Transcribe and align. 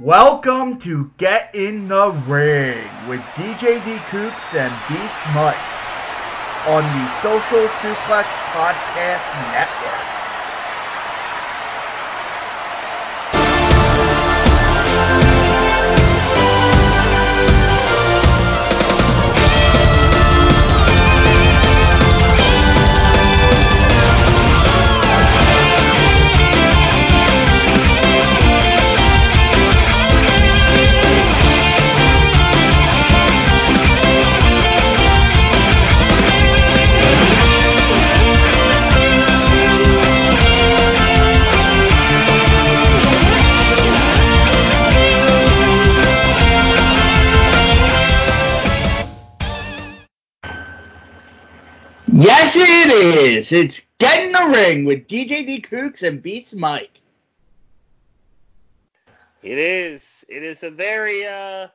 Welcome 0.00 0.80
to 0.80 1.12
Get 1.18 1.54
in 1.54 1.86
the 1.86 2.10
Ring 2.10 3.06
with 3.06 3.32
DJ 3.32 3.82
D 3.84 4.00
Coops 4.00 4.52
and 4.52 4.84
B 4.88 5.06
Smut 5.06 5.60
on 6.64 6.90
the 6.90 7.06
Social 7.06 7.68
Suplex 7.68 8.42
Podcast 8.52 9.32
Network. 9.34 10.23
It's 53.54 53.82
Get 53.98 54.24
in 54.24 54.32
the 54.32 54.52
Ring 54.52 54.84
with 54.84 55.06
DJ 55.06 55.46
D. 55.46 55.60
Kooks 55.60 56.02
and 56.02 56.20
Beats 56.20 56.54
Mike. 56.54 57.00
It 59.44 59.58
is. 59.58 60.24
It 60.28 60.42
is 60.42 60.64
a 60.64 60.70
very 60.70 61.24
uh 61.24 61.68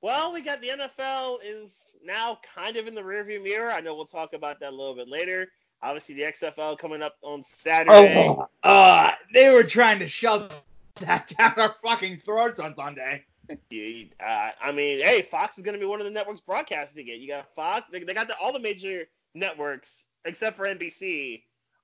well, 0.00 0.32
we 0.32 0.42
got 0.42 0.60
the 0.60 0.68
NFL 0.68 1.38
is 1.44 1.72
now 2.04 2.38
kind 2.54 2.76
of 2.76 2.86
in 2.86 2.94
the 2.94 3.00
rearview 3.00 3.42
mirror. 3.42 3.70
I 3.72 3.80
know 3.80 3.96
we'll 3.96 4.04
talk 4.04 4.32
about 4.32 4.60
that 4.60 4.68
a 4.70 4.76
little 4.76 4.94
bit 4.94 5.08
later. 5.08 5.48
Obviously 5.82 6.14
the 6.14 6.22
XFL 6.22 6.78
coming 6.78 7.02
up 7.02 7.16
on 7.22 7.42
Saturday. 7.42 8.28
Oh, 8.28 8.46
uh, 8.62 9.12
they 9.32 9.50
were 9.50 9.64
trying 9.64 9.98
to 9.98 10.06
shove 10.06 10.62
that 11.00 11.34
down 11.38 11.54
our 11.56 11.74
fucking 11.82 12.20
throats 12.24 12.60
on 12.60 12.76
Sunday. 12.76 13.24
You- 13.70 14.06
uh, 14.24 14.50
I 14.62 14.70
mean, 14.70 15.04
hey, 15.04 15.22
Fox 15.22 15.58
is 15.58 15.64
going 15.64 15.74
to 15.74 15.80
be 15.80 15.86
one 15.86 16.00
of 16.00 16.04
the 16.04 16.12
networks 16.12 16.40
broadcasting 16.40 17.08
it. 17.08 17.18
You 17.18 17.26
got 17.26 17.52
Fox. 17.56 17.86
They, 17.90 17.98
they 18.04 18.14
got 18.14 18.28
the, 18.28 18.36
all 18.38 18.52
the 18.52 18.60
major 18.60 19.04
networks 19.34 20.04
except 20.24 20.56
for 20.56 20.66
NBC 20.66 21.42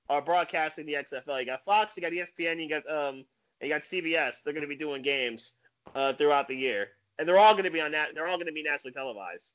are 0.09 0.21
broadcasting 0.21 0.85
the 0.85 0.93
XFL. 0.93 1.39
You 1.39 1.45
got 1.45 1.63
Fox, 1.63 1.95
you 1.95 2.01
got 2.01 2.11
ESPN, 2.11 2.61
you 2.61 2.69
got 2.69 2.89
um, 2.91 3.23
you 3.61 3.69
got 3.69 3.81
CBS. 3.83 4.43
They're 4.43 4.53
going 4.53 4.61
to 4.61 4.67
be 4.67 4.75
doing 4.75 5.01
games 5.01 5.53
uh, 5.95 6.13
throughout 6.13 6.47
the 6.47 6.55
year, 6.55 6.89
and 7.17 7.27
they're 7.27 7.39
all 7.39 7.53
going 7.53 7.65
to 7.65 7.71
be 7.71 7.81
on 7.81 7.91
that. 7.91 8.09
They're 8.13 8.27
all 8.27 8.37
going 8.37 8.47
to 8.47 8.53
be 8.53 8.63
nationally 8.63 8.93
televised. 8.93 9.53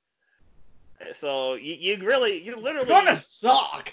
So 1.15 1.55
you, 1.55 1.75
you 1.75 2.07
really, 2.07 2.43
you 2.43 2.57
literally, 2.57 2.89
It's 2.91 2.91
gonna 2.91 3.17
suck. 3.17 3.93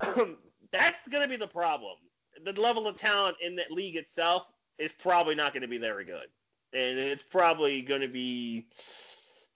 that's 0.70 1.08
going 1.08 1.22
to 1.22 1.28
be 1.28 1.36
the 1.36 1.46
problem. 1.46 1.96
The 2.44 2.52
level 2.60 2.86
of 2.86 2.96
talent 2.96 3.36
in 3.44 3.56
that 3.56 3.72
league 3.72 3.96
itself 3.96 4.46
is 4.78 4.92
probably 4.92 5.34
not 5.34 5.52
going 5.52 5.62
to 5.62 5.68
be 5.68 5.78
very 5.78 6.04
good, 6.04 6.26
and 6.72 6.98
it's 6.98 7.22
probably 7.22 7.80
going 7.82 8.02
to 8.02 8.08
be. 8.08 8.66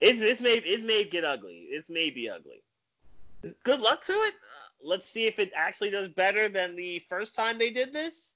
It's 0.01 0.19
it's 0.21 0.41
may 0.41 0.55
it 0.55 0.83
may 0.83 1.05
get 1.05 1.23
ugly. 1.23 1.67
It 1.69 1.85
may 1.89 2.09
be 2.09 2.29
ugly. 2.29 2.61
Good 3.63 3.81
luck 3.81 4.03
to 4.05 4.13
it. 4.13 4.33
Uh, 4.33 4.87
let's 4.87 5.09
see 5.09 5.25
if 5.25 5.39
it 5.39 5.51
actually 5.55 5.89
does 5.89 6.07
better 6.07 6.49
than 6.49 6.75
the 6.75 7.03
first 7.09 7.35
time 7.35 7.57
they 7.57 7.69
did 7.69 7.93
this. 7.93 8.33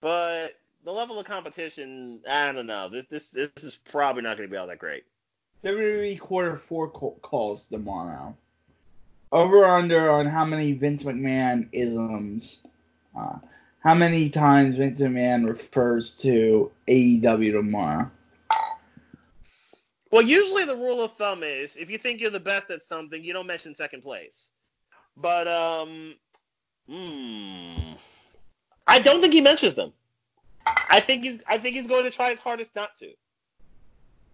But 0.00 0.54
the 0.84 0.92
level 0.92 1.18
of 1.18 1.26
competition, 1.26 2.20
I 2.28 2.52
don't 2.52 2.66
know. 2.66 2.88
This 2.88 3.06
this 3.06 3.30
this 3.30 3.64
is 3.64 3.78
probably 3.90 4.22
not 4.22 4.36
going 4.36 4.48
to 4.48 4.52
be 4.52 4.56
all 4.56 4.66
that 4.66 4.78
great. 4.78 5.04
WWE 5.64 6.18
quarter 6.18 6.56
four 6.56 6.88
call- 6.88 7.18
calls 7.20 7.66
tomorrow. 7.66 8.34
Over 9.32 9.64
under 9.64 10.10
on 10.10 10.26
how 10.26 10.44
many 10.44 10.72
Vince 10.72 11.02
McMahon 11.02 11.68
isms. 11.72 12.58
Uh, 13.16 13.38
how 13.80 13.94
many 13.94 14.30
times 14.30 14.76
Vince 14.76 15.00
McMahon 15.00 15.46
refers 15.46 16.18
to 16.18 16.70
AEW 16.88 17.52
tomorrow? 17.52 18.10
Well, 20.10 20.22
usually 20.22 20.64
the 20.64 20.76
rule 20.76 21.02
of 21.02 21.12
thumb 21.16 21.42
is 21.42 21.76
if 21.76 21.88
you 21.88 21.98
think 21.98 22.20
you're 22.20 22.30
the 22.30 22.40
best 22.40 22.70
at 22.70 22.82
something, 22.82 23.22
you 23.22 23.32
don't 23.32 23.46
mention 23.46 23.74
second 23.74 24.02
place. 24.02 24.50
But 25.16 25.46
um, 25.46 26.14
hmm, 26.88 27.92
I 28.86 28.98
don't 28.98 29.20
think 29.20 29.32
he 29.32 29.40
mentions 29.40 29.74
them. 29.74 29.92
I 30.66 31.00
think 31.00 31.22
he's 31.22 31.40
I 31.46 31.58
think 31.58 31.76
he's 31.76 31.86
going 31.86 32.04
to 32.04 32.10
try 32.10 32.30
his 32.30 32.40
hardest 32.40 32.74
not 32.74 32.96
to. 32.98 33.12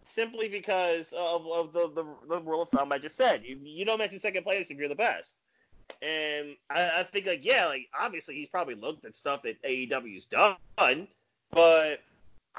Simply 0.09 0.49
because 0.49 1.13
of, 1.13 1.47
of 1.47 1.73
the, 1.75 1.91
the 1.91 2.05
the 2.29 2.41
rule 2.43 2.63
of 2.63 2.71
thumb 2.71 2.93
I 2.93 2.99
just 2.99 3.17
said. 3.17 3.43
You 3.45 3.59
you 3.63 3.85
don't 3.85 3.99
mention 3.99 4.19
second 4.19 4.45
place 4.45 4.71
if 4.71 4.79
you're 4.79 4.89
the 4.89 4.95
best. 4.95 5.35
And 6.03 6.57
I, 6.71 7.01
I 7.01 7.03
think 7.03 7.27
like 7.27 7.45
yeah, 7.45 7.67
like 7.67 7.89
obviously 7.99 8.37
he's 8.37 8.49
probably 8.49 8.75
looked 8.75 9.05
at 9.05 9.15
stuff 9.15 9.43
that 9.43 9.63
AEW's 9.63 10.27
done, 10.27 10.57
but 11.51 12.01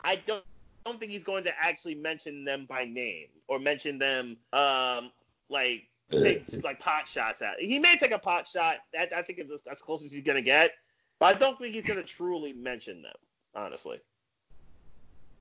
I 0.03 0.15
don't 0.27 0.43
don't 0.87 0.99
think 0.99 1.11
he's 1.11 1.23
going 1.23 1.43
to 1.43 1.51
actually 1.59 1.95
mention 1.95 2.45
them 2.45 2.65
by 2.67 2.85
name 2.85 3.27
or 3.47 3.59
mention 3.59 3.99
them 3.99 4.37
um 4.53 5.11
like 5.49 5.83
take 6.09 6.45
like 6.63 6.79
pot 6.79 7.07
shots 7.07 7.41
at. 7.41 7.59
He 7.59 7.79
may 7.79 7.95
take 7.97 8.11
a 8.11 8.19
pot 8.19 8.47
shot. 8.47 8.77
That 8.93 9.11
I 9.13 9.21
think 9.21 9.39
is 9.39 9.51
as, 9.69 9.81
close 9.81 10.03
as 10.03 10.11
he's 10.11 10.23
gonna 10.23 10.41
get, 10.41 10.71
but 11.19 11.35
I 11.35 11.37
don't 11.37 11.59
think 11.59 11.75
he's 11.75 11.83
gonna 11.83 12.03
truly 12.03 12.53
mention 12.53 13.01
them. 13.01 13.15
Honestly. 13.55 13.99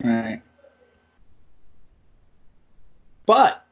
Right. 0.03 0.43
But 3.27 3.65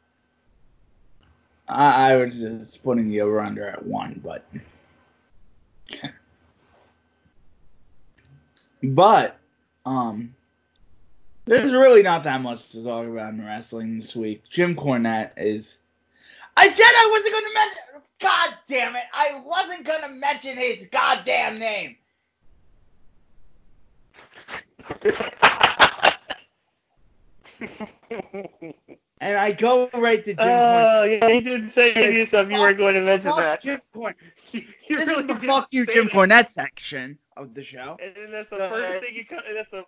I, 1.68 2.12
I 2.12 2.16
was 2.16 2.34
just 2.34 2.82
putting 2.82 3.08
the 3.08 3.20
over 3.20 3.40
under 3.40 3.66
at 3.66 3.84
one, 3.84 4.20
but 4.22 4.46
but 8.82 9.38
um 9.86 10.34
there's 11.46 11.72
really 11.72 12.02
not 12.02 12.24
that 12.24 12.40
much 12.42 12.70
to 12.70 12.82
talk 12.84 13.06
about 13.06 13.32
in 13.34 13.44
wrestling 13.44 13.96
this 13.96 14.14
week. 14.16 14.42
Jim 14.50 14.74
Cornette 14.74 15.32
is 15.36 15.74
I 16.56 16.68
said 16.70 16.80
I 16.80 17.08
wasn't 17.12 17.34
gonna 17.34 17.54
mention 17.54 17.78
God 18.20 18.54
damn 18.68 18.96
it, 18.96 19.04
I 19.12 19.40
wasn't 19.44 19.84
gonna 19.84 20.08
mention 20.10 20.56
his 20.56 20.88
goddamn 20.90 21.58
name. 21.58 21.96
And 29.20 29.36
I 29.38 29.52
go 29.52 29.88
right 29.94 30.22
to 30.24 30.34
Jim 30.34 30.40
Cornette. 30.42 31.00
Oh 31.00 31.04
yeah, 31.04 31.28
you 31.28 31.40
didn't 31.40 31.72
say 31.72 31.94
to 31.94 32.12
yourself 32.12 32.50
you 32.50 32.58
weren't 32.58 32.78
going 32.78 32.94
to 32.94 33.00
mention 33.00 33.30
Fuck 33.30 33.38
that. 33.38 33.62
Jim 33.62 33.80
Cornette. 33.94 34.14
You 34.52 34.98
This 34.98 35.06
really 35.06 35.22
is 35.22 35.28
the 35.28 35.34
did 35.34 35.46
fuck 35.48 35.68
you 35.72 35.86
Jim. 35.86 36.08
Cornette 36.08 36.50
section 36.50 37.18
of 37.36 37.54
the 37.54 37.62
show. 37.64 37.96
And 38.02 38.14
then 38.14 38.30
that's 38.32 38.50
the 38.50 38.56
Uh, 38.56 38.68
first 38.70 39.04
thing 39.04 39.14
you 39.14 39.24
co- 39.24 39.40
and 39.48 39.56
that's 39.56 39.70
the 39.70 39.78
and 39.78 39.86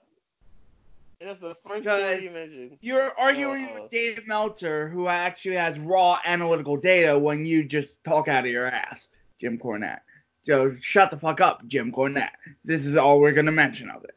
that's 1.20 1.40
the 1.40 1.56
first 1.66 1.84
thing 1.84 2.22
you 2.22 2.30
mentioned. 2.30 2.78
You're 2.80 3.12
arguing 3.18 3.72
with 3.74 3.84
uh, 3.84 3.88
Dave 3.90 4.26
Meltzer, 4.26 4.88
who 4.88 5.08
actually 5.08 5.56
has 5.56 5.78
raw 5.78 6.18
analytical 6.24 6.76
data 6.76 7.18
when 7.18 7.46
you 7.46 7.64
just 7.64 8.02
talk 8.04 8.28
out 8.28 8.44
of 8.44 8.50
your 8.50 8.66
ass, 8.66 9.08
Jim 9.40 9.58
Cornette. 9.58 10.00
So 10.44 10.76
shut 10.80 11.10
the 11.10 11.18
fuck 11.18 11.40
up, 11.40 11.66
Jim 11.66 11.90
Cornette. 11.90 12.30
This 12.64 12.86
is 12.86 12.96
all 12.96 13.20
we're 13.20 13.32
gonna 13.32 13.52
mention 13.52 13.90
of 13.90 14.04
it. 14.04 14.14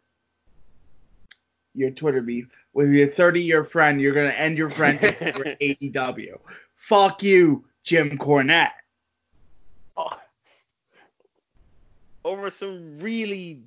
Your 1.74 1.92
Twitter 1.92 2.22
beef 2.22 2.48
with 2.74 2.92
your 2.92 3.08
30 3.08 3.42
year 3.42 3.64
friend, 3.64 4.00
you're 4.00 4.14
gonna 4.14 4.30
end 4.30 4.58
your 4.58 4.70
friendship 4.70 5.18
for 5.36 5.44
AEW. 5.46 6.38
Fuck 6.76 7.24
you, 7.24 7.66
Jim 7.84 8.18
Cornette. 8.18 8.72
Oh. 9.98 10.18
over 12.24 12.50
some 12.50 13.00
really 13.00 13.64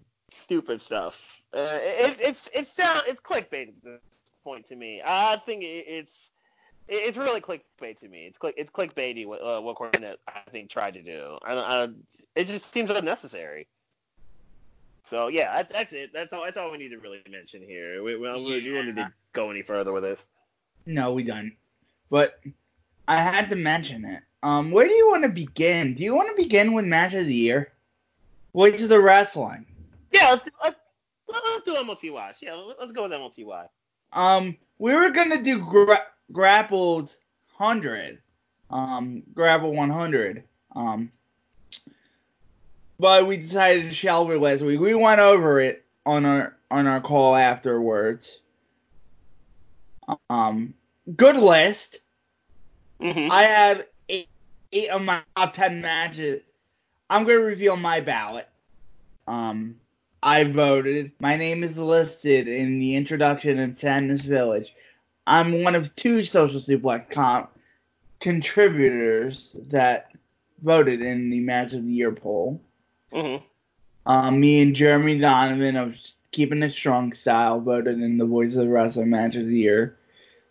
stupid 0.52 0.80
stuff. 0.82 1.18
Uh, 1.54 1.78
it, 1.80 2.16
it's 2.20 2.48
it's 2.52 2.70
sound 2.72 3.02
it's 3.06 3.20
clickbait 3.20 3.68
at 3.68 3.82
this 3.82 4.00
point 4.44 4.68
to 4.68 4.76
me. 4.76 5.00
I 5.04 5.36
think 5.46 5.62
it, 5.62 5.84
it's 5.88 6.28
it's 6.88 7.16
really 7.16 7.40
clickbait 7.40 7.98
to 8.00 8.08
me. 8.08 8.26
It's 8.26 8.36
click 8.36 8.54
it's 8.58 8.70
clickbaity 8.70 9.26
what 9.26 9.40
uh, 9.40 9.60
what 9.62 9.76
Cornette 9.76 10.16
I 10.28 10.40
think 10.50 10.70
tried 10.70 10.94
to 10.94 11.02
do. 11.02 11.38
I, 11.42 11.54
don't- 11.54 11.64
I, 11.64 11.76
don't- 11.78 12.06
it 12.36 12.48
just 12.48 12.72
seems 12.72 12.90
unnecessary. 12.90 13.66
So 15.08 15.28
yeah, 15.28 15.56
that, 15.56 15.72
that's 15.72 15.92
it. 15.92 16.10
That's 16.12 16.32
all. 16.32 16.44
That's 16.44 16.56
all 16.56 16.70
we 16.70 16.78
need 16.78 16.90
to 16.90 16.98
really 16.98 17.20
mention 17.30 17.62
here. 17.62 18.02
We, 18.02 18.16
we, 18.16 18.20
we 18.20 18.26
don't 18.26 18.86
need 18.86 18.96
to 18.96 19.12
go 19.32 19.50
any 19.50 19.62
further 19.62 19.92
with 19.92 20.02
this. 20.02 20.24
No, 20.86 21.12
we 21.12 21.22
don't. 21.22 21.52
But 22.10 22.40
I 23.08 23.22
had 23.22 23.48
to 23.50 23.56
mention 23.56 24.04
it. 24.04 24.22
Um, 24.42 24.70
where 24.70 24.86
do 24.86 24.92
you 24.94 25.10
want 25.10 25.22
to 25.22 25.28
begin? 25.28 25.94
Do 25.94 26.02
you 26.02 26.14
want 26.14 26.28
to 26.34 26.42
begin 26.42 26.72
with 26.72 26.84
match 26.84 27.14
of 27.14 27.26
the 27.26 27.34
year? 27.34 27.72
What's 28.52 28.86
the 28.86 29.00
wrestling? 29.00 29.66
Yeah, 30.12 30.30
let's 30.30 30.44
do, 30.44 30.50
let's, 30.62 30.76
let's 31.28 31.64
do 31.64 31.84
MOTY 31.84 32.10
Watch. 32.10 32.36
Yeah, 32.42 32.54
let's 32.78 32.92
go 32.92 33.02
with 33.02 33.12
MOTY 33.12 33.44
Watch. 33.44 33.70
Um, 34.12 34.56
we 34.78 34.94
were 34.94 35.10
gonna 35.10 35.42
do 35.42 35.58
gra- 35.64 36.06
grappled 36.32 37.16
hundred, 37.54 38.20
um, 38.70 39.22
grapple 39.34 39.72
one 39.72 39.90
hundred, 39.90 40.44
um, 40.76 41.10
but 42.98 43.26
we 43.26 43.36
decided 43.38 43.84
to 43.84 43.94
shelve 43.94 44.30
it 44.30 44.40
last 44.40 44.62
week. 44.62 44.80
We 44.80 44.94
went 44.94 45.20
over 45.20 45.60
it 45.60 45.84
on 46.04 46.24
our 46.26 46.56
on 46.70 46.86
our 46.86 47.00
call 47.00 47.34
afterwards, 47.36 48.38
Um, 50.28 50.74
good 51.16 51.36
list. 51.36 52.00
hmm 53.00 53.28
I 53.30 53.42
had 53.44 53.86
eight, 54.08 54.28
eight 54.72 54.88
of 54.90 55.02
my 55.02 55.22
top 55.36 55.54
ten 55.54 55.80
matches. 55.80 56.42
I'm 57.08 57.24
gonna 57.24 57.38
reveal 57.40 57.76
my 57.76 58.00
ballot. 58.00 58.48
Um, 59.26 59.76
I 60.22 60.44
voted. 60.44 61.10
My 61.18 61.36
name 61.36 61.64
is 61.64 61.76
listed 61.76 62.46
in 62.46 62.78
the 62.78 62.94
introduction 62.94 63.58
in 63.58 63.76
Sadness 63.76 64.22
Village. 64.22 64.72
I'm 65.26 65.64
one 65.64 65.74
of 65.74 65.94
two 65.96 66.24
Social 66.24 66.60
Suplex 66.60 67.10
comp 67.10 67.50
contributors 68.20 69.54
that 69.70 70.12
voted 70.62 71.02
in 71.02 71.30
the 71.30 71.40
Match 71.40 71.72
of 71.72 71.84
the 71.84 71.92
Year 71.92 72.12
poll. 72.12 72.60
hmm 73.12 73.36
Um, 74.06 74.38
me 74.38 74.62
and 74.62 74.76
Jeremy 74.76 75.18
Donovan 75.18 75.76
of 75.76 75.96
Keeping 76.30 76.62
It 76.62 76.70
Strong 76.70 77.14
Style 77.14 77.60
voted 77.60 78.00
in 78.00 78.16
the 78.16 78.24
Voice 78.24 78.54
of 78.54 78.60
the 78.60 78.68
Wrestling 78.68 79.10
Match 79.10 79.34
of 79.34 79.46
the 79.46 79.58
Year. 79.58 79.96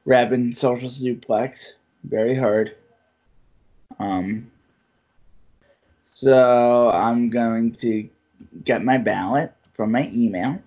Rapping 0.03 0.51
Social 0.51 0.89
Suplex. 0.89 1.71
Very 2.03 2.35
hard. 2.35 2.75
Um, 3.99 4.51
so 6.09 6.89
I'm 6.89 7.29
going 7.29 7.71
to 7.75 8.09
get 8.65 8.83
my 8.83 8.97
ballot 8.97 9.53
from 9.81 9.91
my 9.93 10.07
email. 10.13 10.61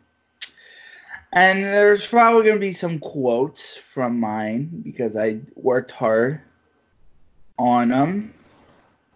And 1.33 1.63
there's 1.63 2.05
probably 2.05 2.43
going 2.43 2.57
to 2.57 2.61
be 2.61 2.73
some 2.73 2.99
quotes 2.99 3.77
from 3.77 4.19
mine 4.19 4.83
because 4.85 5.17
I 5.17 5.39
worked 5.55 5.93
hard 5.93 6.41
on 7.57 7.93
um, 7.93 8.35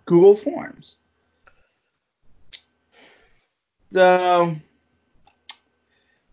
Google 0.04 0.36
Forms. 0.36 0.94
So 3.92 4.54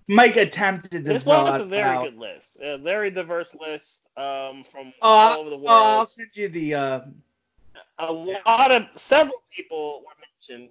Mike 0.08 0.36
attempted 0.36 1.06
to 1.06 1.14
This 1.14 1.24
fill 1.24 1.32
was 1.34 1.50
out 1.50 1.62
a 1.62 1.66
very 1.66 1.82
ballot. 1.82 2.12
good 2.12 2.20
list, 2.20 2.48
a 2.62 2.78
very 2.78 3.10
diverse 3.10 3.56
list 3.60 4.02
um, 4.16 4.64
from 4.72 4.94
Oh, 5.02 5.10
all 5.10 5.40
over 5.40 5.50
the 5.50 5.56
world. 5.56 5.70
oh, 5.70 5.98
I'll 6.00 6.06
send 6.06 6.30
you 6.34 6.50
the. 6.50 6.76
Uh, 6.76 7.00
a 7.98 8.14
lot 8.14 8.72
of 8.72 8.84
several 8.96 9.42
people 9.56 10.04
were 10.06 10.14
mentioned. 10.54 10.70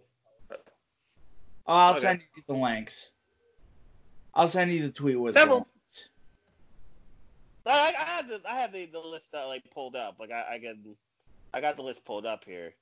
Oh, 1.67 1.75
I'll 1.75 1.93
Okay. 1.93 2.01
send 2.01 2.21
you 2.37 2.43
the 2.47 2.55
links. 2.55 3.11
I'll 4.35 4.49
send 4.49 4.73
you 4.73 4.83
the 4.83 4.91
tweet 4.91 5.19
with 5.19 5.33
Several. 5.33 5.67
I, 7.67 7.95
I 7.99 8.05
had 8.05 8.29
the 8.29 8.41
I 8.47 8.61
had 8.61 8.73
the, 8.73 8.87
the 8.87 8.99
list 8.99 9.29
uh, 9.33 9.47
like 9.47 9.63
pulled 9.73 9.97
up. 9.97 10.17
Like 10.19 10.31
I, 10.31 10.55
I 10.55 10.59
got 10.59 10.75
I 11.55 11.61
got 11.61 11.77
the 11.77 11.83
list 11.83 12.05
pulled 12.05 12.27
up 12.27 12.45
here. 12.45 12.75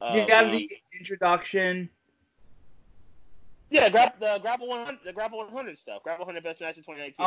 Do 0.00 0.16
you 0.16 0.22
Um, 0.22 0.28
have 0.28 0.52
the 0.52 0.68
introduction? 0.98 1.88
yeah, 3.70 3.88
grab 3.88 4.12
the 4.20 4.38
grapple 4.40 4.68
100 4.68 5.00
the 5.04 5.12
grapple 5.12 5.38
100 5.38 5.78
stuff. 5.78 6.02
Grapple 6.02 6.26
100 6.26 6.44
best 6.44 6.60
matches 6.60 6.84
2019. 6.84 7.24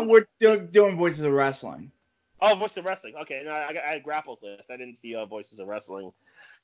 Um, 0.00 0.08
we're 0.08 0.26
do- 0.40 0.60
doing 0.60 0.96
Voices 0.96 1.24
of 1.24 1.32
Wrestling. 1.32 1.90
Oh, 2.40 2.54
Voices 2.56 2.78
of 2.78 2.84
Wrestling. 2.84 3.14
Okay, 3.22 3.42
no, 3.44 3.50
I, 3.52 3.74
I 3.88 3.92
had 3.94 4.02
grapples 4.02 4.40
list. 4.42 4.70
I 4.70 4.76
didn't 4.76 4.96
see 4.98 5.14
uh, 5.14 5.24
Voices 5.26 5.60
of 5.60 5.68
Wrestling. 5.68 6.10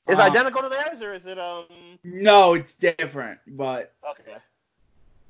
Is 0.09 0.19
it 0.19 0.21
Uh, 0.21 0.23
identical 0.23 0.61
to 0.61 0.69
theirs 0.69 1.01
or 1.01 1.13
is 1.13 1.25
it 1.25 1.39
um? 1.39 1.65
No, 2.03 2.55
it's 2.55 2.75
different, 2.75 3.39
but 3.47 3.93
Okay. 4.09 4.37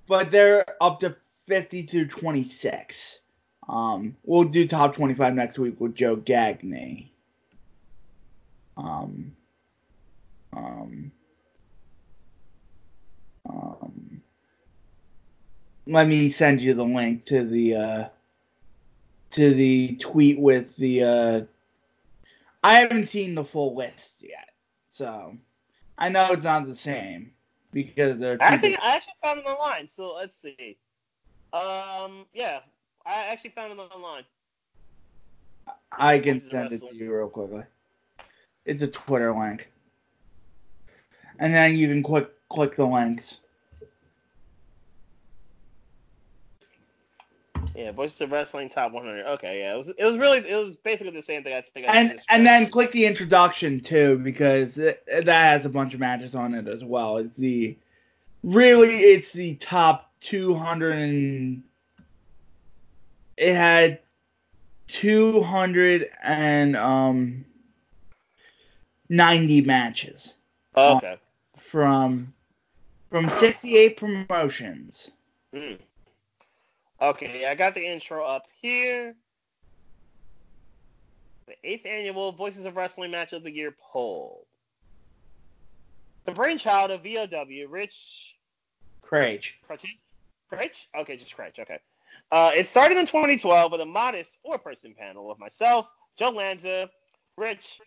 but 0.08 0.32
they're 0.32 0.66
up 0.82 1.00
to 1.02 1.16
50 1.48 1.84
to 1.84 2.06
26. 2.06 3.20
Um, 3.68 4.16
we'll 4.24 4.46
do 4.46 4.68
top 4.68 4.96
25 4.96 5.34
next 5.36 5.60
week 5.60 5.80
with 5.80 5.96
Joe 5.96 6.16
Gagne. 6.16 7.12
Um, 8.78 9.36
um, 10.54 11.12
um, 13.50 14.22
let 15.88 16.08
me 16.08 16.30
send 16.30 16.62
you 16.62 16.74
the 16.74 16.86
link 16.86 17.26
to 17.26 17.44
the 17.44 17.76
uh, 17.76 18.06
to 19.32 19.54
the 19.54 19.96
tweet 19.98 20.40
with 20.40 20.76
the. 20.76 21.04
Uh, 21.04 21.42
I 22.64 22.80
haven't 22.80 23.10
seen 23.10 23.36
the 23.36 23.44
full 23.44 23.76
list 23.76 24.24
yet, 24.24 24.50
so 24.90 25.36
I 25.98 26.10
know 26.10 26.32
it's 26.32 26.44
not 26.44 26.68
the 26.68 26.76
same 26.76 27.32
because 27.72 28.20
they're 28.20 28.38
I 28.40 28.58
think 28.58 28.74
different- 28.74 28.84
I 28.84 28.96
actually 28.96 29.14
found 29.24 29.40
it 29.40 29.46
online. 29.46 29.88
So 29.88 30.14
let's 30.16 30.36
see. 30.36 30.78
Um, 31.54 32.26
yeah, 32.34 32.60
I 33.06 33.26
actually 33.26 33.50
found 33.52 33.74
it 33.74 33.80
online. 33.80 34.24
I 35.92 36.20
can 36.20 36.40
send 36.40 36.72
it 36.72 36.82
to 36.82 36.96
you 36.96 37.14
real 37.14 37.28
quickly. 37.28 37.64
It's 38.66 38.82
a 38.82 38.88
Twitter 38.88 39.34
link. 39.34 39.72
And 41.40 41.54
then 41.54 41.76
you 41.76 41.88
can 41.88 42.04
click 42.04 42.30
click 42.50 42.76
the 42.76 42.86
links. 42.86 43.38
Yeah, 47.76 47.92
Voices 47.92 48.22
of 48.22 48.32
Wrestling 48.32 48.70
Top 48.70 48.92
100. 48.92 49.26
Okay, 49.26 49.60
yeah, 49.60 49.74
it 49.74 49.78
was 49.78 49.90
it 49.90 50.04
was 50.04 50.18
really 50.18 50.40
it 50.40 50.56
was 50.56 50.76
basically 50.76 51.14
the 51.14 51.22
same 51.22 51.44
thing. 51.44 51.54
I 51.54 51.62
think. 51.74 51.88
I 51.88 51.98
And 51.98 52.20
and 52.30 52.46
then 52.46 52.70
click 52.70 52.92
the 52.92 53.06
introduction 53.06 53.80
too 53.80 54.18
because 54.20 54.78
it, 54.78 55.04
that 55.08 55.28
has 55.28 55.66
a 55.66 55.70
bunch 55.70 55.94
of 55.94 56.00
matches 56.00 56.36
on 56.36 56.54
it 56.54 56.68
as 56.68 56.84
well. 56.84 57.18
It's 57.18 57.38
the 57.38 57.78
really 58.44 58.90
it's 58.90 59.32
the 59.32 59.56
top 59.56 60.12
200 60.22 60.98
and 60.98 61.64
it 63.38 63.56
had 63.56 64.00
200 64.88 66.10
and 66.24 66.76
um 66.76 67.46
90 69.10 69.62
matches. 69.62 70.34
Oh, 70.76 70.98
okay. 70.98 71.18
from 71.58 72.34
from 73.10 73.30
68 73.30 73.98
promotions. 73.98 75.10
Mm. 75.54 75.78
Okay, 77.02 77.46
I 77.46 77.56
got 77.56 77.74
the 77.74 77.84
intro 77.84 78.24
up 78.24 78.46
here. 78.62 79.16
The 81.48 81.56
eighth 81.64 81.86
annual 81.86 82.32
Voices 82.32 82.66
of 82.66 82.76
Wrestling 82.76 83.10
Match 83.10 83.34
of 83.34 83.42
the 83.44 83.52
Year 83.52 83.76
poll. 83.92 84.46
The 86.26 86.32
brainchild 86.32 86.92
of 86.92 87.02
VOW, 87.02 87.68
Rich. 87.68 88.36
Crouch? 89.02 89.88
Crouch? 90.50 90.88
Okay, 90.96 91.18
just 91.18 91.36
Crouch. 91.36 91.58
Okay. 91.58 91.80
Uh, 92.32 92.52
it 92.56 92.68
started 92.68 92.98
in 92.98 93.08
2012 93.08 93.72
with 93.72 93.82
a 93.82 93.86
modest 93.86 94.38
four-person 94.44 94.94
panel 94.94 95.32
of 95.32 95.40
myself, 95.40 95.88
Joe 96.18 96.30
Lanza, 96.30 96.90
Rich, 97.36 97.82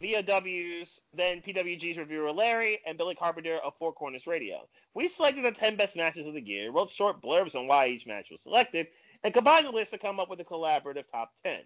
VOW's, 0.00 1.00
then 1.14 1.40
PWG's 1.40 1.96
reviewer 1.96 2.32
Larry, 2.32 2.80
and 2.86 2.98
Billy 2.98 3.14
Carpenter 3.14 3.58
of 3.58 3.74
Four 3.78 3.92
Corners 3.92 4.26
Radio. 4.26 4.68
We 4.92 5.08
selected 5.08 5.44
the 5.44 5.52
10 5.52 5.76
best 5.76 5.96
matches 5.96 6.26
of 6.26 6.34
the 6.34 6.40
year, 6.40 6.70
wrote 6.70 6.90
short 6.90 7.22
blurbs 7.22 7.54
on 7.54 7.66
why 7.66 7.86
each 7.88 8.06
match 8.06 8.30
was 8.30 8.42
selected, 8.42 8.88
and 9.22 9.32
combined 9.32 9.66
the 9.66 9.70
list 9.70 9.92
to 9.92 9.98
come 9.98 10.20
up 10.20 10.28
with 10.28 10.40
a 10.40 10.44
collaborative 10.44 11.08
top 11.10 11.32
10. 11.44 11.60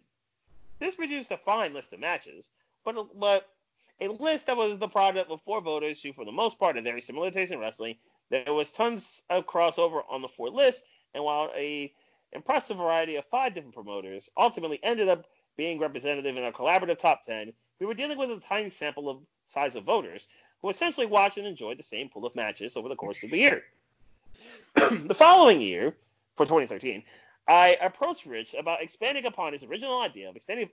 This 0.79 0.95
produced 0.95 1.31
a 1.33 1.39
fine 1.39 1.75
list 1.75 1.93
of 1.93 2.01
matches, 2.01 2.51
but 2.85 2.97
a, 2.97 3.05
but 3.15 3.49
a 4.01 4.09
list 4.09 4.47
that 4.47 4.57
was 4.57 4.79
the 4.79 4.89
product 4.89 5.31
of 5.31 5.43
four 5.43 5.61
voters 5.61 6.01
who, 6.01 6.13
for 6.13 6.25
the 6.25 6.33
most 6.33 6.59
part, 6.59 6.77
are 6.77 6.83
very 6.83 7.01
similar 7.01 7.31
tastes 7.31 7.53
in 7.53 7.59
wrestling. 7.59 7.97
There 8.31 8.53
was 8.55 8.71
tons 8.71 9.23
of 9.31 9.47
crossover 9.47 10.03
on 10.09 10.23
the 10.23 10.29
four 10.29 10.51
lists, 10.51 10.85
and 11.15 11.25
while 11.25 11.51
a 11.57 11.93
impressive 12.33 12.77
variety 12.77 13.17
of 13.17 13.25
five 13.27 13.55
different 13.55 13.75
promoters 13.75 14.29
ultimately 14.37 14.79
ended 14.83 15.09
up 15.09 15.27
being 15.57 15.79
representative 15.79 16.37
in 16.37 16.45
our 16.45 16.53
collaborative 16.53 16.99
top 16.99 17.25
10, 17.25 17.53
we 17.81 17.87
were 17.87 17.95
dealing 17.95 18.19
with 18.19 18.31
a 18.31 18.41
tiny 18.41 18.71
sample 18.71 19.09
of 19.09 19.19
size 19.47 19.77
of 19.77 19.85
voters 19.85 20.27
who 20.61 20.69
essentially 20.69 21.07
watched 21.07 21.39
and 21.39 21.47
enjoyed 21.47 21.79
the 21.79 21.83
same 21.83 22.09
pool 22.09 22.27
of 22.27 22.35
matches 22.35 22.77
over 22.77 22.89
the 22.89 22.97
course 22.97 23.23
of 23.23 23.31
the 23.31 23.39
year. 23.39 23.63
the 24.75 25.15
following 25.15 25.61
year, 25.61 25.95
for 26.37 26.45
2013, 26.45 27.03
I 27.47 27.79
approached 27.81 28.27
Rich 28.27 28.55
about 28.55 28.83
expanding 28.83 29.27
upon 29.27 29.53
his 29.53 29.65
original 29.65 30.01
idea 30.01 30.29
of 30.29 30.37
extending 30.37 30.69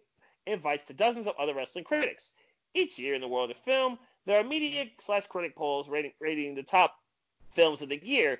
invites 0.46 0.84
to 0.86 0.94
dozens 0.94 1.28
of 1.28 1.36
other 1.40 1.54
wrestling 1.54 1.86
critics. 1.86 2.34
Each 2.74 3.00
year 3.00 3.16
in 3.16 3.22
the 3.22 3.28
world 3.28 3.52
of 3.52 3.58
film, 3.58 3.98
there 4.26 4.40
are 4.40 4.44
media 4.44 4.86
slash 5.00 5.28
critic 5.28 5.56
polls 5.56 5.88
rating, 5.88 6.12
rating 6.20 6.56
the 6.56 6.64
top 6.64 7.00
films 7.54 7.82
of 7.82 7.90
the 7.90 8.00
year, 8.04 8.40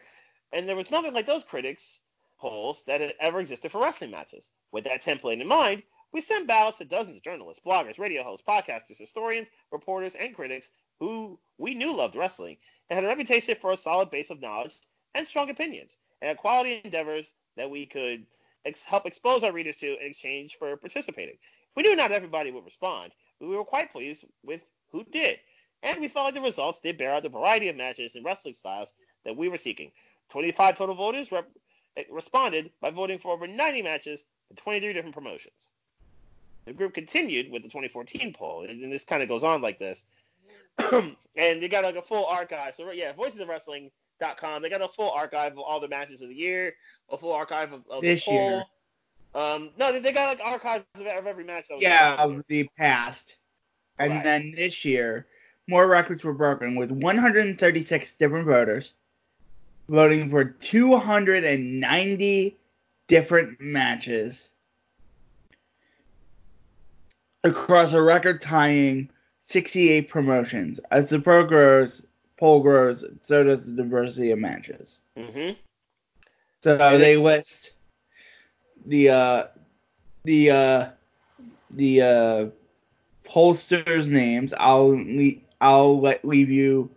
and 0.52 0.68
there 0.68 0.76
was 0.76 0.92
nothing 0.92 1.14
like 1.14 1.26
those 1.26 1.44
critics 1.44 2.00
polls 2.38 2.84
that 2.88 3.02
had 3.02 3.14
ever 3.20 3.40
existed 3.40 3.72
for 3.72 3.82
wrestling 3.82 4.12
matches. 4.12 4.52
With 4.72 4.84
that 4.84 5.04
template 5.04 5.42
in 5.42 5.48
mind, 5.48 5.84
we 6.16 6.22
sent 6.22 6.48
ballots 6.48 6.78
to 6.78 6.86
dozens 6.86 7.18
of 7.18 7.24
journalists, 7.24 7.62
bloggers, 7.68 8.00
radio 8.00 8.24
hosts, 8.24 8.46
podcasters, 8.48 8.98
historians, 8.98 9.50
reporters, 9.70 10.16
and 10.18 10.34
critics 10.34 10.72
who 10.98 11.38
we 11.58 11.76
knew 11.76 11.94
loved 11.94 12.16
wrestling 12.16 12.56
and 12.90 12.96
had 12.96 13.04
a 13.04 13.08
reputation 13.10 13.54
for 13.60 13.74
a 13.74 13.78
solid 13.78 14.10
base 14.10 14.30
of 14.30 14.40
knowledge 14.40 14.76
and 15.14 15.28
strong 15.28 15.50
opinions, 15.50 15.98
and 16.22 16.38
quality 16.38 16.80
endeavors 16.86 17.34
that 17.58 17.70
we 17.70 17.86
could 17.86 18.26
ex- 18.66 18.82
help 18.82 19.06
expose 19.06 19.44
our 19.44 19.52
readers 19.52 19.76
to 19.76 20.00
in 20.00 20.10
exchange 20.10 20.56
for 20.58 20.78
participating. 20.78 21.36
We 21.76 21.84
knew 21.84 21.98
not 21.98 22.14
everybody 22.14 22.50
would 22.50 22.64
respond, 22.64 23.12
but 23.38 23.50
we 23.50 23.58
were 23.58 23.66
quite 23.66 23.92
pleased 23.92 24.24
with 24.42 24.62
who 24.94 25.04
did, 25.12 25.40
and 25.84 26.00
we 26.00 26.08
felt 26.08 26.28
like 26.28 26.36
the 26.36 26.40
results 26.40 26.80
did 26.80 26.98
bear 26.98 27.14
out 27.14 27.24
the 27.24 27.30
variety 27.30 27.68
of 27.68 27.76
matches 27.76 28.16
and 28.16 28.24
wrestling 28.24 28.54
styles 28.54 28.94
that 29.26 29.36
we 29.36 29.50
were 29.50 29.58
seeking. 29.58 29.92
25 30.30 30.78
total 30.78 30.96
voters 30.96 31.30
rep- 31.34 31.52
responded 32.10 32.72
by 32.80 32.90
voting 32.90 33.20
for 33.20 33.34
over 33.34 33.48
90 33.48 33.82
matches 33.82 34.24
in 34.50 34.56
23 34.56 34.94
different 34.94 35.14
promotions. 35.14 35.72
The 36.66 36.74
group 36.74 36.94
continued 36.94 37.52
with 37.52 37.62
the 37.62 37.70
2014 37.70 38.34
poll, 38.34 38.66
and, 38.68 38.84
and 38.84 38.92
this 38.92 39.04
kind 39.04 39.22
of 39.22 39.30
goes 39.30 39.44
on 39.44 39.62
like 39.62 39.78
this. 39.80 40.04
and 40.92 41.16
they 41.36 41.68
got 41.68 41.84
like 41.84 41.96
a 41.96 42.02
full 42.02 42.26
archive. 42.26 42.74
So 42.76 42.90
yeah, 42.92 43.14
voices 43.14 43.40
of 43.40 43.48
voicesofwrestling.com. 43.48 44.62
They 44.62 44.70
got 44.70 44.82
a 44.82 44.88
full 44.88 45.12
archive 45.12 45.54
of 45.54 45.60
all 45.60 45.80
the 45.80 45.88
matches 45.88 46.22
of 46.22 46.30
the 46.30 46.36
year, 46.36 46.74
a 47.10 47.18
full 47.18 47.34
archive 47.34 47.72
of, 47.72 47.84
of 47.90 48.02
This 48.02 48.26
the 48.26 48.32
poll. 48.32 48.36
year. 48.36 48.64
Um, 49.36 49.70
no, 49.78 49.92
they- 49.92 50.00
they 50.00 50.12
got 50.12 50.38
like 50.38 50.48
archives 50.48 50.86
of 50.96 51.02
of 51.06 51.28
every 51.28 51.44
match. 51.44 51.68
That 51.68 51.76
was 51.76 51.84
Yeah, 51.84 52.16
of 52.16 52.44
the 52.48 52.68
past. 52.78 53.36
And 54.00 54.14
Right. 54.14 54.24
then 54.24 54.52
this 54.52 54.84
year, 54.86 55.28
more 55.68 55.88
records 55.88 56.24
were 56.24 56.34
broken 56.34 56.76
with 56.76 56.92
136 56.92 58.16
different 58.16 58.46
voters 58.48 58.94
voting 59.88 60.30
for 60.30 60.44
290 60.44 62.58
different 63.08 63.62
matches 63.62 64.50
across 67.50 67.94
a 67.94 68.02
record 68.02 68.42
tying 68.42 69.10
68 69.48 70.10
promotions. 70.10 70.80
As 70.92 71.10
the 71.10 71.20
pro 71.20 71.44
grows, 71.46 72.02
poll 72.38 72.62
grows, 72.62 73.06
so 73.22 73.44
does 73.44 73.66
the 73.66 73.72
diversity 73.84 74.32
of 74.32 74.40
matches. 74.40 75.00
Mhm. 75.18 75.56
So 76.64 76.78
And 76.78 77.02
they 77.02 77.14
it- 77.14 77.20
list 77.20 77.72
the 78.88 79.10
uh 79.10 79.48
the 80.24 80.50
uh 80.52 80.90
the 81.72 82.02
uh 82.02 82.46
pollsters' 83.30 84.08
names. 84.08 84.54
I'll 84.58 84.90
le- 84.98 85.42
I'll 85.62 86.00
let 86.00 86.26
leave 86.26 86.50
you 86.50 86.90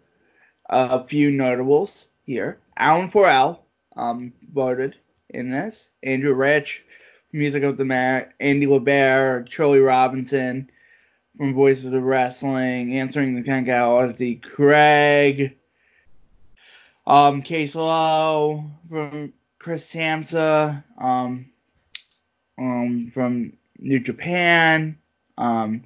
a 0.70 1.04
few 1.04 1.30
notables 1.30 2.08
here. 2.24 2.58
Alan 2.78 3.10
Forel 3.10 3.62
um 3.96 4.32
voted 4.52 4.96
in 5.30 5.50
this. 5.50 5.90
Andrew 6.02 6.32
Rich, 6.32 6.82
Music 7.32 7.62
of 7.62 7.76
the 7.76 7.84
Mat, 7.84 8.32
Andy 8.40 8.66
LeBert, 8.66 9.48
Charlie 9.48 9.80
Robinson 9.80 10.70
from 11.36 11.54
Voices 11.54 11.92
of 11.92 12.02
Wrestling, 12.02 12.96
answering 12.96 13.34
the 13.34 13.42
10 13.42 13.66
Cal 13.66 14.08
the 14.12 14.36
Craig, 14.36 15.56
um, 17.06 17.42
Case 17.42 17.74
Lowe 17.74 18.64
from 18.88 19.32
Chris 19.58 19.90
Samsa, 19.92 20.82
um, 20.98 21.46
um, 22.58 23.10
from 23.12 23.52
New 23.78 24.00
Japan, 24.00 24.98
um, 25.36 25.84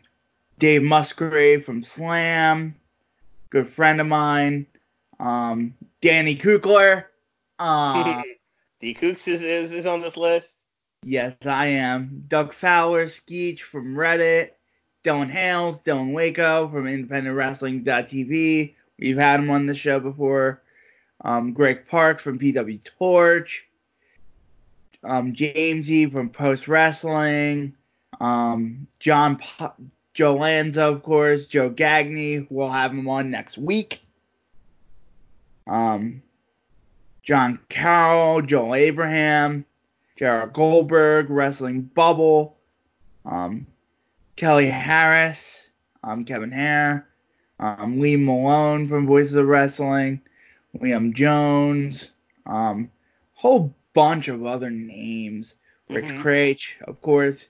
Dave 0.59 0.83
Musgrave 0.83 1.65
from 1.65 1.83
Slam, 1.83 2.75
good 3.51 3.69
friend 3.69 4.01
of 4.01 4.07
mine, 4.07 4.67
um, 5.21 5.75
Danny 6.01 6.37
Kukler, 6.37 7.05
uh, 7.59 8.23
D 8.81 8.95
Kooks 8.95 9.29
is, 9.29 9.43
is 9.43 9.73
is 9.73 9.87
on 9.87 10.01
this 10.01 10.17
list. 10.17 10.52
Yes, 11.05 11.35
I 11.45 11.67
am, 11.67 12.25
Doug 12.29 12.55
Fowler, 12.55 13.07
Skeech 13.07 13.61
from 13.61 13.97
Reddit, 13.97 14.51
Dylan 15.03 15.31
Hales, 15.31 15.81
Dylan 15.81 16.13
Waco 16.13 16.69
from 16.69 16.85
IndependentWrestling.tv, 16.85 18.75
we've 19.01 19.19
had 19.19 19.41
him 19.41 19.51
on 19.51 19.67
the 19.67 19.75
show 19.75 19.99
before, 19.99 20.63
um, 21.25 21.53
Greg 21.53 21.89
Park 21.89 22.21
from 22.21 22.39
PW 22.39 22.83
Torch, 22.85 23.65
um, 25.03 25.33
Jamesy 25.33 26.11
from 26.11 26.31
Post 26.31 26.69
Wrestling, 26.69 27.75
um, 28.21 28.87
John 29.01 29.39
po- 29.39 29.75
Joe 30.15 30.37
Lanza, 30.37 30.83
of 30.83 31.03
course, 31.03 31.47
Joe 31.47 31.71
Gagne. 31.71 32.47
We'll 32.49 32.71
have 32.71 32.93
him 32.93 33.09
on 33.09 33.31
next 33.31 33.59
week. 33.59 34.03
Um, 35.67 36.23
John 37.23 37.59
Carroll, 37.69 38.43
Joel 38.43 38.75
Abraham, 38.75 39.65
Jared 40.23 40.53
Goldberg, 40.53 41.31
Wrestling 41.31 41.81
Bubble, 41.81 42.57
um, 43.25 43.67
Kelly 44.37 44.69
Harris, 44.69 45.67
um, 46.05 46.25
Kevin 46.25 46.53
Hare, 46.53 47.09
um, 47.59 47.99
Lee 47.99 48.15
Malone 48.15 48.87
from 48.87 49.05
Voices 49.05 49.35
of 49.35 49.49
Wrestling, 49.49 50.21
Liam 50.79 51.13
Jones, 51.13 52.13
um, 52.47 52.89
whole 53.35 53.75
bunch 53.95 54.29
of 54.29 54.47
other 54.47 54.71
names. 54.71 55.57
Rich 55.91 56.05
Mhm. 56.05 56.23
Kraetsch, 56.23 56.81
of 56.83 57.03
course. 57.03 57.49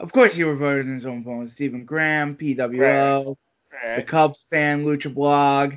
Of 0.00 0.10
course, 0.10 0.34
he 0.34 0.42
voted 0.42 0.86
in 0.86 0.94
his 0.94 1.06
own 1.06 1.22
phone. 1.22 1.46
Stephen 1.46 1.84
Graham, 1.84 2.34
PWO, 2.34 3.36
the 3.70 3.88
Right. 3.88 4.04
Cubs 4.04 4.48
fan, 4.50 4.84
Lucha 4.84 5.14
Blog, 5.14 5.74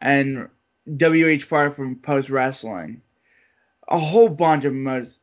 and 0.00 0.48
WH 0.86 1.50
Park 1.50 1.76
from 1.76 1.96
Post 1.96 2.30
Wrestling. 2.30 3.02
A 3.88 3.98
whole 3.98 4.30
bunch 4.30 4.64
of 4.64 4.72
most. 4.72 5.19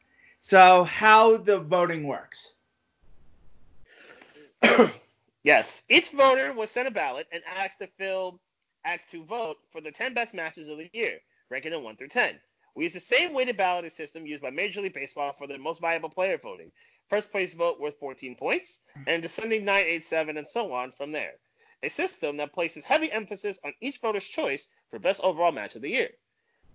So, 0.50 0.86
how 0.86 1.36
the 1.36 1.60
voting 1.60 2.08
works? 2.08 2.54
yes, 5.44 5.82
each 5.90 6.12
voter 6.12 6.54
was 6.54 6.72
sent 6.72 6.88
a 6.88 6.92
ballot 6.92 7.28
and 7.34 7.44
asked 7.58 7.80
to 7.80 7.88
fill 7.98 8.40
asked 8.86 9.10
to 9.10 9.26
vote 9.26 9.58
for 9.74 9.82
the 9.82 9.92
10 9.92 10.14
best 10.14 10.34
matches 10.34 10.70
of 10.70 10.78
the 10.78 10.90
year, 10.94 11.20
ranking 11.50 11.72
them 11.72 11.84
1 11.84 11.98
through 11.98 12.08
10. 12.08 12.40
We 12.76 12.86
use 12.86 12.94
the 12.94 13.02
same 13.02 13.34
weighted 13.34 13.58
balloting 13.58 13.90
system 13.90 14.26
used 14.26 14.42
by 14.42 14.50
Major 14.50 14.80
League 14.80 14.94
Baseball 14.94 15.34
for 15.38 15.48
the 15.48 15.58
most 15.58 15.82
valuable 15.82 16.10
player 16.10 16.38
voting. 16.42 16.72
First 17.10 17.30
place 17.30 17.52
vote 17.52 17.78
worth 17.82 18.00
14 18.00 18.34
points, 18.36 18.80
and 19.06 19.22
descending 19.22 19.66
9, 19.66 19.84
8, 19.86 20.06
7, 20.06 20.38
and 20.38 20.48
so 20.48 20.72
on 20.72 20.94
from 20.94 21.12
there. 21.12 21.34
A 21.84 21.90
system 21.90 22.38
that 22.38 22.54
places 22.54 22.86
heavy 22.86 23.12
emphasis 23.12 23.60
on 23.66 23.74
each 23.82 24.00
voter's 24.00 24.24
choice 24.24 24.70
for 24.90 24.98
best 24.98 25.20
overall 25.20 25.52
match 25.52 25.76
of 25.76 25.82
the 25.82 25.90
year. 25.90 26.12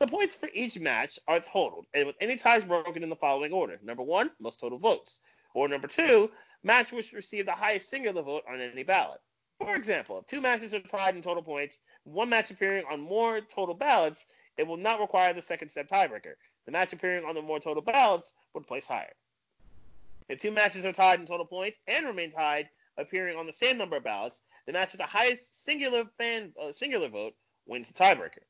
The 0.03 0.09
points 0.09 0.35
for 0.35 0.49
each 0.53 0.77
match 0.81 1.21
are 1.29 1.39
totaled, 1.39 1.87
and 1.95 2.09
with 2.09 2.17
any 2.21 2.35
ties 2.35 2.65
broken 2.65 3.05
in 3.05 3.09
the 3.09 3.15
following 3.15 3.53
order. 3.53 3.79
Number 3.85 4.03
one, 4.03 4.33
most 4.41 4.59
total 4.59 4.77
votes. 4.77 5.21
Or 5.55 5.69
number 5.69 5.87
two, 5.87 6.29
match 6.65 6.91
which 6.91 7.13
received 7.13 7.47
the 7.47 7.53
highest 7.53 7.89
singular 7.89 8.21
vote 8.21 8.43
on 8.49 8.61
any 8.61 8.83
ballot. 8.83 9.21
For 9.61 9.77
example, 9.77 10.19
if 10.19 10.27
two 10.27 10.41
matches 10.41 10.75
are 10.75 10.81
tied 10.81 11.15
in 11.15 11.23
total 11.23 11.45
points, 11.45 11.79
one 12.03 12.29
match 12.29 12.51
appearing 12.51 12.85
on 12.91 12.99
more 12.99 13.41
total 13.43 13.77
ballots, 13.77 14.27
it 14.57 14.67
will 14.67 14.77
not 14.77 14.99
require 14.99 15.33
the 15.33 15.41
second 15.41 15.69
step 15.69 15.89
tiebreaker. 15.89 16.35
The 16.67 16.73
match 16.73 16.93
appearing 16.93 17.25
on 17.25 17.37
the 17.37 17.43
more 17.43 17.61
total 17.61 17.81
ballots 17.81 18.35
would 18.55 18.67
place 18.67 18.87
higher. 18.87 19.15
If 20.29 20.41
two 20.41 20.51
matches 20.51 20.85
are 20.85 20.93
tied 20.93 21.21
in 21.21 21.27
total 21.27 21.47
points 21.47 21.79
and 21.87 22.07
remain 22.07 22.33
tied, 22.33 22.69
appearing 22.99 23.39
on 23.39 23.47
the 23.47 23.53
same 23.53 23.79
number 23.79 23.99
of 23.99 24.03
ballots, 24.03 24.41
the 24.67 24.73
match 24.73 24.91
with 24.91 25.01
the 25.01 25.07
highest 25.07 25.65
singular 25.65 26.07
fan 26.19 26.53
uh, 26.61 26.73
singular 26.73 27.09
vote 27.09 27.35
wins 27.67 27.87
the 27.87 27.95
tiebreaker. 27.95 28.43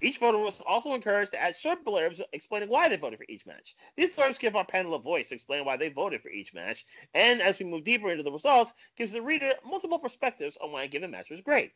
Each 0.00 0.18
voter 0.18 0.36
was 0.36 0.60
also 0.60 0.92
encouraged 0.92 1.32
to 1.32 1.40
add 1.40 1.56
short 1.56 1.82
blurbs 1.82 2.20
explaining 2.32 2.68
why 2.68 2.88
they 2.88 2.96
voted 2.96 3.18
for 3.18 3.24
each 3.30 3.46
match. 3.46 3.74
These 3.96 4.10
blurbs 4.10 4.38
give 4.38 4.54
our 4.54 4.64
panel 4.64 4.94
a 4.94 4.98
voice 4.98 5.32
explaining 5.32 5.64
why 5.64 5.78
they 5.78 5.88
voted 5.88 6.20
for 6.20 6.28
each 6.28 6.52
match, 6.52 6.84
and 7.14 7.40
as 7.40 7.58
we 7.58 7.64
move 7.64 7.84
deeper 7.84 8.10
into 8.10 8.22
the 8.22 8.30
results, 8.30 8.74
gives 8.96 9.12
the 9.12 9.22
reader 9.22 9.54
multiple 9.64 9.98
perspectives 9.98 10.58
on 10.58 10.70
why 10.70 10.82
a 10.82 10.88
given 10.88 11.10
match 11.10 11.30
was 11.30 11.40
great. 11.40 11.72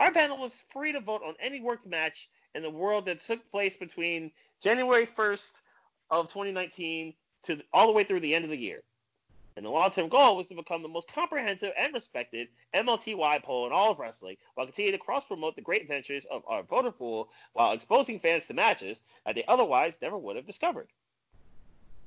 Our 0.00 0.10
panel 0.10 0.38
was 0.38 0.60
free 0.72 0.90
to 0.90 1.00
vote 1.00 1.22
on 1.24 1.34
any 1.38 1.60
worked 1.60 1.86
match 1.86 2.28
in 2.54 2.62
the 2.62 2.70
world 2.70 3.04
that 3.06 3.20
took 3.20 3.48
place 3.50 3.76
between 3.76 4.32
January 4.60 5.06
1st 5.06 5.60
of 6.10 6.28
2019 6.28 7.14
to 7.44 7.62
all 7.72 7.86
the 7.86 7.92
way 7.92 8.02
through 8.02 8.20
the 8.20 8.34
end 8.34 8.44
of 8.44 8.50
the 8.50 8.58
year. 8.58 8.82
And 9.56 9.66
the 9.66 9.70
long-term 9.70 10.08
goal 10.08 10.36
was 10.36 10.46
to 10.46 10.54
become 10.54 10.82
the 10.82 10.88
most 10.88 11.12
comprehensive 11.12 11.72
and 11.76 11.92
respected 11.92 12.48
MOTY 12.74 13.14
poll 13.42 13.66
in 13.66 13.72
all 13.72 13.90
of 13.90 13.98
wrestling, 13.98 14.36
while 14.54 14.66
continuing 14.66 14.98
to 14.98 15.04
cross-promote 15.04 15.56
the 15.56 15.62
great 15.62 15.86
ventures 15.86 16.26
of 16.30 16.42
our 16.46 16.62
voter 16.62 16.90
pool, 16.90 17.28
while 17.52 17.72
exposing 17.72 18.18
fans 18.18 18.46
to 18.46 18.54
matches 18.54 19.02
that 19.26 19.34
they 19.34 19.44
otherwise 19.46 19.96
never 20.00 20.16
would 20.16 20.36
have 20.36 20.46
discovered. 20.46 20.88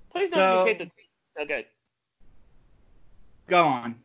Please 0.10 0.32
note 0.32 0.38
So- 0.38 0.68
indicate 0.68 0.92
the 1.36 1.42
okay. 1.44 1.68
Go 3.48 3.64
on. 3.64 4.04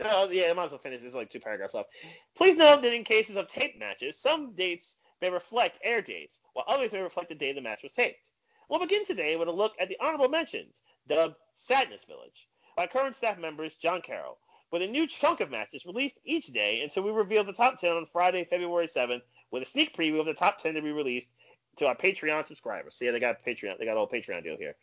Oh, 0.00 0.30
yeah, 0.30 0.50
I 0.50 0.52
might 0.52 0.66
as 0.66 0.70
well 0.70 0.78
finish. 0.78 1.00
There's 1.00 1.14
like 1.14 1.28
two 1.28 1.40
paragraphs 1.40 1.74
left. 1.74 1.90
Please 2.36 2.56
note 2.56 2.82
that 2.82 2.94
in 2.94 3.02
cases 3.02 3.36
of 3.36 3.48
taped 3.48 3.78
matches, 3.78 4.16
some 4.16 4.52
dates 4.52 4.96
may 5.20 5.28
reflect 5.28 5.78
air 5.82 6.00
dates, 6.00 6.40
while 6.52 6.64
others 6.68 6.92
may 6.92 7.00
reflect 7.00 7.28
the 7.28 7.34
day 7.34 7.52
the 7.52 7.60
match 7.60 7.82
was 7.82 7.92
taped. 7.92 8.30
We'll 8.68 8.78
begin 8.78 9.04
today 9.04 9.36
with 9.36 9.48
a 9.48 9.52
look 9.52 9.74
at 9.80 9.88
the 9.88 9.98
honorable 10.00 10.28
mentions, 10.28 10.82
dubbed 11.08 11.36
Sadness 11.56 12.04
Village, 12.04 12.48
by 12.76 12.86
current 12.86 13.16
staff 13.16 13.38
members 13.38 13.74
John 13.74 14.00
Carroll, 14.00 14.38
with 14.70 14.82
a 14.82 14.86
new 14.86 15.06
chunk 15.06 15.40
of 15.40 15.50
matches 15.50 15.86
released 15.86 16.18
each 16.24 16.48
day 16.48 16.82
until 16.82 17.02
we 17.02 17.10
reveal 17.10 17.44
the 17.44 17.52
top 17.52 17.78
10 17.78 17.92
on 17.92 18.06
Friday, 18.12 18.44
February 18.44 18.86
7th, 18.86 19.22
with 19.50 19.62
a 19.62 19.66
sneak 19.66 19.96
preview 19.96 20.20
of 20.20 20.26
the 20.26 20.34
top 20.34 20.58
10 20.58 20.74
to 20.74 20.82
be 20.82 20.92
released 20.92 21.28
to 21.76 21.86
our 21.86 21.96
Patreon 21.96 22.46
subscribers. 22.46 22.96
See, 22.96 23.10
they 23.10 23.20
got 23.20 23.44
Patreon, 23.44 23.78
they 23.78 23.84
got 23.84 23.96
a 23.96 24.00
little 24.00 24.08
Patreon 24.08 24.42
deal 24.44 24.56
here. 24.56 24.74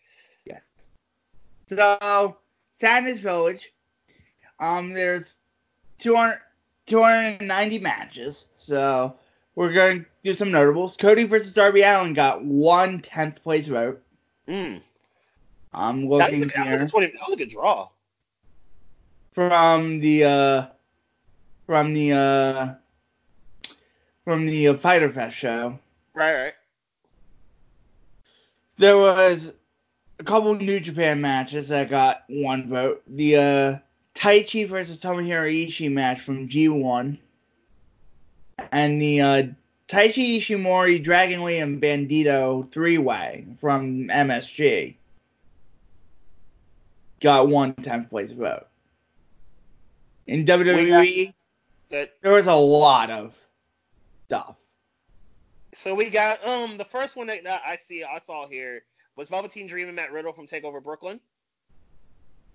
Yes. 0.45 0.61
So, 1.69 2.37
Sadness 2.79 3.19
Village, 3.19 3.73
um, 4.59 4.91
there's 4.91 5.37
200, 5.99 6.39
290 6.87 7.79
matches. 7.79 8.45
So, 8.57 9.15
we're 9.55 9.73
going 9.73 10.01
to 10.01 10.05
do 10.23 10.33
some 10.33 10.51
notables. 10.51 10.95
Cody 10.97 11.23
versus 11.23 11.53
Darby 11.53 11.81
Allin 11.81 12.13
got 12.13 12.43
one 12.43 13.01
10th 13.01 13.41
place 13.41 13.67
vote. 13.67 14.01
Mm. 14.47 14.81
I'm 15.75 16.01
That, 16.01 16.07
was 16.07 16.19
looking 16.39 16.47
that, 16.47 16.57
was 16.57 16.67
here 16.67 16.83
a 16.83 16.89
20, 16.89 17.05
that 17.07 17.13
was 17.27 17.33
a 17.33 17.37
good 17.37 17.49
draw. 17.49 17.89
from 19.33 19.99
the, 19.99 20.23
uh, 20.23 20.65
from 21.65 21.93
the, 21.93 22.13
uh, 22.13 22.73
from 24.23 24.45
the 24.45 24.69
uh, 24.69 24.77
Fyter 24.77 25.11
Fest 25.11 25.37
show. 25.37 25.77
Right, 26.13 26.33
right. 26.33 26.53
There 28.77 28.97
was 28.97 29.53
a 30.19 30.23
couple 30.23 30.55
New 30.55 30.79
Japan 30.79 31.21
matches 31.21 31.67
that 31.69 31.89
got 31.89 32.23
one 32.27 32.69
vote. 32.69 33.03
The 33.07 33.35
uh, 33.37 33.77
Taichi 34.15 34.67
versus 34.67 34.99
Tomohiro 34.99 35.67
Ishii 35.67 35.91
match 35.91 36.21
from 36.21 36.47
G1, 36.49 37.17
and 38.71 39.01
the 39.01 39.21
uh, 39.21 39.43
Taiji 39.87 40.39
Ishimori, 40.39 41.03
Dragon 41.03 41.43
Lee, 41.43 41.59
and 41.59 41.81
Bandito 41.81 42.71
three 42.71 42.97
way 42.97 43.45
from 43.59 44.07
MSG. 44.07 44.95
Got 47.21 47.47
one 47.47 47.73
10th 47.73 48.09
place 48.09 48.31
vote. 48.31 48.67
In 50.27 50.45
WWE, 50.45 51.33
Good. 51.89 52.09
there 52.21 52.33
was 52.33 52.47
a 52.47 52.55
lot 52.55 53.09
of 53.11 53.33
stuff. 54.25 54.55
So 55.73 55.93
we 55.93 56.09
got 56.09 56.45
um 56.47 56.77
the 56.77 56.85
first 56.85 57.15
one 57.15 57.27
that 57.27 57.43
that 57.43 57.61
I 57.65 57.75
see 57.75 58.03
I 58.03 58.19
saw 58.19 58.47
here 58.47 58.83
was 59.15 59.27
Velveteen 59.27 59.67
Dream 59.67 59.87
and 59.87 59.95
Matt 59.95 60.11
Riddle 60.11 60.33
from 60.33 60.47
Takeover 60.47 60.81
Brooklyn. 60.81 61.19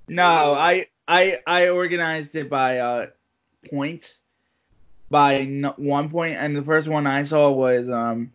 No, 0.08 0.24
I 0.24 0.86
I 1.06 1.38
I 1.46 1.68
organized 1.68 2.34
it 2.34 2.50
by 2.50 2.78
uh 2.78 3.06
point 3.70 4.16
by 5.10 5.36
n- 5.36 5.72
one 5.76 6.08
point, 6.08 6.36
and 6.38 6.56
the 6.56 6.62
first 6.62 6.88
one 6.88 7.06
I 7.06 7.24
saw 7.24 7.50
was 7.50 7.88
um 7.90 8.32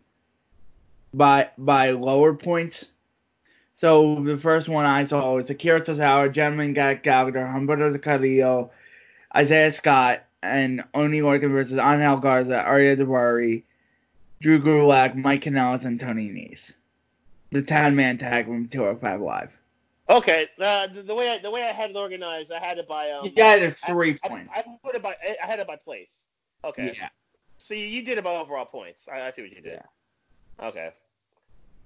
by 1.12 1.50
by 1.58 1.90
lower 1.90 2.34
points. 2.34 2.84
So 3.76 4.22
the 4.22 4.38
first 4.38 4.70
one 4.70 4.86
I 4.86 5.04
saw 5.04 5.34
was 5.34 5.50
Akira 5.50 5.82
Tozawa, 5.82 6.32
Gentleman 6.32 6.74
Jack 6.74 7.02
Gallagher, 7.02 7.44
Humberto 7.44 8.02
Carrillo, 8.02 8.70
Isaiah 9.34 9.70
Scott, 9.70 10.24
and 10.42 10.82
Oni 10.94 11.20
Lorcan 11.20 11.52
versus 11.52 11.78
Angel 11.78 12.16
Garza, 12.16 12.64
Ariya 12.66 12.96
Daivari, 12.96 13.64
Drew 14.40 14.62
Gulak, 14.62 15.14
Mike 15.14 15.42
Kanellis, 15.42 15.84
and 15.84 16.00
Tony 16.00 16.30
Nese. 16.30 16.72
The 17.50 17.62
10 17.62 17.94
man 17.94 18.16
tag 18.16 18.46
from 18.46 18.68
205 18.68 19.20
Live. 19.20 19.50
Okay, 20.08 20.48
uh, 20.58 20.86
the, 20.86 21.02
the 21.02 21.14
way 21.14 21.30
I, 21.30 21.38
the 21.38 21.50
way 21.50 21.62
I 21.62 21.72
had 21.72 21.90
it 21.90 21.96
organized, 21.96 22.52
I 22.52 22.58
had 22.58 22.78
it 22.78 22.88
by 22.88 23.10
um. 23.10 23.24
You 23.24 23.30
got 23.32 23.58
it 23.58 23.76
I- 23.82 23.92
three 23.92 24.18
I, 24.22 24.28
points. 24.28 24.52
I, 24.56 24.64
put 24.82 24.94
it 24.94 25.02
by 25.02 25.16
I 25.42 25.46
had 25.46 25.58
it 25.58 25.66
by 25.66 25.76
place. 25.76 26.24
Okay. 26.64 26.94
Yeah. 26.96 27.08
So 27.58 27.74
you, 27.74 27.86
you 27.86 28.02
did 28.02 28.16
it 28.16 28.24
by 28.24 28.36
overall 28.36 28.64
points. 28.64 29.06
I, 29.12 29.26
I 29.26 29.30
see 29.32 29.42
what 29.42 29.50
you 29.50 29.60
did. 29.60 29.80
Yeah. 30.60 30.66
Okay. 30.68 30.90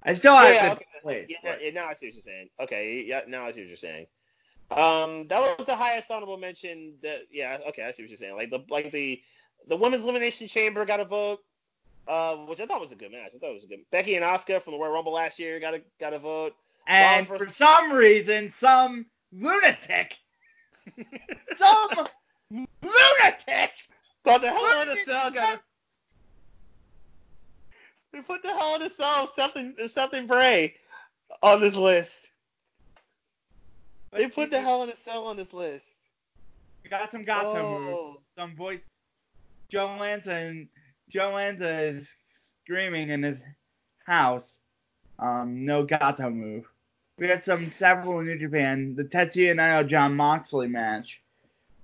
I 0.02 0.14
still 0.14 0.34
have 0.34 0.54
Yeah, 0.54 0.72
okay. 0.72 0.86
place. 1.02 1.26
Yeah, 1.28 1.36
but- 1.42 1.62
yeah, 1.62 1.70
now 1.70 1.88
I 1.88 1.94
see 1.94 2.06
what 2.06 2.14
you're 2.14 2.22
saying. 2.22 2.48
Okay, 2.60 3.04
yeah, 3.06 3.20
now 3.28 3.46
I 3.46 3.50
see 3.52 3.60
what 3.60 3.68
you're 3.68 3.76
saying. 3.76 4.06
Um, 4.70 5.26
that 5.28 5.40
was 5.58 5.66
the 5.66 5.74
highest 5.74 6.10
honorable 6.10 6.36
mention. 6.36 6.94
That 7.02 7.22
yeah, 7.32 7.58
okay, 7.68 7.82
I 7.82 7.90
see 7.90 8.02
what 8.02 8.10
you're 8.10 8.16
saying. 8.16 8.36
Like 8.36 8.50
the 8.50 8.60
like 8.70 8.92
the 8.92 9.20
the 9.68 9.76
women's 9.76 10.04
elimination 10.04 10.46
chamber 10.46 10.84
got 10.84 11.00
a 11.00 11.04
vote, 11.04 11.40
uh, 12.06 12.36
which 12.36 12.60
I 12.60 12.66
thought 12.66 12.80
was 12.80 12.92
a 12.92 12.96
good 12.96 13.10
match. 13.10 13.32
I 13.34 13.38
thought 13.38 13.50
it 13.50 13.54
was 13.54 13.64
a 13.64 13.66
good. 13.66 13.80
Becky 13.90 14.14
and 14.14 14.24
Asuka 14.24 14.62
from 14.62 14.74
the 14.74 14.78
Royal 14.78 14.92
Rumble 14.92 15.12
last 15.12 15.38
year 15.40 15.58
got 15.58 15.74
a 15.74 15.82
got 15.98 16.12
a 16.14 16.18
vote. 16.20 16.54
And 16.86 17.26
for 17.26 17.48
some 17.48 17.92
reason, 17.92 18.52
some 18.52 19.06
lunatic, 19.32 20.16
some 21.56 22.06
lunatic, 22.50 23.72
But 24.24 24.40
the 24.40 24.50
Hell 24.50 24.82
in 24.82 24.88
a 24.88 24.96
Cell 24.96 25.30
got 25.30 25.56
a. 25.56 25.60
They 28.12 28.20
put 28.20 28.42
the 28.42 28.52
Hell 28.52 28.74
in 28.76 28.82
a 28.82 28.90
Cell 28.90 29.30
something 29.34 29.74
something 29.86 30.26
Bray 30.26 30.74
on 31.42 31.60
this 31.60 31.74
list. 31.76 32.16
They 34.12 34.26
put 34.26 34.50
the 34.50 34.60
Hell 34.60 34.82
in 34.82 34.90
a 34.90 34.96
Cell 34.96 35.26
on 35.26 35.36
this 35.36 35.52
list. 35.52 35.86
We 36.82 36.90
got 36.90 37.12
some 37.12 37.24
Gatoh 37.24 37.80
Move. 37.80 37.94
Oh. 37.94 38.20
Some 38.36 38.56
voice. 38.56 38.80
Joe 39.68 39.96
Lanza 40.00 40.32
and 40.32 40.68
Joe 41.08 41.32
Lanza 41.34 41.82
is 41.82 42.14
screaming 42.30 43.10
in 43.10 43.22
his 43.22 43.38
house. 44.04 44.58
Um, 45.18 45.64
no 45.64 45.86
Gatoh 45.86 46.34
Move. 46.34 46.66
We 47.18 47.28
had 47.28 47.44
some 47.44 47.70
several 47.70 48.20
in 48.20 48.26
New 48.26 48.38
Japan. 48.38 48.94
The 48.96 49.04
Tetsuya 49.04 49.54
Naito 49.54 49.86
Jon 49.86 50.16
Moxley 50.16 50.66
match 50.66 51.20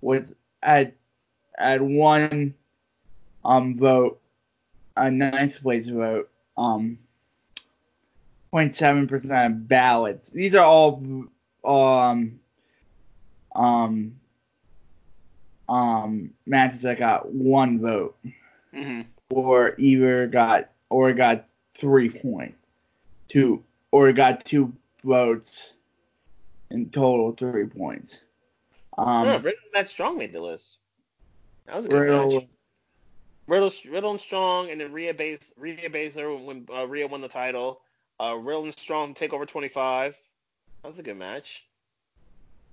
with 0.00 0.34
at 0.62 0.94
at 1.58 1.80
one 1.80 2.54
um 3.44 3.76
vote, 3.76 4.20
a 4.96 5.10
ninth 5.10 5.60
place 5.62 5.88
vote. 5.88 6.30
Um, 6.56 6.98
0.7 8.52 9.08
percent 9.08 9.52
of 9.52 9.68
ballots. 9.68 10.30
These 10.30 10.54
are 10.54 10.64
all 10.64 11.02
um 11.64 12.40
um 13.54 14.14
um 15.68 16.30
matches 16.46 16.82
that 16.82 16.98
got 16.98 17.30
one 17.32 17.80
vote 17.80 18.16
hmm 18.72 19.02
or 19.30 19.74
either 19.78 20.26
got 20.28 20.70
or 20.88 21.12
got 21.12 21.46
three 21.74 22.08
point 22.08 22.54
two 23.28 23.62
or 23.90 24.12
got 24.12 24.44
two 24.44 24.72
votes 25.04 25.72
in 26.70 26.88
total 26.90 27.32
three 27.32 27.66
points. 27.66 28.20
Um 28.96 29.26
oh, 29.28 29.36
Riddle 29.38 29.52
Matt 29.74 29.88
Strong 29.88 30.18
made 30.18 30.32
the 30.32 30.42
list. 30.42 30.78
That 31.66 31.76
was 31.76 31.84
a 31.86 31.88
good 31.88 31.98
Riddle- 31.98 32.30
match. 32.40 32.48
Riddle, 33.46 33.72
Riddle 33.88 34.10
and 34.12 34.20
Strong, 34.20 34.70
and 34.70 34.80
then 34.80 34.92
Rhea 34.92 35.14
Base, 35.14 35.52
Rhea 35.56 35.88
Baszler 35.88 36.44
when 36.44 36.66
uh, 36.72 36.86
Rhea 36.86 37.06
won 37.06 37.20
the 37.20 37.28
title. 37.28 37.80
Uh, 38.20 38.34
Riddle 38.34 38.64
and 38.64 38.78
Strong 38.78 39.14
take 39.14 39.32
over 39.32 39.46
25. 39.46 40.16
That 40.82 40.88
was 40.88 40.98
a 40.98 41.02
good 41.02 41.16
match. 41.16 41.64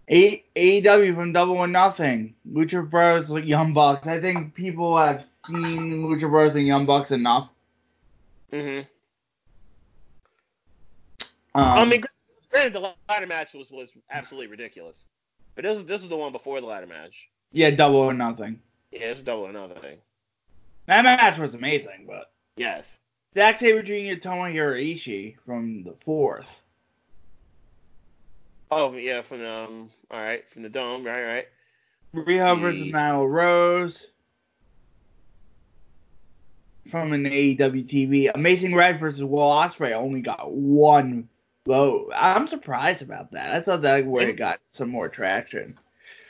A- 0.09 0.43
AEW 0.55 1.15
from 1.15 1.31
Double 1.31 1.55
or 1.57 1.67
Nothing. 1.67 2.35
Lucha 2.51 2.87
Bros 2.89 3.29
like 3.29 3.45
Young 3.45 3.73
Bucks. 3.73 4.07
I 4.07 4.19
think 4.19 4.53
people 4.53 4.97
have 4.97 5.25
seen 5.47 6.03
Lucha 6.03 6.29
Bros 6.29 6.55
and 6.55 6.67
Young 6.67 6.85
Bucks 6.85 7.11
enough. 7.11 7.49
hmm 8.51 8.81
Um, 11.55 11.63
I 11.63 11.85
mean, 11.85 12.03
granted, 12.51 12.73
the 12.73 12.93
ladder 13.07 13.27
match 13.27 13.53
was 13.53 13.69
was 13.71 13.93
absolutely 14.09 14.47
ridiculous, 14.47 15.05
but 15.55 15.63
this 15.63 15.77
is 15.77 15.85
this 15.85 16.01
is 16.01 16.09
the 16.09 16.17
one 16.17 16.31
before 16.31 16.59
the 16.59 16.67
ladder 16.67 16.87
match. 16.87 17.29
yeah, 17.51 17.69
Double 17.69 17.97
or 17.97 18.13
Nothing. 18.13 18.59
Yeah, 18.91 19.11
it's 19.11 19.21
double 19.21 19.45
or 19.45 19.79
thing. 19.79 19.97
That 20.85 21.03
match 21.03 21.37
was 21.37 21.55
amazing, 21.55 22.05
but 22.07 22.31
Yes. 22.57 22.97
Zack 23.35 23.59
Sabre 23.59 23.81
Jr. 23.81 24.19
Tomohiro 24.19 24.79
Ishii 24.79 25.35
from 25.45 25.83
the 25.83 25.93
fourth. 25.93 26.49
Oh 28.69 28.93
yeah, 28.95 29.21
from 29.21 29.43
um, 29.45 29.89
all 30.11 30.19
right, 30.19 30.47
from 30.49 30.63
the 30.63 30.69
dome, 30.69 31.05
right, 31.05 31.23
right. 31.23 31.47
Riho 32.13 32.59
versus. 32.59 32.83
Nyla 32.83 33.29
Rose. 33.29 34.07
From 36.89 37.13
an 37.13 37.25
AEW 37.25 37.87
TV. 37.87 38.31
Amazing 38.33 38.75
Red 38.75 38.99
versus 38.99 39.23
Will 39.23 39.39
Ospreay 39.39 39.93
only 39.93 40.21
got 40.21 40.51
one 40.51 41.29
vote. 41.65 42.11
I'm 42.15 42.47
surprised 42.47 43.01
about 43.01 43.31
that. 43.31 43.51
I 43.51 43.61
thought 43.61 43.81
that 43.83 44.05
would 44.05 44.27
have 44.27 44.37
got 44.37 44.59
some 44.73 44.89
more 44.89 45.07
traction. 45.07 45.75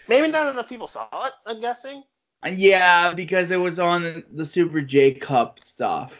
Maybe 0.07 0.27
not 0.27 0.51
enough 0.51 0.69
people 0.69 0.87
saw 0.87 1.07
it. 1.25 1.33
I'm 1.45 1.59
guessing. 1.59 2.03
Yeah, 2.51 3.13
because 3.13 3.51
it 3.51 3.57
was 3.57 3.79
on 3.79 4.03
the, 4.03 4.23
the 4.33 4.45
Super 4.45 4.81
J 4.81 5.13
Cup 5.13 5.59
stuff. 5.63 6.11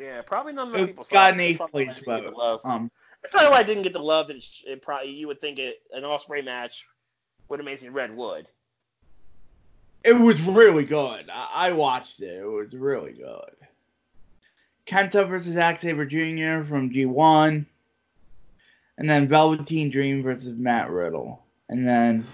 Yeah, 0.00 0.22
probably 0.22 0.52
not 0.52 0.68
enough 0.68 0.88
people 0.88 1.02
It 1.02 1.08
saw 1.08 1.12
got 1.14 1.34
an 1.34 1.40
eighth 1.40 1.60
place 1.70 1.98
vote. 1.98 2.24
the 2.24 2.30
love. 2.30 2.60
Um, 2.64 2.90
That's 3.22 3.32
probably 3.32 3.50
why 3.50 3.58
I 3.58 3.62
didn't 3.64 3.82
get 3.82 3.92
the 3.92 3.98
love 3.98 4.28
that 4.28 4.36
it, 4.36 4.44
it 4.66 4.82
probably 4.82 5.10
you 5.10 5.26
would 5.26 5.40
think 5.40 5.58
it 5.58 5.82
an 5.92 6.04
Ospreay 6.04 6.44
match 6.44 6.86
with 7.48 7.60
Amazing 7.60 7.92
Red 7.92 8.16
would. 8.16 8.46
It 10.04 10.12
was 10.12 10.40
really 10.40 10.84
good. 10.84 11.28
I, 11.30 11.48
I 11.54 11.72
watched 11.72 12.20
it. 12.20 12.40
It 12.40 12.46
was 12.46 12.72
really 12.72 13.12
good. 13.12 13.50
Kenta 14.86 15.28
versus 15.28 15.54
Zack 15.54 15.80
Sabre 15.80 16.06
Jr. 16.06 16.66
from 16.66 16.90
G1. 16.90 17.66
And 18.96 19.10
then 19.10 19.28
Velveteen 19.28 19.90
Dream 19.90 20.22
versus 20.22 20.56
Matt 20.56 20.90
Riddle. 20.90 21.42
And 21.68 21.86
then 21.86 22.26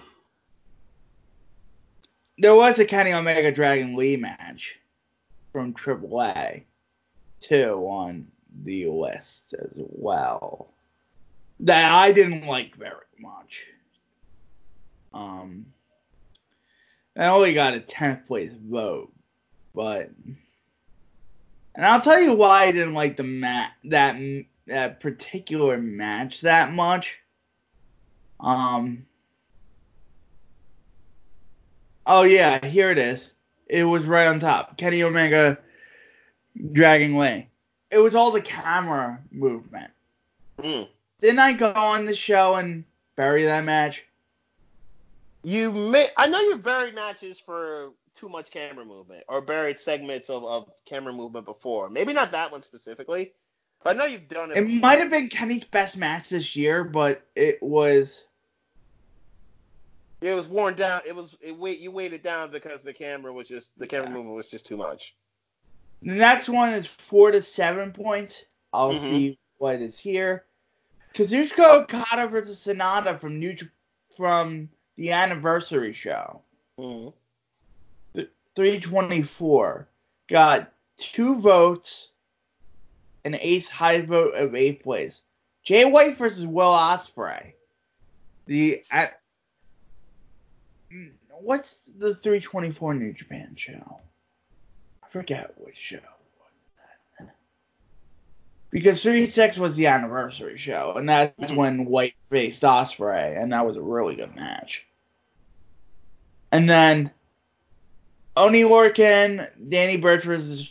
there 2.39 2.55
was 2.55 2.79
a 2.79 2.85
Kenny 2.85 3.13
Omega 3.13 3.53
Dragon 3.53 3.97
Lee 3.97 4.17
match 4.17 4.79
from 5.53 5.73
AAA 5.73 6.65
too 7.41 7.87
on 7.89 8.27
the 8.65 8.87
list 8.87 9.55
as 9.55 9.73
well. 9.77 10.69
That 11.61 11.93
I 11.93 12.13
didn't 12.13 12.47
like 12.47 12.75
very 12.75 12.95
much. 13.19 13.65
Um, 15.13 15.67
I 17.17 17.27
only 17.27 17.55
got 17.55 17.75
a 17.75 17.81
10th 17.81 18.27
place 18.27 18.53
vote, 18.53 19.13
but 19.75 20.11
and 21.77 21.87
I'll 21.87 22.01
tell 22.01 22.21
you 22.21 22.35
why 22.35 22.65
I 22.65 22.73
didn't 22.73 22.95
like 22.95 23.17
the 23.17 23.23
mat 23.25 23.73
that 23.85 24.17
that 24.67 25.01
particular 25.01 25.79
match 25.79 26.41
that 26.41 26.73
much. 26.73 27.19
Um. 28.41 29.07
Oh 32.07 32.23
yeah, 32.23 32.65
here 32.65 32.91
it 32.91 32.99
is. 32.99 33.31
It 33.67 33.85
was 33.85 34.05
right 34.05 34.27
on 34.27 34.41
top. 34.41 34.77
Kenny 34.77 35.03
Omega, 35.03 35.59
Dragon 36.73 37.17
Lee. 37.17 37.49
It 37.91 37.99
was 37.99 38.15
all 38.15 38.31
the 38.31 38.43
camera 38.43 39.21
movement. 39.31 39.91
Mm. 40.59 40.89
Didn't 41.21 41.39
I 41.39 41.53
go 41.55 41.73
on 41.73 42.05
the 42.05 42.15
show 42.15 42.57
and 42.57 42.85
bury 43.17 43.45
that 43.45 43.65
match? 43.65 44.05
You 45.43 45.73
may 45.73 46.11
I 46.17 46.27
know 46.27 46.41
you've 46.41 46.63
buried 46.63 46.95
matches 46.95 47.39
for 47.39 47.93
too 48.15 48.29
much 48.29 48.51
camera 48.51 48.85
movement 48.85 49.25
or 49.29 49.41
buried 49.41 49.79
segments 49.81 50.31
of, 50.31 50.45
of 50.45 50.71
camera 50.87 51.13
movement 51.13 51.45
before. 51.47 51.91
Maybe 51.91 52.13
not 52.13 52.33
that 52.33 52.51
one 52.51 52.63
specifically, 52.63 53.33
but 53.83 53.97
I 53.97 53.99
know 53.99 54.07
you've 54.07 54.29
done 54.29 54.51
it. 54.51 54.59
It 54.59 54.67
before. 54.67 54.81
might 54.81 54.99
have 55.01 55.11
been 55.11 55.29
Kenny's 55.29 55.65
best 55.65 55.97
match 55.97 56.29
this 56.29 56.57
year, 56.57 56.85
but 56.85 57.27
it 57.35 57.63
was 57.63 58.25
It 60.25 60.33
was 60.35 60.49
worn 60.49 60.75
down. 60.75 61.03
It 61.07 61.15
was 61.15 61.37
it 61.43 61.53
wait 61.53 61.81
you 61.81 61.91
weighed 61.91 62.15
it 62.15 62.23
down 62.23 62.51
because 62.51 62.83
the 62.83 62.95
camera 62.95 63.31
was 63.31 63.47
just 63.47 63.79
the 63.79 63.87
camera 63.87 64.09
Yeah. 64.09 64.15
movement 64.15 64.37
was 64.37 64.49
just 64.49 64.65
too 64.65 64.77
much. 64.79 65.15
The 66.01 66.13
next 66.13 66.49
one 66.49 66.73
is 66.73 66.87
four 66.87 67.31
to 67.31 67.43
seven 67.43 67.93
points. 67.93 68.45
I'll 68.73 68.95
Mhm. 68.95 68.99
see 69.01 69.39
what 69.59 69.83
is 69.83 69.99
here. 69.99 70.47
Kazuchika 71.13 71.83
Okada 71.83 72.27
versus 72.29 72.59
SANADA 72.65 73.21
from 73.21 73.39
New 73.39 73.55
from 74.17 74.71
the 74.97 75.13
anniversary 75.13 75.93
show, 75.93 76.41
Mm-hmm. 76.79 77.11
324, 78.55 79.89
got 80.29 80.73
two 80.97 81.41
votes, 81.41 82.09
an 83.25 83.35
eighth 83.35 83.69
high 83.69 84.01
vote 84.01 84.35
of 84.35 84.55
eighth 84.55 84.83
place. 84.85 85.23
Jay 85.65 85.85
White 85.85 86.17
versus 86.17 86.47
Will 86.47 86.73
Ospreay. 86.73 87.53
The 88.47 88.85
at 88.91 89.21
what's 91.31 91.77
the 91.99 92.15
324 92.15 92.95
New 92.95 93.13
Japan 93.13 93.55
show? 93.57 94.01
I 95.03 95.09
forget 95.11 95.55
which 95.59 95.77
show. 95.77 95.99
Because 98.71 99.01
36 99.05 99.57
was 99.57 99.77
the 99.77 99.87
anniversary 99.87 100.57
show, 100.57 100.95
and 100.97 101.09
that's 101.09 101.53
Mhm. 101.53 101.57
when 101.57 101.85
White 101.85 102.17
faced 102.29 102.63
Ospreay, 102.63 103.41
and 103.41 103.53
that 103.53 103.65
was 103.65 103.77
a 103.77 103.83
really 103.83 104.17
good 104.17 104.35
match. 104.35 104.85
And 106.51 106.69
then 106.69 107.13
Oni 108.37 108.63
Lorcan, 108.63 109.49
Danny 109.69 109.97
Burch 109.97 110.25
versus 110.25 110.69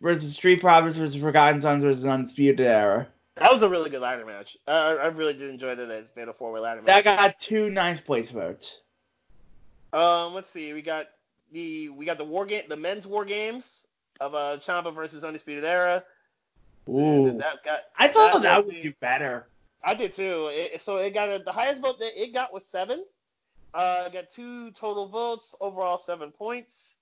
versus 0.00 0.32
Street 0.32 0.60
Profits 0.60 0.96
versus 0.96 1.16
Forgotten 1.16 1.60
Sons 1.60 1.84
versus 1.84 2.06
Undisputed 2.06 2.60
Era. 2.60 3.08
That 3.36 3.52
was 3.52 3.62
a 3.62 3.68
really 3.68 3.90
good 3.90 4.00
ladder 4.00 4.24
match. 4.24 4.56
Uh, 4.66 4.96
I 5.00 5.06
really 5.06 5.34
did 5.34 5.50
enjoy 5.50 5.74
that 5.74 5.86
that 5.86 6.14
fatal 6.14 6.32
four 6.32 6.50
way 6.52 6.60
ladder 6.60 6.80
match. 6.80 7.04
That 7.04 7.18
got 7.18 7.38
two 7.38 7.68
ninth 7.68 8.06
place 8.06 8.30
votes. 8.30 8.78
Um, 9.94 10.34
let's 10.34 10.50
see. 10.50 10.72
We 10.72 10.82
got 10.82 11.06
the 11.52 11.88
we 11.90 12.04
got 12.04 12.18
the 12.18 12.24
war 12.24 12.44
game, 12.46 12.64
the 12.68 12.76
men's 12.76 13.06
war 13.06 13.24
games 13.24 13.86
of 14.20 14.34
uh 14.34 14.58
Ciampa 14.60 14.94
versus 14.94 15.24
Undisputed 15.24 15.64
Era. 15.64 16.02
Ooh. 16.88 17.36
That 17.38 17.64
got. 17.64 17.80
I 17.98 18.08
thought 18.08 18.32
that 18.32 18.42
that, 18.42 18.66
would 18.66 18.74
the- 18.74 18.82
do 18.82 18.92
better. 19.00 19.46
I 19.82 19.94
did 19.94 20.12
too. 20.14 20.48
It, 20.50 20.80
so 20.80 20.96
it 20.96 21.12
got 21.12 21.28
a, 21.30 21.38
the 21.38 21.52
highest 21.52 21.82
vote 21.82 21.98
that 22.00 22.20
it 22.20 22.32
got 22.32 22.52
was 22.52 22.64
seven. 22.64 23.04
Uh, 23.74 24.08
got 24.08 24.30
two 24.30 24.70
total 24.70 25.08
votes, 25.08 25.54
overall 25.60 25.98
seven 25.98 26.30
points. 26.30 26.96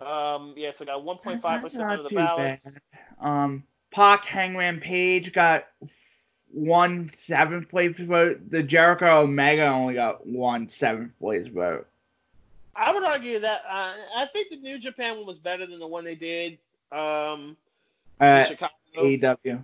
Um, 0.00 0.54
yeah, 0.56 0.72
so 0.72 0.82
it 0.82 0.88
got 0.88 1.02
1.5 1.04 1.62
percent 1.62 1.98
of 2.00 2.02
the 2.02 2.08
too 2.10 2.16
ballots. 2.16 2.64
bad. 2.64 2.80
Um, 3.20 3.62
Pac 3.90 4.24
Hangman 4.24 4.80
Page 4.80 5.32
got 5.32 5.66
one 6.52 7.10
seventh 7.18 7.68
place 7.68 7.96
vote. 7.98 8.50
The 8.50 8.62
Jericho 8.62 9.20
Omega 9.20 9.66
only 9.68 9.94
got 9.94 10.26
one 10.26 10.68
seventh 10.68 11.16
place 11.20 11.46
vote. 11.46 11.86
I 12.76 12.92
would 12.92 13.04
argue 13.04 13.38
that 13.40 13.62
uh, 13.68 13.94
I 14.16 14.26
think 14.32 14.50
the 14.50 14.56
New 14.56 14.78
Japan 14.78 15.16
one 15.16 15.26
was 15.26 15.38
better 15.38 15.66
than 15.66 15.78
the 15.78 15.86
one 15.86 16.04
they 16.04 16.14
did 16.14 16.58
um, 16.92 17.56
Chicago. 18.20 18.72
AEW. 18.96 19.62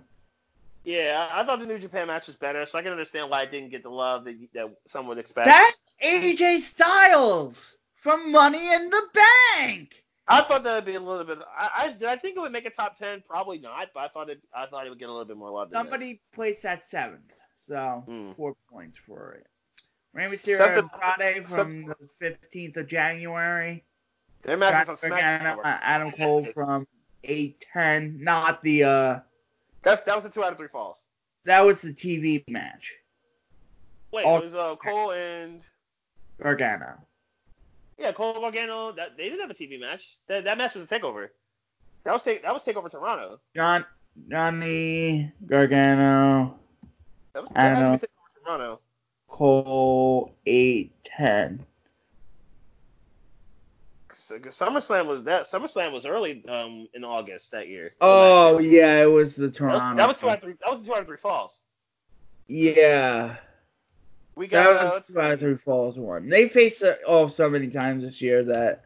Yeah, 0.83 1.27
I 1.31 1.41
I 1.41 1.45
thought 1.45 1.59
the 1.59 1.65
New 1.65 1.79
Japan 1.79 2.07
match 2.07 2.27
was 2.27 2.35
better, 2.35 2.65
so 2.65 2.77
I 2.79 2.81
can 2.81 2.91
understand 2.91 3.29
why 3.29 3.43
it 3.43 3.51
didn't 3.51 3.69
get 3.69 3.83
the 3.83 3.89
love 3.89 4.25
that, 4.25 4.35
that 4.53 4.75
some 4.87 5.07
would 5.07 5.17
expect. 5.19 5.45
That's 5.45 5.81
AJ 6.03 6.61
Styles 6.61 7.75
from 7.95 8.31
Money 8.31 8.73
in 8.73 8.89
the 8.89 9.03
Bank. 9.13 10.03
I 10.27 10.41
thought 10.41 10.63
that 10.63 10.75
would 10.75 10.85
be 10.85 10.95
a 10.95 10.99
little 10.99 11.23
bit. 11.23 11.39
I, 11.57 11.69
I 11.75 11.91
did 11.91 12.05
I 12.05 12.15
think 12.15 12.37
it 12.37 12.39
would 12.39 12.51
make 12.51 12.65
a 12.65 12.69
top 12.71 12.97
ten? 12.97 13.21
Probably 13.27 13.59
not, 13.59 13.89
but 13.93 14.01
I 14.01 14.07
thought 14.07 14.29
it. 14.29 14.41
I 14.55 14.65
thought 14.65 14.85
it 14.87 14.89
would 14.89 14.99
get 14.99 15.09
a 15.09 15.11
little 15.11 15.25
bit 15.25 15.37
more 15.37 15.51
love. 15.51 15.69
Than 15.69 15.79
Somebody 15.79 16.21
placed 16.33 16.65
at 16.65 16.83
seventh, 16.83 17.31
so 17.59 18.03
Mm. 18.07 18.35
four 18.35 18.55
points 18.71 18.97
for 18.97 19.33
it. 19.33 19.47
Rey 20.13 20.25
Mysterio 20.25 20.57
Seven- 20.57 20.79
and 20.79 20.91
Friday 20.91 21.45
seven- 21.45 21.85
from 21.85 21.95
the 22.19 22.35
15th 22.53 22.77
of 22.77 22.87
January. 22.87 23.83
this. 24.41 24.47
Their 24.47 24.57
match 24.57 24.87
was 24.87 25.03
on 25.03 25.09
Johnny 25.11 25.21
SmackDown. 25.21 25.57
uh, 25.59 25.79
Adam 25.81 26.11
Cole 26.11 26.45
from 26.53 26.87
810. 27.23 28.23
Not 28.23 28.61
the 28.63 28.83
uh, 28.83 29.19
That's 29.83 30.01
that 30.03 30.15
was 30.15 30.23
the 30.23 30.29
two 30.29 30.43
out 30.43 30.51
of 30.51 30.57
three 30.57 30.67
falls. 30.67 31.05
that 31.45 31.61
was 31.61 31.81
the 31.81 31.93
TV 31.93 32.43
match. 32.49 32.93
Wait, 34.11 34.25
All- 34.25 34.39
it 34.39 34.43
was 34.43 34.55
uh, 34.55 34.75
Cole 34.75 35.11
and 35.11 35.61
Gargano. 36.41 36.97
yeah, 37.97 38.11
Cole 38.11 38.33
Gargano. 38.33 38.91
That 38.91 39.15
they 39.15 39.25
didn't 39.29 39.41
have 39.41 39.51
a 39.51 39.53
TV 39.53 39.79
match. 39.79 40.17
That, 40.27 40.43
that 40.43 40.57
match 40.57 40.75
was 40.75 40.83
a 40.83 40.87
takeover. 40.87 41.29
That 42.03 42.11
was 42.13 42.23
take 42.23 42.41
that 42.43 42.53
was 42.53 42.63
takeover 42.63 42.89
Toronto. 42.91 43.39
John 43.55 43.85
Johnny 44.29 45.31
Gargano 45.45 46.59
That 47.33 47.43
was 47.43 47.51
I 47.55 47.69
that 47.69 47.75
had 47.77 47.81
know. 47.83 47.97
takeover 47.97 48.43
Toronto. 48.43 48.79
Cole 49.31 50.35
810. 50.45 51.65
So, 54.13 54.37
'cause 54.39 54.57
SummerSlam 54.57 55.07
was 55.07 55.23
that 55.23 55.43
SummerSlam 55.43 55.91
was 55.91 56.05
early 56.05 56.45
um 56.47 56.87
in 56.93 57.03
August 57.03 57.51
that 57.51 57.67
year. 57.67 57.95
Oh 58.01 58.59
yeah, 58.59 59.01
it 59.01 59.07
was 59.07 59.35
the 59.35 59.47
that 59.47 59.55
Toronto. 59.55 59.95
that 59.97 60.07
was 60.07 60.19
two 60.19 60.29
out 60.29 60.35
of 60.37 60.43
three. 60.43 60.53
That 60.63 60.71
was 60.71 60.85
two 60.85 60.93
out 60.93 60.99
of 61.01 61.07
three 61.07 61.17
falls. 61.17 61.61
yeah. 62.47 63.37
We 64.35 64.47
got 64.47 64.63
That 64.63 64.69
uh, 64.79 64.83
was 64.83 64.91
let's 64.93 65.07
two 65.07 65.19
out 65.19 65.31
of 65.31 65.39
three 65.39 65.57
falls 65.57 65.97
one. 65.97 66.29
They 66.29 66.47
faced 66.47 66.83
it 66.83 66.99
off 67.07 67.31
so 67.31 67.49
many 67.49 67.67
times 67.69 68.03
this 68.03 68.21
year 68.21 68.43
that 68.45 68.85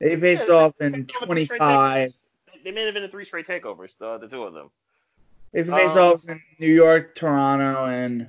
they 0.00 0.16
faced 0.18 0.48
Yeah, 0.48 0.54
off 0.54 0.74
they- 0.78 0.86
in 0.86 0.92
they 0.92 0.98
go 1.00 1.20
with 1.20 1.28
three 1.28 1.44
straight 1.44 1.58
25. 1.58 2.12
They 2.64 2.70
may 2.72 2.84
have 2.84 2.94
been 2.94 3.02
in 3.04 3.10
three 3.10 3.24
straight 3.24 3.46
takeovers, 3.46 3.96
the, 3.98 4.18
the 4.18 4.28
two 4.28 4.42
of 4.44 4.54
them. 4.54 4.70
They 5.52 5.62
faced 5.64 5.96
Um, 5.96 6.12
off 6.14 6.28
in 6.28 6.40
New 6.58 6.72
York, 6.72 7.14
Toronto, 7.14 7.84
and 7.86 8.28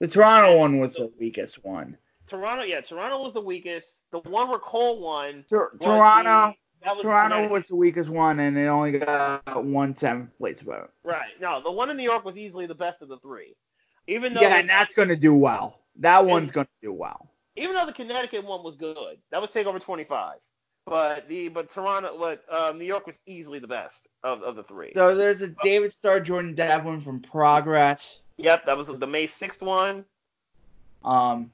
the 0.00 0.08
Toronto 0.08 0.58
one 0.58 0.78
was 0.80 0.94
the 0.94 1.10
weakest 1.18 1.64
one. 1.64 1.96
Toronto, 2.26 2.62
yeah, 2.64 2.80
Toronto 2.80 3.22
was 3.22 3.32
the 3.32 3.40
weakest. 3.40 4.02
The 4.12 4.18
one 4.20 4.48
where 4.50 4.58
Cole 4.58 5.00
won. 5.00 5.44
Tor- 5.48 5.72
Toronto, 5.80 6.54
the- 6.84 6.92
was 6.92 7.02
Toronto 7.02 7.28
Connecticut. 7.36 7.50
was 7.52 7.68
the 7.68 7.76
weakest 7.76 8.08
one, 8.08 8.38
and 8.38 8.56
it 8.56 8.66
only 8.66 8.98
got 8.98 9.64
one 9.64 9.96
seventh 9.96 10.36
place 10.38 10.60
vote. 10.60 10.90
right. 11.02 11.32
No, 11.40 11.60
the 11.62 11.72
one 11.72 11.90
in 11.90 11.96
New 11.96 12.02
York 12.04 12.24
was 12.24 12.38
easily 12.38 12.66
the 12.66 12.74
best 12.74 13.02
of 13.02 13.08
the 13.08 13.18
three. 13.18 13.54
Even 14.06 14.32
though 14.32 14.40
Yeah, 14.42 14.58
and 14.58 14.68
that's 14.68 14.94
gonna 14.94 15.16
do 15.16 15.34
well. 15.34 15.80
That 15.96 16.24
one's 16.24 16.52
gonna 16.52 16.68
do 16.82 16.92
well. 16.92 17.30
even 17.56 17.74
though 17.74 17.86
the 17.86 17.92
Connecticut 17.92 18.44
one 18.44 18.62
was 18.62 18.76
good, 18.76 19.18
that 19.30 19.40
was 19.42 19.50
Takeover 19.50 19.80
25. 19.80 20.36
But 20.86 21.28
the 21.28 21.48
but 21.48 21.70
Toronto, 21.70 22.16
but 22.18 22.42
um, 22.50 22.78
New 22.78 22.84
York 22.86 23.06
was 23.06 23.16
easily 23.26 23.58
the 23.58 23.66
best 23.66 24.06
of, 24.22 24.42
of 24.42 24.54
the 24.56 24.62
three. 24.62 24.92
So 24.94 25.14
there's 25.16 25.42
a 25.42 25.48
David 25.62 25.92
Starr, 25.92 26.20
Jordan 26.20 26.54
Devlin 26.54 27.00
from 27.00 27.20
Progress. 27.20 28.20
Yep, 28.38 28.66
that 28.66 28.76
was 28.76 28.86
the 28.86 29.06
May 29.06 29.26
6th 29.26 29.62
one. 29.62 30.04
Um, 31.04 31.52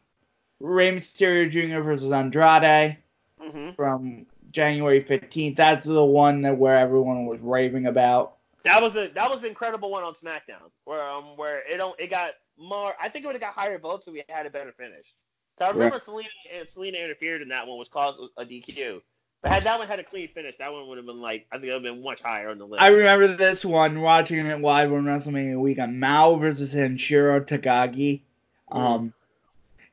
Rey 0.60 0.92
Mysterio 0.92 1.50
Jr. 1.50 1.80
versus 1.82 2.12
Andrade 2.12 2.98
hmm 3.40 3.70
from 3.76 4.26
January 4.52 5.02
15th. 5.02 5.56
That's 5.56 5.84
the 5.84 6.04
one 6.04 6.42
that 6.42 6.56
where 6.56 6.76
everyone 6.76 7.26
was 7.26 7.40
raving 7.40 7.86
about. 7.86 8.36
That 8.64 8.80
was 8.80 8.92
the 8.92 9.10
that 9.14 9.28
was 9.28 9.40
the 9.40 9.48
incredible 9.48 9.90
one 9.90 10.04
on 10.04 10.14
SmackDown, 10.14 10.70
where 10.84 11.02
um 11.02 11.36
where 11.36 11.62
it 11.68 11.76
don't 11.76 11.98
it 11.98 12.08
got 12.08 12.34
more. 12.56 12.94
I 13.00 13.08
think 13.08 13.24
it 13.24 13.26
would 13.26 13.34
have 13.34 13.42
got 13.42 13.54
higher 13.54 13.78
votes 13.78 14.06
if 14.06 14.14
we 14.14 14.24
had 14.28 14.46
a 14.46 14.50
better 14.50 14.72
finish. 14.72 15.12
I 15.60 15.70
remember 15.70 15.98
Zelina 15.98 16.28
and 16.52 16.68
Zelina 16.68 17.02
interfered 17.02 17.42
in 17.42 17.48
that 17.48 17.66
one, 17.66 17.78
which 17.78 17.90
caused 17.90 18.20
a 18.36 18.44
DQ. 18.44 19.00
But 19.44 19.52
had 19.52 19.64
that 19.64 19.78
one 19.78 19.86
had 19.86 20.00
a 20.00 20.04
clean 20.04 20.28
finish, 20.28 20.56
that 20.56 20.72
one 20.72 20.88
would 20.88 20.96
have 20.96 21.04
been 21.06 21.20
like 21.20 21.46
I 21.52 21.56
think 21.56 21.66
it 21.66 21.74
would 21.74 21.84
have 21.84 21.94
been 21.94 22.02
much 22.02 22.22
higher 22.22 22.48
on 22.48 22.56
the 22.56 22.64
list. 22.64 22.82
I 22.82 22.88
remember 22.88 23.26
this 23.26 23.62
one 23.62 24.00
watching 24.00 24.38
it 24.38 24.62
live 24.62 24.90
on 24.90 25.04
WrestleMania 25.04 25.60
weekend. 25.60 26.00
Mao 26.00 26.36
versus 26.36 26.74
Sanshiro 26.74 27.46
Takagi. 27.46 28.22
Um, 28.72 29.12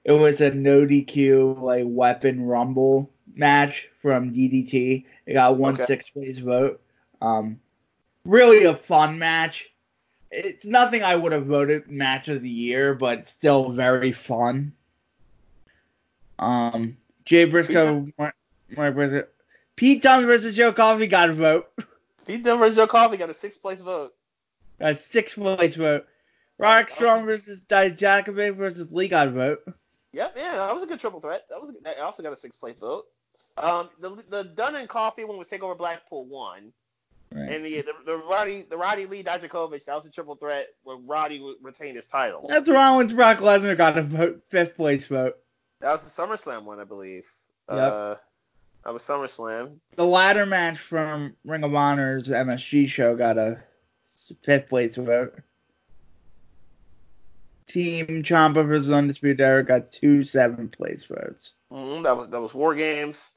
it 0.06 0.14
was 0.14 0.40
a 0.40 0.52
no 0.52 0.86
DQ 0.86 1.62
like 1.62 1.84
weapon 1.86 2.46
rumble 2.46 3.10
match 3.36 3.90
from 4.02 4.34
DDT. 4.34 5.04
It 5.26 5.34
got 5.34 5.58
one 5.58 5.74
Okay. 5.74 5.86
sixth 5.86 6.14
place 6.14 6.38
vote. 6.38 6.80
Um, 7.22 7.60
really 8.24 8.64
a 8.64 8.78
fun 8.78 9.20
match. 9.20 9.70
It's 10.32 10.64
nothing 10.64 11.04
I 11.04 11.18
would 11.18 11.34
have 11.34 11.48
voted 11.48 11.92
match 11.92 12.30
of 12.30 12.42
the 12.42 12.50
year, 12.50 12.94
but 12.94 13.28
still 13.28 13.70
very 13.74 14.14
fun. 14.14 14.72
Um, 16.40 16.96
Jay 17.26 17.44
Briscoe, 17.44 18.08
Mark, 18.18 18.34
Mark 18.78 18.96
Briscoe, 18.96 19.26
Pete 19.76 20.02
Dunne 20.04 20.26
versus 20.26 20.56
Joe 20.56 20.72
Coffey 20.74 21.08
got 21.08 21.30
a 21.30 21.34
vote. 21.34 21.68
Pete 22.26 22.44
Dunne 22.44 22.60
versus 22.60 22.76
Joe 22.78 22.88
Coffey 22.88 23.18
got 23.18 23.30
a 23.30 23.34
sixth 23.34 23.62
place 23.62 23.82
vote. 23.82 24.14
Got 24.80 25.00
sixth 25.00 25.36
place 25.36 25.76
vote. 25.76 26.06
Roderick 26.58 26.92
Strong 26.94 27.26
versus 27.26 27.60
Dijakovic 27.68 28.56
versus 28.56 28.92
Lee 28.92 29.08
got 29.08 29.28
a 29.28 29.32
vote. 29.32 29.60
Yep, 30.14 30.34
yeah, 30.38 30.58
that 30.58 30.74
was 30.74 30.84
a 30.84 30.88
good 30.88 31.00
triple 31.00 31.20
threat. 31.22 31.46
That 31.50 31.60
was 31.60 31.70
a, 31.70 31.74
that 31.84 31.98
also 32.00 32.22
got 32.22 32.34
a 32.34 32.38
sixth 32.38 32.60
place 32.60 32.76
vote. 32.80 33.06
Um, 33.58 33.90
the 34.00 34.24
the 34.30 34.44
Dunne 34.44 34.76
and 34.76 34.88
Coffey 34.90 35.24
one 35.24 35.38
was 35.38 35.48
Takeover 35.48 35.78
Blackpool 35.78 36.26
one, 36.26 36.72
Right. 37.34 37.52
and 37.52 37.66
the 37.66 37.82
the, 37.82 37.94
the 38.06 38.18
Roddy 38.18 38.66
the 38.70 38.78
Roddy 38.78 39.06
Lee 39.06 39.24
Dijakovic 39.24 39.86
that 39.86 39.96
was 39.96 40.06
a 40.06 40.12
triple 40.12 40.36
threat 40.36 40.68
where 40.84 40.98
Roddy 40.98 41.38
w- 41.38 41.58
retained 41.62 41.96
his 41.96 42.06
title. 42.08 42.46
That's 42.48 42.70
wrong 42.70 42.98
with 42.98 43.16
Brock 43.16 43.40
Lesnar 43.40 43.76
got 43.76 43.98
a 43.98 44.04
vote, 44.04 44.42
fifth 44.50 44.76
place 44.76 45.06
vote. 45.08 45.38
That 45.80 45.94
was 45.94 46.04
the 46.04 46.22
SummerSlam 46.22 46.64
one, 46.66 46.80
I 46.80 46.84
believe. 46.84 47.26
Yep. 47.70 47.80
Uh, 47.80 48.16
that 48.84 48.94
was 48.94 49.04
SummerSlam. 49.04 49.78
The 49.96 50.06
ladder 50.06 50.46
match 50.46 50.80
from 50.80 51.36
Ring 51.46 51.64
of 51.64 51.74
Honor's 51.76 52.28
MSG 52.30 52.88
show 52.88 53.16
got 53.16 53.38
a 53.38 53.64
fifth 54.44 54.70
place 54.70 54.96
vote. 54.96 55.40
Team 57.68 58.06
Ciampa 58.24 58.68
versus 58.68 58.92
Undisputed 58.92 59.40
Era 59.40 59.64
got 59.64 59.92
two 59.92 60.24
seventh 60.24 60.74
place 60.74 61.06
votes. 61.06 61.54
hmm 61.72 62.02
that 62.04 62.16
was 62.18 62.30
that 62.30 62.42
was 62.42 62.54
War 62.54 62.76
Games. 62.76 63.30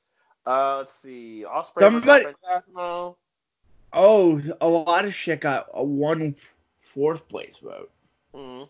Uh, 0.46 0.78
let's 0.78 0.94
see, 1.00 1.44
Ospreay 1.48 1.80
Somebody-. 1.80 2.26
Oh, 3.92 4.42
a 4.60 4.66
lot 4.68 5.04
of 5.04 5.14
shit 5.14 5.40
got 5.40 5.66
a 5.72 5.82
one 5.84 6.34
fourth 6.80 7.28
place 7.28 7.58
vote. 7.58 7.90
Mhm. 8.34 8.68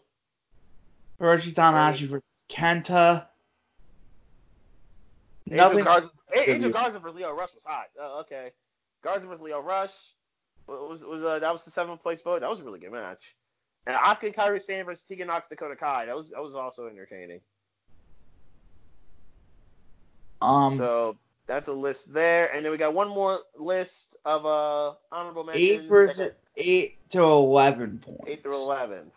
Hiroshi 1.21 1.55
Tanahashi 1.55 2.09
versus 2.09 2.23
Kenta. 2.49 3.27
Angel 5.51 5.69
Nothing. 5.69 5.85
Garza, 5.85 6.09
A- 6.09 6.14
Angel. 6.35 6.71
Garza 6.71 6.99
versus 6.99 7.17
Lio 7.17 7.33
Rush 7.33 7.55
was 7.55 7.65
hot. 7.65 7.87
Uh, 8.01 8.21
okay. 8.21 8.51
Garza 9.03 9.27
versus 9.27 9.43
Lio 9.43 9.61
Rush 9.61 9.93
was 10.67 11.03
was 11.03 11.23
uh, 11.23 11.39
that 11.39 11.53
was 11.53 11.65
the 11.65 11.71
seventh 11.71 12.03
place 12.03 12.21
vote. 12.23 12.41
That 12.41 12.51
was 12.51 12.61
a 12.61 12.65
really 12.65 12.81
good 12.81 12.93
match. 12.93 13.37
And 13.87 13.97
Asuka 13.97 14.25
and 14.25 14.35
Kairi 14.35 14.63
Sane 14.63 14.85
versus 14.85 15.05
Tegan 15.05 15.27
Nox 15.27 15.49
Dakota 15.49 15.77
Kai. 15.77 16.07
That 16.07 16.17
was 16.17 16.31
that 16.31 16.43
was 16.43 16.55
also 16.55 16.87
entertaining. 16.87 17.41
Um, 20.41 20.77
So 20.79 21.17
that's 21.47 21.69
a 21.69 21.73
list 21.73 22.13
there, 22.13 22.53
and 22.53 22.65
then 22.65 22.73
we 22.73 22.79
got 22.79 22.95
one 22.95 23.09
more 23.09 23.41
list 23.57 24.17
of 24.25 24.47
uh 24.47 24.95
honorable 25.13 25.45
mentions. 25.45 25.65
eight 25.83 25.89
versus 25.89 26.33
eight 26.57 27.11
to 27.11 27.23
eleven 27.23 27.99
points. 27.99 28.25
eight 28.27 28.43
through 28.43 28.57
eleventh. 28.57 29.15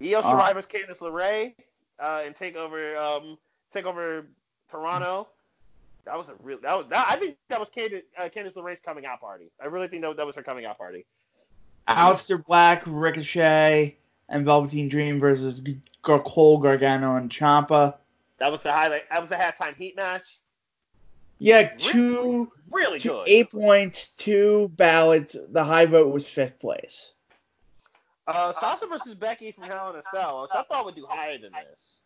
Uh, 0.00 0.04
Shirai 0.04 0.52
versus 0.52 0.70
Candice 0.70 0.98
LeRae 1.00 1.54
uh, 1.98 2.22
and 2.26 2.36
take 2.36 2.56
over 2.56 2.96
um 2.96 3.38
take 3.72 3.86
over 3.86 4.26
Toronto. 4.68 5.28
That 6.06 6.18
was 6.18 6.28
a 6.28 6.34
real 6.42 6.58
that 6.62 6.76
was 6.76 6.86
that 6.90 7.06
I 7.08 7.16
think 7.16 7.36
that 7.48 7.58
was 7.58 7.70
Candice 7.70 8.02
uh, 8.18 8.24
Candice 8.24 8.54
LeRae's 8.54 8.80
coming 8.80 9.06
out 9.06 9.20
party. 9.20 9.50
I 9.62 9.66
really 9.66 9.88
think 9.88 10.02
that 10.02 10.16
that 10.16 10.26
was 10.26 10.36
her 10.36 10.42
coming 10.42 10.64
out 10.66 10.76
party. 10.78 11.06
Aleister 11.88 12.42
Black, 12.44 12.82
Ricochet, 12.86 13.96
and 14.28 14.44
Velveteen 14.44 14.88
Dream 14.88 15.20
versus 15.20 15.60
G- 15.60 15.80
Cole 16.02 16.58
Gargano 16.58 17.16
and 17.16 17.30
Ciampa. 17.30 17.94
That 18.38 18.50
was 18.50 18.62
the 18.62 18.72
highlight. 18.72 19.08
That 19.10 19.20
was 19.20 19.28
the 19.28 19.36
halftime 19.36 19.76
heat 19.76 19.96
match. 19.96 20.38
Yeah, 21.38 21.68
two, 21.76 22.50
Really 22.70 22.98
two 22.98 23.08
good. 23.10 23.28
eight 23.28 23.50
points, 23.50 24.08
two 24.10 24.70
ballots. 24.76 25.36
The 25.50 25.64
high 25.64 25.84
vote 25.86 26.12
was 26.12 26.26
fifth 26.26 26.58
place. 26.58 27.12
Uh, 28.26 28.52
Sasha 28.54 28.86
versus 28.86 29.14
Becky 29.14 29.52
from 29.52 29.64
Hell 29.64 29.90
in 29.90 29.96
a 29.96 30.02
Cell, 30.02 30.42
which 30.42 30.52
I 30.54 30.62
thought 30.62 30.84
would 30.86 30.94
do 30.94 31.06
higher 31.06 31.36
than 31.38 31.52
this. 31.52 31.98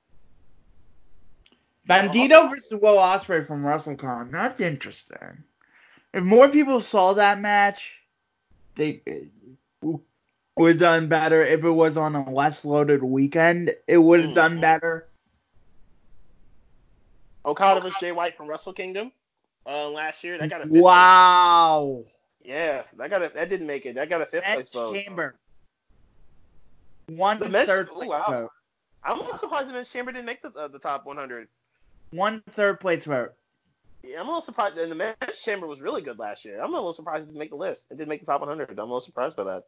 Bandito 1.88 2.51
versus 2.51 2.79
Will 2.81 2.96
Ospreay 2.96 3.46
from 3.46 3.62
WrestleCon. 3.62 4.31
That's 4.31 4.61
interesting. 4.61 5.44
If 6.12 6.22
more 6.22 6.48
people 6.48 6.81
saw 6.81 7.14
that 7.14 7.40
match, 7.40 7.92
they 8.77 9.03
would 9.83 10.70
have 10.70 10.79
done 10.79 11.09
better. 11.09 11.44
If 11.44 11.64
it 11.64 11.70
was 11.70 11.96
on 11.96 12.14
a 12.14 12.31
less 12.31 12.64
loaded 12.64 13.03
weekend, 13.03 13.74
it 13.87 13.98
would 13.98 14.20
have 14.20 14.35
done 14.35 14.59
Mhm. 14.59 14.61
better. 14.61 15.09
Okada 17.44 17.81
versus 17.81 17.98
Jay 18.01 18.12
White 18.12 18.37
from 18.37 18.48
Wrestle 18.48 18.74
Kingdom 18.74 19.12
uh, 19.64 19.88
last 19.88 20.22
year. 20.22 20.37
That 20.37 20.51
got 20.51 20.61
a 20.61 20.64
fifth 20.64 20.70
place. 20.72 20.83
Wow. 20.83 22.05
Yeah, 22.42 22.83
that 22.96 23.11
got 23.11 23.22
a, 23.22 23.29
that 23.31 23.48
didn't 23.48 23.66
make 23.66 23.87
it. 23.87 23.94
That 23.94 24.09
got 24.09 24.20
a 24.20 24.27
fifth 24.27 24.44
place 24.44 24.68
vote. 24.68 24.94
chamber. 24.94 25.35
One 27.07 27.38
The 27.38 27.48
third 27.66 27.88
ooh, 27.88 27.94
place 27.94 28.09
wow. 28.09 28.51
I'm 29.03 29.20
a 29.20 29.38
surprised 29.38 29.70
men's 29.70 29.90
chamber 29.90 30.12
didn't 30.12 30.27
make 30.27 30.42
the 30.42 30.51
uh, 30.51 30.68
the 30.68 30.79
top 30.79 31.07
100. 31.07 31.48
One 32.11 32.42
third 32.51 32.81
place 32.81 33.05
vote. 33.05 33.33
Yeah, 34.03 34.21
I'm 34.21 34.27
a 34.27 34.29
little 34.29 34.40
surprised. 34.40 34.79
And 34.79 34.90
the 34.90 34.94
men's 34.97 35.38
chamber 35.42 35.66
was 35.66 35.81
really 35.81 36.03
good 36.03 36.18
last 36.18 36.44
year. 36.44 36.61
I'm 36.62 36.73
a 36.73 36.77
little 36.77 36.92
surprised 36.92 37.25
it 37.25 37.27
didn't 37.29 37.40
make 37.40 37.51
the 37.51 37.57
list. 37.57 37.85
It 37.90 37.97
didn't 37.99 38.09
make 38.09 38.21
the 38.21 38.27
top 38.27 38.40
100. 38.40 38.71
I'm 38.71 38.79
a 38.79 38.83
little 38.83 39.01
surprised 39.01 39.37
by 39.37 39.44
that. 39.44 39.64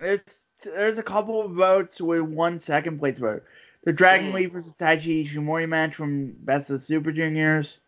It's 0.00 0.46
there's 0.62 0.98
a 0.98 1.02
couple 1.02 1.42
of 1.42 1.52
votes 1.52 2.00
with 2.00 2.22
one 2.22 2.58
second 2.58 2.98
place 2.98 3.18
vote. 3.18 3.44
The 3.84 3.92
Dragon 3.92 4.30
Mm. 4.30 4.34
Lee 4.34 4.46
versus 4.46 4.74
Taiji 4.74 5.24
Ishimori 5.26 5.68
match 5.68 5.94
from 5.94 6.32
Best 6.40 6.70
of 6.70 6.82
Super 6.82 7.12
Juniors. 7.12 7.78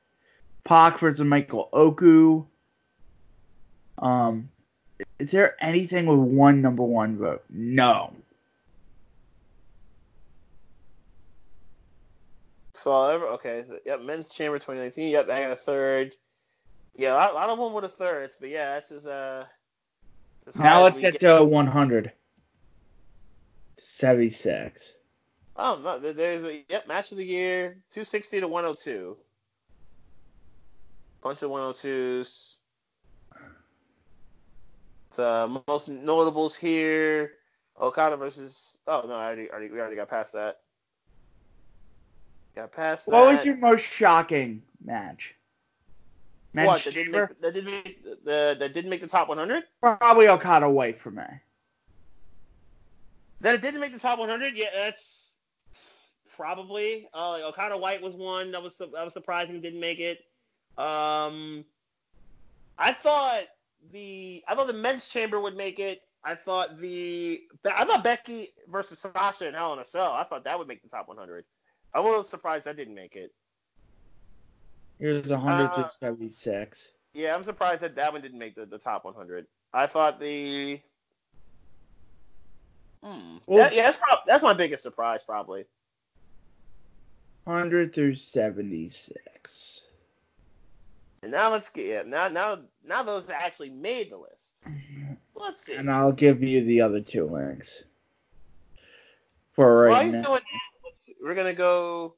Pac 0.65 0.99
versus 0.99 1.23
Michael 1.25 1.69
Oku. 1.73 2.45
Um, 3.99 4.51
is 5.19 5.31
there 5.31 5.57
anything 5.61 6.07
with 6.07 6.19
one 6.19 6.61
number 6.61 6.83
one 6.83 7.17
vote? 7.17 7.45
No. 7.49 8.13
So 12.87 13.05
ever 13.11 13.27
okay. 13.31 13.65
So, 13.67 13.81
yep, 13.85 14.01
men's 14.03 14.29
chamber 14.29 14.61
2019. 14.61 15.11
Yep, 15.11 15.29
I 15.29 15.41
got 15.41 15.51
a 15.51 15.57
third. 15.57 16.13
Yeah, 16.95 17.15
a 17.15 17.17
lot, 17.17 17.31
a 17.33 17.35
lot 17.35 17.49
of 17.49 17.59
them 17.59 17.73
with 17.73 17.85
a 17.85 17.89
thirds, 17.89 18.37
but 18.39 18.49
yeah, 18.49 18.75
that's 18.75 18.93
as 18.93 19.07
uh. 19.07 19.45
high 20.57 20.63
Now 20.63 20.85
let's 20.85 20.95
we 20.95 21.03
get 21.03 21.19
to 21.19 21.43
100. 21.43 22.13
76. 23.83 24.93
Oh 25.57 25.81
no, 25.83 26.13
there's 26.13 26.45
a 26.45 26.65
yep 26.69 26.87
match 26.87 27.11
of 27.11 27.19
the 27.19 27.25
year 27.25 27.79
260 27.91 28.39
to 28.43 28.47
102. 28.47 29.17
Bunch 31.25 31.43
of 31.43 31.51
102s. 31.51 32.55
It's, 35.09 35.19
uh, 35.19 35.59
most 35.67 35.89
notables 35.89 36.55
here. 36.55 37.33
Okada 37.83 38.17
versus. 38.17 38.79
Oh 38.87 39.03
no, 39.09 39.15
I 39.15 39.25
already, 39.25 39.51
already 39.51 39.71
we 39.73 39.81
already 39.81 39.97
got 39.97 40.09
past 40.09 40.35
that. 40.35 40.61
Got 42.57 42.73
past 42.73 43.05
that. 43.05 43.13
What 43.13 43.35
was 43.35 43.45
your 43.45 43.57
most 43.57 43.85
shocking 43.85 44.63
match? 44.83 45.35
Men's 46.55 46.67
what 46.69 46.85
that 46.85 46.95
didn't 46.95 47.13
chamber? 47.13 47.29
make 47.29 47.41
that 47.43 47.53
didn't 47.53 47.71
make 47.71 48.25
the 48.25 48.57
that 48.59 48.73
didn't 48.73 48.89
make 48.89 49.03
the 49.03 49.07
top 49.07 49.29
100? 49.29 49.65
Probably 49.83 50.27
Okada 50.29 50.69
White 50.69 50.99
for 50.99 51.11
me. 51.11 51.23
That 53.43 53.55
it 53.55 53.61
didn't 53.61 53.81
make 53.81 53.93
the 53.93 53.99
top 53.99 54.19
100? 54.19 54.57
Yeah, 54.57 54.69
that's 54.75 55.33
probably. 56.35 57.07
Uh, 57.15 57.33
like 57.33 57.43
Okada 57.43 57.77
White 57.77 58.01
was 58.01 58.15
one 58.15 58.51
that 58.53 58.63
was 58.63 58.75
that 58.79 58.91
was 58.91 59.13
surprising 59.13 59.61
didn't 59.61 59.81
make 59.81 60.01
it. 60.01 60.21
Um, 60.79 61.63
I 62.79 62.95
thought 62.95 63.45
the 63.93 64.43
I 64.49 64.55
thought 64.55 64.67
the 64.67 64.73
men's 64.73 65.09
chamber 65.09 65.43
would 65.43 65.57
make 65.57 65.79
it. 65.79 66.01
I 66.25 66.35
thought 66.35 66.81
the 66.81 67.43
I 67.71 67.85
thought 67.85 68.03
Becky 68.03 68.55
versus 68.69 68.99
Sasha 68.99 69.47
and 69.47 69.55
Hell 69.55 69.75
in 69.75 69.79
a 69.79 69.85
Cell. 69.85 70.13
I 70.13 70.25
thought 70.25 70.45
that 70.45 70.59
would 70.59 70.69
make 70.69 70.83
the 70.83 70.89
top 70.89 71.07
100. 71.07 71.45
I'm 71.97 72.05
a 72.05 72.09
little 72.09 72.25
surprised 72.25 72.67
that 72.67 72.77
didn't 72.77 72.95
make 72.95 73.17
it. 73.17 73.33
It 74.99 75.09
was 75.09 75.31
100 75.31 75.65
Uh, 75.65 75.89
Yeah, 77.15 77.35
I'm 77.35 77.43
surprised 77.43 77.81
that 77.83 77.95
that 77.97 78.13
one 78.13 78.21
didn't 78.21 78.39
make 78.39 78.55
the, 78.55 78.67
the 78.67 78.79
top 78.79 79.05
100. 79.07 79.47
I 79.73 79.87
thought 79.87 80.21
the. 80.21 80.81
Hmm. 83.03 83.39
Well- 83.47 83.59
That- 83.59 83.75
yeah, 83.75 83.85
that's 83.85 83.97
prob- 83.97 84.27
that's 84.27 84.43
my 84.43 84.53
biggest 84.53 84.83
surprise 84.83 85.23
probably. 85.25 85.65
100 87.45 87.95
through 87.95 88.15
76. 88.15 89.81
And 91.23 91.31
now 91.31 91.51
let's 91.51 91.69
get 91.71 91.87
yeah, 91.87 92.03
now 92.03 92.29
now 92.29 92.59
now 92.85 93.03
those 93.03 93.27
that 93.27 93.41
actually 93.41 93.71
made 93.71 94.11
the 94.11 94.19
list. 94.19 94.55
Let's 95.35 95.65
see. 95.65 95.75
And 95.75 95.91
I'll 95.91 96.13
give 96.13 96.43
you 96.43 96.65
the 96.65 96.81
other 96.83 97.01
two 97.01 97.25
links. 97.25 97.83
For 99.53 99.85
While 99.89 99.93
right 99.97 100.05
he's 100.07 100.15
now. 100.17 100.23
doing 100.23 100.41
that, 100.41 100.76
we're 101.27 101.35
gonna 101.35 101.53
go 101.53 102.15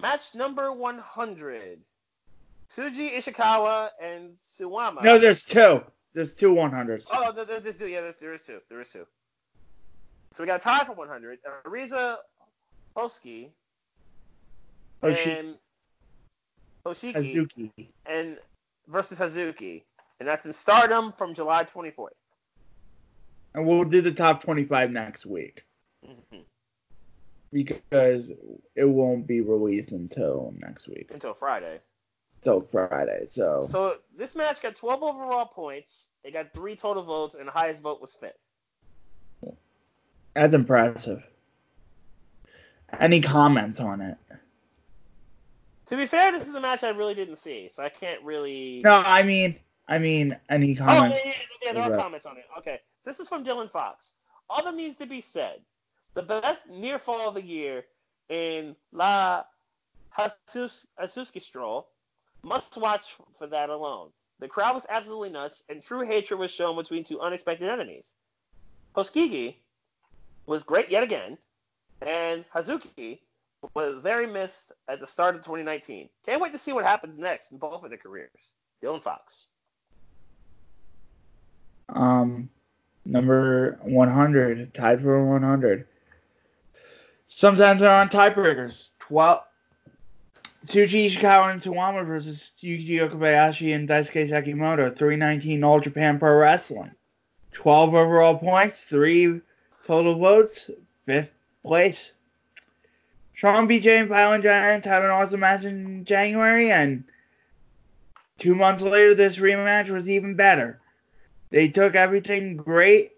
match 0.00 0.34
number 0.34 0.72
100. 0.72 1.78
Shuji 2.74 3.14
Ishikawa 3.14 3.90
and 4.02 4.34
Suwama. 4.34 5.02
No, 5.02 5.18
there's 5.18 5.44
two. 5.44 5.82
There's 6.14 6.34
two 6.34 6.54
100s. 6.54 7.08
Oh, 7.12 7.30
there, 7.32 7.44
there's, 7.44 7.62
there's 7.62 7.76
two. 7.76 7.88
Yeah, 7.88 8.00
there's, 8.00 8.14
there 8.20 8.32
is 8.32 8.40
two. 8.40 8.60
There 8.70 8.80
is 8.80 8.88
two. 8.88 9.06
So 10.32 10.42
we 10.42 10.46
got 10.46 10.60
a 10.60 10.64
tie 10.64 10.84
for 10.84 10.94
100. 10.94 11.38
Arisa 11.66 12.16
Hoski 12.96 13.50
Hoshi- 15.02 15.30
and 15.30 15.54
Hoshiki 16.86 17.14
Hazuki. 17.14 17.88
and 18.06 18.38
versus 18.88 19.18
Hazuki, 19.18 19.82
and 20.20 20.28
that's 20.28 20.46
in 20.46 20.52
Stardom 20.54 21.12
from 21.18 21.34
July 21.34 21.64
24th. 21.64 22.08
And 23.54 23.66
we'll 23.66 23.84
do 23.84 24.00
the 24.00 24.12
top 24.12 24.42
25 24.42 24.90
next 24.90 25.26
week. 25.26 25.64
Mhm. 26.06 26.44
Because 27.52 28.30
it 28.74 28.84
won't 28.84 29.26
be 29.26 29.40
released 29.42 29.92
until 29.92 30.54
next 30.58 30.88
week. 30.88 31.10
Until 31.12 31.34
Friday. 31.34 31.80
Till 32.40 32.62
Friday. 32.62 33.26
So, 33.28 33.64
So 33.66 33.96
this 34.16 34.34
match 34.34 34.62
got 34.62 34.74
12 34.74 35.02
overall 35.02 35.46
points. 35.46 36.08
It 36.24 36.32
got 36.32 36.52
three 36.54 36.76
total 36.76 37.02
votes, 37.02 37.34
and 37.34 37.46
the 37.46 37.52
highest 37.52 37.82
vote 37.82 38.00
was 38.00 38.14
fifth. 38.14 38.32
that's 40.34 40.54
impressive. 40.54 41.22
Any 42.98 43.20
comments 43.20 43.80
on 43.80 44.00
it? 44.00 44.16
To 45.86 45.96
be 45.96 46.06
fair, 46.06 46.32
this 46.32 46.48
is 46.48 46.54
a 46.54 46.60
match 46.60 46.82
I 46.82 46.88
really 46.90 47.14
didn't 47.14 47.36
see, 47.36 47.68
so 47.70 47.82
I 47.82 47.88
can't 47.90 48.22
really. 48.22 48.80
No, 48.84 49.02
I 49.04 49.22
mean, 49.22 49.56
I 49.88 49.98
mean, 49.98 50.38
any 50.48 50.72
Oh, 50.80 50.84
comments? 50.84 51.18
yeah, 51.22 51.32
yeah, 51.32 51.34
yeah, 51.64 51.72
there 51.72 51.92
are 51.92 51.98
comments 52.02 52.24
on 52.24 52.38
it. 52.38 52.44
Okay. 52.58 52.80
This 53.04 53.20
is 53.20 53.28
from 53.28 53.44
Dylan 53.44 53.70
Fox. 53.70 54.12
All 54.48 54.64
that 54.64 54.74
needs 54.74 54.96
to 54.96 55.06
be 55.06 55.20
said. 55.20 55.60
The 56.14 56.22
best 56.22 56.66
near 56.68 56.98
fall 56.98 57.28
of 57.28 57.34
the 57.34 57.44
year 57.44 57.84
in 58.28 58.76
La 58.92 59.44
Jesus- 60.16 60.86
Hasuski 61.00 61.40
Stroll. 61.40 61.88
Must 62.42 62.76
watch 62.76 63.16
for 63.38 63.46
that 63.46 63.70
alone. 63.70 64.10
The 64.40 64.48
crowd 64.48 64.74
was 64.74 64.84
absolutely 64.88 65.30
nuts, 65.30 65.62
and 65.68 65.80
true 65.80 66.04
hatred 66.04 66.40
was 66.40 66.50
shown 66.50 66.74
between 66.74 67.04
two 67.04 67.20
unexpected 67.20 67.68
enemies. 67.68 68.14
Hoskigi 68.96 69.54
was 70.46 70.64
great 70.64 70.90
yet 70.90 71.04
again, 71.04 71.38
and 72.00 72.44
Hazuki 72.52 73.20
was 73.74 74.02
very 74.02 74.26
missed 74.26 74.72
at 74.88 74.98
the 74.98 75.06
start 75.06 75.36
of 75.36 75.42
2019. 75.42 76.08
Can't 76.26 76.40
wait 76.40 76.52
to 76.52 76.58
see 76.58 76.72
what 76.72 76.84
happens 76.84 77.16
next 77.16 77.52
in 77.52 77.58
both 77.58 77.84
of 77.84 77.90
their 77.90 77.98
careers. 77.98 78.54
Dylan 78.82 79.00
Fox. 79.00 79.46
Um, 81.88 82.50
number 83.04 83.78
100, 83.82 84.74
tied 84.74 85.00
for 85.00 85.24
100. 85.24 85.86
Sometimes 87.34 87.80
they're 87.80 87.90
on 87.90 88.08
tiebreakers. 88.08 88.88
12. 89.00 89.42
Shuji 90.66 91.10
Ishikawa 91.10 91.50
and 91.50 91.60
Suwama 91.60 92.06
versus 92.06 92.52
Yuji 92.62 93.00
Okabayashi 93.00 93.74
and 93.74 93.88
Daisuke 93.88 94.28
Sekimoto, 94.28 94.96
319 94.96 95.64
All 95.64 95.80
Japan 95.80 96.18
Pro 96.18 96.36
Wrestling. 96.36 96.92
12 97.52 97.94
overall 97.94 98.38
points, 98.38 98.84
3 98.84 99.40
total 99.84 100.18
votes, 100.18 100.70
5th 101.08 101.30
place. 101.64 102.12
Sean 103.32 103.66
BJ 103.66 104.00
and 104.00 104.08
Violent 104.08 104.44
Giants 104.44 104.86
had 104.86 105.02
an 105.02 105.10
awesome 105.10 105.40
match 105.40 105.64
in 105.64 106.04
January, 106.04 106.70
and 106.70 107.02
two 108.38 108.54
months 108.54 108.82
later, 108.82 109.14
this 109.14 109.38
rematch 109.38 109.90
was 109.90 110.08
even 110.08 110.36
better. 110.36 110.80
They 111.50 111.68
took 111.68 111.96
everything 111.96 112.56
great 112.56 113.11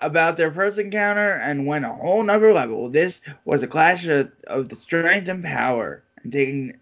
about 0.00 0.36
their 0.36 0.52
first 0.52 0.78
encounter 0.78 1.32
and 1.32 1.66
went 1.66 1.84
a 1.84 1.88
whole 1.88 2.22
nother 2.22 2.52
level. 2.52 2.90
This 2.90 3.20
was 3.44 3.62
a 3.62 3.68
clash 3.68 4.06
of, 4.06 4.32
of 4.46 4.68
the 4.68 4.76
strength 4.76 5.28
and 5.28 5.44
power, 5.44 6.02
and 6.22 6.32
taking 6.32 6.78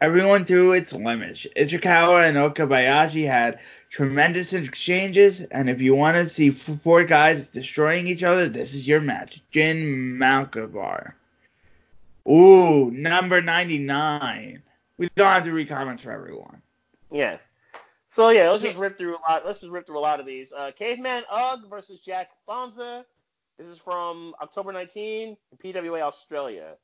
everyone 0.00 0.44
to 0.46 0.72
its 0.72 0.92
limits. 0.92 1.46
Ishikawa 1.56 2.28
and 2.28 2.36
Okabayashi 2.36 3.26
had 3.26 3.60
tremendous 3.90 4.52
exchanges, 4.52 5.40
and 5.40 5.70
if 5.70 5.80
you 5.80 5.94
want 5.94 6.16
to 6.16 6.28
see 6.28 6.50
four 6.50 7.04
guys 7.04 7.48
destroying 7.48 8.06
each 8.06 8.22
other, 8.22 8.48
this 8.48 8.74
is 8.74 8.86
your 8.86 9.00
match. 9.00 9.42
Jin 9.50 10.18
Malkavar. 10.18 11.12
Ooh, 12.28 12.90
number 12.90 13.40
99. 13.40 14.62
We 14.98 15.10
don't 15.14 15.26
have 15.26 15.44
to 15.44 15.52
read 15.52 15.68
comments 15.68 16.02
for 16.02 16.10
everyone. 16.10 16.62
Yes. 17.12 17.40
So 18.16 18.30
yeah, 18.30 18.50
let's 18.50 18.62
just 18.62 18.78
rip 18.78 18.96
through 18.96 19.14
a 19.14 19.20
lot. 19.28 19.44
Let's 19.44 19.60
just 19.60 19.70
rip 19.70 19.84
through 19.84 19.98
a 19.98 20.00
lot 20.00 20.20
of 20.20 20.24
these. 20.24 20.50
Uh, 20.50 20.70
Caveman 20.74 21.24
Ugg 21.30 21.68
versus 21.68 22.00
Jack 22.00 22.30
Bonza. 22.46 23.04
This 23.58 23.66
is 23.66 23.76
from 23.76 24.34
October 24.40 24.72
19, 24.72 25.36
PWA 25.62 26.00
Australia. 26.00 26.76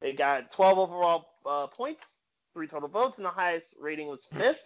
They 0.00 0.12
got 0.12 0.52
12 0.52 0.78
overall 0.78 1.30
uh, 1.46 1.68
points, 1.68 2.08
three 2.52 2.66
total 2.66 2.90
votes, 2.90 3.16
and 3.16 3.24
the 3.24 3.30
highest 3.30 3.76
rating 3.80 4.08
was 4.08 4.26
fifth. 4.26 4.60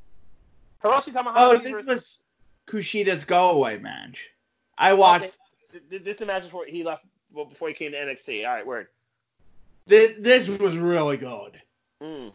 Hiroshi 0.82 1.12
Tanahashi. 1.12 1.34
Oh, 1.36 1.58
this 1.58 1.72
versus, 1.72 1.86
was 1.86 2.22
Kushida's 2.66 3.24
go 3.26 3.50
away 3.50 3.76
match. 3.76 4.30
I 4.78 4.94
watched. 4.94 5.32
Okay. 5.74 5.84
This 5.90 6.14
is 6.14 6.16
the 6.16 6.24
match 6.24 6.44
before 6.44 6.64
he 6.64 6.82
left, 6.82 7.04
well, 7.34 7.44
before 7.44 7.68
he 7.68 7.74
came 7.74 7.92
to 7.92 7.98
NXT. 7.98 8.46
All 8.46 8.54
right, 8.54 8.66
word. 8.66 8.86
This, 9.86 10.14
this 10.18 10.48
was 10.48 10.74
really 10.78 11.18
good. 11.18 11.60
Mm. 12.02 12.32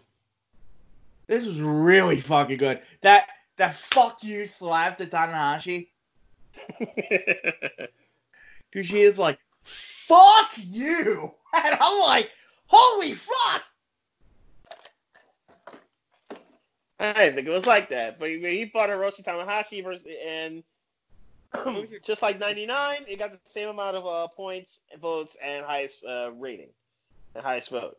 This 1.28 1.46
was 1.46 1.62
really 1.62 2.22
fucking 2.22 2.58
good. 2.58 2.82
That 3.02 3.28
that 3.58 3.78
fuck 3.78 4.24
you 4.24 4.46
slap 4.46 4.98
to 4.98 5.06
Tanahashi. 5.06 5.88
Cause 8.74 8.86
she 8.86 9.02
is 9.02 9.18
like, 9.18 9.40
fuck 9.64 10.52
you, 10.58 11.32
and 11.54 11.78
I'm 11.80 12.00
like, 12.00 12.32
holy 12.68 13.14
fuck. 13.14 13.64
I 17.00 17.14
didn't 17.14 17.36
think 17.36 17.48
it 17.48 17.52
was 17.52 17.66
like 17.66 17.90
that, 17.90 18.20
but 18.20 18.30
he 18.30 18.70
fought 18.72 18.90
Hiroshi 18.90 19.24
Tanahashi 19.24 19.84
versus 19.84 20.08
and 20.26 20.64
just 22.04 22.22
like 22.22 22.40
99, 22.40 23.06
it 23.08 23.20
got 23.20 23.32
the 23.32 23.40
same 23.52 23.70
amount 23.70 23.96
of 23.96 24.06
uh, 24.06 24.28
points, 24.30 24.80
votes, 25.00 25.38
and 25.44 25.66
highest 25.66 26.04
uh, 26.04 26.32
rating, 26.38 26.70
the 27.34 27.42
highest 27.42 27.70
vote. 27.70 27.98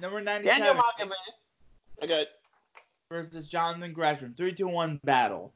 Number 0.00 0.20
97. 0.20 0.60
Daniel 0.60 0.82
Makabe. 0.82 1.12
Okay. 2.02 2.26
Versus 3.10 3.46
Jonathan 3.46 3.92
Gresham. 3.92 4.34
3 4.36 4.52
2 4.54 4.66
1 4.68 5.00
battle. 5.04 5.52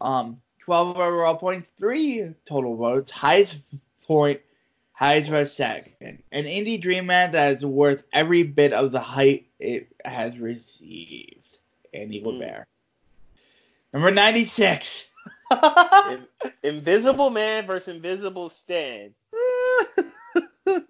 Um, 0.00 0.40
12 0.60 0.96
overall 0.96 1.36
points, 1.36 1.72
3 1.78 2.34
total 2.44 2.76
votes. 2.76 3.10
Highest 3.10 3.56
point, 4.06 4.40
highest 4.92 5.30
vote 5.30 5.48
second. 5.48 6.22
An 6.32 6.44
indie 6.44 6.80
dream 6.80 7.06
match 7.06 7.32
that 7.32 7.54
is 7.54 7.64
worth 7.64 8.02
every 8.12 8.42
bit 8.42 8.72
of 8.72 8.92
the 8.92 9.00
hype 9.00 9.46
it 9.60 9.88
has 10.04 10.36
received. 10.38 11.58
Andy 11.94 12.20
Mm. 12.22 12.40
Bear. 12.40 12.66
Number 13.92 14.10
96. 14.10 15.08
In- 16.10 16.26
Invisible 16.62 17.30
Man 17.30 17.66
versus 17.66 17.94
Invisible 17.94 18.48
Stan. 18.48 19.14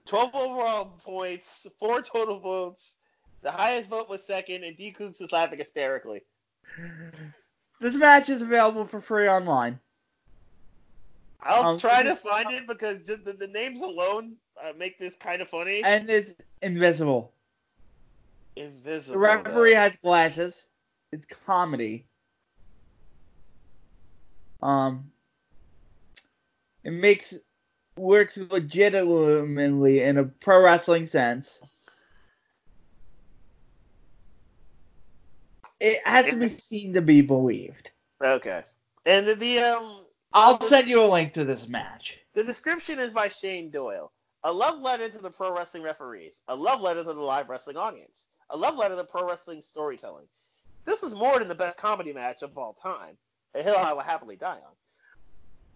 12 0.07 0.35
overall 0.35 0.85
points, 1.05 1.67
4 1.79 2.03
total 2.03 2.39
votes. 2.39 2.97
The 3.43 3.51
highest 3.51 3.91
vote 3.91 4.09
was 4.09 4.25
second, 4.25 4.65
and 4.65 4.77
D 4.77 4.93
Coops 4.93 5.21
is 5.21 5.31
laughing 5.33 5.59
hysterically. 5.59 6.23
this 7.81 7.95
match 7.95 8.29
is 8.29 8.43
available 8.43 8.87
for 8.87 9.01
free 9.01 9.29
online. 9.29 9.79
I'll 11.43 11.65
Um, 11.65 11.79
try 11.79 12.03
to 12.03 12.17
find 12.17 12.51
it 12.51 12.67
because 12.67 13.07
just 13.07 13.25
the, 13.25 13.33
the 13.33 13.47
names 13.47 13.81
alone 13.83 14.37
uh, 14.61 14.73
make 14.77 14.99
this 14.99 15.15
kind 15.17 15.41
of 15.41 15.49
funny. 15.49 15.83
And 15.85 16.09
it's 16.11 16.33
invisible. 16.63 17.33
Invisible. 18.57 19.13
The 19.13 19.19
referee 19.19 19.75
though. 19.75 19.81
has 19.81 19.97
glasses. 19.99 20.67
It's 21.13 21.27
comedy. 21.47 22.07
Um, 24.63 25.11
it 26.83 26.91
makes 26.93 27.35
works 27.97 28.37
legitimately 28.37 30.03
in 30.03 30.19
a 30.19 30.25
pro 30.25 30.63
wrestling 30.63 31.07
sense. 31.07 31.59
It 35.81 36.01
has 36.05 36.31
to 36.31 36.37
be 36.37 36.49
seen 36.49 36.95
to 36.95 37.03
be 37.03 37.21
believed. 37.21 37.91
Okay. 38.23 38.63
And 39.05 39.27
the, 39.27 39.35
the 39.35 39.59
um 39.59 40.05
I'll 40.33 40.61
send 40.61 40.89
you 40.89 41.03
a 41.03 41.07
link 41.07 41.33
to 41.35 41.45
this 41.45 41.69
match. 41.69 42.19
the 42.35 42.45
description 42.45 42.99
is 42.99 43.11
by 43.11 43.29
Shane 43.29 43.71
Doyle. 43.71 44.13
A 44.45 44.53
love 44.53 44.81
letter 44.81 45.09
to 45.09 45.19
the 45.19 45.31
pro 45.31 45.55
wrestling 45.55 45.83
referees. 45.83 46.41
A 46.49 46.55
love 46.55 46.81
letter 46.81 47.03
to 47.03 47.13
the 47.13 47.21
live 47.21 47.49
wrestling 47.49 47.77
audience. 47.77 48.27
A 48.51 48.57
love 48.57 48.77
letter 48.77 48.97
to 48.97 49.05
pro 49.05 49.27
wrestling 49.27 49.61
storytelling. 49.61 50.27
This 50.85 51.03
is 51.03 51.15
more 51.15 51.39
than 51.39 51.49
the 51.49 51.55
best 51.55 51.79
comedy 51.79 52.13
match 52.13 52.43
of 52.43 52.57
all 52.57 52.75
time. 52.75 53.17
A 53.55 53.63
hill 53.63 53.77
I 53.77 53.93
will 53.93 54.03
happily 54.03 54.37
die 54.37 54.61
on. 54.65 54.75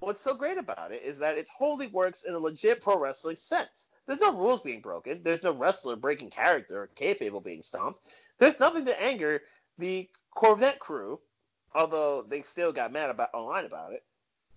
What's 0.01 0.23
so 0.23 0.35
great 0.35 0.57
about 0.57 0.93
it 0.93 1.03
is 1.05 1.19
that 1.19 1.37
it 1.37 1.49
wholly 1.51 1.87
works 1.89 2.23
in 2.27 2.35
a 2.35 2.39
legit 2.39 2.83
pro 2.83 2.99
wrestling 2.99 3.37
sense. 3.37 3.89
There's 4.07 4.19
no 4.21 4.35
rules 4.35 4.61
being 4.63 4.81
broken. 4.81 5.21
There's 5.23 5.43
no 5.43 5.53
wrestler 5.53 5.95
breaking 5.95 6.31
character 6.31 6.83
or 6.83 6.91
kayfabe 6.97 7.45
being 7.45 7.63
stomped. 7.63 8.01
There's 8.39 8.59
nothing 8.59 8.87
to 8.87 9.03
anger 9.03 9.43
the 9.79 10.09
Corvette 10.35 10.79
crew, 10.79 11.21
although 11.75 12.23
they 12.23 12.43
still 12.43 12.73
got 12.73 12.93
mad 12.93 13.11
about 13.11 13.29
online 13.35 13.67
about 13.67 13.93
it. 13.93 14.03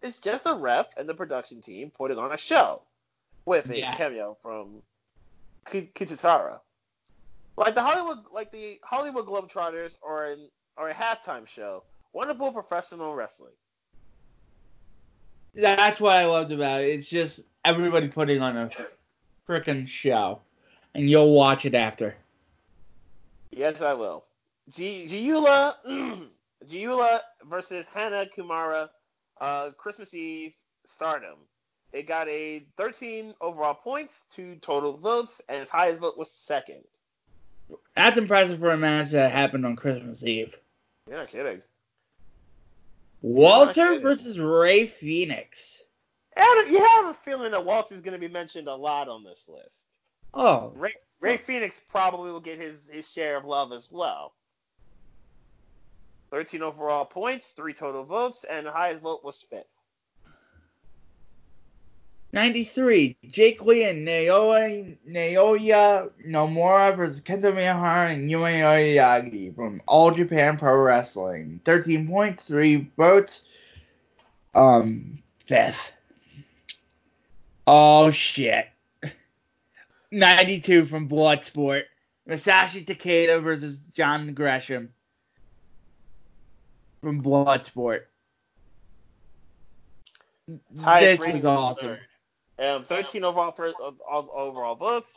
It's 0.02 0.18
just 0.18 0.46
a 0.46 0.54
ref 0.56 0.88
and 0.98 1.08
the 1.08 1.14
production 1.14 1.62
team 1.62 1.92
putting 1.92 2.18
on 2.18 2.32
a 2.32 2.38
show 2.38 2.82
with 3.46 3.70
a 3.70 3.80
Yes. 3.80 3.98
cameo 3.98 4.38
from 4.42 4.82
Kichitara. 5.66 6.62
Like 7.58 7.76
the 7.76 7.84
Hollywood, 7.84 8.26
like 8.32 8.52
the 8.52 8.80
Hollywood 8.84 9.28
Globetrotters, 9.28 9.98
or 10.02 10.26
an 10.26 10.50
or 10.78 10.90
a 10.90 10.94
halftime 10.94 11.48
show. 11.48 11.84
Wonderful 12.14 12.52
professional 12.52 13.14
wrestling. 13.14 13.54
That's 15.54 16.00
what 16.00 16.16
I 16.16 16.26
loved 16.26 16.52
about 16.52 16.82
it. 16.82 16.90
It's 16.90 17.08
just 17.08 17.42
everybody 17.64 18.08
putting 18.08 18.42
on 18.42 18.58
a 18.58 18.70
freaking 19.48 19.88
show, 19.88 20.42
and 20.96 21.10
you'll 21.10 21.34
watch 21.34 21.66
it 21.66 21.76
after. 21.76 22.16
Yes, 23.52 23.82
I 23.82 23.94
will. 23.94 24.26
G- 24.70 25.08
Giula, 25.08 25.76
Giula 26.70 27.20
versus 27.50 27.86
Hana 27.94 28.26
Kimura, 28.36 28.90
uh, 29.40 29.72
Christmas 29.72 30.14
Eve 30.14 30.54
Stardom. 30.86 31.38
It 31.92 32.08
got 32.08 32.28
a 32.28 32.66
13 32.78 33.36
overall 33.40 33.76
points, 33.76 34.24
two 34.32 34.56
total 34.56 34.98
votes, 34.98 35.42
and 35.48 35.62
its 35.62 35.70
highest 35.70 36.00
vote 36.00 36.18
was 36.18 36.32
second. 36.32 36.82
That's 37.96 38.18
impressive 38.18 38.60
for 38.60 38.72
a 38.72 38.78
match 38.78 39.12
that 39.12 39.32
happened 39.32 39.66
on 39.66 39.76
Christmas 39.76 40.24
Eve. 40.24 40.56
You're 41.08 41.20
not 41.20 41.28
kidding. 41.28 41.62
Walter 43.24 44.00
versus 44.00 44.38
Ray 44.38 44.86
Phoenix. 44.86 45.82
And 46.36 46.70
you 46.70 46.86
have 46.86 47.06
a 47.06 47.18
feeling 47.26 47.52
that 47.52 47.66
Walter's 47.66 48.02
going 48.02 48.14
to 48.14 48.20
be 48.20 48.32
mentioned 48.32 48.68
a 48.68 48.76
lot 48.76 49.08
on 49.08 49.24
this 49.24 49.48
list. 49.48 49.88
Oh, 50.34 50.74
Ray, 50.76 50.94
Ray 51.22 51.38
Phoenix 51.38 51.76
probably 51.90 52.32
will 52.32 52.42
get 52.42 52.60
his, 52.60 52.88
his 52.92 53.10
share 53.10 53.38
of 53.38 53.46
love 53.46 53.72
as 53.72 53.88
well. 53.90 54.34
13 56.32 56.62
overall 56.62 57.06
points, 57.06 57.54
three 57.56 57.74
total 57.74 58.04
votes, 58.04 58.44
and 58.50 58.66
the 58.66 58.72
highest 58.72 59.02
vote 59.02 59.24
was 59.24 59.42
fifth. 59.50 59.68
93. 62.34 63.16
Jake 63.30 63.64
Lee 63.64 63.84
and 63.84 64.08
Naoya, 64.08 64.98
Naoya 65.08 66.10
Nomura 66.28 66.98
versus 66.98 67.22
Kento 67.22 67.54
Miyahara 67.54 68.12
and 68.12 68.30
Yuma 68.30 68.48
Aoyagi 68.48 69.56
from 69.56 69.82
All 69.88 70.10
Japan 70.10 70.58
Pro 70.58 70.76
Wrestling. 70.76 71.62
13.3 71.64 72.90
votes. 72.98 73.44
Um, 74.56 75.20
fifth. 75.46 75.92
Oh, 77.68 78.10
shit. 78.10 78.66
92 80.12 80.86
from 80.86 81.08
Bloodsport. 81.08 81.84
Masashi 82.28 82.84
Takeda 82.84 83.44
versus 83.44 83.78
John 83.94 84.34
Gresham 84.34 84.90
from 87.02 87.22
Bloodsport. 87.22 88.02
This 90.72 91.20
was 91.26 91.46
awesome. 91.46 91.90
third. 91.90 92.00
Um, 92.60 92.84
13 92.84 93.24
overall 93.24 93.52
per, 93.52 93.70
uh, 93.70 93.92
overall 94.32 94.76
votes, 94.76 95.12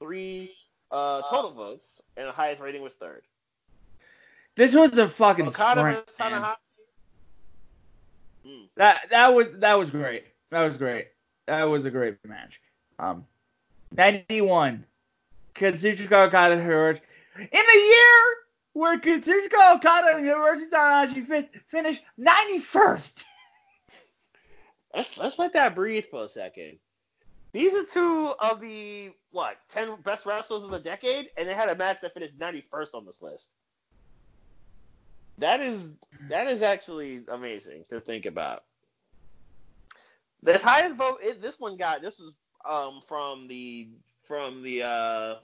three 0.00 0.52
uh, 0.90 1.22
total 1.30 1.52
votes, 1.52 2.00
and 2.16 2.26
the 2.26 2.32
highest 2.32 2.60
rating 2.60 2.82
was 2.82 2.94
third. 2.94 3.22
This 4.56 4.74
was 4.74 4.98
a 4.98 5.08
fucking 5.08 5.48
Okada 5.48 5.80
sprint, 5.80 5.98
versus 5.98 6.18
man. 6.18 6.32
Tanahashi. 6.32 6.56
Mm. 8.46 8.68
That 8.76 9.00
that 9.10 9.34
was 9.34 9.46
that 9.58 9.78
was 9.78 9.90
great. 9.90 10.24
That 10.50 10.62
was 10.62 10.76
great. 10.76 11.08
That 11.46 11.64
was 11.64 11.84
a 11.84 11.90
great 11.90 12.16
match. 12.26 12.60
Um, 12.98 13.24
91. 13.96 14.84
Kazuchika 15.54 16.26
Okada 16.26 16.56
Hiroshi. 16.56 17.00
In 17.38 17.46
a 17.52 17.78
year 17.78 18.36
where 18.72 18.98
Kazuchika 18.98 19.76
Okada 19.76 20.16
and 20.16 20.26
Hiroshi 20.26 20.68
Tanahashi 20.70 21.26
fin- 21.26 21.48
finished 21.70 22.02
91st. 22.18 23.24
Let's 24.94 25.16
let's 25.18 25.38
let 25.38 25.52
that 25.54 25.74
breathe 25.74 26.04
for 26.10 26.24
a 26.24 26.28
second. 26.28 26.78
These 27.52 27.74
are 27.74 27.84
two 27.84 28.34
of 28.40 28.60
the 28.60 29.12
what 29.30 29.56
ten 29.68 29.96
best 30.02 30.26
wrestlers 30.26 30.62
of 30.64 30.70
the 30.70 30.80
decade, 30.80 31.28
and 31.36 31.48
they 31.48 31.54
had 31.54 31.68
a 31.68 31.76
match 31.76 32.00
that 32.02 32.14
finished 32.14 32.38
91st 32.38 32.94
on 32.94 33.06
this 33.06 33.22
list. 33.22 33.48
That 35.38 35.60
is 35.60 35.90
that 36.28 36.48
is 36.48 36.62
actually 36.62 37.24
amazing 37.28 37.84
to 37.90 38.00
think 38.00 38.26
about. 38.26 38.64
The 40.42 40.58
highest 40.58 40.96
vote 40.96 41.20
it, 41.22 41.42
this 41.42 41.58
one 41.60 41.76
got 41.76 42.02
this 42.02 42.20
is 42.20 42.34
um 42.68 43.02
from 43.08 43.48
the 43.48 43.90
from 44.26 44.62
the 44.62 44.82
uh 44.84 45.36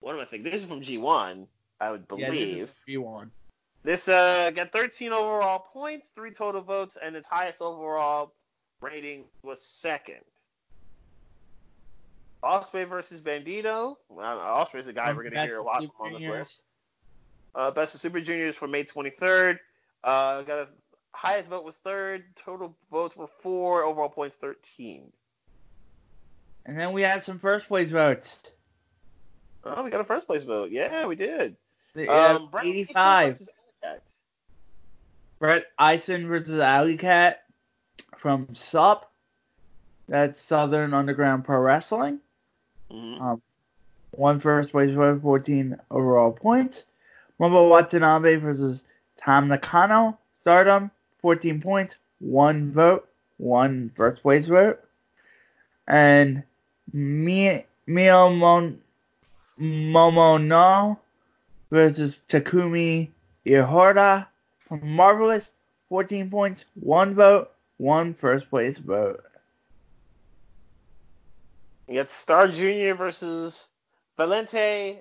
what 0.00 0.14
am 0.14 0.20
I 0.20 0.26
thinking? 0.26 0.50
This 0.50 0.62
is 0.62 0.68
from 0.68 0.82
G1, 0.82 1.48
I 1.80 1.90
would 1.90 2.06
Yeah, 2.14 2.30
believe. 2.30 2.68
this 2.68 2.70
is 2.70 2.76
B1. 2.88 3.30
This 3.84 4.08
uh 4.08 4.50
got 4.52 4.72
13 4.72 5.12
overall 5.12 5.60
points, 5.72 6.10
three 6.14 6.32
total 6.32 6.62
votes, 6.62 6.96
and 7.02 7.16
its 7.16 7.26
highest 7.26 7.62
overall 7.62 8.35
rating 8.80 9.24
was 9.42 9.62
second. 9.62 10.20
Ospreay 12.42 12.88
versus 12.88 13.20
Bandito. 13.20 13.96
Well, 14.08 14.38
Ospreay's 14.38 14.86
a 14.86 14.92
guy 14.92 15.12
we're 15.12 15.24
gonna 15.24 15.46
hear 15.46 15.58
a 15.58 15.62
lot 15.62 15.80
from 15.80 15.90
on 15.98 16.12
this 16.12 16.22
list. 16.22 16.60
Uh, 17.54 17.70
Best 17.70 17.92
for 17.92 17.98
Super 17.98 18.20
Juniors 18.20 18.54
for 18.54 18.68
May 18.68 18.84
23rd. 18.84 19.58
Uh, 20.04 20.42
got 20.42 20.58
a 20.58 20.68
highest 21.12 21.48
vote 21.48 21.64
was 21.64 21.76
third. 21.76 22.24
Total 22.36 22.76
votes 22.90 23.16
were 23.16 23.28
four. 23.42 23.82
Overall 23.82 24.10
points 24.10 24.36
13. 24.36 25.10
And 26.66 26.78
then 26.78 26.92
we 26.92 27.02
have 27.02 27.24
some 27.24 27.38
first 27.38 27.68
place 27.68 27.90
votes. 27.90 28.38
Oh, 29.64 29.82
we 29.82 29.90
got 29.90 30.00
a 30.00 30.04
first 30.04 30.26
place 30.26 30.42
vote. 30.42 30.70
Yeah, 30.70 31.06
we 31.06 31.16
did. 31.16 31.56
Um, 32.08 32.48
Brett 32.50 32.66
85. 32.66 33.32
versus 33.32 33.48
Brett 35.38 35.64
Eisen 35.78 36.28
versus 36.28 36.60
Alley 36.60 36.96
Cat 36.96 37.45
from 38.16 38.48
SUP. 38.52 39.10
That's 40.08 40.40
Southern 40.40 40.94
Underground 40.94 41.44
Pro 41.44 41.58
Wrestling. 41.58 42.20
Mhm. 42.90 43.20
Um, 43.20 43.42
one 44.12 44.40
first 44.40 44.70
place 44.72 44.90
vote, 44.90 45.20
14 45.22 45.78
overall 45.90 46.32
points. 46.32 46.86
Rumble 47.38 47.68
Watanabe 47.68 48.36
versus 48.36 48.84
Tam 49.16 49.48
Nakano, 49.48 50.18
Stardom, 50.32 50.90
14 51.18 51.60
points, 51.60 51.96
one 52.20 52.72
vote, 52.72 53.08
one 53.36 53.90
first 53.96 54.22
place 54.22 54.46
vote. 54.46 54.80
And 55.86 56.42
Mi- 56.92 57.66
Mio 57.86 58.30
Mon- 58.30 58.80
Momono 59.60 60.98
versus 61.70 62.22
Takumi 62.28 63.10
Iroha 63.44 64.26
from 64.60 64.80
Marvelous, 64.88 65.50
14 65.88 66.30
points, 66.30 66.64
one 66.74 67.14
vote, 67.14 67.52
one 67.78 68.14
first 68.14 68.48
place 68.48 68.78
vote. 68.78 69.22
You 71.88 71.94
got 71.94 72.10
Star 72.10 72.48
Junior 72.48 72.94
versus 72.94 73.68
Valente 74.18 75.00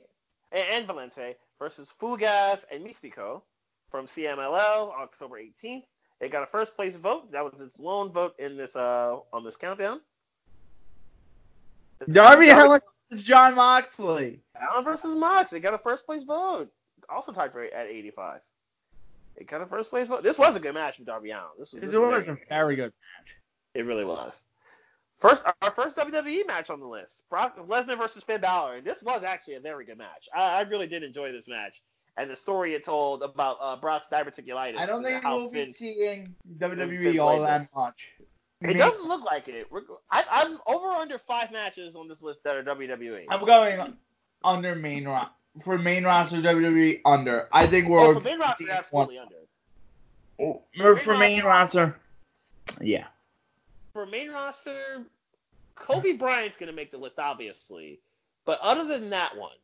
and, 0.52 0.88
Valente 0.88 1.36
versus 1.58 1.92
Fugas 2.00 2.64
and 2.72 2.86
Mystico 2.86 3.42
from 3.90 4.08
CMLL 4.08 4.92
October 4.94 5.40
18th. 5.40 5.84
It 6.22 6.32
got 6.32 6.44
a 6.44 6.48
first 6.48 6.76
place 6.76 6.96
vote. 6.96 7.32
That 7.32 7.44
was 7.44 7.60
its 7.60 7.78
lone 7.80 8.12
vote 8.12 8.36
in 8.40 8.56
this 8.56 8.76
uh 8.76 9.18
on 9.34 9.44
this 9.44 9.56
countdown. 9.56 10.00
Darby 12.12 12.50
Allin 12.50 12.82
versus 13.10 13.26
Jon 13.26 13.56
Moxley. 13.56 14.40
Allin 14.72 14.84
versus 14.86 15.16
Mox. 15.16 15.52
They 15.52 15.60
got 15.60 15.74
a 15.74 15.78
first 15.78 16.06
place 16.06 16.24
vote. 16.24 16.72
Also 17.10 17.32
tied 17.32 17.52
for 17.52 17.64
at 17.64 17.88
85. 17.88 18.42
It 19.38 19.48
got 19.48 19.62
a 19.62 19.66
first 19.66 19.90
place. 19.90 20.10
This 20.24 20.38
was 20.38 20.56
a 20.56 20.60
good 20.60 20.74
match 20.74 20.98
with 20.98 21.08
Darby 21.08 21.32
Allin. 21.32 21.46
This 21.60 21.72
was, 21.74 21.82
This 21.82 21.94
was 21.94 22.28
a 22.28 22.38
very 22.50 22.76
good 22.76 22.86
match. 22.86 23.36
It 23.74 23.86
really 23.86 24.06
was. 24.06 24.34
First, 25.20 25.44
our 25.62 25.72
first 25.72 25.96
WWE 25.96 26.46
match 26.48 26.70
on 26.70 26.80
the 26.80 26.88
list: 26.88 27.24
Brock 27.30 27.58
Lesnar 27.68 27.98
versus 27.98 28.24
Finn 28.24 28.42
Balor. 28.42 28.76
And 28.76 28.86
this 28.88 29.02
was 29.02 29.24
actually 29.24 29.56
a 29.56 29.60
very 29.60 29.86
good 29.86 29.98
match. 29.98 30.28
I, 30.34 30.60
I 30.60 30.62
really 30.62 30.88
did 30.88 31.04
enjoy 31.04 31.32
this 31.32 31.48
match, 31.48 31.82
and 32.18 32.30
the 32.30 32.36
story 32.36 32.74
it 32.74 32.84
told 32.84 33.24
about 33.24 33.58
uh, 33.62 33.76
Brock's 33.78 34.08
diverticulitis. 34.12 34.78
I 34.78 34.86
don't 34.86 35.04
think 35.04 35.24
we'll 35.24 35.50
Finn, 35.50 35.68
be 35.68 35.72
seeing 35.72 36.36
Finn 36.60 36.78
WWE 36.78 37.20
all 37.22 37.42
that 37.42 37.62
this. 37.62 37.70
much. 37.76 38.08
It 38.62 38.68
Me- 38.68 38.74
doesn't 38.76 39.06
look 39.06 39.24
like 39.24 39.48
it. 39.48 39.68
We're, 39.72 39.82
I, 40.12 40.24
I'm 40.30 40.60
over 40.68 40.88
under 40.88 41.20
five 41.20 41.52
matches 41.52 41.96
on 41.96 42.08
this 42.08 42.22
list 42.22 42.44
that 42.44 42.56
are. 42.56 42.64
WWE. 42.64 43.26
I'm 43.30 43.46
going 43.46 43.98
under 44.44 44.76
main 44.76 45.08
ro- 45.08 45.28
for 45.64 45.78
main 45.78 46.04
roster 46.04 46.38
WWE 46.38 47.02
under. 47.06 47.48
I 47.52 47.68
think 47.68 47.88
we're 47.88 48.00
oh, 48.00 48.14
for 48.16 48.20
main 48.22 48.40
roster, 48.40 48.70
absolutely 48.70 49.20
under. 49.20 49.36
one- 50.38 50.60
or 50.82 50.98
for 50.98 51.18
main 51.18 51.44
roster. 51.44 51.98
Yeah. 52.82 53.06
For 53.94 54.06
main 54.06 54.32
roster, 54.32 55.04
Kobe 55.76 56.14
Bryant's 56.14 56.58
gonna 56.58 56.74
make 56.74 56.92
the 56.92 56.98
list, 56.98 57.20
obviously. 57.20 58.00
But 58.44 58.60
other 58.62 58.84
than 58.86 59.10
that 59.12 59.38
one, 59.38 59.56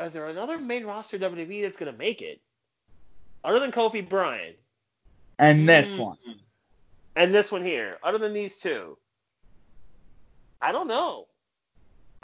is 0.00 0.12
there 0.12 0.26
another 0.28 0.58
main 0.58 0.84
roster 0.84 1.18
WWE 1.18 1.62
that's 1.62 1.78
gonna 1.78 1.92
make 1.92 2.20
it? 2.22 2.40
Other 3.44 3.60
than 3.60 3.70
Kofi 3.70 4.06
Bryant. 4.06 4.56
And 5.38 5.68
this 5.68 5.94
Mm. 5.94 5.98
one. 5.98 6.18
And 7.14 7.34
this 7.34 7.52
one 7.52 7.64
here. 7.64 7.98
Other 8.02 8.18
than 8.18 8.32
these 8.32 8.58
two. 8.58 8.98
I 10.60 10.72
don't 10.72 10.88
know. 10.88 11.28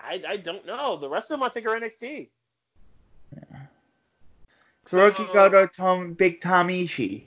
I, 0.02 0.22
I 0.26 0.36
don't 0.36 0.66
know. 0.66 0.96
The 0.96 1.08
rest 1.08 1.30
of 1.30 1.38
them 1.38 1.42
I 1.42 1.48
think 1.48 1.66
are 1.66 1.78
NXT. 1.78 2.28
Hiroki 4.86 5.32
Goto, 5.32 5.66
Tom, 5.66 6.12
Big 6.14 6.40
Tom 6.40 6.68
Ishii. 6.68 7.24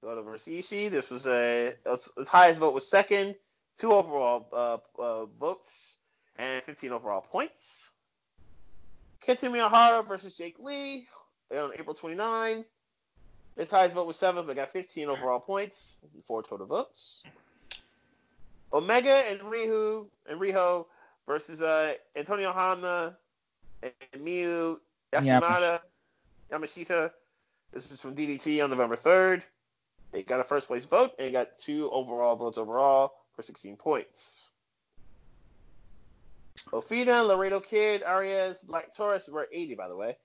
Goto 0.00 0.22
versus 0.22 0.48
Ishii. 0.48 0.90
This 0.90 1.10
was 1.10 1.26
a 1.26 1.74
its 1.84 2.28
highest 2.28 2.60
vote 2.60 2.72
was 2.72 2.88
second, 2.88 3.34
two 3.78 3.92
overall 3.92 4.46
uh, 4.52 5.02
uh, 5.02 5.26
votes, 5.40 5.98
and 6.38 6.62
15 6.64 6.92
overall 6.92 7.20
points. 7.20 7.90
Kento 9.26 9.50
Miyahara 9.50 10.06
versus 10.06 10.34
Jake 10.34 10.56
Lee 10.60 11.08
on 11.50 11.72
April 11.76 11.94
29. 11.94 12.64
Its 13.56 13.70
highest 13.70 13.94
vote 13.94 14.06
was 14.06 14.16
seven, 14.16 14.46
but 14.46 14.54
got 14.54 14.72
15 14.72 15.08
overall 15.08 15.40
points, 15.40 15.96
four 16.26 16.42
total 16.42 16.66
votes. 16.66 17.22
Omega 18.72 19.24
and 19.28 19.40
Rihu 19.40 20.06
and 20.28 20.40
Riho 20.40 20.86
versus 21.26 21.62
uh, 21.62 21.94
Antonio 22.14 22.52
Hanna 22.52 23.16
and 23.82 24.22
Miyu 24.24 24.78
Yashimata 25.12 25.80
Yamashita. 26.50 27.10
This 27.72 27.90
is 27.90 28.00
from 28.00 28.14
DDT 28.14 28.62
on 28.62 28.70
November 28.70 28.96
3rd. 28.96 29.42
They 30.12 30.22
got 30.22 30.40
a 30.40 30.44
first 30.44 30.68
place 30.68 30.84
vote 30.84 31.12
and 31.18 31.32
got 31.32 31.58
two 31.58 31.90
overall 31.90 32.36
votes 32.36 32.58
overall 32.58 33.12
for 33.34 33.42
16 33.42 33.76
points. 33.76 34.50
Ofina, 36.72 37.26
Laredo 37.26 37.60
Kid, 37.60 38.02
Arias, 38.02 38.62
Black 38.62 38.94
Taurus 38.94 39.28
were 39.28 39.48
80 39.52 39.74
by 39.74 39.88
the 39.88 39.96
way. 39.96 40.16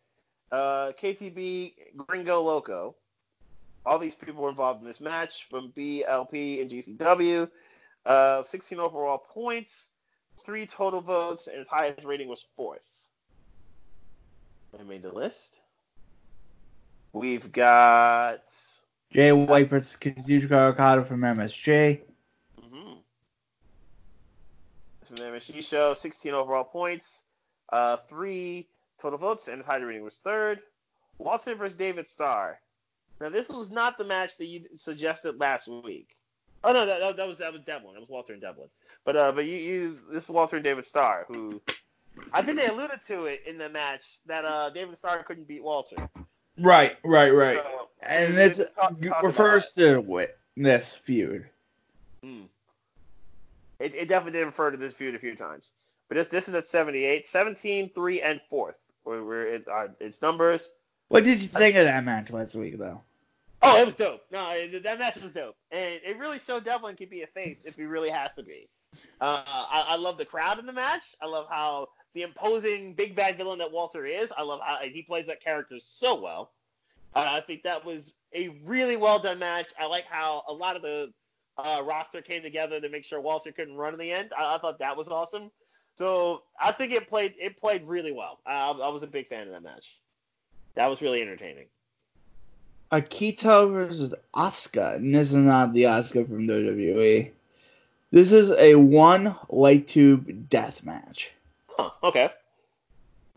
Uh, 0.51 0.91
KTB, 1.01 1.73
Gringo 1.97 2.41
Loco. 2.41 2.95
All 3.85 3.97
these 3.97 4.15
people 4.15 4.43
were 4.43 4.49
involved 4.49 4.81
in 4.81 4.87
this 4.87 5.01
match 5.01 5.47
from 5.49 5.71
BLP 5.75 6.61
and 6.61 6.69
GCW. 6.69 7.49
Uh, 8.05 8.43
16 8.43 8.79
overall 8.79 9.17
points, 9.17 9.89
three 10.45 10.65
total 10.65 11.01
votes, 11.01 11.47
and 11.47 11.57
its 11.57 11.69
highest 11.69 12.03
rating 12.03 12.27
was 12.27 12.45
fourth. 12.55 12.81
I 14.79 14.83
made 14.83 15.03
the 15.03 15.11
list. 15.11 15.59
We've 17.13 17.51
got 17.51 18.43
Jay 19.11 19.31
White 19.31 19.69
versus 19.69 19.97
Kazuchika 19.99 20.69
Okada 20.69 21.03
from 21.03 21.21
MSJ. 21.21 22.01
Mm-hmm. 22.61 22.93
Was 25.01 25.19
an 25.19 25.33
MSG 25.33 25.67
show, 25.67 25.93
16 25.93 26.33
overall 26.33 26.63
points, 26.63 27.23
uh, 27.73 27.97
three 28.09 28.69
total 29.01 29.19
votes, 29.19 29.49
and 29.49 29.57
his 29.57 29.65
highest 29.65 29.85
rating 29.85 30.03
was 30.03 30.19
third. 30.23 30.59
Walter 31.17 31.53
versus 31.53 31.77
David 31.77 32.09
Starr. 32.09 32.59
Now 33.19 33.29
this 33.29 33.49
was 33.49 33.69
not 33.69 33.97
the 33.97 34.05
match 34.05 34.37
that 34.37 34.45
you 34.45 34.65
suggested 34.77 35.39
last 35.39 35.67
week. 35.67 36.15
Oh 36.63 36.73
no, 36.73 36.85
that, 36.85 36.99
that, 36.99 37.17
that 37.17 37.27
was 37.27 37.37
that 37.37 37.51
was 37.51 37.61
Devlin. 37.61 37.93
That 37.93 38.01
was 38.01 38.09
Walter 38.09 38.33
and 38.33 38.41
Devlin. 38.41 38.69
But 39.05 39.15
uh, 39.15 39.31
but 39.31 39.45
you, 39.45 39.55
you 39.57 39.99
this 40.11 40.23
is 40.23 40.29
Walter 40.29 40.57
and 40.57 40.63
David 40.63 40.85
Starr 40.85 41.25
who 41.27 41.61
I 42.33 42.41
think 42.41 42.59
they 42.59 42.67
alluded 42.67 42.99
to 43.07 43.25
it 43.25 43.41
in 43.47 43.57
the 43.57 43.69
match 43.69 44.19
that 44.27 44.45
uh 44.45 44.69
David 44.69 44.97
Starr 44.97 45.23
couldn't 45.23 45.47
beat 45.47 45.63
Walter. 45.63 45.95
Right, 46.59 46.97
right, 47.03 47.33
right. 47.33 47.57
So, 47.57 47.87
and 48.07 48.35
this 48.35 48.61
refers 49.23 49.71
to 49.71 50.27
this 50.57 50.95
feud. 50.95 51.49
Mm. 52.23 52.45
it, 53.79 53.95
it 53.95 54.07
definitely 54.07 54.39
did 54.39 54.45
refer 54.45 54.69
to 54.69 54.77
this 54.77 54.93
feud 54.93 55.15
a 55.15 55.19
few 55.19 55.35
times. 55.35 55.71
But 56.07 56.17
this 56.17 56.27
this 56.27 56.47
is 56.47 56.53
at 56.55 56.67
78, 56.67 57.27
17, 57.27 57.89
3, 57.95 58.21
and 58.21 58.41
4th. 58.51 58.73
Where, 59.03 59.23
where 59.23 59.47
it, 59.47 59.67
uh, 59.67 59.87
its 59.99 60.21
numbers. 60.21 60.69
What 61.07 61.23
did 61.23 61.41
you 61.41 61.47
think 61.47 61.75
of 61.75 61.85
that 61.85 62.03
match 62.03 62.29
last 62.29 62.53
week, 62.53 62.77
though? 62.77 63.01
Oh, 63.63 63.79
it 63.79 63.85
was 63.85 63.95
dope. 63.95 64.21
No, 64.31 64.49
it, 64.51 64.83
that 64.83 64.99
match 64.99 65.17
was 65.17 65.31
dope, 65.31 65.55
and 65.71 65.99
it 66.03 66.17
really 66.17 66.39
showed 66.39 66.65
Devlin 66.65 66.95
can 66.95 67.09
be 67.09 67.21
a 67.21 67.27
face 67.27 67.63
if 67.65 67.75
he 67.75 67.83
really 67.83 68.09
has 68.09 68.33
to 68.35 68.43
be. 68.43 68.67
Uh, 69.19 69.43
I, 69.45 69.85
I 69.89 69.95
love 69.97 70.17
the 70.17 70.25
crowd 70.25 70.59
in 70.59 70.65
the 70.65 70.73
match. 70.73 71.15
I 71.21 71.27
love 71.27 71.45
how 71.49 71.89
the 72.13 72.23
imposing 72.23 72.93
big 72.93 73.15
bad 73.15 73.37
villain 73.37 73.59
that 73.59 73.71
Walter 73.71 74.05
is. 74.05 74.31
I 74.35 74.43
love 74.43 74.59
how 74.63 74.77
he 74.81 75.03
plays 75.03 75.27
that 75.27 75.43
character 75.43 75.77
so 75.79 76.19
well. 76.19 76.51
Uh, 77.13 77.27
I 77.29 77.41
think 77.41 77.63
that 77.63 77.85
was 77.85 78.13
a 78.33 78.49
really 78.65 78.97
well 78.97 79.19
done 79.19 79.39
match. 79.39 79.67
I 79.79 79.85
like 79.85 80.05
how 80.09 80.43
a 80.47 80.53
lot 80.53 80.75
of 80.75 80.81
the 80.81 81.13
uh, 81.57 81.81
roster 81.83 82.21
came 82.21 82.41
together 82.41 82.79
to 82.81 82.89
make 82.89 83.03
sure 83.03 83.21
Walter 83.21 83.51
couldn't 83.51 83.75
run 83.75 83.93
in 83.93 83.99
the 83.99 84.11
end. 84.11 84.31
I, 84.37 84.55
I 84.55 84.57
thought 84.57 84.79
that 84.79 84.97
was 84.97 85.07
awesome. 85.07 85.51
So 85.95 86.43
I 86.59 86.71
think 86.71 86.93
it 86.93 87.07
played 87.07 87.35
it 87.37 87.57
played 87.57 87.83
really 87.83 88.11
well. 88.11 88.39
I, 88.45 88.71
I 88.71 88.89
was 88.89 89.03
a 89.03 89.07
big 89.07 89.27
fan 89.27 89.47
of 89.47 89.53
that 89.53 89.63
match. 89.63 89.99
That 90.75 90.87
was 90.87 91.01
really 91.01 91.21
entertaining. 91.21 91.67
Akito 92.91 93.71
versus 93.71 94.13
Asuka, 94.35 94.95
and 94.95 95.15
this 95.15 95.29
is 95.29 95.35
not 95.35 95.73
the 95.73 95.83
Asuka 95.83 96.27
from 96.27 96.47
WWE. 96.47 97.31
This 98.11 98.33
is 98.33 98.51
a 98.51 98.75
one 98.75 99.35
light 99.49 99.87
tube 99.87 100.49
death 100.49 100.83
match. 100.83 101.31
Huh, 101.67 101.91
okay. 102.03 102.29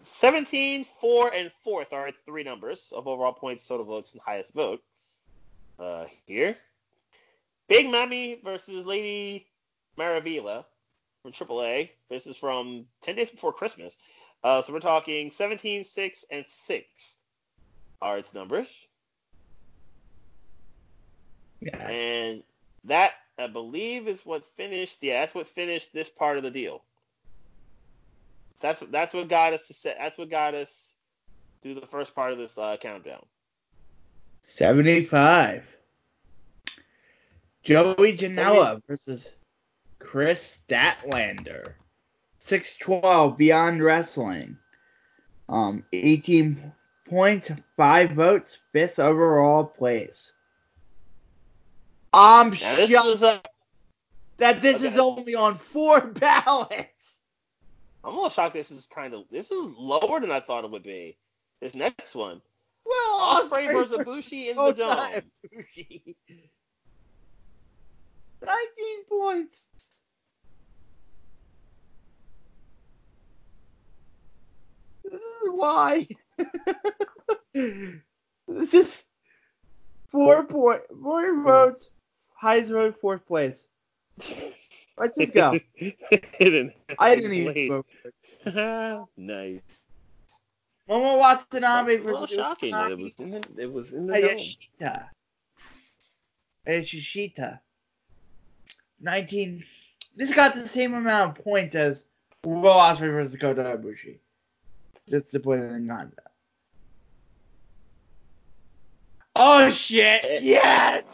17, 0.02 0.84
4, 1.00 1.34
and 1.34 1.50
4th 1.64 1.92
are 1.92 2.08
its 2.08 2.20
three 2.22 2.42
numbers 2.42 2.92
of 2.94 3.06
overall 3.06 3.32
points, 3.32 3.66
total 3.66 3.86
votes, 3.86 4.12
and 4.12 4.20
highest 4.20 4.52
vote. 4.52 4.82
Uh, 5.78 6.06
here. 6.26 6.56
Big 7.68 7.86
Mami 7.86 8.42
versus 8.42 8.84
Lady 8.84 9.46
Maravilla 9.96 10.64
from 11.22 11.32
AAA. 11.32 11.90
This 12.10 12.26
is 12.26 12.36
from 12.36 12.86
10 13.02 13.16
days 13.16 13.30
before 13.30 13.52
Christmas. 13.52 13.96
Uh, 14.42 14.60
so 14.60 14.72
we're 14.72 14.80
talking 14.80 15.30
17, 15.30 15.84
6, 15.84 16.24
and 16.30 16.44
6 16.48 17.14
are 18.02 18.18
its 18.18 18.34
numbers. 18.34 18.88
Yeah. 21.64 21.88
And 21.88 22.42
that, 22.84 23.12
I 23.38 23.46
believe, 23.46 24.08
is 24.08 24.24
what 24.24 24.44
finished. 24.56 24.98
Yeah, 25.00 25.20
that's 25.20 25.34
what 25.34 25.48
finished 25.48 25.92
this 25.92 26.08
part 26.08 26.36
of 26.36 26.42
the 26.42 26.50
deal. 26.50 26.82
That's 28.60 28.80
what 28.80 28.92
that's 28.92 29.14
what 29.14 29.28
got 29.28 29.52
us 29.52 29.66
to 29.66 29.74
set. 29.74 29.96
That's 29.98 30.18
what 30.18 30.30
got 30.30 30.54
us 30.54 30.94
through 31.62 31.74
the 31.74 31.86
first 31.86 32.14
part 32.14 32.32
of 32.32 32.38
this 32.38 32.56
uh, 32.56 32.76
countdown. 32.80 33.24
75. 34.42 35.64
Joey 37.62 38.16
Janela 38.16 38.82
versus 38.86 39.32
Kris 39.98 40.60
Statlander. 40.68 41.72
612 42.40 43.38
Beyond 43.38 43.82
Wrestling. 43.82 44.58
Um, 45.48 45.82
18 45.94 46.72
points, 47.08 47.50
5 47.78 48.10
votes, 48.10 48.58
5th 48.74 48.98
overall 48.98 49.64
place. 49.64 50.33
I'm 52.14 52.52
shocked 52.52 53.22
uh, 53.22 53.40
that 54.38 54.62
this 54.62 54.76
okay. 54.76 54.92
is 54.92 54.98
only 55.00 55.34
on 55.34 55.58
4 55.58 56.00
ballots. 56.06 57.20
I'm 58.04 58.12
a 58.12 58.14
little 58.14 58.30
shocked. 58.30 58.54
This 58.54 58.70
is 58.70 58.86
kind 58.86 59.14
of 59.14 59.24
this 59.30 59.50
is 59.50 59.68
lower 59.76 60.20
than 60.20 60.30
I 60.30 60.38
thought 60.40 60.64
it 60.64 60.70
would 60.70 60.84
be. 60.84 61.16
This 61.60 61.74
next 61.74 62.14
one, 62.14 62.40
Well, 62.84 63.48
Ospreay 63.48 63.72
versus 63.72 63.98
Ibushi 63.98 64.50
in 64.50 64.56
the 64.56 64.72
dome. 64.72 64.88
not 64.88 65.24
19 68.44 69.04
points. 69.08 69.58
This 75.04 75.20
is 75.20 75.48
why. 75.50 76.06
this 77.54 78.74
is 78.74 79.02
four 80.10 80.44
point 80.44 80.82
four 81.02 81.42
votes. 81.42 81.88
Highest 82.44 82.70
Road 82.72 82.94
fourth 83.00 83.26
place. 83.26 83.66
Let's 84.98 85.16
just 85.16 85.32
go. 85.32 85.58
I 86.98 87.14
didn't 87.14 87.32
even 87.32 87.82
nice. 89.16 89.60
Momo 90.86 91.18
Watanabe 91.18 91.96
versus 91.96 92.28
shocking 92.28 92.72
that 92.72 92.90
it 92.90 92.98
was 92.98 93.14
in 93.18 93.30
the, 93.30 93.42
it 93.56 93.72
was 93.72 93.94
in 93.94 94.06
the. 94.06 94.12
Hayashita. 94.12 95.08
Hayashishita. 96.68 97.60
19. 99.00 99.64
This 100.14 100.34
got 100.34 100.54
the 100.54 100.68
same 100.68 100.92
amount 100.92 101.38
of 101.38 101.44
points 101.44 101.74
as 101.74 102.04
Will 102.44 102.64
Ospreay 102.64 103.10
versus 103.10 103.36
Kota 103.40 103.62
Ibushi. 103.62 104.18
Just 105.08 105.30
to 105.30 105.40
put 105.40 105.60
it 105.60 105.72
in 105.72 105.88
context. 105.88 106.28
Oh 109.34 109.70
shit! 109.70 110.22
Eh. 110.24 110.38
Yes! 110.42 111.04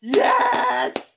Yes! 0.00 1.14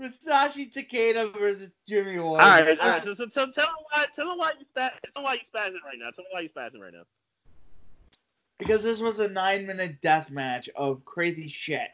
Masashi 0.00 0.72
Takeda 0.72 1.32
versus 1.36 1.70
Jimmy 1.88 2.18
Ward. 2.18 2.40
All 2.42 2.48
right, 2.48 2.78
all 2.78 2.88
right. 2.88 3.04
So, 3.04 3.14
so, 3.14 3.24
so 3.26 3.50
tell 3.50 3.66
them 3.66 3.74
why, 3.90 4.06
tell 4.14 4.28
them 4.28 4.38
why 4.38 4.52
you 4.58 4.64
spa- 4.68 4.90
tell 4.90 5.12
them 5.16 5.24
why 5.24 5.34
you 5.34 5.40
spazzing 5.40 5.82
right 5.84 5.98
now. 5.98 6.10
Tell 6.10 6.24
them 6.24 6.26
why 6.32 6.40
you 6.40 6.48
spazzing 6.48 6.80
right 6.80 6.92
now. 6.92 7.02
because 8.58 8.82
this 8.82 9.00
was 9.00 9.18
a 9.18 9.28
nine 9.28 9.66
minute 9.66 10.00
death 10.00 10.30
match 10.30 10.68
of 10.76 11.04
crazy 11.04 11.48
shit. 11.48 11.88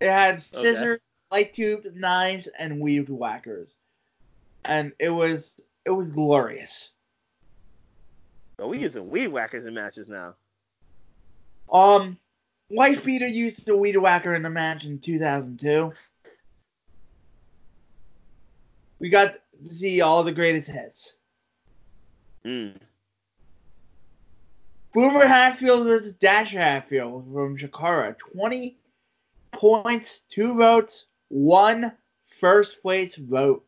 It 0.00 0.10
had 0.10 0.42
scissors, 0.42 1.00
light 1.30 1.54
tubes, 1.54 1.86
knives, 1.94 2.48
and 2.58 2.80
weaved 2.80 3.08
whackers, 3.10 3.74
and 4.64 4.92
it 4.98 5.10
was 5.10 5.60
it 5.84 5.90
was 5.90 6.10
glorious. 6.10 6.90
But 8.58 8.68
we 8.68 8.78
using 8.80 9.10
weed 9.10 9.28
whackers 9.28 9.66
in 9.66 9.74
matches 9.74 10.08
now. 10.08 10.34
Um, 11.72 12.18
Wife 12.70 13.04
Beater 13.04 13.26
used 13.26 13.66
the 13.66 13.76
weed 13.76 13.96
whacker 13.96 14.34
in 14.34 14.42
the 14.42 14.50
match 14.50 14.84
in 14.84 15.00
2002. 15.00 15.92
We 19.00 19.08
got 19.08 19.34
to 19.64 19.68
see 19.68 20.00
all 20.00 20.22
the 20.22 20.32
greatest 20.32 20.70
hits. 20.70 21.14
Mm. 22.44 22.76
Boomer 24.94 25.26
Hatfield 25.26 25.86
versus 25.86 26.12
Dasher 26.12 26.60
Hatfield 26.60 27.24
from 27.32 27.58
Chikara. 27.58 28.16
20 28.18 28.78
points, 29.52 30.20
2 30.28 30.54
votes, 30.54 31.06
one 31.28 31.92
first 32.38 32.82
place 32.82 33.16
vote. 33.16 33.64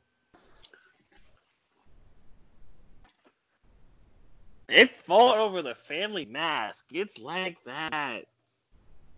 It 4.68 4.96
fought 5.07 5.38
over 5.38 5.61
the 5.61 5.74
family 5.74 6.24
mask. 6.24 6.86
It's 6.92 7.18
like 7.18 7.59
that. 7.66 8.24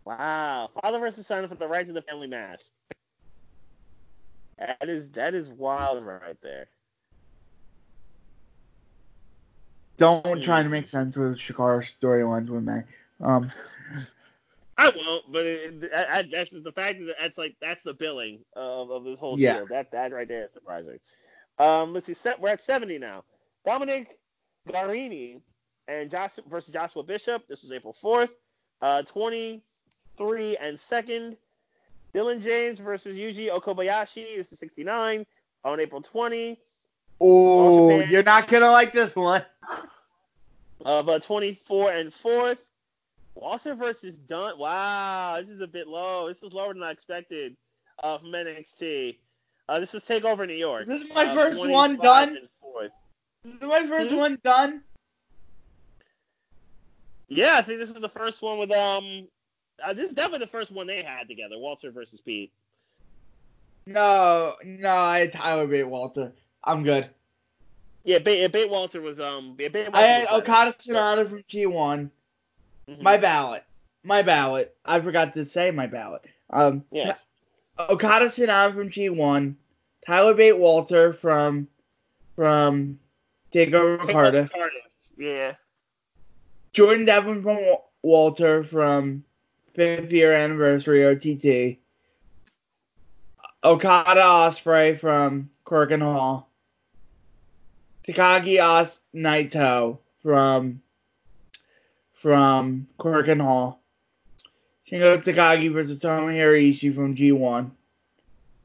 Wow. 0.07 0.71
Father 0.83 1.01
versus 1.01 1.27
son 1.27 1.49
for 1.49 1.57
the 1.57 1.69
right 1.69 1.87
to 1.87 1.93
the 1.93 2.03
family 2.03 2.29
mask. 2.29 2.73
That 4.59 4.89
is 4.89 5.11
that 5.13 5.35
is 5.35 5.49
wild 5.49 6.05
right 6.05 6.39
there. 6.43 6.69
Don't 9.99 10.43
try 10.43 10.63
to 10.63 10.69
make 10.69 10.87
sense 10.89 11.17
with 11.17 11.37
Chikara's 11.39 11.95
storylines 11.95 12.49
with 12.51 12.65
me. 12.65 12.83
Um, 13.21 13.51
I 14.79 14.91
won't, 14.97 15.25
but 15.33 15.47
it, 15.47 15.91
I, 15.95 16.19
I, 16.19 16.23
that's 16.33 16.51
just 16.51 16.65
the 16.65 16.73
fact 16.73 16.99
that 17.01 17.17
that's 17.21 17.39
like 17.39 17.57
that's 17.61 17.83
the 17.85 17.95
billing 17.95 18.41
of, 18.57 18.91
of 18.91 19.05
this 19.05 19.21
whole 19.21 19.37
Yeah. 19.37 19.39
deal. 19.39 19.67
That 19.67 19.93
that 19.93 20.13
right 20.13 20.29
there 20.29 20.47
is 20.47 20.53
surprising. 20.53 20.99
Um, 21.59 21.95
let's 21.95 22.07
see, 22.07 22.15
set, 22.15 22.41
we're 22.41 22.51
at 22.51 22.63
70 22.63 22.99
now. 22.99 23.25
Dominic 23.67 24.19
Garrini 24.69 25.41
and 25.89 26.11
Josh 26.11 26.39
versus 26.51 26.75
Joshua 26.75 27.05
Bishop. 27.05 27.45
This 27.49 27.63
was 27.65 27.73
April 27.73 27.97
4th. 28.05 28.31
Uh, 28.83 29.03
23 30.17 30.57
and 30.57 30.79
second. 30.79 31.37
Dylan 32.15 32.41
James 32.41 32.79
versus 32.79 33.17
Yuji 33.17 33.51
Okabayashi. 33.51 34.37
This 34.37 34.53
is 34.53 34.59
69 34.59 35.27
on 35.65 35.81
April 35.81 36.01
20. 36.01 36.59
oh, 37.21 38.01
you're 38.01 38.23
not 38.23 38.47
gonna 38.49 38.71
like 38.71 38.93
this 38.93 39.17
one. 39.17 39.45
Uh, 40.85 41.03
but 41.03 41.23
24 41.23 41.93
and 41.93 42.13
fourth. 42.13 42.59
Walter 43.35 43.75
versus 43.75 44.17
Dunne. 44.17 44.59
Wow, 44.59 45.37
this 45.41 45.49
is 45.49 45.61
a 45.61 45.67
bit 45.67 45.89
low. 45.89 46.29
This 46.29 46.41
is 46.43 46.53
lower 46.53 46.73
than 46.73 46.85
I 46.85 46.93
expected 46.93 47.57
uh, 48.03 48.19
from 48.19 48.29
NXT. 48.29 49.17
Uh, 49.69 49.81
this 49.81 49.93
was 49.93 50.05
Takeover 50.05 50.47
New 50.47 50.55
York. 50.55 50.87
This 50.87 51.01
is 51.03 51.13
my 51.13 51.25
Uh, 51.25 51.35
first 51.35 51.69
one 51.69 51.97
done. 51.97 52.39
This 53.43 53.55
is 53.55 53.61
my 53.63 53.85
first 53.89 54.11
Hmm? 54.13 54.17
one 54.19 54.39
done. 54.45 54.83
Yeah, 57.29 57.57
I 57.57 57.63
think 57.63 57.81
this 57.81 57.91
is 57.91 57.97
the 58.01 58.09
first 58.09 58.41
one 58.43 58.59
with 58.59 58.71
um. 58.71 59.27
Uh, 59.83 59.93
this 59.93 60.09
is 60.09 60.15
definitely 60.15 60.45
the 60.47 60.51
first 60.51 60.71
one 60.71 60.87
they 60.87 61.03
had 61.03 61.29
together. 61.29 61.59
Walter 61.59 61.91
versus 61.91 62.21
Pete. 62.21 62.53
No, 63.87 64.55
no, 64.65 64.89
I 64.89 65.21
I 65.23 65.27
Tyler 65.27 65.67
Bate 65.67 65.89
Walter. 65.89 66.33
I'm 66.63 66.85
good. 66.85 67.11
Yeah, 68.05 68.19
Bate, 68.19 68.51
Bate 68.53 68.71
Walter 68.71 69.01
was 69.01 69.21
um. 69.21 69.55
Bate 69.57 69.75
Walter 69.75 69.91
I 69.95 70.01
had. 70.03 70.29
Okada 70.29 70.73
Sanada 70.73 71.29
from 71.29 71.43
G1. 71.51 72.11
Mhm. 72.89 73.01
My 73.03 73.17
ballot. 73.17 73.65
My 74.03 74.23
ballot. 74.23 74.77
I 74.85 75.01
forgot 75.01 75.35
to 75.35 75.45
say 75.45 75.71
my 75.71 75.87
ballot. 75.87 76.23
Um, 76.51 76.85
Yeah. 76.91 77.17
Okada 77.79 78.27
Sanada 78.27 78.75
from 78.75 78.91
G1, 78.91 79.55
Tyler 80.07 80.35
Bate 80.35 80.57
Walter 80.59 81.13
from 81.15 81.69
from 82.37 82.99
Cardiff, 83.53 84.11
Cardiff. 84.11 84.51
Yeah. 85.17 85.55
Jordan 86.73 87.05
Devlin 87.05 87.43
from 87.43 87.59
Walter 88.03 88.65
from 88.65 89.25
fifth 89.75 90.13
year 90.13 90.33
anniversary 90.33 91.05
OTT, 91.05 91.79
Okada 93.63 94.23
Osprey 94.23 94.97
from 94.97 95.51
Korakuen 95.67 96.03
Hall, 96.03 96.49
Takagi 98.07 98.63
Os 98.63 98.99
Naito 99.15 99.99
from 100.23 100.81
from 102.23 102.87
Korakuen 102.99 103.41
Hall, 103.41 103.81
Shingo 104.91 105.23
Takagi 105.23 105.73
versus 105.73 106.01
Tomohiro 106.01 106.73
Ishii 106.73 106.95
from 106.95 107.17
G1, 107.17 107.71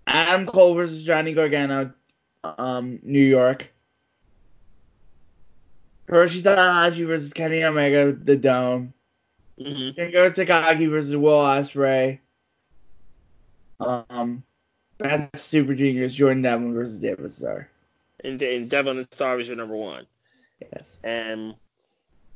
Adam 0.08 0.46
Cole 0.46 0.76
versus 0.76 1.04
Johnny 1.04 1.34
Gargano, 1.34 1.92
um, 2.44 3.00
New 3.04 3.20
York. 3.20 3.72
Hiroshi 6.10 6.42
Tanahashi 6.42 7.06
versus 7.06 7.32
Kenny 7.34 7.64
Omega, 7.64 8.12
The 8.12 8.36
Dome. 8.36 8.94
Hmm 9.60 9.90
Shingo 9.90 10.34
Takagi 10.34 10.90
versus 10.90 11.16
Will 11.16 11.34
Ospreay. 11.34 12.20
Um, 13.80 14.44
that's 14.98 15.44
Super 15.44 15.76
Juniors. 15.76 16.16
Jordan 16.16 16.42
Devlin 16.42 16.74
versus 16.74 16.98
David 16.98 17.32
Starr. 17.32 17.70
And, 18.24 18.42
and 18.42 18.70
Devlin 18.70 18.98
and 18.98 19.08
Starr 19.12 19.38
was 19.38 19.48
your 19.48 19.58
number 19.58 19.76
one. 19.76 20.06
Yes. 20.74 20.98
And 21.04 21.56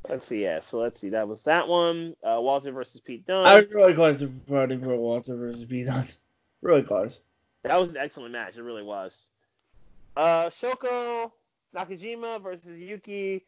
let's 0.08 0.26
see, 0.26 0.42
yeah. 0.42 0.60
So 0.60 0.78
let's 0.78 0.98
see. 0.98 1.10
That 1.10 1.28
was 1.28 1.44
that 1.44 1.68
one. 1.68 2.16
Uh, 2.22 2.40
Walter 2.40 2.72
versus 2.72 3.00
Pete 3.00 3.26
Dunne. 3.26 3.46
I 3.46 3.60
was 3.60 3.70
really 3.70 3.94
close 3.94 4.18
to 4.20 4.32
voting 4.48 4.80
for 4.80 4.96
Walter 4.96 5.36
versus 5.36 5.64
Pete 5.64 5.86
Dunne. 5.86 6.08
Really 6.62 6.82
close. 6.82 7.20
That 7.62 7.78
was 7.78 7.90
an 7.90 7.98
excellent 7.98 8.32
match. 8.32 8.56
It 8.56 8.62
really 8.62 8.82
was. 8.82 9.28
Uh, 10.16 10.46
Shoko 10.46 11.30
Nakajima 11.76 12.42
versus 12.42 12.78
Yuki 12.78 13.44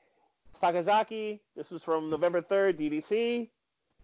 Sakazaki. 0.62 1.40
This 1.56 1.70
was 1.70 1.82
from 1.82 2.10
November 2.10 2.42
3rd, 2.42 2.78
DDT. 2.78 3.48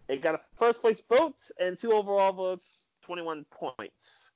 It 0.07 0.21
got 0.21 0.35
a 0.35 0.41
first 0.57 0.81
place 0.81 1.01
vote 1.07 1.51
and 1.59 1.77
two 1.77 1.91
overall 1.91 2.33
votes, 2.33 2.83
21 3.03 3.45
points. 3.51 4.31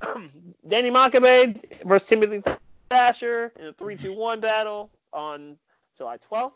Danny 0.68 0.90
Makabe 0.90 1.84
versus 1.84 2.08
Timothy 2.08 2.42
Thatcher 2.90 3.52
in 3.58 3.66
a 3.66 3.72
3 3.72 3.96
2 3.96 4.12
1 4.12 4.40
battle 4.40 4.90
on 5.12 5.56
July 5.96 6.18
12th. 6.18 6.52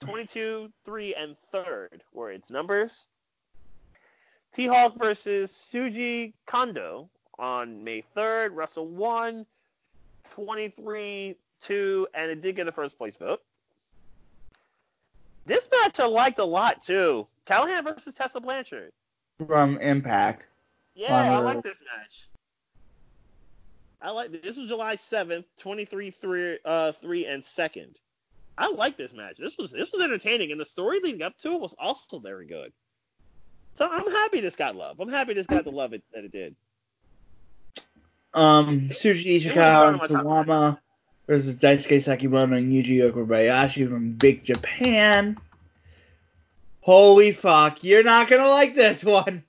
22, 0.00 0.70
3, 0.84 1.14
and 1.14 1.36
3rd 1.54 2.00
were 2.12 2.30
its 2.30 2.50
numbers. 2.50 3.06
T 4.52 4.66
Hawk 4.66 4.94
versus 4.98 5.52
Shuji 5.52 6.34
Kondo 6.46 7.08
on 7.38 7.82
May 7.82 8.04
3rd. 8.16 8.50
Russell 8.52 8.86
won 8.88 9.46
23 10.32 11.36
2, 11.60 12.08
and 12.14 12.30
it 12.30 12.42
did 12.42 12.56
get 12.56 12.68
a 12.68 12.72
first 12.72 12.98
place 12.98 13.16
vote. 13.16 13.42
This 15.46 15.68
match 15.70 16.00
I 16.00 16.06
liked 16.06 16.40
a 16.40 16.44
lot 16.44 16.84
too. 16.84 17.26
Callihan 17.46 17.84
versus 17.84 18.12
Tessa 18.14 18.40
Blanchard. 18.40 18.92
From 19.46 19.78
Impact. 19.78 20.48
Yeah, 20.94 21.14
I 21.14 21.38
like 21.38 21.62
this 21.62 21.78
match. 21.78 22.28
I 24.02 24.10
like 24.10 24.42
this 24.42 24.56
was 24.56 24.68
July 24.68 24.96
7th, 24.96 25.44
23 25.58 26.10
3 26.10 26.58
uh 26.64 26.92
3 26.92 27.26
and 27.26 27.42
2nd. 27.42 27.94
I 28.58 28.70
like 28.70 28.96
this 28.96 29.12
match. 29.12 29.36
This 29.38 29.56
was 29.56 29.70
this 29.70 29.90
was 29.92 30.02
entertaining 30.02 30.50
and 30.50 30.60
the 30.60 30.66
story 30.66 31.00
leading 31.02 31.22
up 31.22 31.36
to 31.38 31.52
it 31.52 31.60
was 31.60 31.74
also 31.78 32.18
very 32.18 32.46
good. 32.46 32.72
So 33.74 33.86
I'm 33.88 34.10
happy 34.10 34.40
this 34.40 34.56
got 34.56 34.74
love. 34.74 35.00
I'm 35.00 35.10
happy 35.10 35.34
this 35.34 35.46
got 35.46 35.64
the 35.64 35.70
love 35.70 35.92
it, 35.92 36.02
that 36.14 36.24
it 36.24 36.32
did. 36.32 36.56
Um, 38.32 38.88
Sushi 38.88 39.36
It 39.36 39.42
Ishikawa 39.42 39.88
and 39.88 39.94
of 40.02 40.10
my 40.10 40.16
top 40.16 40.24
Suwama 40.24 40.78
versus 41.26 41.54
Daisuke 41.56 42.02
Sekimoto 42.02 42.56
and 42.56 42.72
Yuji 42.72 43.10
Okabayashi 43.10 43.88
from 43.88 44.12
Big 44.12 44.44
Japan. 44.44 45.36
Holy 46.80 47.32
fuck, 47.32 47.82
you're 47.82 48.04
not 48.04 48.28
gonna 48.28 48.48
like 48.48 48.74
this 48.74 49.02
one. 49.04 49.42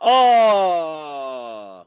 Oh, 0.00 1.84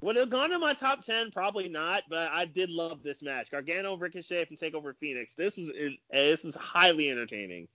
would 0.00 0.16
it 0.16 0.20
have 0.20 0.30
gone 0.30 0.52
in 0.52 0.60
my 0.60 0.74
top 0.74 1.04
ten? 1.04 1.30
Probably 1.30 1.68
not, 1.68 2.04
but 2.08 2.28
I 2.32 2.46
did 2.46 2.70
love 2.70 3.02
this 3.02 3.22
match. 3.22 3.50
Gargano, 3.50 3.96
Ricochet, 3.96 4.46
and 4.48 4.58
Takeover 4.58 4.94
Phoenix. 4.96 5.34
This 5.34 5.56
was 5.56 5.68
uh, 5.70 5.90
this 6.10 6.42
was 6.42 6.54
highly 6.54 7.10
entertaining 7.10 7.68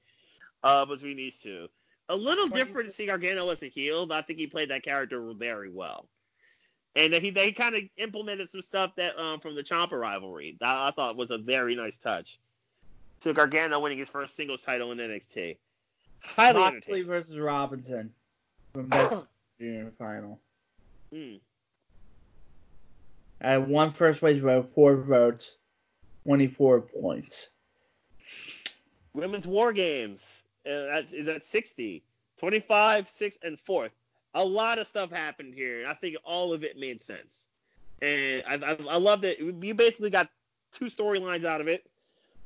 uh, 0.63 0.85
between 0.85 1.17
these 1.17 1.35
two. 1.37 1.67
A 2.09 2.15
little 2.15 2.47
different 2.47 2.89
to 2.89 2.95
see 2.95 3.05
Gargano 3.05 3.49
as 3.49 3.61
a 3.61 3.67
heel, 3.67 4.07
but 4.07 4.17
I 4.17 4.21
think 4.23 4.39
he 4.39 4.47
played 4.47 4.71
that 4.71 4.81
character 4.81 5.31
very 5.33 5.69
well. 5.69 6.07
And 6.95 7.13
he 7.13 7.29
they 7.29 7.51
kind 7.51 7.75
of 7.75 7.81
implemented 7.97 8.49
some 8.49 8.61
stuff 8.61 8.95
that 8.97 9.17
um, 9.19 9.39
from 9.39 9.55
the 9.55 9.63
Ciampa 9.63 9.99
rivalry 9.99 10.57
that 10.59 10.67
I 10.67 10.91
thought 10.91 11.15
was 11.15 11.31
a 11.31 11.37
very 11.37 11.75
nice 11.75 11.97
touch. 11.97 12.39
To 13.21 13.33
Gargano 13.33 13.79
winning 13.79 13.99
his 13.99 14.09
first 14.09 14.35
singles 14.35 14.61
title 14.61 14.91
in 14.91 14.97
NXT. 14.97 15.57
Highly 16.21 16.59
Moxley 16.59 17.01
versus 17.01 17.37
Robinson 17.37 18.11
from 18.73 18.87
Best 18.87 19.27
Junior 19.59 19.91
Final. 19.91 20.39
Mm. 21.13 21.39
I 23.41 23.51
had 23.51 23.67
one 23.67 23.91
first 23.91 24.19
place 24.19 24.41
vote, 24.41 24.69
four 24.69 24.97
votes, 24.97 25.57
24 26.25 26.81
points. 26.81 27.49
Women's 29.13 29.47
War 29.47 29.73
Games 29.73 30.19
uh, 30.65 30.69
that 30.69 31.13
is 31.13 31.27
at 31.27 31.45
60, 31.45 32.03
25, 32.37 33.09
6, 33.09 33.37
and 33.43 33.57
4th. 33.57 33.89
A 34.33 34.43
lot 34.43 34.77
of 34.77 34.87
stuff 34.87 35.11
happened 35.11 35.53
here. 35.53 35.79
and 35.79 35.87
I 35.87 35.93
think 35.93 36.17
all 36.23 36.53
of 36.53 36.63
it 36.63 36.77
made 36.77 37.01
sense. 37.01 37.47
And 38.01 38.43
I, 38.47 38.55
I, 38.55 38.77
I 38.89 38.97
love 38.97 39.21
that 39.21 39.39
you 39.39 39.73
basically 39.73 40.09
got 40.09 40.29
two 40.73 40.85
storylines 40.85 41.45
out 41.45 41.61
of 41.61 41.67
it. 41.67 41.85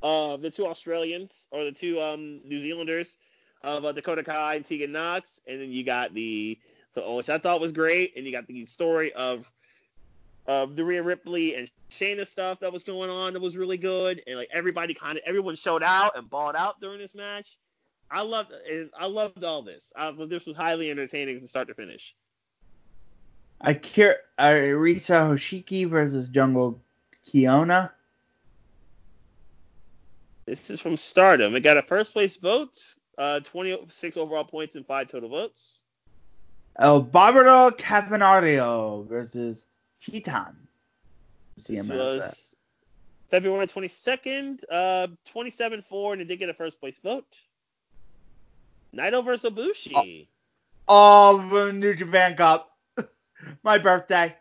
Uh, 0.01 0.37
the 0.37 0.49
two 0.49 0.65
Australians 0.67 1.47
or 1.51 1.63
the 1.63 1.71
two 1.71 2.01
um, 2.01 2.41
New 2.43 2.59
Zealanders 2.59 3.17
of 3.63 3.85
uh, 3.85 3.91
Dakota 3.91 4.23
Kai 4.23 4.55
and 4.55 4.65
Tegan 4.65 4.91
Nox, 4.91 5.39
and 5.47 5.61
then 5.61 5.71
you 5.71 5.83
got 5.83 6.13
the, 6.13 6.59
the 6.93 7.09
which 7.09 7.29
I 7.29 7.37
thought 7.37 7.61
was 7.61 7.71
great, 7.71 8.13
and 8.17 8.25
you 8.25 8.31
got 8.31 8.47
the 8.47 8.65
story 8.65 9.13
of 9.13 9.49
of 10.45 10.75
the 10.75 10.83
Rhea 10.83 11.01
Ripley 11.01 11.55
and 11.55 11.71
Shayna 11.89 12.27
stuff 12.27 12.59
that 12.59 12.73
was 12.73 12.83
going 12.83 13.09
on 13.09 13.31
that 13.31 13.41
was 13.41 13.55
really 13.55 13.77
good, 13.77 14.21
and 14.27 14.35
like 14.35 14.49
everybody 14.51 14.93
kind 14.93 15.17
of 15.17 15.23
everyone 15.25 15.55
showed 15.55 15.83
out 15.83 16.17
and 16.17 16.29
balled 16.29 16.55
out 16.55 16.81
during 16.81 16.99
this 16.99 17.15
match. 17.15 17.57
I 18.13 18.21
loved 18.21 18.51
I 18.97 19.07
loved 19.07 19.43
all 19.43 19.63
this. 19.63 19.91
I, 19.95 20.11
this 20.11 20.45
was 20.45 20.55
highly 20.55 20.91
entertaining 20.91 21.39
from 21.39 21.47
start 21.47 21.67
to 21.69 21.73
finish. 21.73 22.15
Akira, 23.59 24.15
uh, 24.37 24.49
Arisa 24.49 25.31
Hoshiki 25.31 25.89
versus 25.89 26.27
Jungle 26.27 26.79
Kyona. 27.25 27.89
This 30.45 30.69
is 30.69 30.79
from 30.79 30.95
Stardom. 30.95 31.55
It 31.55 31.61
got 31.61 31.77
a 31.77 31.81
first 31.81 32.13
place 32.13 32.35
vote, 32.35 32.79
uh, 33.17 33.39
26 33.39 34.17
overall 34.17 34.43
points 34.43 34.75
and 34.75 34.85
five 34.85 35.07
total 35.07 35.29
votes. 35.29 35.81
El 36.77 37.01
Barbaro 37.01 37.71
Cavernario 37.71 39.07
versus 39.07 39.65
Titan. 39.99 40.55
CMS. 41.59 41.87
was 41.87 42.55
February 43.31 43.65
22nd, 43.65 44.59
uh, 44.71 45.07
27-4, 45.33 46.13
and 46.13 46.21
it 46.21 46.25
did 46.25 46.37
get 46.37 46.49
a 46.49 46.53
first 46.53 46.79
place 46.79 46.99
vote. 47.01 47.25
Naito 48.95 49.23
versus 49.25 49.49
Ibushi. 49.51 50.27
Oh, 50.87 51.47
the 51.49 51.73
New 51.73 51.95
Japan 51.95 52.35
Cup. 52.35 52.69
my 53.63 53.77
birthday. 53.77 54.35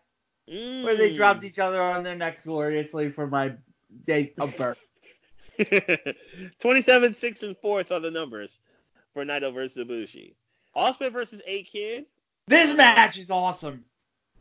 Mm. 0.51 0.85
Where 0.85 0.97
they 0.97 1.13
dropped 1.13 1.45
each 1.45 1.59
other 1.59 1.83
on 1.83 2.03
their 2.03 2.17
necks 2.17 2.45
gloriously 2.45 3.11
for 3.11 3.27
my 3.27 3.53
day 4.07 4.33
of 4.39 4.57
birth. 4.59 4.79
27, 6.61 7.15
6, 7.15 7.43
and 7.43 7.57
4th 7.63 7.91
are 7.91 8.01
the 8.01 8.11
numbers 8.11 8.59
for 9.15 9.25
Naito 9.25 9.53
versus 9.55 9.87
Ibushi. 9.87 10.35
Ospreay 10.77 11.13
versus 11.13 11.41
A 11.47 11.63
Kid 11.65 12.07
This 12.49 12.75
match 12.75 13.19
is 13.19 13.31
awesome. 13.31 13.85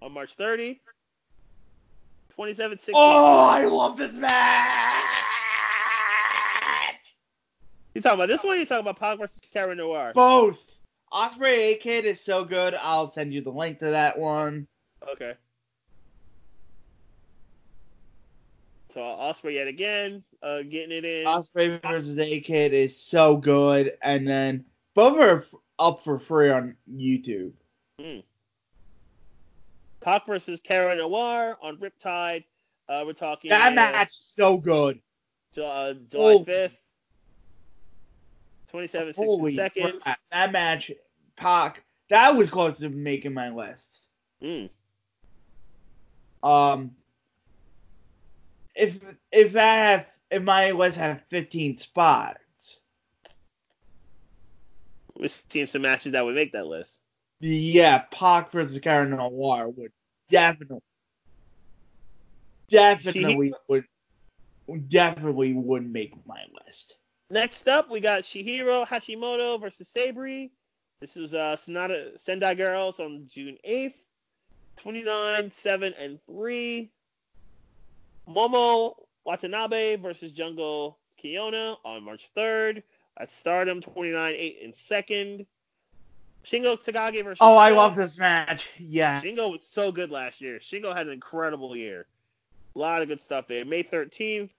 on 0.01 0.14
March 0.14 0.34
30. 0.36 0.80
27, 2.36 2.80
6, 2.80 2.89
Oh, 2.95 3.45
I 3.49 3.66
love 3.66 3.97
this 3.97 4.14
match. 4.14 5.26
You 7.94 8.02
talking 8.02 8.20
about 8.20 8.28
this 8.28 8.44
one? 8.44 8.54
Or 8.56 8.60
you 8.60 8.66
talking 8.66 8.82
about 8.82 9.00
Pac 9.00 9.20
versus 9.20 9.42
Cara 9.54 9.76
Noir? 9.76 10.12
Both. 10.16 10.66
Ospreay 11.12 11.74
A 11.74 11.76
Kid 11.76 12.06
is 12.06 12.22
so 12.22 12.46
good. 12.46 12.74
I'll 12.80 13.10
send 13.10 13.34
you 13.34 13.42
the 13.42 13.50
link 13.52 13.80
to 13.80 13.86
that 13.92 14.18
one. 14.18 14.68
Okay. 15.12 15.34
So 18.94 19.00
Ospreay 19.02 19.56
yet 19.56 19.68
again, 19.68 20.24
uh, 20.44 20.62
getting 20.64 20.92
it 20.92 21.06
in. 21.06 21.26
Ospreay 21.26 21.82
versus 21.82 22.18
A 22.18 22.39
Kid 22.42 22.74
is 22.74 23.02
so 23.02 23.38
good, 23.38 23.94
and 24.02 24.28
then 24.28 24.66
both 24.96 25.18
are 25.18 25.38
f- 25.38 25.54
up 25.80 26.02
for 26.02 26.20
free 26.20 26.50
on 26.50 26.76
YouTube. 26.94 27.52
Mm. 28.00 28.24
Pac 30.02 30.26
versus 30.26 30.60
Cara 30.62 30.96
Noir 30.96 31.58
on 31.62 31.78
Riptide. 31.78 32.44
Uh, 32.89 33.04
we're 33.06 33.14
talking 33.14 33.50
That 33.50 33.72
uh, 33.72 33.76
match 33.76 34.08
is 34.10 34.34
so 34.36 34.58
good. 34.58 35.00
Uh, 35.58 35.94
July 36.10 36.34
Oh. 36.34 36.44
5th. 36.46 36.72
27 38.72 39.13
6 39.13 39.17
Holy 39.17 39.55
second. 39.55 40.01
crap. 40.01 40.19
That 40.32 40.51
match, 40.51 40.91
Pac 41.36 41.84
that 42.11 42.36
was 42.36 42.49
close 42.49 42.78
to 42.80 42.89
making 42.89 43.34
my 43.34 43.49
list. 43.49 44.01
Mm. 44.43 44.69
Um, 46.43 46.91
if 48.76 48.99
if 49.32 49.55
I 49.55 49.59
have 49.59 50.05
if 50.30 50.43
my 50.43 50.72
list 50.72 50.97
had 50.97 51.24
15 51.30 51.78
spots, 51.78 52.80
Which 55.13 55.47
teams 55.47 55.74
and 55.74 55.84
matches 55.84 56.11
that 56.11 56.26
would 56.26 56.36
make 56.36 56.51
that 56.51 56.67
list? 56.67 56.99
yeah, 57.39 57.99
Pac 58.11 58.51
versus 58.51 58.78
Cara 58.80 59.07
Noir 59.07 59.69
would 59.69 59.91
definitely, 60.30 60.82
definitely 62.69 63.53
would, 63.69 63.86
definitely 64.89 65.53
would 65.53 65.89
make 65.89 66.13
my 66.26 66.43
list. 66.65 66.97
Next 67.32 67.70
up, 67.70 67.90
we 67.90 68.02
got 68.02 68.24
Chihiro 68.24 68.86
Hashimoto 68.86 69.60
versus 69.60 69.90
Sabri. 69.90 70.50
This 71.00 71.16
was 71.16 71.34
uh, 71.34 71.56
Sonata 71.56 72.12
Sendai 72.18 72.56
Girls 72.56 73.00
on 73.00 73.30
June 73.34 73.58
8th. 73.68 73.94
29, 74.76 75.50
7, 75.50 75.94
and 75.98 76.20
3. 76.26 76.92
Momo 78.28 78.96
Watanabe 79.24 79.96
versus 79.96 80.34
Jungle 80.34 80.98
Kyona 81.24 81.78
on 81.86 82.04
March 82.04 82.30
3rd. 82.36 82.84
At 83.18 83.32
Stardom, 83.32 83.82
29, 83.82 84.36
8, 84.38 84.60
and 84.64 84.74
2nd. 84.74 85.46
Shingo 86.44 86.84
Takagi 86.84 87.24
versus. 87.24 87.38
Oh, 87.40 87.56
I 87.56 87.70
love 87.70 87.96
this 87.96 88.18
match. 88.18 88.68
Yeah. 88.78 89.22
Shingo 89.22 89.50
was 89.50 89.62
so 89.72 89.94
good 89.94 90.12
last 90.12 90.42
year. 90.42 90.60
Shingo 90.60 90.94
had 90.94 91.08
an 91.08 91.14
incredible 91.14 91.78
year. 91.78 92.08
A 92.76 92.80
lot 92.80 93.02
of 93.02 93.08
good 93.08 93.22
stuff 93.22 93.48
there. 93.48 93.64
May 93.64 93.84
13th, 93.84 94.50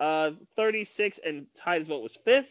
uh, 0.00 0.32
36 0.56 1.20
and 1.24 1.46
Tides 1.56 1.88
vote 1.88 2.02
was 2.02 2.16
fifth. 2.24 2.50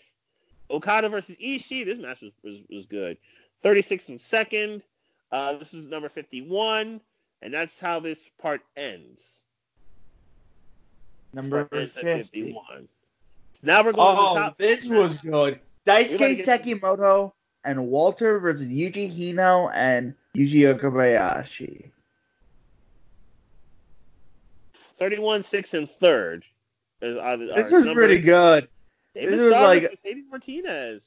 Okada 0.72 1.10
versus 1.10 1.36
Ishii. 1.44 1.84
This 1.84 1.98
match 2.00 2.22
was, 2.22 2.32
was, 2.44 2.58
was 2.70 2.86
good. 2.86 3.18
36 3.64 4.08
and 4.10 4.22
second. 4.22 4.84
Uh, 5.32 5.58
this 5.58 5.74
is 5.74 5.86
number 5.90 6.10
51, 6.10 7.02
and 7.42 7.54
that's 7.54 7.80
how 7.80 8.00
this 8.00 8.24
part 8.42 8.62
ends. 8.78 9.42
Number 11.34 11.66
Part 11.66 11.82
ends 11.82 11.98
at 11.98 12.04
50. 12.04 12.42
51. 12.42 12.88
Now 13.62 13.84
we're 13.84 13.92
going 13.92 14.16
to 14.16 14.22
the 14.22 14.28
Oh, 14.30 14.36
top. 14.36 14.58
this 14.58 14.86
five. 14.86 14.98
was 14.98 15.18
good. 15.18 15.60
We 15.86 15.92
gotta 16.18 16.36
get- 16.36 17.32
and 17.66 17.88
Walter 17.88 18.40
versus 18.40 18.68
Yuji 18.70 19.12
Hino 19.12 19.70
and 19.74 20.16
Yuji 20.36 20.74
Okabayashi. 20.80 21.92
31, 24.98 25.44
6, 25.44 25.74
and 25.74 25.90
third. 25.90 26.46
Is, 27.02 27.18
are, 27.18 27.38
This 27.38 27.72
are 27.72 27.78
was 27.78 27.86
numbers- 27.86 27.94
pretty 27.94 28.22
good. 28.22 28.68
David 29.16 29.32
This 29.34 29.40
was 29.42 29.52
like- 29.54 29.82
versus 29.84 29.98
Mercedes 30.04 30.26
Martinez. 30.30 31.04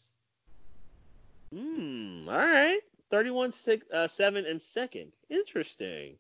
Hmm. 1.55 2.29
All 2.29 2.37
right. 2.37 2.81
31, 3.11 3.53
six, 3.53 3.87
uh, 3.93 4.09
7, 4.09 4.47
and 4.47 4.61
second. 4.61 5.13
Interesting. 5.29 6.15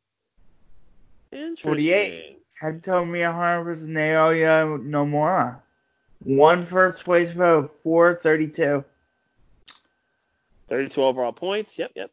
Interesting. 1.32 1.62
48. 1.62 2.38
Kento 2.60 3.06
Miyahara 3.06 3.64
versus 3.64 3.88
Naoya 3.88 4.78
Nomura. 4.86 5.58
One 6.24 6.66
first 6.66 7.04
place 7.04 7.30
vote, 7.30 7.72
432. 7.82 8.84
32 10.68 11.02
overall 11.02 11.32
points. 11.32 11.78
Yep, 11.78 11.92
yep. 11.96 12.10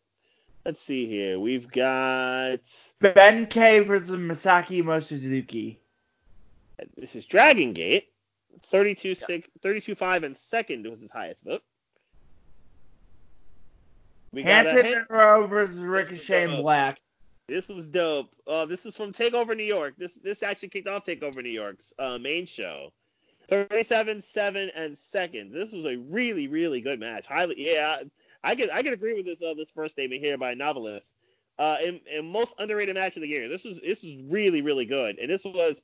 Let's 0.65 0.81
see 0.81 1.05
here. 1.07 1.39
We've 1.39 1.69
got. 1.69 2.59
Ben 2.99 3.47
K 3.47 3.79
versus 3.81 4.11
Masaaki 4.11 4.81
Mochizuki. 4.81 5.77
This 6.97 7.15
is 7.15 7.25
Dragon 7.25 7.73
Gate. 7.73 8.07
32, 8.71 9.15
6, 9.15 9.49
32, 9.61 9.95
5, 9.95 10.23
and 10.23 10.37
second 10.37 10.87
was 10.89 10.99
his 10.99 11.11
highest 11.11 11.43
vote. 11.43 11.61
We 14.31 14.43
got 14.43 14.65
a 14.65 14.69
Hanson 14.69 14.85
hit- 14.85 15.09
Rowe 15.09 15.47
versus 15.47 15.81
Ricochet 15.81 16.45
and. 16.45 16.61
Black. 16.61 16.99
This 17.47 17.67
was 17.67 17.87
dope. 17.87 18.29
Uh, 18.45 18.65
this 18.65 18.85
is 18.85 18.95
from 18.95 19.11
Takeover 19.11 19.57
New 19.57 19.63
York. 19.63 19.95
This 19.97 20.15
this 20.15 20.43
actually 20.43 20.69
kicked 20.69 20.87
off 20.87 21.03
Takeover 21.03 21.41
New 21.41 21.49
York's 21.49 21.91
uh, 21.97 22.19
main 22.19 22.45
show. 22.45 22.91
37, 23.49 24.21
7, 24.21 24.69
and 24.75 24.95
second. 24.95 25.51
This 25.51 25.71
was 25.71 25.85
a 25.85 25.95
really, 25.95 26.47
really 26.47 26.81
good 26.81 26.99
match. 26.99 27.25
Highly, 27.25 27.55
yeah, 27.57 28.03
I 28.43 28.53
can 28.53 28.69
I 28.69 28.83
can 28.83 28.93
agree 28.93 29.15
with 29.15 29.25
this 29.25 29.41
uh, 29.41 29.55
this 29.55 29.69
first 29.73 29.93
statement 29.93 30.23
here 30.23 30.37
by 30.37 30.53
novelist. 30.53 31.07
Uh, 31.57 31.75
in, 31.83 31.99
in 32.09 32.31
most 32.31 32.53
underrated 32.57 32.95
match 32.95 33.17
of 33.17 33.21
the 33.21 33.27
year. 33.27 33.49
This 33.49 33.65
was 33.65 33.81
this 33.81 34.03
was 34.03 34.15
really, 34.29 34.61
really 34.61 34.85
good, 34.85 35.17
and 35.19 35.29
this 35.29 35.43
was 35.43 35.81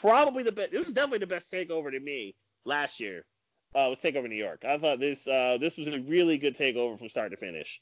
probably 0.00 0.42
the 0.42 0.52
best. 0.52 0.72
It 0.72 0.78
was 0.78 0.88
definitely 0.88 1.18
the 1.18 1.26
best 1.26 1.50
Takeover 1.50 1.90
to 1.90 2.00
me 2.00 2.34
last 2.64 3.00
year. 3.00 3.24
Uh, 3.74 3.86
was 3.90 3.98
Takeover 3.98 4.28
New 4.28 4.36
York. 4.36 4.64
I 4.66 4.78
thought 4.78 4.98
this 4.98 5.26
uh, 5.28 5.58
this 5.60 5.76
was 5.76 5.88
a 5.88 6.00
really 6.00 6.38
good 6.38 6.56
Takeover 6.56 6.98
from 6.98 7.08
start 7.08 7.30
to 7.32 7.36
finish. 7.36 7.80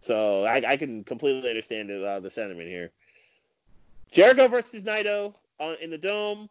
So 0.00 0.44
I, 0.44 0.62
I 0.72 0.76
can 0.76 1.02
completely 1.02 1.48
understand 1.48 1.88
the, 1.88 2.06
uh, 2.06 2.20
the 2.20 2.30
sentiment 2.30 2.68
here. 2.68 2.92
Jericho 4.12 4.48
versus 4.48 4.82
Naito 4.82 5.34
uh, 5.58 5.74
in 5.80 5.90
the 5.90 5.98
Dome. 5.98 6.48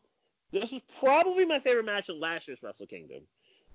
This 0.51 0.71
was 0.71 0.81
probably 0.99 1.45
my 1.45 1.59
favorite 1.59 1.85
match 1.85 2.09
of 2.09 2.17
last 2.17 2.47
year's 2.47 2.61
Wrestle 2.61 2.87
Kingdom. 2.87 3.21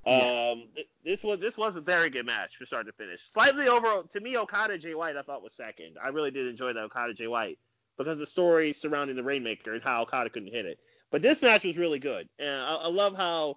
Yeah. 0.06 0.50
Um, 0.52 0.68
th- 0.74 0.88
this 1.04 1.22
was 1.22 1.40
this 1.40 1.56
was 1.56 1.76
a 1.76 1.80
very 1.80 2.10
good 2.10 2.26
match 2.26 2.56
from 2.56 2.66
start 2.66 2.86
to 2.86 2.92
finish. 2.92 3.20
Slightly 3.32 3.68
over 3.68 4.02
to 4.12 4.20
me, 4.20 4.36
Okada 4.36 4.78
Jay 4.78 4.94
White 4.94 5.16
I 5.16 5.22
thought 5.22 5.42
was 5.42 5.54
second. 5.54 5.96
I 6.02 6.08
really 6.08 6.30
did 6.30 6.46
enjoy 6.46 6.72
that 6.72 6.84
Okada 6.84 7.14
Jay 7.14 7.26
White 7.26 7.58
because 7.96 8.18
the 8.18 8.26
story 8.26 8.72
surrounding 8.72 9.16
the 9.16 9.24
Rainmaker 9.24 9.74
and 9.74 9.82
how 9.82 10.02
Okada 10.02 10.30
couldn't 10.30 10.52
hit 10.52 10.66
it. 10.66 10.78
But 11.10 11.22
this 11.22 11.40
match 11.40 11.64
was 11.64 11.76
really 11.76 11.98
good, 11.98 12.28
and 12.38 12.50
I, 12.50 12.74
I 12.74 12.88
love 12.88 13.16
how 13.16 13.56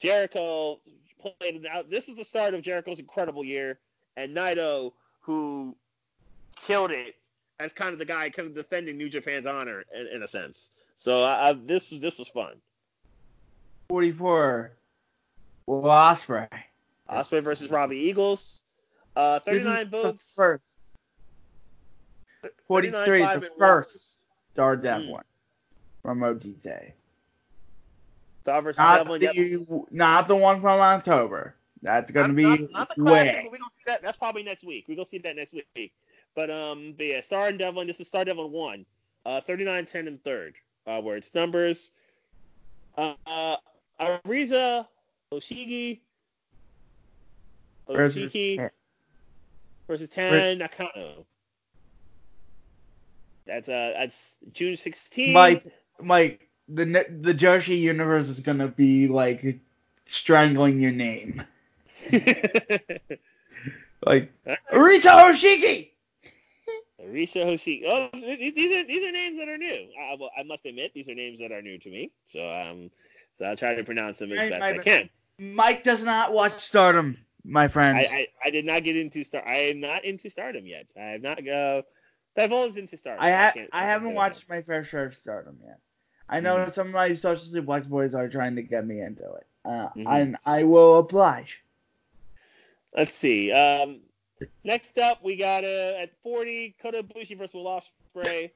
Jericho 0.00 0.80
played 1.20 1.56
it 1.56 1.66
out. 1.66 1.90
This 1.90 2.06
was 2.06 2.16
the 2.16 2.24
start 2.24 2.54
of 2.54 2.62
Jericho's 2.62 2.98
incredible 2.98 3.44
year, 3.44 3.78
and 4.16 4.36
Naito 4.36 4.92
who 5.20 5.74
killed 6.66 6.90
it 6.90 7.14
as 7.58 7.72
kind 7.72 7.92
of 7.92 7.98
the 7.98 8.04
guy 8.04 8.28
kind 8.30 8.48
of 8.48 8.54
defending 8.54 8.96
New 8.96 9.08
Japan's 9.08 9.46
honor 9.46 9.84
in, 9.94 10.06
in 10.08 10.22
a 10.22 10.28
sense. 10.28 10.70
So 10.96 11.22
I, 11.22 11.50
I, 11.50 11.52
this 11.52 11.90
was 11.90 12.00
this 12.00 12.18
was 12.18 12.28
fun. 12.28 12.54
44. 13.88 14.72
Well, 15.66 15.82
Ospreay. 15.82 16.48
Ospreay 17.10 17.42
versus 17.42 17.70
Robbie 17.70 17.96
Eagles. 17.96 18.62
Uh, 19.16 19.40
This 19.44 19.56
is 19.56 19.62
39 19.64 19.90
the 19.90 20.02
votes. 20.02 20.32
First. 20.34 20.64
43 22.66 23.22
is 23.22 23.40
the 23.40 23.48
first 23.58 24.18
Starr 24.52 24.76
Mm. 24.76 24.82
Devlin 24.82 25.22
from. 26.02 26.18
Star 28.42 28.62
Not 28.62 29.20
the, 29.20 29.86
not 29.90 30.28
the 30.28 30.36
one 30.36 30.60
from 30.60 30.80
October. 30.80 31.54
That's 31.82 32.10
going 32.10 32.34
to 32.34 32.42
Not- 32.42 32.58
be 32.58 32.62
not, 32.64 32.72
not 32.72 32.88
the 32.96 33.02
classic, 33.02 33.26
way. 33.26 33.40
but 33.44 33.52
we 33.52 33.58
gonna 33.58 33.70
see 33.76 33.84
that. 33.86 34.02
That's 34.02 34.18
probably 34.18 34.42
next 34.42 34.64
week. 34.64 34.86
We're 34.88 34.96
gonna 34.96 35.06
see 35.06 35.18
that 35.18 35.36
next 35.36 35.54
week. 35.54 35.92
But 36.34 36.50
um, 36.50 36.94
but 36.96 37.06
yeah, 37.06 37.20
Starr 37.20 37.48
and 37.48 37.58
Devlin. 37.58 37.86
This 37.86 38.00
is 38.00 38.08
Starr 38.08 38.24
Devlin 38.24 38.52
one. 38.52 38.86
Uh, 39.26 39.40
39, 39.42 39.86
10, 39.86 40.08
and 40.08 40.24
third. 40.24 40.54
Uh, 40.86 41.00
where 41.00 41.16
it's 41.16 41.34
numbers. 41.34 41.90
Uh, 42.96 43.14
uh 43.26 43.56
Ariza, 44.00 44.86
Oshigi, 45.32 46.00
Versus 47.88 48.32
Oshiki 48.32 48.70
versus 49.86 50.08
Tam 50.08 50.58
Nakano. 50.58 51.26
That's 53.46 53.68
uh 53.68 53.92
that's 53.98 54.36
June 54.52 54.76
16. 54.76 55.32
Mike, 55.32 55.64
Mike, 56.02 56.48
the 56.68 56.84
the 56.84 57.34
Joshi 57.34 57.78
universe 57.78 58.28
is 58.28 58.40
gonna 58.40 58.68
be 58.68 59.08
like 59.08 59.58
strangling 60.06 60.80
your 60.80 60.92
name, 60.92 61.42
like 64.06 64.32
Rita 64.72 65.08
Hoshiki. 65.08 65.90
Arisha 67.02 67.44
Hoshi. 67.44 67.84
Oh, 67.86 68.08
these 68.12 68.76
are 68.76 68.84
these 68.84 69.06
are 69.06 69.12
names 69.12 69.38
that 69.38 69.48
are 69.48 69.58
new. 69.58 69.88
I, 69.98 70.16
well, 70.18 70.30
I 70.38 70.42
must 70.42 70.66
admit 70.66 70.92
these 70.94 71.08
are 71.08 71.14
names 71.14 71.38
that 71.40 71.52
are 71.52 71.62
new 71.62 71.78
to 71.78 71.90
me. 71.90 72.10
So 72.26 72.46
um, 72.48 72.90
so 73.38 73.46
I'll 73.46 73.56
try 73.56 73.74
to 73.74 73.84
pronounce 73.84 74.18
them 74.18 74.32
as 74.32 74.38
Right, 74.38 74.50
best 74.50 74.60
my 74.60 74.70
I 74.70 74.78
can. 74.78 75.10
Mike 75.38 75.84
does 75.84 76.04
not 76.04 76.32
watch 76.32 76.52
Stardom, 76.52 77.16
my 77.44 77.68
friend. 77.68 77.96
I, 77.96 78.02
I, 78.02 78.26
I 78.44 78.50
did 78.50 78.66
not 78.66 78.84
get 78.84 78.96
into 78.96 79.24
star. 79.24 79.46
I 79.46 79.56
am 79.70 79.80
not 79.80 80.04
into 80.04 80.28
Stardom 80.28 80.66
yet. 80.66 80.86
I 80.96 81.12
have 81.12 81.22
not 81.22 81.42
go. 81.44 81.84
Divulged 82.36 82.76
into 82.76 82.96
Stardom. 82.96 83.24
I, 83.24 83.30
ha- 83.30 83.52
can't- 83.54 83.70
I 83.72 83.84
haven't 83.84 84.14
watched 84.14 84.48
my 84.48 84.62
fair 84.62 84.84
share 84.84 85.06
of 85.06 85.16
Stardom 85.16 85.58
yet. 85.64 85.78
I 86.30 86.40
know 86.40 86.56
Mhm. 86.58 86.72
some 86.72 86.86
of 86.88 86.94
my 86.94 87.12
social 87.14 87.44
suplex 87.44 87.88
boys 87.88 88.14
are 88.14 88.28
trying 88.28 88.54
to 88.56 88.62
get 88.62 88.86
me 88.86 89.00
into 89.00 89.24
it, 89.34 89.46
uh, 89.64 89.88
Mhm. 89.90 90.06
and 90.06 90.36
I 90.46 90.62
will 90.64 90.98
oblige. 90.98 91.60
Let's 92.96 93.14
see. 93.14 93.52
Um, 93.52 94.00
next 94.64 94.96
up 94.98 95.22
we 95.22 95.36
got 95.36 95.64
uh, 95.64 95.94
at 95.98 96.10
40 96.22 96.74
Kota 96.80 97.02
Ibushi 97.02 97.36
versus 97.36 97.54
Will 97.54 97.64
Ospreay. 97.66 98.50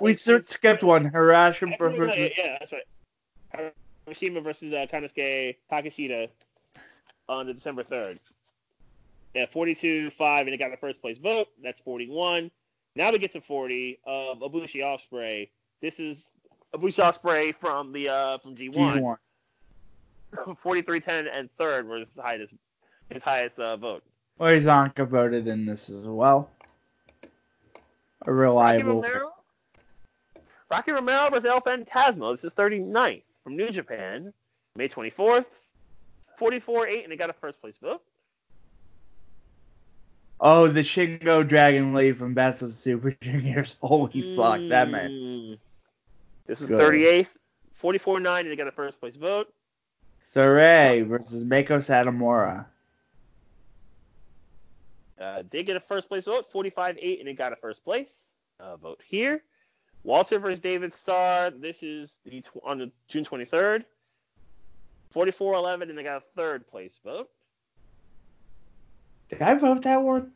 We 0.00 0.12
18th. 0.12 0.48
skipped 0.48 0.82
one. 0.82 1.10
Harashima 1.10 1.78
versus 1.78 2.32
yeah, 2.38 2.58
that's 2.58 2.72
right. 2.72 3.72
Hiroshima 4.06 4.40
versus 4.40 4.72
uh, 4.72 4.86
Takeshita 4.90 6.28
on 7.28 7.46
the 7.46 7.54
December 7.54 7.84
3rd. 7.84 8.18
Yeah, 9.34 9.46
42 9.46 10.10
5, 10.10 10.46
and 10.46 10.54
it 10.54 10.58
got 10.58 10.70
the 10.70 10.76
first 10.76 11.00
place 11.00 11.18
vote. 11.18 11.48
That's 11.62 11.80
41. 11.82 12.50
Now 12.96 13.10
we 13.12 13.18
get 13.18 13.32
to 13.32 13.40
40 13.40 14.00
of 14.04 14.38
Ibushi 14.38 14.80
Ospreay. 14.80 15.50
This 15.82 16.00
is 16.00 16.30
Ibushi 16.74 17.02
Ospreay 17.02 17.54
from 17.54 17.92
the 17.92 18.08
uh, 18.08 18.38
from 18.38 18.54
G1. 18.54 19.00
G1. 19.00 19.16
43 20.62 21.00
10 21.00 21.28
and 21.28 21.48
third 21.56 21.88
was 21.88 22.06
his 22.14 22.22
highest 22.22 22.52
his 23.10 23.22
highest 23.22 23.58
uh, 23.58 23.76
vote. 23.76 24.02
Oizanka 24.40 25.06
voted 25.06 25.46
in 25.46 25.64
this 25.64 25.88
as 25.88 26.04
well. 26.04 26.50
a 27.22 28.32
Rocky 28.32 28.32
reliable. 28.32 29.02
Romero. 29.02 29.32
Rocky 30.70 30.92
Romero 30.92 31.30
versus 31.30 31.46
El 31.46 31.60
Fantasma. 31.60 32.34
This 32.34 32.44
is 32.44 32.54
39th 32.54 33.22
from 33.44 33.56
New 33.56 33.70
Japan, 33.70 34.32
May 34.74 34.88
24th. 34.88 35.46
44-8, 36.40 37.04
and 37.04 37.12
they 37.12 37.16
got 37.16 37.30
a 37.30 37.34
first 37.34 37.60
place 37.60 37.76
vote. 37.80 38.02
Oh, 40.38 40.68
the 40.68 40.82
Shingo 40.82 41.48
Dragon 41.48 41.94
Lee 41.94 42.12
from 42.12 42.34
Best 42.34 42.60
of 42.60 42.68
the 42.68 42.74
Super 42.74 43.10
Juniors. 43.22 43.76
Holy 43.80 44.36
fuck, 44.36 44.60
that 44.68 44.90
man. 44.90 45.58
This 46.46 46.60
was 46.60 46.68
Good. 46.70 46.80
38th. 46.80 47.28
44-9, 47.82 48.40
and 48.40 48.50
they 48.50 48.56
got 48.56 48.68
a 48.68 48.72
first 48.72 48.98
place 49.00 49.16
vote. 49.16 49.52
Saray 50.22 51.06
versus 51.06 51.44
Meiko 51.44 51.78
Satomura. 51.78 52.64
Uh, 55.20 55.42
they 55.50 55.62
get 55.62 55.76
a 55.76 55.80
first 55.80 56.08
place 56.08 56.24
vote, 56.24 56.52
45-8, 56.52 57.18
and 57.18 57.28
they 57.28 57.32
got 57.32 57.52
a 57.52 57.56
first 57.56 57.84
place 57.84 58.08
uh, 58.60 58.76
vote 58.76 59.00
here. 59.06 59.42
Walter 60.04 60.38
versus 60.38 60.60
David 60.60 60.94
Starr. 60.94 61.50
This 61.50 61.82
is 61.82 62.18
the 62.24 62.40
tw- 62.40 62.62
on 62.64 62.78
the 62.78 62.90
June 63.08 63.24
23rd. 63.24 63.84
44-11, 65.14 65.82
and 65.82 65.98
they 65.98 66.02
got 66.02 66.18
a 66.18 66.24
third 66.36 66.66
place 66.66 66.92
vote. 67.04 67.30
Did 69.28 69.42
I 69.42 69.54
vote 69.54 69.82
that 69.82 70.02
one? 70.02 70.32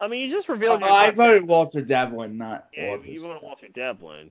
I 0.00 0.06
mean, 0.06 0.28
you 0.28 0.30
just 0.34 0.48
Oh, 0.48 0.52
revealed 0.54 0.80
your 0.80 0.90
I 0.90 1.10
voted 1.10 1.46
Walter 1.46 1.80
Devlin, 1.82 2.36
not 2.38 2.68
Yeah, 2.72 2.90
Walter. 2.90 3.10
you 3.10 3.24
want 3.26 3.42
Walter 3.42 3.68
Devlin. 3.68 4.30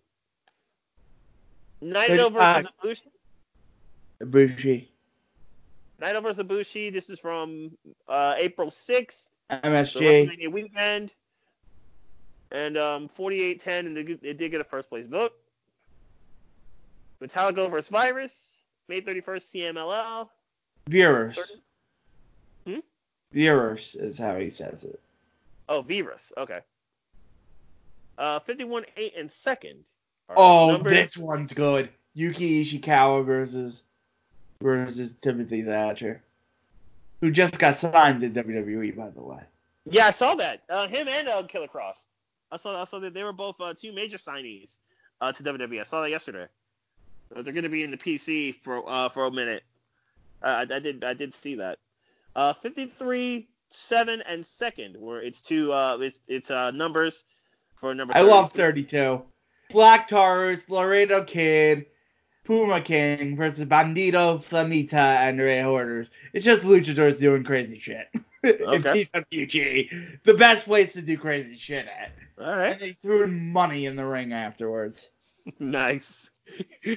Naito 1.83 2.31
versus 2.31 2.71
Ibushi. 2.83 3.01
Ibushi. 4.21 4.87
Naito 6.01 6.23
versus 6.23 6.43
Ibushi. 6.43 6.91
This 6.93 7.09
is 7.09 7.19
from 7.19 7.71
uh, 8.07 8.35
April 8.37 8.69
6th. 8.69 9.27
So 9.49 9.57
MSG. 9.63 10.01
WrestleMania 10.01 10.51
weekend. 10.51 11.11
And 12.51 12.77
um, 12.77 13.09
48-10, 13.19 13.61
and 13.67 13.97
they, 13.97 14.03
they 14.03 14.33
did 14.33 14.51
get 14.51 14.61
a 14.61 14.63
first 14.63 14.89
place 14.89 15.05
vote. 15.05 15.33
Metallica 17.21 17.69
versus 17.69 17.89
Virus, 17.89 18.31
May 18.87 19.01
31st, 19.01 19.73
CMLL. 19.73 20.29
Viewers. 20.87 21.51
Hmm? 22.65 22.79
Viewers 23.33 23.95
is 23.99 24.17
how 24.17 24.37
he 24.37 24.49
says 24.49 24.85
it. 24.85 24.99
Oh, 25.69 25.81
Virus. 25.81 26.21
Okay. 26.37 26.59
Uh, 28.17 28.39
51-8 28.39 28.85
and 29.17 29.31
second. 29.31 29.83
Oh, 30.35 30.71
numbers- 30.71 30.93
this 30.93 31.17
one's 31.17 31.53
good. 31.53 31.89
Yuki 32.13 32.65
Ishikawa 32.65 33.23
versus 33.25 33.83
versus 34.59 35.13
Timothy 35.21 35.61
Thatcher, 35.61 36.23
who 37.21 37.29
just 37.29 37.59
got 37.59 37.77
signed 37.77 38.21
to 38.21 38.29
WWE, 38.29 38.95
by 38.95 39.09
the 39.09 39.21
way. 39.21 39.39
Yeah, 39.85 40.07
I 40.07 40.11
saw 40.11 40.33
that. 40.35 40.63
Uh, 40.67 40.87
him 40.87 41.07
and 41.07 41.27
uh, 41.27 41.43
Killer 41.43 41.67
Kross. 41.67 41.97
I 42.51 42.57
saw. 42.57 42.81
I 42.81 42.85
saw 42.85 42.99
that 42.99 43.13
they 43.13 43.23
were 43.23 43.33
both 43.33 43.55
uh, 43.61 43.73
two 43.79 43.93
major 43.93 44.17
signees 44.17 44.77
uh, 45.21 45.31
to 45.31 45.43
WWE. 45.43 45.79
I 45.79 45.83
saw 45.83 46.01
that 46.01 46.09
yesterday. 46.09 46.47
Uh, 47.35 47.41
they're 47.41 47.53
going 47.53 47.63
to 47.63 47.69
be 47.69 47.83
in 47.83 47.91
the 47.91 47.97
PC 47.97 48.55
for 48.63 48.83
uh, 48.89 49.09
for 49.09 49.25
a 49.25 49.31
minute. 49.31 49.63
Uh, 50.41 50.65
I, 50.69 50.75
I 50.75 50.79
did. 50.79 51.03
I 51.03 51.13
did 51.13 51.35
see 51.35 51.55
that. 51.55 51.77
Uh, 52.35 52.53
53, 52.53 53.47
seven, 53.71 54.21
and 54.27 54.45
second, 54.45 54.99
where 54.99 55.21
it's 55.21 55.41
two. 55.41 55.71
Uh, 55.71 55.97
it's 56.01 56.19
it's 56.27 56.51
uh, 56.51 56.71
numbers 56.71 57.23
for 57.79 57.93
number. 57.93 58.15
I 58.15 58.21
love 58.21 58.51
32. 58.51 58.87
32. 58.87 59.23
Black 59.69 60.07
Taurus, 60.07 60.69
Laredo 60.69 61.23
Kid, 61.23 61.87
Puma 62.45 62.79
King 62.81 63.35
versus 63.35 63.65
Bandito, 63.65 64.41
Flamita, 64.41 64.93
and 64.93 65.39
Rey 65.39 65.61
Horus. 65.61 66.07
It's 66.33 66.45
just 66.45 66.61
luchadors 66.61 67.19
doing 67.19 67.43
crazy 67.43 67.79
shit. 67.79 68.07
in 68.43 68.61
Okay. 68.61 69.05
PWG. 69.05 70.23
The 70.23 70.33
best 70.35 70.65
place 70.65 70.93
to 70.93 71.01
do 71.01 71.17
crazy 71.17 71.57
shit 71.57 71.85
at. 71.85 72.11
All 72.39 72.55
right. 72.55 72.71
And 72.73 72.79
they 72.79 72.93
threw 72.93 73.27
money 73.27 73.85
in 73.85 73.95
the 73.95 74.05
ring 74.05 74.31
afterwards. 74.31 75.09
nice. 75.59 76.05
he 76.81 76.95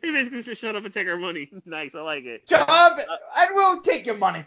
basically 0.00 0.42
said, 0.42 0.56
"Shut 0.56 0.76
up 0.76 0.84
and 0.84 0.94
take 0.94 1.08
our 1.08 1.16
money." 1.16 1.50
nice. 1.64 1.96
I 1.96 2.00
like 2.00 2.24
it. 2.24 2.46
Job, 2.46 3.00
and 3.00 3.50
we'll 3.52 3.80
take 3.80 4.06
your 4.06 4.16
money. 4.16 4.44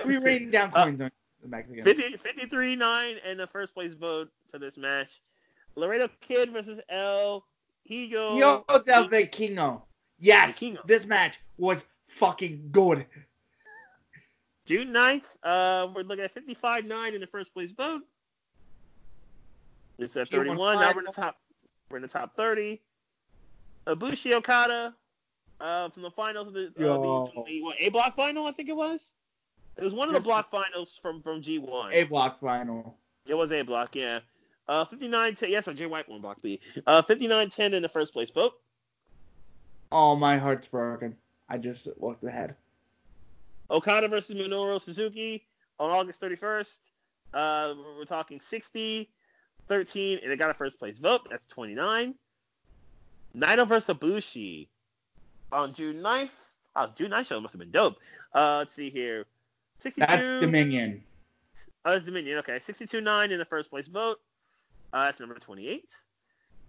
we 0.06 0.16
rain 0.18 0.50
down 0.50 0.70
Uh, 0.74 0.84
coins 0.84 1.00
on 1.00 1.10
the 1.42 1.48
Mexicans. 1.48 1.84
50, 1.84 2.18
53-9 2.48 3.16
and 3.24 3.38
the 3.38 3.46
first 3.46 3.74
place 3.74 3.94
vote 3.94 4.30
for 4.50 4.58
this 4.58 4.76
match. 4.76 5.20
Laredo 5.74 6.08
Kid 6.20 6.52
versus 6.52 6.78
El 6.88 7.44
Higo. 7.88 8.38
Yo 8.38 8.64
del 8.84 9.08
Vikingo. 9.08 9.82
Yes, 10.18 10.58
Vikingo. 10.58 10.86
this 10.86 11.06
match 11.06 11.38
was 11.58 11.84
fucking 12.08 12.68
good. 12.70 13.06
June 14.64 14.88
9th. 14.88 15.24
Uh, 15.42 15.88
we're 15.94 16.02
looking 16.02 16.24
at 16.24 16.34
55-9 16.34 17.14
in 17.14 17.20
the 17.20 17.26
first 17.26 17.52
place 17.52 17.70
vote. 17.72 18.02
It's 19.98 20.16
at 20.16 20.28
31. 20.28 20.80
Now 20.80 20.92
we're 20.94 21.00
in 21.00 21.06
the 21.06 21.12
top. 21.12 21.36
We're 21.90 21.96
in 21.96 22.02
the 22.02 22.08
top 22.08 22.36
30. 22.36 22.80
Ibushi 23.86 24.32
Okada 24.34 24.94
uh, 25.60 25.88
from 25.90 26.02
the 26.02 26.10
finals 26.10 26.48
of 26.48 26.54
the, 26.54 26.66
uh, 26.66 26.72
the, 26.76 27.42
the 27.46 27.62
what, 27.62 27.76
A 27.80 27.88
block 27.88 28.16
final, 28.16 28.46
I 28.46 28.52
think 28.52 28.68
it 28.68 28.76
was. 28.76 29.12
It 29.76 29.84
was 29.84 29.94
one 29.94 30.08
of 30.08 30.14
the 30.14 30.20
block 30.20 30.50
finals 30.50 30.98
from 31.00 31.22
from 31.22 31.42
G1. 31.42 31.92
A 31.92 32.04
block 32.04 32.40
final. 32.40 32.96
It 33.26 33.34
was 33.34 33.52
A 33.52 33.62
block, 33.62 33.94
yeah. 33.94 34.20
Uh, 34.68 34.84
59 34.84 35.34
10. 35.34 35.50
Yes, 35.50 35.66
right, 35.66 35.76
Jay 35.76 35.86
White 35.86 36.08
won 36.08 36.20
block 36.20 36.40
B. 36.42 36.60
Uh, 36.86 37.02
59 37.02 37.50
10 37.50 37.74
in 37.74 37.82
the 37.82 37.88
first 37.88 38.12
place 38.12 38.30
vote. 38.30 38.54
Oh, 39.90 40.16
my 40.16 40.38
heart's 40.38 40.66
broken. 40.66 41.16
I 41.48 41.58
just 41.58 41.88
looked 42.00 42.24
ahead. 42.24 42.54
Okada 43.70 44.08
versus 44.08 44.34
Minoru 44.34 44.80
Suzuki 44.80 45.44
on 45.78 45.90
August 45.90 46.20
31st. 46.20 46.78
Uh, 47.34 47.74
we're 47.96 48.04
talking 48.04 48.40
60, 48.40 49.08
13, 49.68 50.18
and 50.22 50.32
it 50.32 50.38
got 50.38 50.50
a 50.50 50.54
first 50.54 50.78
place 50.78 50.98
vote. 50.98 51.26
That's 51.30 51.46
29. 51.46 52.14
Naito 53.36 53.66
versus 53.66 53.94
Ibushi 53.94 54.68
on 55.50 55.74
June 55.74 55.96
9th. 55.96 56.30
Oh, 56.76 56.88
June 56.96 57.10
9th 57.10 57.26
show 57.26 57.40
must 57.40 57.52
have 57.52 57.60
been 57.60 57.70
dope. 57.70 57.96
Uh, 58.34 58.58
let's 58.58 58.74
see 58.74 58.90
here. 58.90 59.26
62. 59.82 60.06
That's 60.06 60.28
Dominion. 60.40 61.02
Oh, 61.84 61.92
that's 61.92 62.04
Dominion. 62.04 62.38
Okay, 62.38 62.58
62-9 62.58 63.30
in 63.30 63.38
the 63.38 63.44
first 63.44 63.70
place 63.70 63.86
vote. 63.86 64.20
Uh, 64.92 65.06
that's 65.06 65.20
number 65.20 65.34
28. 65.34 65.84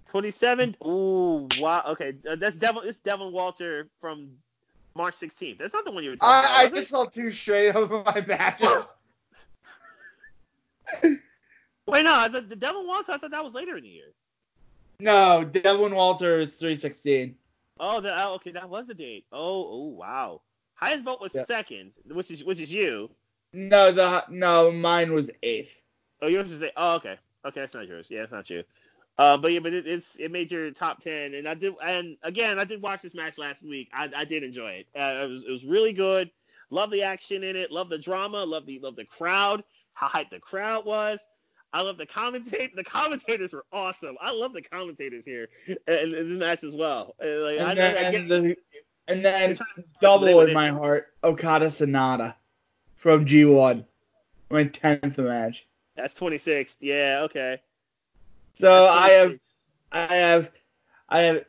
27. 0.10 0.76
Ooh, 0.86 1.48
wow. 1.60 1.84
Okay, 1.90 2.14
uh, 2.30 2.36
that's 2.36 2.58
Devlin. 2.58 2.88
It's 2.88 2.98
Devlin 3.00 3.32
Walter 3.32 3.88
from 4.02 4.30
March 4.96 5.16
16th. 5.16 5.58
That's 5.60 5.74
not 5.74 5.86
the 5.86 5.92
one 5.92 6.04
you 6.04 6.12
were 6.12 6.16
talking 6.16 6.46
about. 6.46 6.58
I, 6.58 6.62
I 6.62 6.64
was 6.66 6.74
it? 6.74 6.76
just 6.78 6.90
saw 6.92 7.06
two 7.06 7.32
straight 7.32 7.70
of 7.76 7.90
my 7.90 8.24
matches. 8.28 8.86
Wait, 11.88 12.06
no, 12.06 12.28
the, 12.30 12.42
the 12.42 12.56
Devlin 12.56 12.88
Walter. 12.88 13.12
I 13.12 13.18
thought 13.18 13.32
that 13.32 13.44
was 13.44 13.54
later 13.54 13.78
in 13.78 13.84
the 13.84 13.90
year. 13.90 14.14
no, 15.00 15.44
Devlin 15.44 15.94
Walter 15.96 16.40
is 16.40 16.56
316. 16.56 17.36
Oh, 17.80 18.00
the, 18.00 18.26
oh, 18.26 18.36
okay, 18.36 18.52
that 18.52 18.70
was 18.70 18.88
the 18.88 18.94
date. 18.94 19.26
Oh, 19.32 19.68
oh, 19.70 19.88
wow. 19.88 20.42
Highest 20.84 21.04
vote 21.06 21.22
was 21.22 21.34
Yeah. 21.34 21.46
second, 21.46 21.92
which 22.12 22.30
is 22.32 22.44
which 22.44 22.60
is 22.60 22.72
you. 22.72 23.10
No, 23.54 23.92
the 23.92 24.24
no, 24.30 24.72
mine 24.72 25.14
was 25.14 25.30
eighth. 25.44 25.72
Oh, 26.22 26.28
yours 26.28 26.50
was 26.50 26.62
eight. 26.64 26.74
Oh, 26.78 26.96
okay. 26.96 27.18
Okay, 27.46 27.60
that's 27.60 27.74
not 27.74 27.88
yours. 27.88 28.08
Yeah, 28.10 28.22
that's 28.22 28.32
not 28.32 28.50
you. 28.50 28.64
Uh, 29.18 29.38
but 29.38 29.52
yeah, 29.52 29.60
but 29.60 29.74
it, 29.74 29.86
it's 29.86 30.16
it 30.18 30.32
made 30.32 30.52
your 30.52 30.72
top 30.72 31.00
ten, 31.02 31.36
and 31.36 31.48
I 31.48 31.54
did. 31.54 31.74
And 31.86 32.18
again, 32.24 32.58
I 32.60 32.64
did 32.64 32.82
watch 32.82 33.02
this 33.04 33.14
match 33.14 33.38
last 33.38 33.62
week. 33.64 33.90
I, 33.94 34.10
I 34.16 34.26
did 34.26 34.44
enjoy 34.44 34.72
it. 34.72 34.88
Uh, 35.00 35.24
it 35.26 35.30
was 35.30 35.44
it 35.44 35.52
was 35.52 35.64
really 35.66 35.94
good. 35.94 36.32
Love 36.72 36.90
the 36.90 37.04
action 37.04 37.44
in 37.44 37.56
it. 37.56 37.72
Love 37.72 37.90
the 37.90 37.98
drama. 38.00 38.44
Love 38.44 38.66
the 38.66 38.80
love 38.80 38.96
the 38.96 39.06
crowd. 39.06 39.64
How 39.94 40.08
hyped 40.08 40.32
the 40.32 40.40
crowd 40.40 40.86
was. 40.86 41.20
I 41.74 41.82
love 41.82 41.98
the 41.98 42.06
commentate. 42.08 42.76
The 42.76 42.84
commentators 42.84 43.54
were 43.54 43.66
awesome. 43.72 44.16
I 44.22 44.32
love 44.32 44.54
the 44.54 44.62
commentators 44.62 45.26
here 45.26 45.50
in, 45.68 45.78
in 46.16 46.30
the 46.30 46.36
match 46.46 46.64
as 46.64 46.74
well. 46.76 47.16
Like, 47.20 47.60
I, 47.60 47.72
And 47.72 47.80
I, 47.80 48.08
I 48.08 48.12
get- 48.12 48.28
the, 48.28 48.56
and 49.08 49.24
then 49.24 49.58
double 50.02 50.26
they- 50.26 50.48
in 50.50 50.54
my 50.54 50.70
heart, 50.70 51.08
Okada 51.24 51.68
Sanada 51.68 52.36
from 52.96 53.26
G1. 53.26 53.86
My 54.50 54.66
10th 54.66 55.18
match. 55.18 55.66
that's 55.96 56.14
26. 56.14 56.76
Yeah. 56.80 57.22
Okay. 57.24 57.60
So 58.60 58.86
I 58.88 59.10
have 59.10 59.40
I 59.92 60.14
have 60.16 60.52
I 61.10 61.20
have 61.22 61.46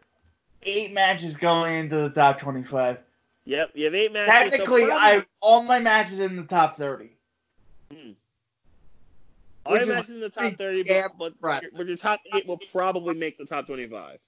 eight 0.63 0.93
matches 0.93 1.35
going 1.35 1.75
into 1.81 1.97
the 1.97 2.09
top 2.09 2.41
25. 2.41 2.99
Yep. 3.45 3.71
You 3.75 3.85
have 3.85 3.95
eight 3.95 4.13
matches. 4.13 4.29
Technically, 4.29 4.87
probably- 4.87 4.93
I 4.93 5.11
have 5.11 5.27
all 5.41 5.63
my 5.63 5.79
matches 5.81 6.19
in 6.21 6.37
the 6.37 6.45
top 6.45 6.77
30. 6.77 7.11
Hmm. 7.93 8.13
All 9.67 9.77
your 9.77 9.87
matches 9.87 10.11
in 10.11 10.21
the 10.21 10.29
top 10.31 10.53
30, 10.53 10.83
damn 10.85 11.11
but, 11.19 11.35
but, 11.41 11.65
but 11.75 11.87
your 11.87 11.97
top 11.97 12.21
eight 12.35 12.47
will 12.47 12.61
probably 12.73 13.15
make 13.15 13.37
the 13.39 13.47
top 13.47 13.67
25. 13.67 14.19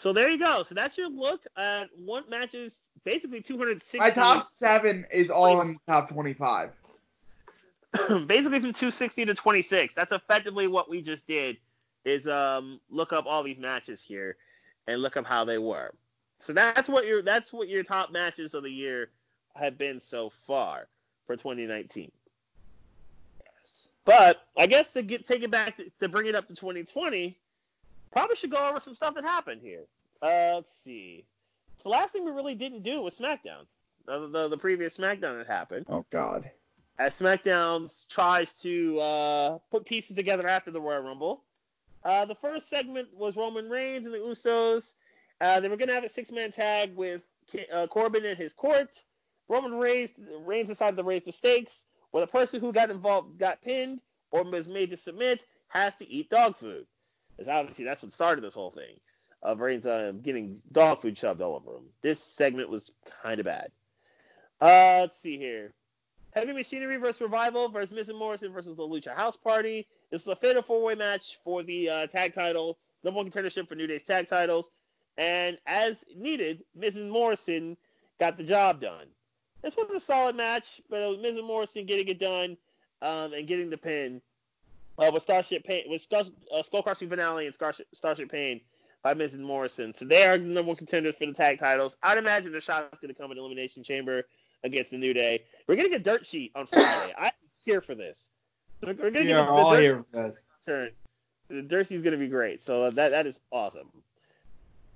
So 0.00 0.14
there 0.14 0.30
you 0.30 0.38
go. 0.38 0.62
So 0.62 0.74
that's 0.74 0.96
your 0.96 1.10
look 1.10 1.42
at 1.58 1.90
one 1.94 2.24
matches, 2.30 2.80
basically 3.04 3.42
260. 3.42 3.98
My 3.98 4.08
top 4.08 4.46
seven 4.46 5.04
is 5.12 5.30
all 5.30 5.60
in 5.60 5.74
the 5.74 5.92
top 5.92 6.08
25. 6.08 6.70
basically 8.26 8.60
from 8.60 8.72
260 8.72 9.26
to 9.26 9.34
26. 9.34 9.92
That's 9.92 10.12
effectively 10.12 10.68
what 10.68 10.88
we 10.88 11.02
just 11.02 11.26
did. 11.26 11.58
Is 12.06 12.26
um 12.26 12.80
look 12.88 13.12
up 13.12 13.26
all 13.26 13.42
these 13.42 13.58
matches 13.58 14.00
here 14.00 14.38
and 14.88 15.02
look 15.02 15.18
up 15.18 15.26
how 15.26 15.44
they 15.44 15.58
were. 15.58 15.92
So 16.38 16.54
that's 16.54 16.88
what 16.88 17.04
your 17.04 17.20
that's 17.20 17.52
what 17.52 17.68
your 17.68 17.82
top 17.82 18.10
matches 18.10 18.54
of 18.54 18.62
the 18.62 18.70
year 18.70 19.10
have 19.54 19.76
been 19.76 20.00
so 20.00 20.32
far 20.46 20.88
for 21.26 21.36
2019. 21.36 22.10
Yes. 23.44 23.88
But 24.06 24.46
I 24.56 24.66
guess 24.66 24.92
to 24.92 25.02
get 25.02 25.26
take 25.26 25.42
it 25.42 25.50
back 25.50 25.76
to, 25.76 25.90
to 26.00 26.08
bring 26.08 26.26
it 26.26 26.34
up 26.34 26.48
to 26.48 26.54
2020, 26.54 27.36
probably 28.12 28.36
should 28.36 28.50
go 28.50 28.68
over 28.68 28.80
some 28.80 28.94
stuff 28.94 29.14
that 29.14 29.24
happened 29.24 29.60
here. 29.62 29.84
Uh, 30.22 30.56
let's 30.56 30.72
see. 30.82 31.24
The 31.82 31.88
last 31.88 32.12
thing 32.12 32.24
we 32.24 32.30
really 32.30 32.54
didn't 32.54 32.82
do 32.82 33.00
was 33.02 33.16
SmackDown. 33.16 33.66
The, 34.06 34.28
the, 34.28 34.48
the 34.48 34.58
previous 34.58 34.96
SmackDown 34.96 35.38
that 35.38 35.46
happened. 35.46 35.86
Oh 35.88 36.04
God. 36.10 36.50
As 36.98 37.18
SmackDown 37.18 37.90
tries 38.08 38.58
to 38.60 38.98
uh, 38.98 39.58
put 39.70 39.86
pieces 39.86 40.16
together 40.16 40.46
after 40.46 40.70
the 40.70 40.80
Royal 40.80 41.02
Rumble. 41.02 41.44
Uh, 42.04 42.24
the 42.24 42.34
first 42.34 42.68
segment 42.68 43.08
was 43.14 43.36
Roman 43.36 43.70
Reigns 43.70 44.04
and 44.04 44.14
the 44.14 44.18
Usos. 44.18 44.94
Uh, 45.40 45.60
they 45.60 45.68
were 45.68 45.76
going 45.76 45.88
to 45.88 45.94
have 45.94 46.04
a 46.04 46.08
six-man 46.08 46.52
tag 46.52 46.94
with 46.94 47.22
uh, 47.72 47.86
Corbin 47.86 48.26
and 48.26 48.36
his 48.36 48.52
court. 48.52 49.04
Roman 49.48 49.74
Reigns, 49.74 50.10
Reigns 50.44 50.68
decided 50.68 50.96
to 50.96 51.02
raise 51.02 51.24
the 51.24 51.32
stakes, 51.32 51.86
where 52.10 52.20
the 52.20 52.30
person 52.30 52.60
who 52.60 52.72
got 52.72 52.90
involved 52.90 53.38
got 53.38 53.62
pinned 53.62 54.00
or 54.30 54.44
was 54.44 54.66
made 54.66 54.90
to 54.90 54.96
submit 54.96 55.40
has 55.68 55.94
to 55.96 56.08
eat 56.08 56.30
dog 56.30 56.56
food. 56.56 56.86
Because 57.40 57.54
obviously 57.54 57.86
that's 57.86 58.02
what 58.02 58.12
started 58.12 58.44
this 58.44 58.52
whole 58.52 58.70
thing 58.70 59.00
of 59.42 59.60
Reigns 59.60 59.86
uh, 59.86 60.12
getting 60.22 60.60
dog 60.72 61.00
food 61.00 61.16
shoved 61.16 61.40
all 61.40 61.54
over 61.54 61.78
him. 61.78 61.84
This 62.02 62.22
segment 62.22 62.68
was 62.68 62.90
kind 63.22 63.40
of 63.40 63.46
bad. 63.46 63.70
Uh, 64.60 65.00
let's 65.00 65.16
see 65.16 65.38
here. 65.38 65.72
Heavy 66.32 66.52
Machinery 66.52 66.98
versus 66.98 67.22
Revival 67.22 67.70
versus 67.70 67.96
Miz 67.96 68.10
and 68.10 68.18
Morrison 68.18 68.52
versus 68.52 68.76
the 68.76 68.82
Lucha 68.82 69.16
House 69.16 69.38
Party. 69.38 69.86
This 70.10 70.26
was 70.26 70.36
a 70.36 70.38
fatal 70.38 70.60
four-way 70.60 70.96
match 70.96 71.38
for 71.42 71.62
the 71.62 71.88
uh, 71.88 72.06
tag 72.08 72.34
title, 72.34 72.76
number 73.04 73.16
one 73.16 73.30
contendership 73.30 73.66
for 73.66 73.74
New 73.74 73.86
Day's 73.86 74.04
tag 74.04 74.28
titles. 74.28 74.70
And 75.16 75.56
as 75.66 76.04
needed, 76.14 76.62
Miz 76.76 76.96
and 76.96 77.10
Morrison 77.10 77.78
got 78.18 78.36
the 78.36 78.44
job 78.44 78.82
done. 78.82 79.06
This 79.62 79.78
was 79.78 79.88
a 79.88 79.98
solid 79.98 80.36
match, 80.36 80.82
but 80.90 81.00
it 81.00 81.08
was 81.08 81.16
Miz 81.16 81.38
and 81.38 81.46
Morrison 81.46 81.86
getting 81.86 82.08
it 82.08 82.18
done 82.18 82.58
um, 83.00 83.32
and 83.32 83.46
getting 83.46 83.70
the 83.70 83.78
pin 83.78 84.20
uh, 85.00 85.10
with 85.12 85.22
Starship 85.22 85.64
Pain, 85.64 85.84
with 85.88 86.02
Star, 86.02 86.24
uh, 86.54 86.62
Skull 86.62 86.82
Crushing 86.82 87.08
Finale 87.08 87.46
and 87.46 87.54
Starship, 87.54 87.86
Starship 87.92 88.30
Pain 88.30 88.60
by 89.02 89.14
Miz 89.14 89.34
and 89.34 89.44
Morrison. 89.44 89.94
So 89.94 90.04
they 90.04 90.26
are 90.26 90.36
the 90.36 90.44
number 90.44 90.68
one 90.68 90.76
contenders 90.76 91.16
for 91.16 91.26
the 91.26 91.32
tag 91.32 91.58
titles. 91.58 91.96
I'd 92.02 92.18
imagine 92.18 92.52
the 92.52 92.60
shot 92.60 92.90
is 92.92 92.98
going 93.00 93.12
to 93.12 93.20
come 93.20 93.32
in 93.32 93.38
Elimination 93.38 93.82
Chamber 93.82 94.24
against 94.62 94.90
the 94.90 94.98
New 94.98 95.14
Day. 95.14 95.44
We're 95.66 95.76
getting 95.76 95.94
a 95.94 95.98
dirt 95.98 96.26
sheet 96.26 96.52
on 96.54 96.66
Friday. 96.66 97.14
I'm 97.18 97.30
here 97.64 97.80
for 97.80 97.94
this. 97.94 98.30
We're, 98.82 98.88
we're 98.88 99.10
going 99.10 99.14
to 99.14 99.24
get 99.24 99.38
all 99.38 99.74
here 99.74 100.04
for 100.12 100.22
this. 100.22 100.34
Turn. 100.66 100.90
The 101.48 101.62
dirt 101.62 101.86
sheet 101.88 101.96
is 101.96 102.02
going 102.02 102.12
to 102.12 102.18
be 102.18 102.28
great. 102.28 102.62
So 102.62 102.90
that 102.90 103.10
that 103.10 103.26
is 103.26 103.40
awesome. 103.50 103.90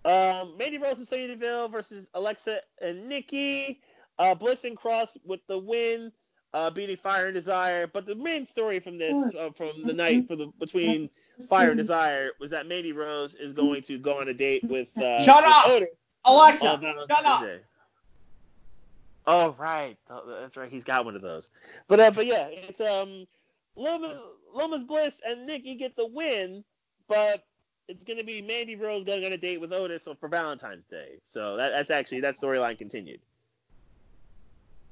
Um, 0.05 0.59
Mandy 0.59 0.77
Rose 0.77 0.99
and 0.99 1.09
Sonya 1.09 1.29
Deville 1.29 1.69
versus 1.69 2.07
Alexa 2.15 2.61
and 2.83 3.09
Nikki. 3.09 3.81
Uh, 4.19 4.35
Bliss 4.35 4.65
and 4.65 4.77
Cross 4.77 5.17
with 5.25 5.41
the 5.49 5.59
win, 5.59 6.13
uh, 6.55 6.71
beating 6.71 6.97
Fire 6.97 7.27
and 7.27 7.35
Desire. 7.35 7.87
But 7.87 8.07
the 8.07 8.15
main 8.15 8.47
story 8.47 8.81
from 8.81 8.97
this, 8.97 9.35
uh, 9.35 9.51
from 9.51 9.85
the 9.85 9.93
night 9.93 10.27
for 10.27 10.37
the 10.37 10.47
between 10.59 11.11
Fire 11.49 11.71
and 11.71 11.77
Desire, 11.77 12.31
was 12.41 12.51
that 12.51 12.67
Mandy 12.67 12.93
Rose 12.93 13.35
is 13.35 13.53
going 13.53 13.83
to 13.83 13.99
go 13.99 14.21
on 14.21 14.29
a 14.29 14.35
date 14.35 14.65
with. 14.65 14.89
Uh, 14.97 15.23
Shut 15.23 15.45
with 15.45 15.53
up! 15.53 15.69
Otis 15.69 15.89
Alexa, 16.25 16.67
on 16.67 16.81
Valentine's 16.81 17.19
shut 17.19 17.27
up. 17.27 17.49
Oh 19.27 19.55
right, 19.59 19.97
Oh, 20.11 20.23
that's 20.41 20.57
right. 20.57 20.71
He's 20.71 20.85
got 20.85 21.05
one 21.05 21.17
of 21.17 21.23
those. 21.23 21.51
But 21.89 22.01
uh, 22.01 22.11
but 22.11 22.27
yeah, 22.27 22.47
it's 22.51 22.81
um, 22.81 23.27
Lomas, 23.75 24.19
Lomas 24.55 24.85
Bliss 24.85 25.21
and 25.27 25.47
Nikki 25.47 25.75
get 25.75 25.97
the 25.97 26.07
win, 26.07 26.63
but 27.09 27.45
it's 27.89 28.03
gonna 28.05 28.25
be 28.25 28.43
Mandy 28.43 28.77
Rose 28.77 29.05
going 29.05 29.25
on 29.25 29.33
a 29.33 29.39
date 29.39 29.61
with 29.61 29.73
Otis 29.73 30.07
for 30.21 30.29
Valentine's 30.29 30.87
Day. 30.87 31.19
So 31.25 31.57
that, 31.57 31.71
that's 31.71 31.91
actually 31.91 32.21
that 32.21 32.37
storyline 32.37 32.79
continued. 32.79 33.21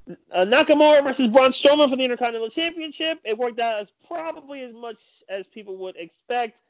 Uh, 0.09 0.44
Nakamura 0.44 1.03
versus 1.03 1.28
Braun 1.28 1.53
Strowman 1.53 1.88
for 1.88 1.96
the 1.96 2.05
Intercontinental 2.05 2.50
Championship. 2.50 3.20
It 3.24 3.38
worked 3.38 3.61
out 3.61 3.80
as 3.80 3.92
probably 4.07 4.62
as 4.62 4.72
much 4.72 5.22
as 5.28 5.46
people 5.46 5.76
would 5.76 5.96
expect. 5.96 6.61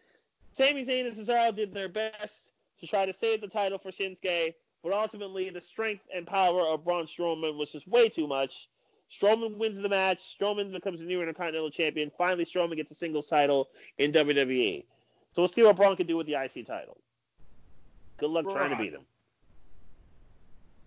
Sami 0.52 0.84
Zayn 0.84 1.06
and 1.06 1.16
Cesaro 1.16 1.54
did 1.54 1.72
their 1.72 1.88
best 1.88 2.50
to 2.80 2.86
try 2.86 3.06
to 3.06 3.12
save 3.12 3.40
the 3.40 3.48
title 3.48 3.78
for 3.78 3.90
Shinsuke, 3.90 4.54
but 4.82 4.92
ultimately 4.92 5.48
the 5.48 5.60
strength 5.60 6.04
and 6.14 6.26
power 6.26 6.66
of 6.66 6.84
Braun 6.84 7.06
Strowman 7.06 7.56
was 7.56 7.72
just 7.72 7.88
way 7.88 8.08
too 8.08 8.26
much. 8.26 8.68
Strowman 9.10 9.56
wins 9.56 9.80
the 9.80 9.88
match. 9.88 10.36
Strowman 10.38 10.72
becomes 10.72 11.00
the 11.00 11.06
new 11.06 11.20
Intercontinental 11.20 11.70
Champion. 11.70 12.10
Finally, 12.16 12.44
Strowman 12.44 12.76
gets 12.76 12.88
the 12.88 12.94
singles 12.94 13.26
title 13.26 13.68
in 13.98 14.12
WWE. 14.12 14.84
So 15.32 15.42
we'll 15.42 15.48
see 15.48 15.62
what 15.62 15.76
Braun 15.76 15.96
can 15.96 16.06
do 16.06 16.16
with 16.16 16.26
the 16.26 16.34
IC 16.34 16.66
title. 16.66 16.98
Good 18.18 18.30
luck 18.30 18.50
trying 18.50 18.70
to 18.70 18.76
beat 18.76 18.92
him. 18.92 19.02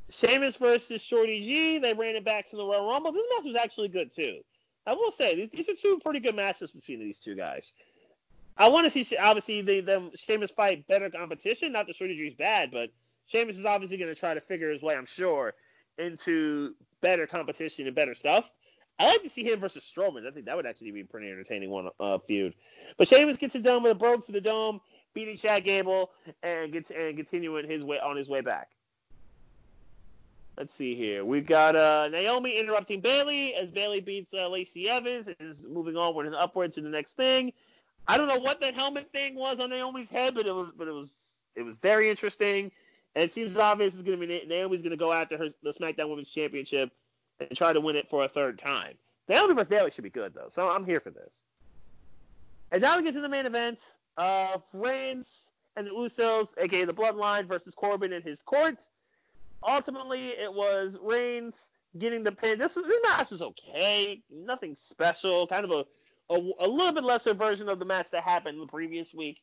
Sheamus 0.09 0.55
versus 0.57 1.01
Shorty 1.01 1.41
G. 1.41 1.79
They 1.79 1.93
ran 1.93 2.15
it 2.15 2.25
back 2.25 2.49
from 2.49 2.59
the 2.59 2.65
Royal 2.65 2.87
Rumble. 2.87 3.11
This 3.11 3.23
match 3.35 3.45
was 3.45 3.55
actually 3.55 3.87
good 3.87 4.13
too. 4.13 4.39
I 4.87 4.93
will 4.93 5.11
say 5.11 5.35
these 5.35 5.49
these 5.49 5.67
are 5.67 5.75
two 5.75 5.99
pretty 6.03 6.19
good 6.19 6.35
matches 6.35 6.71
between 6.71 6.99
these 6.99 7.19
two 7.19 7.35
guys. 7.35 7.73
I 8.57 8.69
want 8.69 8.85
to 8.85 8.89
see 8.89 9.17
obviously 9.17 9.61
the 9.61 9.81
them 9.81 10.11
Sheamus 10.15 10.51
fight 10.51 10.87
better 10.87 11.09
competition. 11.09 11.71
Not 11.71 11.87
that 11.87 11.95
Shorty 11.95 12.15
G 12.15 12.23
is 12.23 12.35
bad, 12.35 12.71
but 12.71 12.89
Sheamus 13.25 13.57
is 13.57 13.65
obviously 13.65 13.97
going 13.97 14.13
to 14.13 14.19
try 14.19 14.33
to 14.33 14.41
figure 14.41 14.71
his 14.71 14.81
way, 14.81 14.95
I'm 14.95 15.07
sure, 15.07 15.55
into 15.97 16.75
better 17.01 17.27
competition 17.27 17.87
and 17.87 17.95
better 17.95 18.13
stuff. 18.13 18.49
I 18.97 19.07
like 19.07 19.23
to 19.23 19.29
see 19.29 19.43
him 19.43 19.59
versus 19.59 19.83
Strowman. 19.83 20.25
I 20.25 20.31
think 20.31 20.45
that 20.45 20.55
would 20.55 20.65
actually 20.65 20.91
be 20.91 21.01
a 21.01 21.05
pretty 21.05 21.29
entertaining 21.29 21.69
one 21.69 21.89
uh, 21.99 22.19
feud. 22.19 22.53
But 22.97 23.09
Sheamus 23.09 23.35
gets 23.35 23.55
it 23.55 23.63
done 23.63 23.83
with 23.83 23.91
a 23.91 23.95
brogue 23.95 24.25
to 24.27 24.31
the 24.31 24.39
dome, 24.39 24.79
beating 25.13 25.35
Chad 25.35 25.65
Gable, 25.65 26.11
and 26.43 26.71
gets 26.71 26.91
and 26.91 27.17
continuing 27.17 27.69
his 27.69 27.83
way 27.83 27.99
on 27.99 28.15
his 28.15 28.29
way 28.29 28.39
back. 28.39 28.69
Let's 30.57 30.73
see 30.75 30.95
here. 30.95 31.25
We've 31.25 31.45
got 31.45 31.75
uh, 31.75 32.07
Naomi 32.09 32.57
interrupting 32.57 33.01
Bayley 33.01 33.53
as 33.55 33.69
Bayley 33.69 33.99
beats 33.99 34.33
uh, 34.33 34.47
Lacey 34.47 34.89
Evans 34.89 35.27
and 35.27 35.35
is 35.51 35.57
moving 35.61 35.97
onward 35.97 36.27
and 36.27 36.35
upward 36.35 36.73
to 36.75 36.81
the 36.81 36.89
next 36.89 37.11
thing. 37.17 37.51
I 38.07 38.17
don't 38.17 38.27
know 38.27 38.39
what 38.39 38.61
that 38.61 38.73
helmet 38.73 39.11
thing 39.11 39.35
was 39.35 39.59
on 39.59 39.69
Naomi's 39.69 40.09
head, 40.09 40.33
but 40.33 40.45
it 40.45 40.53
was 40.53 40.71
but 40.77 40.87
it 40.87 40.93
was 40.93 41.11
it 41.55 41.63
was 41.63 41.77
very 41.77 42.09
interesting. 42.09 42.71
And 43.15 43.23
it 43.23 43.33
seems 43.33 43.57
obvious 43.57 43.93
it's 43.93 44.03
going 44.03 44.19
to 44.19 44.27
be 44.27 44.45
Naomi's 44.47 44.81
going 44.81 44.91
to 44.91 44.97
go 44.97 45.11
after 45.11 45.37
her 45.37 45.49
the 45.61 45.71
SmackDown 45.71 46.09
Women's 46.09 46.29
Championship 46.29 46.91
and 47.39 47.49
try 47.57 47.73
to 47.73 47.81
win 47.81 47.97
it 47.97 48.09
for 48.09 48.23
a 48.23 48.27
third 48.29 48.57
time. 48.57 48.93
Naomi 49.27 49.53
versus 49.55 49.67
Bayley 49.67 49.91
should 49.91 50.03
be 50.03 50.09
good 50.09 50.33
though, 50.33 50.49
so 50.49 50.69
I'm 50.69 50.85
here 50.85 51.01
for 51.01 51.09
this. 51.09 51.33
And 52.71 52.81
now 52.81 52.95
we 52.97 53.03
get 53.03 53.13
to 53.15 53.21
the 53.21 53.29
main 53.29 53.45
event. 53.45 53.79
Uh, 54.17 54.57
Reigns 54.71 55.27
and 55.75 55.87
the 55.87 55.91
Usos, 55.91 56.49
aka 56.57 56.85
the 56.85 56.93
Bloodline, 56.93 57.45
versus 57.45 57.73
Corbin 57.73 58.13
and 58.13 58.23
his 58.23 58.41
court. 58.41 58.77
Ultimately, 59.67 60.29
it 60.29 60.53
was 60.53 60.97
Reigns 61.01 61.69
getting 61.97 62.23
the 62.23 62.31
pin. 62.31 62.59
This, 62.59 62.73
this 62.73 62.85
match 63.03 63.31
was 63.31 63.41
okay, 63.41 64.21
nothing 64.31 64.75
special. 64.75 65.47
Kind 65.47 65.65
of 65.65 65.71
a, 65.71 66.33
a 66.33 66.37
a 66.59 66.67
little 66.67 66.93
bit 66.93 67.03
lesser 67.03 67.33
version 67.33 67.69
of 67.69 67.79
the 67.79 67.85
match 67.85 68.09
that 68.11 68.23
happened 68.23 68.61
the 68.61 68.67
previous 68.67 69.13
week, 69.13 69.39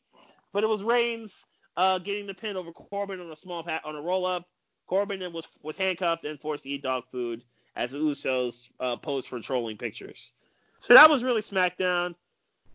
but 0.53 0.63
it 0.65 0.69
was 0.69 0.83
Reigns 0.83 1.45
uh, 1.77 1.99
getting 1.99 2.27
the 2.27 2.35
pin 2.35 2.57
over 2.57 2.73
Corbin 2.73 3.21
on 3.21 3.31
a 3.33 3.37
small 3.37 3.63
pat 3.63 3.83
on 3.85 3.97
a 3.97 4.01
roll 4.01 4.27
up. 4.27 4.47
Corbin 4.87 5.21
was 5.33 5.47
was 5.63 5.77
handcuffed 5.77 6.25
and 6.25 6.39
forced 6.41 6.65
to 6.65 6.71
eat 6.71 6.83
dog 6.83 7.05
food 7.11 7.43
as 7.77 7.93
the 7.93 7.99
Usos 7.99 8.69
uh, 8.81 8.97
posed 8.97 9.29
for 9.29 9.41
trolling 9.41 9.79
pictures. 9.79 10.33
So 10.81 10.95
that 10.95 11.09
was 11.09 11.23
really 11.23 11.43
SmackDown. 11.43 12.15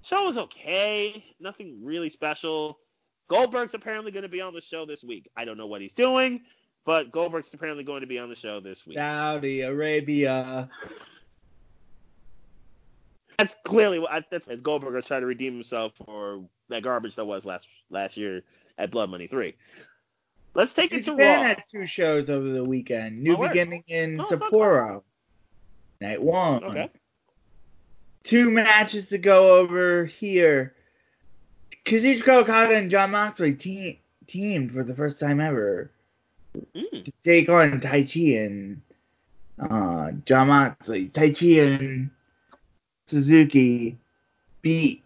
Show 0.02 0.26
was 0.26 0.38
okay, 0.38 1.24
nothing 1.40 1.80
really 1.84 2.10
special. 2.10 2.80
Goldberg's 3.30 3.74
apparently 3.74 4.12
going 4.12 4.24
to 4.24 4.30
be 4.30 4.40
on 4.40 4.54
the 4.54 4.62
show 4.62 4.86
this 4.86 5.04
week. 5.04 5.30
I 5.36 5.44
don't 5.44 5.58
know 5.58 5.68
what 5.68 5.82
he's 5.82 5.94
doing, 5.94 6.42
but 6.88 7.12
Goldberg's 7.12 7.50
apparently 7.54 7.84
going 7.84 8.00
to 8.00 8.08
be 8.08 8.18
on 8.18 8.30
the 8.30 8.36
show 8.36 8.62
this 8.62 8.88
week. 8.88 8.98
Saudi 8.98 9.60
Arabia. 9.60 10.70
That's 13.38 13.54
clearly 13.66 14.00
what 14.00 14.12
I, 14.12 14.24
that's 14.32 14.48
as 14.48 14.62
Goldberg 14.62 14.96
is 14.96 15.06
trying 15.06 15.20
to 15.20 15.28
redeem 15.28 15.54
himself 15.54 15.92
for 16.06 16.46
that 16.70 16.84
garbage 16.84 17.16
that 17.18 17.26
was 17.26 17.44
last 17.44 17.68
last 17.90 18.16
year 18.16 18.42
at 18.78 18.90
Blood 18.90 19.10
Money 19.10 19.28
Three. 19.28 19.56
Let's 20.54 20.72
take 20.72 20.94
it 20.94 21.04
to 21.04 21.14
Raw. 21.14 21.56
two 21.70 21.86
shows 21.86 22.30
over 22.30 22.50
the 22.50 22.64
weekend. 22.64 23.22
New 23.22 23.36
Oh. 23.36 23.48
Beginning 23.48 23.84
in 23.88 24.22
Oh, 24.22 24.24
Sapporo. 24.24 25.04
Night 26.00 26.22
one. 26.22 26.64
Okay. 26.64 26.90
Two 28.24 28.50
matches 28.50 29.10
to 29.10 29.18
go 29.18 29.58
over 29.58 30.06
here. 30.06 30.74
Kazuchika 31.84 32.30
Okada 32.30 32.76
and 32.76 32.90
Jon 32.90 33.12
Moxley 33.12 33.54
team 33.54 33.98
teamed 34.26 34.72
for 34.72 34.84
the 34.84 34.96
first 34.96 35.20
time 35.20 35.42
ever 35.42 35.92
Mm. 36.76 37.06
to 37.06 37.12
take 37.24 37.50
on 37.50 37.80
Taichi 37.80 38.46
and 38.46 38.82
uh, 39.60 40.12
Jon 40.26 40.48
Moxley. 40.48 41.10
Taichi 41.10 41.66
and 41.66 42.10
Suzuki 43.08 43.98
beat 44.62 45.04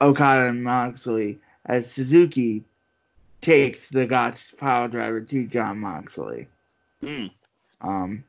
Okada 0.00 0.48
and 0.48 0.62
Moxley 0.64 1.38
as 1.66 1.90
Suzuki 1.92 2.64
takes 3.40 3.80
the 3.90 4.06
Gotch 4.06 4.40
pile 4.58 4.88
driver 4.88 5.20
to 5.20 5.46
Jon 5.46 5.78
Moxley. 5.78 6.48
Mm. 7.02 7.30
Um, 7.80 8.24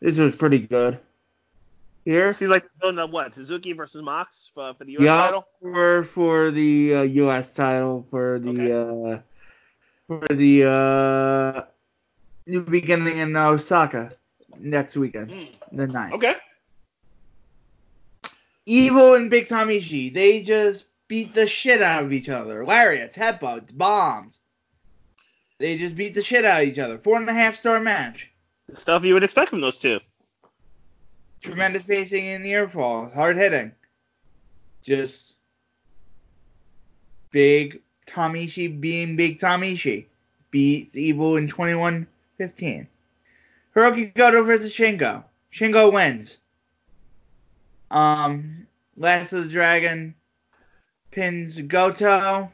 this 0.00 0.18
was 0.18 0.34
pretty 0.34 0.58
good. 0.58 0.98
Here, 2.04 2.34
Seems 2.34 2.50
like 2.50 2.64
they're 2.64 2.90
doing 2.92 2.96
the 2.96 3.06
what? 3.06 3.34
Suzuki 3.34 3.72
versus 3.72 4.02
Mox 4.02 4.50
for, 4.52 4.74
for 4.74 4.84
the 4.84 4.92
U.S. 4.92 5.04
yeah, 5.04 5.16
title. 5.22 5.46
for 5.62 6.04
for 6.04 6.50
the 6.50 6.94
uh, 6.96 7.02
U.S. 7.02 7.50
title 7.50 8.06
for 8.10 8.38
the 8.38 8.78
uh, 8.78 9.18
for 10.06 10.26
the 10.30 10.64
uh, 10.64 11.62
new 12.46 12.62
beginning 12.62 13.18
in 13.18 13.36
Osaka. 13.36 14.12
next 14.58 14.96
weekend, 14.96 15.30
Mm. 15.30 15.48
the 15.72 15.86
9th. 15.88 16.12
Okay. 16.12 16.36
Evil 18.66 19.14
and 19.14 19.28
Big 19.28 19.48
Tom 19.48 19.68
Ishii, 19.68 20.14
they 20.14 20.42
just 20.42 20.84
beat 21.08 21.34
the 21.34 21.46
shit 21.46 21.82
out 21.82 22.04
of 22.04 22.12
each 22.12 22.28
other. 22.28 22.64
Lariats, 22.64 23.16
headbutts, 23.16 23.76
bombs. 23.76 24.38
They 25.58 25.76
just 25.76 25.96
beat 25.96 26.14
the 26.14 26.22
shit 26.22 26.44
out 26.44 26.62
of 26.62 26.68
each 26.68 26.78
other. 26.78 26.98
Four 26.98 27.16
and 27.16 27.28
a 27.28 27.32
half 27.32 27.56
star 27.56 27.78
match. 27.80 28.30
Stuff 28.74 29.04
you 29.04 29.14
would 29.14 29.24
expect 29.24 29.50
from 29.50 29.60
those 29.60 29.78
two. 29.78 30.00
Tremendous 31.42 31.82
pacing 31.82 32.24
in 32.24 32.42
the 32.42 32.52
airfall. 32.52 33.12
Hard 33.12 33.36
hitting. 33.36 33.72
Just 34.82 35.34
big 37.30 37.82
Tamishi 38.06 38.80
being 38.80 39.16
big 39.16 39.38
Tamishi. 39.38 40.06
Beats 40.50 40.96
Evil 40.96 41.36
in 41.36 41.48
21-15. 41.48 42.06
Hiroki 43.74 44.14
Goto 44.14 44.44
versus 44.44 44.72
Shingo. 44.72 45.24
Shingo 45.52 45.92
wins. 45.92 46.38
Um, 47.90 48.66
Last 48.96 49.32
of 49.32 49.44
the 49.44 49.50
Dragon 49.50 50.14
pins 51.10 51.60
Goto, 51.60 52.50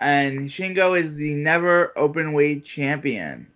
and 0.00 0.48
Shingo 0.48 0.98
is 0.98 1.14
the 1.14 1.34
never 1.34 1.96
open 1.96 2.32
weight 2.32 2.64
champion. 2.64 3.46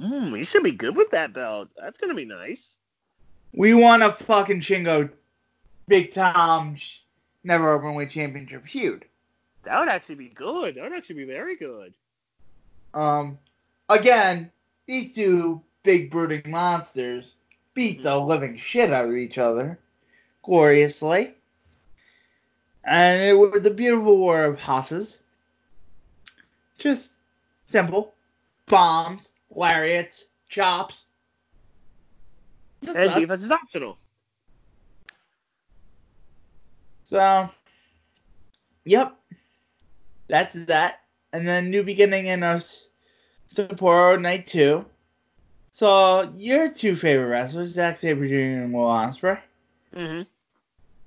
Mm, 0.00 0.36
you 0.38 0.44
should 0.44 0.62
be 0.62 0.72
good 0.72 0.96
with 0.96 1.10
that 1.10 1.32
belt. 1.32 1.68
That's 1.76 1.98
gonna 1.98 2.14
be 2.14 2.24
nice. 2.24 2.78
We 3.52 3.74
want 3.74 4.02
a 4.02 4.12
fucking 4.12 4.60
Shingo 4.60 5.10
Big 5.86 6.14
Tom 6.14 6.76
never 7.42 7.72
open 7.72 7.94
weight 7.94 8.10
championship 8.10 8.64
feud. 8.64 9.04
That 9.64 9.80
would 9.80 9.88
actually 9.88 10.16
be 10.16 10.28
good. 10.28 10.74
That 10.74 10.84
would 10.84 10.92
actually 10.92 11.16
be 11.16 11.24
very 11.24 11.56
good. 11.56 11.94
Um, 12.92 13.38
again, 13.88 14.50
these 14.86 15.14
two 15.14 15.62
big 15.82 16.10
brooding 16.10 16.42
monsters 16.46 17.34
beat 17.74 18.02
the 18.02 18.16
living 18.16 18.56
shit 18.58 18.92
out 18.92 19.08
of 19.08 19.16
each 19.16 19.38
other 19.38 19.78
gloriously. 20.42 21.34
And 22.84 23.22
it 23.22 23.32
was 23.32 23.64
a 23.64 23.70
beautiful 23.70 24.16
war 24.16 24.44
of 24.44 24.58
hosses. 24.58 25.18
Just 26.78 27.12
simple. 27.68 28.12
Bombs, 28.66 29.28
lariats, 29.50 30.24
chops. 30.48 31.04
And 32.86 32.94
that. 32.94 33.18
defense 33.18 33.42
is 33.42 33.50
optional. 33.50 33.98
So, 37.04 37.48
yep, 38.84 39.16
that's 40.28 40.54
that. 40.54 41.00
And 41.32 41.46
then 41.46 41.70
New 41.70 41.82
Beginning 41.82 42.26
in 42.26 42.42
our 42.42 42.60
Sapporo 43.54 44.20
Night 44.20 44.46
2. 44.46 44.84
So 45.72 46.32
your 46.36 46.68
two 46.68 46.94
favorite 46.94 47.26
wrestlers, 47.26 47.72
Zack 47.72 47.98
Sabre 47.98 48.28
Jr. 48.28 48.62
and 48.62 48.72
Will 48.72 48.82
Ospreay. 48.82 49.40
Mm-hmm. 49.94 50.22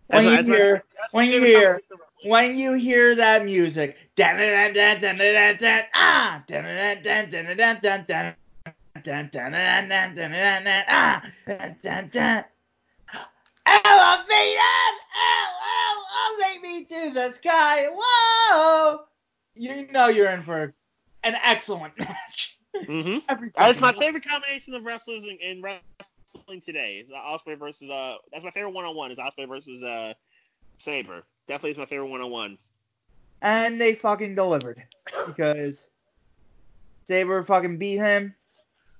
When 0.07 0.26
you 0.26 0.43
hear, 0.43 0.84
when 1.11 1.30
you 1.30 1.41
hear, 1.41 1.82
when 2.24 2.57
you 2.57 2.74
hear 2.74 3.15
that 3.15 3.45
music, 3.45 3.95
ah, 4.20 6.43
Elevated! 13.68 14.95
Elevated! 15.15 15.66
Elevate 16.26 16.61
me 16.61 16.84
to 16.86 17.13
the 17.13 17.32
sky, 17.32 17.88
whoa! 17.93 18.99
You 19.55 19.88
know 19.91 20.07
you're 20.07 20.30
in 20.30 20.43
for 20.43 20.74
an 21.24 21.36
excellent 21.43 21.93
match. 21.99 22.57
Mm-hmm. 22.76 23.45
That's 23.57 23.80
my 23.82 23.91
favorite 23.91 24.28
combination 24.28 24.74
of 24.74 24.84
wrestlers 24.84 25.24
in, 25.24 25.38
in 25.41 25.61
wrestling 25.61 26.61
today. 26.61 27.01
Is 27.03 27.11
uh, 27.11 27.15
Ospreay 27.15 27.57
versus 27.57 27.89
uh. 27.89 28.15
That's 28.32 28.43
my 28.43 28.51
favorite 28.51 28.72
one 28.72 28.86
on 28.86 28.95
one. 28.95 29.11
Is 29.11 29.20
Ospreay 29.20 29.47
versus 29.47 29.84
uh 29.84 30.13
Sabre. 30.80 31.24
Definitely 31.47 31.72
is 31.72 31.78
my 31.78 31.86
favorite 31.86 32.07
one 32.07 32.22
on 32.22 32.32
one. 32.32 32.57
and 33.41 33.80
they 33.80 33.95
fucking 33.95 34.36
delivered 34.36 34.84
because 35.26 35.88
Sabre 37.05 37.43
fucking 37.43 37.78
beat 37.78 37.97
him. 37.97 38.36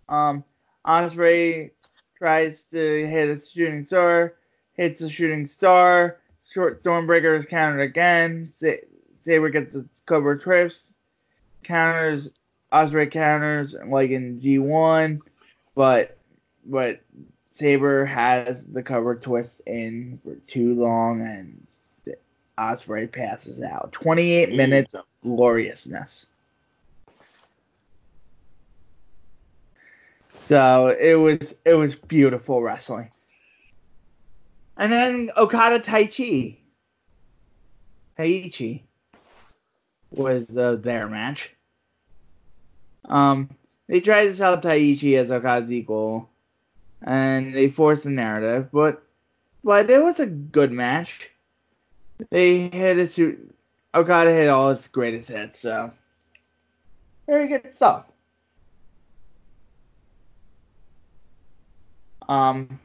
Um, 0.10 0.44
Ospreay 0.86 1.72
tries 2.18 2.64
to 2.66 3.08
hit 3.08 3.30
a 3.30 3.40
shooting 3.40 3.84
star, 3.84 4.36
hits 4.74 5.02
a 5.02 5.10
shooting 5.10 5.46
star. 5.46 6.18
Short 6.52 6.82
Stormbreaker 6.82 7.38
is 7.38 7.46
countered 7.46 7.82
again. 7.82 8.50
Sa- 8.50 8.84
Sabre 9.22 9.50
gets 9.50 9.76
its 9.76 10.02
Cobra 10.06 10.40
trips, 10.40 10.94
counters. 11.64 12.30
Ospreay 12.72 13.10
counters 13.10 13.76
like 13.86 14.12
in 14.12 14.42
G1, 14.42 15.20
but 15.74 16.18
but 16.66 17.02
Sabre 17.46 18.06
has 18.06 18.66
the 18.66 18.84
cover 18.84 19.16
twist 19.16 19.62
in 19.66 20.20
for 20.22 20.36
too 20.48 20.76
long 20.76 21.22
and 21.22 21.66
Ospreay 22.58 23.12
passes 23.12 23.62
out. 23.62 23.92
28 23.94 24.50
mm. 24.50 24.56
minutes 24.56 24.96
of 24.96 25.06
gloriousness. 25.24 26.28
So 30.42 30.88
it 30.88 31.16
was 31.16 31.56
it 31.66 31.74
was 31.74 31.96
beautiful 31.96 32.62
wrestling. 32.62 33.12
And 34.78 34.92
then 34.92 35.32
Okada 35.36 35.80
Taichi. 35.80 36.58
Taichi 38.18 38.84
was 40.12 40.58
uh, 40.58 40.76
their 40.76 41.08
match. 41.08 41.52
Um, 43.06 43.50
they 43.88 44.00
tried 44.00 44.26
to 44.26 44.36
sell 44.36 44.58
Taichi 44.58 45.18
as 45.18 45.32
Okada's 45.32 45.72
equal, 45.72 46.30
and 47.02 47.54
they 47.54 47.70
forced 47.70 48.04
the 48.04 48.10
narrative, 48.10 48.70
but 48.72 49.04
but 49.64 49.90
it 49.90 50.02
was 50.02 50.20
a 50.20 50.26
good 50.26 50.72
match. 50.72 51.30
They 52.30 52.70
hit 52.70 53.00
a 53.00 53.08
suit. 53.08 53.56
Okada 53.94 54.34
hit 54.34 54.50
all 54.50 54.72
its 54.72 54.88
greatest 54.88 55.30
hits, 55.30 55.62
so 55.62 55.92
very 57.26 57.48
good 57.48 57.74
stuff. 57.74 58.06
Um, 62.30 62.80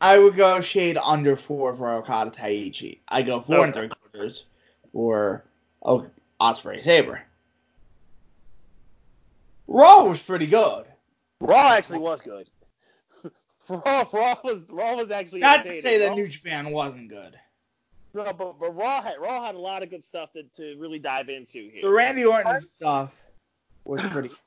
I 0.00 0.18
would 0.18 0.34
go 0.34 0.60
shade 0.60 0.96
under 0.96 1.36
four 1.36 1.76
for 1.76 1.90
Okada 1.96 2.30
Taichi. 2.30 3.00
I 3.08 3.22
go 3.22 3.42
four 3.42 3.64
and 3.64 3.74
three 3.74 3.88
quarters 3.88 4.44
for 4.92 5.44
o- 5.82 6.06
Ospreay 6.40 6.82
Sabre. 6.82 7.22
Raw 9.68 10.04
was 10.04 10.20
pretty 10.20 10.46
good. 10.46 10.86
Raw 11.40 11.72
actually 11.72 11.98
was 11.98 12.20
good. 12.20 12.48
Raw, 13.68 14.06
Raw 14.12 14.36
was 14.42 14.62
Raw 14.68 14.96
was 14.96 15.10
actually 15.10 15.40
Not 15.40 15.64
to 15.64 15.80
say 15.80 15.98
that 15.98 16.08
Raw- 16.08 16.14
New 16.14 16.28
Japan 16.28 16.70
wasn't 16.70 17.08
good. 17.08 17.38
No, 18.12 18.24
but, 18.32 18.58
but 18.58 18.74
Raw 18.74 19.02
had 19.02 19.14
Raw 19.20 19.44
had 19.44 19.54
a 19.54 19.58
lot 19.58 19.82
of 19.82 19.90
good 19.90 20.02
stuff 20.02 20.32
to, 20.32 20.42
to 20.56 20.76
really 20.80 20.98
dive 20.98 21.28
into 21.28 21.70
here. 21.70 21.82
The 21.82 21.90
Randy 21.90 22.24
Orton 22.24 22.58
stuff 22.60 23.12
was 23.84 24.02
pretty. 24.02 24.30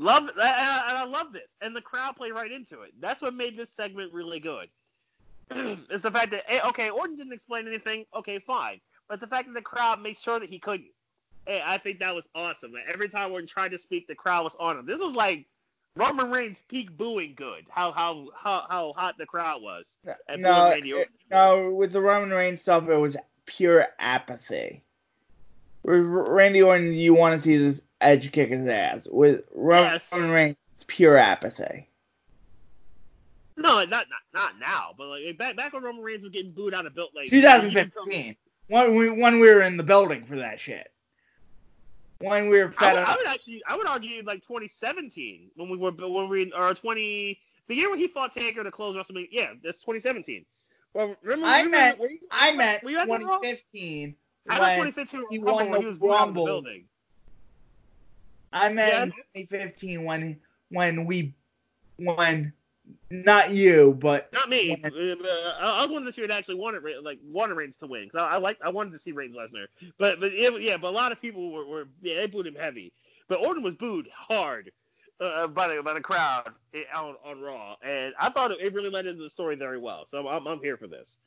Love 0.00 0.28
and 0.28 0.40
I, 0.40 1.04
love 1.04 1.32
this, 1.32 1.56
and 1.60 1.74
the 1.74 1.80
crowd 1.80 2.14
played 2.14 2.32
right 2.32 2.52
into 2.52 2.82
it. 2.82 2.92
That's 3.00 3.20
what 3.20 3.34
made 3.34 3.56
this 3.56 3.68
segment 3.70 4.12
really 4.12 4.38
good. 4.38 4.68
it's 5.50 6.02
the 6.02 6.10
fact 6.10 6.30
that 6.30 6.44
eh, 6.48 6.60
okay, 6.68 6.88
Orton 6.88 7.16
didn't 7.16 7.32
explain 7.32 7.66
anything. 7.66 8.04
Okay, 8.14 8.38
fine, 8.38 8.80
but 9.08 9.18
the 9.18 9.26
fact 9.26 9.48
that 9.48 9.54
the 9.54 9.62
crowd 9.62 10.00
made 10.00 10.16
sure 10.16 10.38
that 10.38 10.48
he 10.48 10.60
couldn't. 10.60 10.90
Hey, 11.46 11.60
I 11.64 11.78
think 11.78 11.98
that 11.98 12.14
was 12.14 12.28
awesome. 12.34 12.72
Like, 12.72 12.84
every 12.92 13.08
time 13.08 13.32
Orton 13.32 13.48
tried 13.48 13.70
to 13.72 13.78
speak, 13.78 14.06
the 14.06 14.14
crowd 14.14 14.44
was 14.44 14.54
on 14.60 14.78
him. 14.78 14.86
This 14.86 15.00
was 15.00 15.14
like 15.14 15.46
Roman 15.96 16.30
Reigns 16.30 16.58
peak 16.68 16.96
booing 16.96 17.34
good. 17.34 17.64
How 17.68 17.90
how 17.90 18.28
how 18.36 18.66
how 18.70 18.92
hot 18.96 19.16
the 19.18 19.26
crowd 19.26 19.62
was. 19.62 19.84
No, 20.38 20.66
it- 21.00 21.08
no, 21.30 21.70
with 21.70 21.92
the 21.92 22.00
Roman 22.00 22.30
Reigns 22.30 22.60
stuff, 22.60 22.88
it 22.88 22.96
was 22.96 23.16
pure 23.46 23.88
apathy. 23.98 24.84
With 25.82 26.02
Randy 26.04 26.62
Orton, 26.62 26.92
you 26.92 27.14
want 27.14 27.42
to 27.42 27.48
see 27.48 27.56
this 27.56 27.80
edge 28.00 28.30
kick 28.32 28.50
his 28.50 28.66
ass. 28.66 29.06
With 29.10 29.42
Roman 29.54 29.92
Yes. 29.94 30.12
Reigns, 30.12 30.56
it's 30.74 30.84
pure 30.86 31.16
apathy. 31.16 31.88
No, 33.56 33.84
not 33.84 33.88
not 33.90 34.06
not 34.32 34.52
now, 34.60 34.94
but 34.96 35.08
like 35.08 35.36
back 35.36 35.56
back 35.56 35.72
when 35.72 35.82
Roman 35.82 36.02
Reigns 36.02 36.22
was 36.22 36.30
getting 36.30 36.52
booed 36.52 36.74
out 36.74 36.86
of 36.86 36.94
built 36.94 37.10
like 37.14 37.28
2015, 37.28 38.36
when 38.68 38.94
we 38.94 39.10
when 39.10 39.40
we 39.40 39.50
were 39.52 39.62
in 39.62 39.76
the 39.76 39.82
building 39.82 40.24
for 40.26 40.36
that 40.36 40.60
shit. 40.60 40.92
When 42.20 42.48
we 42.48 42.58
were 42.58 42.72
I 42.78 42.80
fed 42.80 42.92
would, 42.94 43.04
I 43.04 43.12
up. 43.12 43.18
would 43.18 43.26
actually, 43.28 43.62
I 43.66 43.76
would 43.76 43.86
argue 43.88 44.22
like 44.24 44.42
2017 44.42 45.50
when 45.56 45.68
we 45.68 45.76
were 45.76 45.90
when 45.90 46.28
we 46.28 46.52
or 46.52 46.72
20 46.74 47.38
the 47.68 47.74
year 47.74 47.90
when 47.90 47.98
he 47.98 48.06
fought 48.08 48.32
Taker 48.32 48.62
to 48.62 48.70
close 48.70 48.94
WrestleMania. 48.96 49.28
Yeah, 49.32 49.52
that's 49.62 49.78
2017. 49.78 50.44
Well, 50.94 51.16
remember, 51.22 51.46
I 51.46 51.58
remember 51.62 51.70
meant- 51.76 51.98
were 51.98 52.10
you, 52.10 52.18
I 52.30 52.54
meant 52.54 52.82
were 52.84 52.90
you 52.90 52.98
at 52.98 53.08
that 53.08 53.22
Raw? 53.24 53.38
2015 53.38 54.14
I 54.50 54.58
when 54.60 54.68
meant 54.84 54.94
2015 54.96 55.26
he 55.30 55.38
won 55.40 55.70
the 55.70 55.78
booed 55.80 56.00
the 56.00 56.06
Rumble. 56.08 56.44
building. 56.44 56.84
I 58.52 58.68
meant 58.70 59.14
in 59.34 59.46
2015 59.46 60.04
when 60.04 60.40
when 60.70 61.04
we 61.06 61.34
when 61.96 62.52
not 63.10 63.50
you 63.52 63.96
but 64.00 64.32
Not 64.32 64.48
me. 64.48 64.70
When- 64.80 64.92
Uh, 64.92 65.54
I 65.60 65.78
I 65.78 65.82
was 65.82 65.90
one 65.90 66.02
of 66.02 66.06
the 66.06 66.12
few 66.12 66.26
that 66.26 66.36
actually 66.36 66.54
wanted 66.56 66.82
like 67.02 67.18
wanted 67.24 67.54
Reigns 67.54 67.76
to 67.76 67.86
win. 67.86 68.08
'cause 68.08 68.20
I, 68.22 68.34
I 68.34 68.36
like 68.38 68.58
I 68.62 68.70
wanted 68.70 68.92
to 68.92 68.98
see 68.98 69.12
Reigns 69.12 69.36
Lesnar, 69.36 69.66
but 69.98 70.20
but 70.20 70.32
it, 70.32 70.62
yeah, 70.62 70.76
but 70.76 70.88
a 70.88 70.96
lot 70.96 71.12
of 71.12 71.20
people 71.20 71.50
were, 71.52 71.66
were 71.66 71.88
yeah 72.02 72.20
they 72.20 72.26
booed 72.26 72.46
him 72.46 72.54
heavy. 72.54 72.92
But 73.28 73.40
Orton 73.40 73.62
was 73.62 73.74
booed 73.74 74.08
hard. 74.12 74.70
uh, 75.20 75.48
by 75.48 75.74
the 75.74 75.82
by 75.82 75.92
the 75.94 76.00
crowd 76.00 76.48
on, 76.94 77.16
on 77.24 77.40
Raw, 77.40 77.74
and 77.82 78.14
I 78.18 78.30
thought 78.30 78.52
it, 78.52 78.72
really 78.72 78.88
led 78.88 79.04
into 79.06 79.22
the 79.22 79.28
story 79.30 79.56
very 79.56 79.78
well. 79.78 80.06
So 80.06 80.28
I'm 80.28 80.46
I'm 80.46 80.60
here 80.60 80.76
for 80.76 80.86
this. 80.86 81.18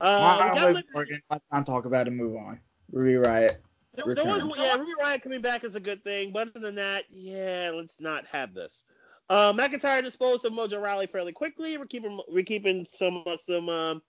Uh, 0.00 0.36
well, 0.54 0.82
Morgan, 0.94 1.20
let's 1.28 1.44
not 1.52 1.66
talk 1.66 1.84
about 1.84 2.06
it. 2.06 2.12
Move 2.12 2.36
on. 2.36 2.60
Ruby 2.92 3.26
Riott. 3.28 3.56
There, 4.04 4.14
there 4.14 4.24
was, 4.24 4.44
yeah, 4.56 4.76
Ruby 4.76 4.92
Riott 5.02 5.22
coming 5.22 5.40
back 5.40 5.64
is 5.64 5.74
a 5.74 5.80
good 5.80 6.04
thing, 6.04 6.30
but 6.32 6.48
other 6.48 6.60
than 6.60 6.76
that, 6.76 7.04
yeah, 7.10 7.72
let's 7.74 7.96
not 7.98 8.24
have 8.26 8.54
this. 8.54 8.84
Uh, 9.28 9.52
McIntyre 9.52 10.02
disposed 10.02 10.44
of 10.44 10.52
Mojo 10.52 10.80
Rawley 10.80 11.06
fairly 11.06 11.32
quickly. 11.32 11.76
We're 11.76 11.86
keeping 11.86 12.18
we're 12.28 12.44
keeping 12.44 12.86
some 12.96 13.24
some 13.44 13.68
um, 13.68 14.02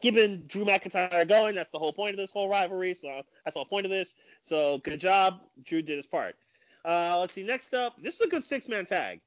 keeping 0.00 0.42
Drew 0.46 0.64
McIntyre 0.64 1.28
going. 1.28 1.54
That's 1.54 1.70
the 1.70 1.78
whole 1.78 1.92
point 1.92 2.12
of 2.12 2.16
this 2.16 2.32
whole 2.32 2.48
rivalry. 2.48 2.94
So 2.94 3.22
that's 3.44 3.54
the 3.54 3.60
whole 3.60 3.66
point 3.66 3.84
of 3.84 3.90
this. 3.90 4.16
So 4.42 4.78
good 4.78 4.98
job, 4.98 5.40
Drew 5.64 5.82
did 5.82 5.96
his 5.96 6.06
part. 6.06 6.36
Uh, 6.84 7.18
let's 7.20 7.34
see. 7.34 7.42
Next 7.42 7.74
up, 7.74 8.02
this 8.02 8.14
is 8.14 8.20
a 8.22 8.28
good 8.28 8.44
six 8.44 8.66
man 8.68 8.86
tag. 8.86 9.20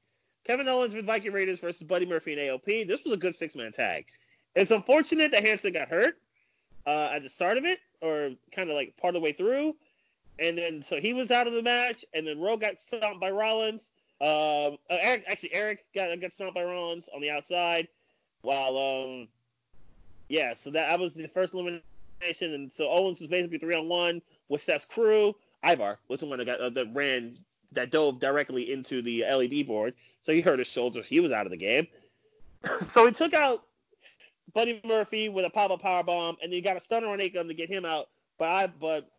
Kevin 0.44 0.68
Owens 0.68 0.94
with 0.94 1.06
Viking 1.06 1.32
Raiders 1.32 1.60
versus 1.60 1.82
Buddy 1.82 2.06
Murphy 2.06 2.32
and 2.32 2.40
AOP. 2.40 2.86
This 2.88 3.04
was 3.04 3.12
a 3.12 3.16
good 3.16 3.36
six 3.36 3.54
man 3.54 3.72
tag. 3.72 4.04
It's 4.54 4.70
unfortunate 4.70 5.30
that 5.30 5.46
Hanson 5.46 5.72
got 5.72 5.88
hurt 5.88 6.16
uh, 6.86 7.10
at 7.14 7.22
the 7.22 7.28
start 7.28 7.58
of 7.58 7.64
it, 7.64 7.78
or 8.00 8.30
kind 8.54 8.68
of 8.68 8.76
like 8.76 8.96
part 8.96 9.14
of 9.14 9.20
the 9.20 9.24
way 9.24 9.32
through. 9.32 9.74
And 10.38 10.56
then 10.56 10.82
so 10.86 11.00
he 11.00 11.12
was 11.12 11.30
out 11.30 11.46
of 11.46 11.52
the 11.52 11.62
match, 11.62 12.04
and 12.14 12.26
then 12.26 12.40
Rowe 12.40 12.56
got 12.56 12.80
stomped 12.80 13.20
by 13.20 13.30
Rollins. 13.30 13.92
Um, 14.20 14.78
uh, 14.90 14.98
Eric, 15.00 15.24
actually, 15.28 15.54
Eric 15.54 15.84
got 15.94 16.08
got 16.20 16.32
stomped 16.32 16.54
by 16.54 16.62
Rollins 16.62 17.08
on 17.14 17.20
the 17.20 17.30
outside, 17.30 17.88
while 18.42 18.76
um, 18.76 19.28
yeah, 20.28 20.54
so 20.54 20.70
that, 20.70 20.98
was 20.98 21.14
the 21.14 21.26
first 21.28 21.54
elimination, 21.54 21.82
and 22.54 22.72
so 22.72 22.88
Owens 22.88 23.20
was 23.20 23.28
basically 23.28 23.58
three 23.58 23.74
on 23.74 23.88
one 23.88 24.22
with 24.48 24.62
Seth's 24.62 24.84
crew. 24.84 25.34
Ivar 25.64 25.98
was 26.08 26.20
the 26.20 26.26
one 26.26 26.38
that 26.38 26.44
got 26.44 26.60
uh, 26.60 26.70
that 26.70 26.94
ran 26.94 27.36
that 27.72 27.90
dove 27.90 28.20
directly 28.20 28.72
into 28.72 29.02
the 29.02 29.24
LED 29.24 29.66
board, 29.66 29.94
so 30.22 30.32
he 30.32 30.40
hurt 30.40 30.58
his 30.58 30.68
shoulder. 30.68 31.02
He 31.02 31.20
was 31.20 31.32
out 31.32 31.46
of 31.46 31.50
the 31.50 31.56
game. 31.56 31.86
so 32.92 33.06
he 33.06 33.12
took 33.12 33.34
out 33.34 33.64
Buddy 34.54 34.80
Murphy 34.84 35.28
with 35.28 35.44
a 35.44 35.50
pop-up 35.50 35.82
power 35.82 36.02
bomb, 36.02 36.36
and 36.42 36.52
then 36.52 36.56
he 36.56 36.60
got 36.60 36.76
a 36.76 36.80
stunner 36.80 37.08
on 37.08 37.18
Akam 37.18 37.48
to 37.48 37.54
get 37.54 37.68
him 37.68 37.84
out. 37.84 38.08
But 38.38 38.48
I, 38.48 38.66
but 38.68 39.10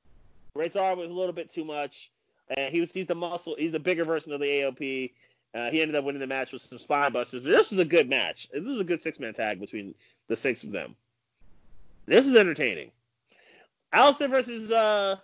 Rezar 0.60 0.96
was 0.96 1.10
a 1.10 1.14
little 1.14 1.34
bit 1.34 1.50
too 1.52 1.66
much. 1.66 2.12
And 2.56 2.74
he 2.74 2.82
was 2.82 2.92
he's 2.92 3.08
the 3.08 3.16
muscle, 3.16 3.56
he's 3.58 3.72
the 3.72 3.80
bigger 3.80 4.04
version 4.04 4.32
of 4.32 4.40
the 4.40 4.46
AOP. 4.46 5.12
Uh, 5.54 5.70
he 5.72 5.82
ended 5.82 5.96
up 5.96 6.04
winning 6.04 6.20
the 6.20 6.28
match 6.28 6.52
with 6.52 6.62
some 6.62 6.78
spine 6.78 7.12
busters. 7.12 7.44
But 7.44 7.52
this 7.52 7.72
was 7.72 7.80
a 7.80 7.86
good 7.86 8.10
match. 8.10 8.50
This 8.52 8.64
was 8.64 8.80
a 8.80 8.84
good 8.84 9.02
six 9.02 9.20
man 9.20 9.34
tag 9.34 9.60
between 9.60 9.96
the 10.28 10.36
six 10.36 10.64
of 10.64 10.72
them. 10.72 10.96
This 12.06 12.26
is 12.26 12.36
entertaining. 12.36 12.92
Aleister 13.94 14.30
versus 14.30 14.72
uh 14.72 15.18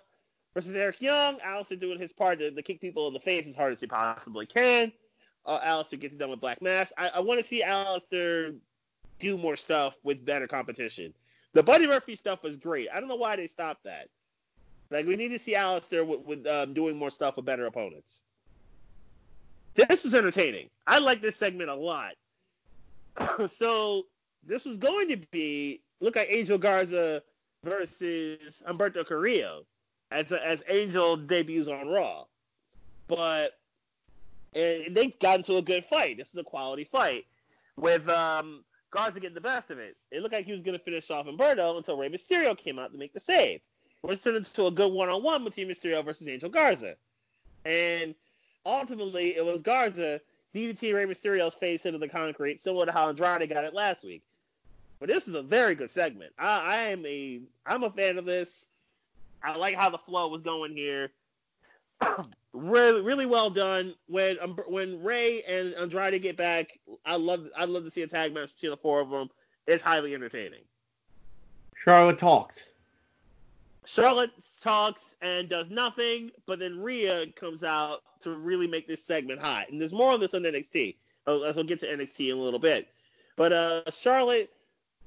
versus 0.54 0.76
Eric 0.76 1.02
Young. 1.02 1.38
Aleister 1.40 1.80
doing 1.80 2.00
his 2.00 2.12
part 2.12 2.40
to, 2.40 2.52
to, 2.52 2.62
kick 2.62 2.82
people 2.82 3.08
in 3.08 3.14
the 3.14 3.20
face 3.20 3.48
as 3.48 3.56
hard 3.56 3.74
as 3.74 3.80
he 3.80 3.88
possibly 3.88 4.46
can. 4.46 4.92
Uh, 5.46 5.60
Aleister 5.60 6.00
gets 6.00 6.16
done 6.16 6.30
with 6.30 6.40
Black 6.40 6.62
Mass. 6.62 6.92
I, 6.98 7.10
I 7.16 7.20
want 7.20 7.40
to 7.40 7.46
see 7.46 7.64
Aleister 7.64 8.56
do 9.20 9.38
more 9.38 9.56
stuff 9.56 9.96
with 10.04 10.26
better 10.26 10.48
competition. 10.48 11.14
The 11.54 11.64
Buddy 11.64 11.88
Murphy 11.88 12.16
stuff 12.16 12.42
was 12.44 12.58
great. 12.58 12.90
I 12.94 13.00
don't 13.00 13.10
know 13.10 13.16
why 13.16 13.36
they 13.36 13.48
stopped 13.48 13.84
that. 13.84 14.10
Like 14.92 15.06
we 15.06 15.16
need 15.16 15.30
to 15.30 15.40
see 15.40 15.54
Aleister 15.56 16.06
with, 16.06 16.22
with 16.22 16.48
um, 16.48 16.74
doing 16.74 16.98
more 16.98 17.10
stuff 17.10 17.36
with 17.36 17.46
better 17.46 17.66
opponents. 17.66 18.22
This 19.76 20.04
was 20.04 20.14
entertaining. 20.14 20.70
I 20.88 21.00
like 21.00 21.22
this 21.22 21.36
segment 21.36 21.70
a 21.70 21.76
lot. 21.76 22.14
so 23.58 24.04
this 24.46 24.64
was 24.64 24.78
going 24.78 25.10
to 25.10 25.18
be 25.32 25.82
look 26.00 26.18
at 26.18 26.34
Angel 26.34 26.58
Garza 26.58 27.22
versus 27.64 28.64
Humberto 28.68 29.06
Carrillo 29.06 29.66
as 30.12 30.32
as 30.32 30.64
Angel 30.70 31.18
debuts 31.18 31.68
on 31.68 31.88
Raw, 31.88 32.26
but 33.08 33.52
they 34.54 35.14
got 35.20 35.40
into 35.40 35.58
a 35.58 35.62
good 35.62 35.84
fight. 35.86 36.18
This 36.18 36.30
is 36.30 36.38
a 36.38 36.44
quality 36.44 36.86
fight 36.86 37.26
with 37.76 38.08
um, 38.08 38.64
Garza 38.92 39.20
getting 39.20 39.36
the 39.36 39.42
best 39.42 39.72
of 39.72 39.80
it. 39.80 39.98
It 40.12 40.22
looked 40.22 40.34
like 40.34 40.46
he 40.46 40.54
was 40.54 40.62
going 40.62 40.78
to 40.78 40.84
finish 40.84 41.10
off 41.12 41.26
Humberto 41.26 41.76
until 41.78 41.98
Rey 41.98 42.10
Mysterio 42.10 42.58
came 42.58 42.80
out 42.80 42.94
to 42.94 42.98
make 42.98 43.14
the 43.14 43.20
save. 43.20 43.60
Which 44.02 44.24
turned 44.24 44.38
into 44.38 44.66
a 44.68 44.72
good 44.72 44.92
one-on-one 44.92 45.44
between 45.44 45.68
Mysterio 45.68 46.04
versus 46.06 46.28
Angel 46.28 46.50
Garza. 46.50 46.96
And 47.66 48.14
ultimately, 48.66 49.36
it 49.36 49.44
was 49.44 49.62
Garza 49.62 50.22
DDT 50.54 50.94
Rey 50.94 51.06
Mysterio's 51.06 51.56
face 51.56 51.86
into 51.86 52.00
the 52.00 52.08
concrete, 52.08 52.62
similar 52.62 52.86
to 52.86 52.92
how 52.92 53.10
Andrade 53.10 53.50
got 53.50 53.64
it 53.64 53.74
last 53.74 54.04
week. 54.04 54.24
But 55.00 55.10
this 55.10 55.28
is 55.28 55.34
a 55.34 55.44
very 55.44 55.76
good 55.76 55.92
segment. 55.92 56.34
I, 56.40 56.60
I 56.60 56.78
am 56.90 57.06
a 57.06 57.42
I'm 57.66 57.84
a 57.84 57.90
fan 57.90 58.18
of 58.18 58.26
this. 58.26 58.68
I 59.44 59.56
like 59.58 59.76
how 59.76 59.90
the 59.90 59.98
flow 59.98 60.30
was 60.30 60.42
going 60.42 60.74
here. 60.74 61.12
really, 62.54 63.02
really 63.02 63.26
well 63.26 63.50
done. 63.50 63.94
When 64.08 64.38
um, 64.42 64.58
when 64.68 65.04
Rey 65.04 65.44
and 65.44 65.74
Andrade 65.76 66.22
get 66.22 66.38
back, 66.38 66.80
I 67.06 67.16
love 67.16 67.48
I 67.58 67.66
love 67.66 67.84
to 67.84 67.92
see 67.92 68.04
a 68.04 68.08
tag 68.08 68.34
match 68.34 68.54
between 68.56 68.72
the 68.72 68.78
four 68.78 69.02
of 69.02 69.10
them. 69.10 69.30
It's 69.68 69.84
highly 69.84 70.14
entertaining. 70.14 70.62
Charlotte 71.76 72.18
talked. 72.18 72.72
Charlotte 73.86 74.32
talks 74.62 75.16
and 75.22 75.48
does 75.48 75.70
nothing, 75.70 76.32
but 76.46 76.60
then 76.60 76.80
Rhea 76.80 77.28
comes 77.36 77.64
out 77.64 78.02
to 78.22 78.32
really 78.32 78.68
make 78.68 78.88
this 78.88 79.04
segment 79.04 79.40
hot. 79.40 79.70
And 79.70 79.80
there's 79.80 79.94
more 79.94 80.12
on 80.12 80.20
this 80.20 80.34
on 80.34 80.44
NXT. 80.44 80.96
As 81.28 81.56
we'll 81.56 81.64
get 81.64 81.80
to 81.80 81.88
NXT 81.88 82.32
in 82.32 82.38
a 82.38 82.42
little 82.42 82.60
bit. 82.60 82.88
But 83.36 83.52
uh, 83.52 83.82
Charlotte 83.92 84.52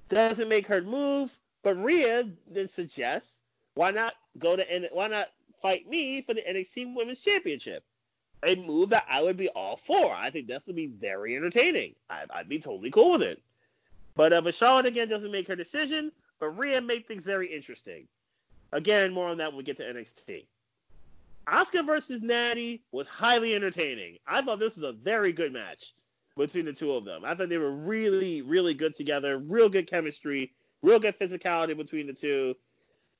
doesn't 0.08 0.48
make 0.48 0.66
her 0.66 0.82
move, 0.82 1.30
but 1.62 1.82
Rhea 1.82 2.28
then 2.50 2.66
suggests, 2.66 3.36
why 3.74 3.90
not 3.90 4.14
go 4.38 4.56
to 4.56 4.70
N- 4.70 4.88
why 4.92 5.08
not 5.08 5.28
fight 5.62 5.88
me 5.88 6.22
for 6.22 6.34
the 6.34 6.42
NXT 6.42 6.94
Women's 6.94 7.20
Championship? 7.20 7.84
A 8.44 8.54
move 8.56 8.90
that 8.90 9.06
I 9.08 9.22
would 9.22 9.36
be 9.36 9.48
all 9.50 9.76
for. 9.76 10.12
I 10.12 10.30
think 10.30 10.46
this 10.46 10.66
would 10.66 10.76
be 10.76 10.86
very 10.86 11.36
entertaining. 11.36 11.94
I, 12.08 12.24
would 12.36 12.48
be 12.48 12.60
totally 12.60 12.90
cool 12.90 13.12
with 13.12 13.22
it. 13.22 13.42
But 14.14 14.32
uh, 14.32 14.40
but 14.40 14.54
Charlotte 14.54 14.86
again 14.86 15.08
doesn't 15.08 15.30
make 15.30 15.48
her 15.48 15.56
decision, 15.56 16.12
but 16.40 16.58
Rhea 16.58 16.80
made 16.80 17.06
things 17.06 17.24
very 17.24 17.54
interesting. 17.54 18.06
Again, 18.72 19.12
more 19.12 19.28
on 19.28 19.38
that 19.38 19.50
when 19.50 19.58
we 19.58 19.64
get 19.64 19.76
to 19.78 19.82
NXT. 19.82 20.46
Asuka 21.48 21.86
versus 21.86 22.20
Natty 22.20 22.82
was 22.92 23.06
highly 23.06 23.54
entertaining. 23.54 24.18
I 24.26 24.42
thought 24.42 24.58
this 24.58 24.76
was 24.76 24.84
a 24.84 24.92
very 24.92 25.32
good 25.32 25.52
match 25.52 25.94
between 26.36 26.66
the 26.66 26.72
two 26.72 26.92
of 26.92 27.04
them. 27.04 27.24
I 27.24 27.34
thought 27.34 27.48
they 27.48 27.58
were 27.58 27.74
really, 27.74 28.42
really 28.42 28.74
good 28.74 28.94
together. 28.94 29.38
Real 29.38 29.68
good 29.68 29.88
chemistry. 29.88 30.52
Real 30.82 30.98
good 30.98 31.18
physicality 31.18 31.76
between 31.76 32.06
the 32.06 32.12
two. 32.12 32.54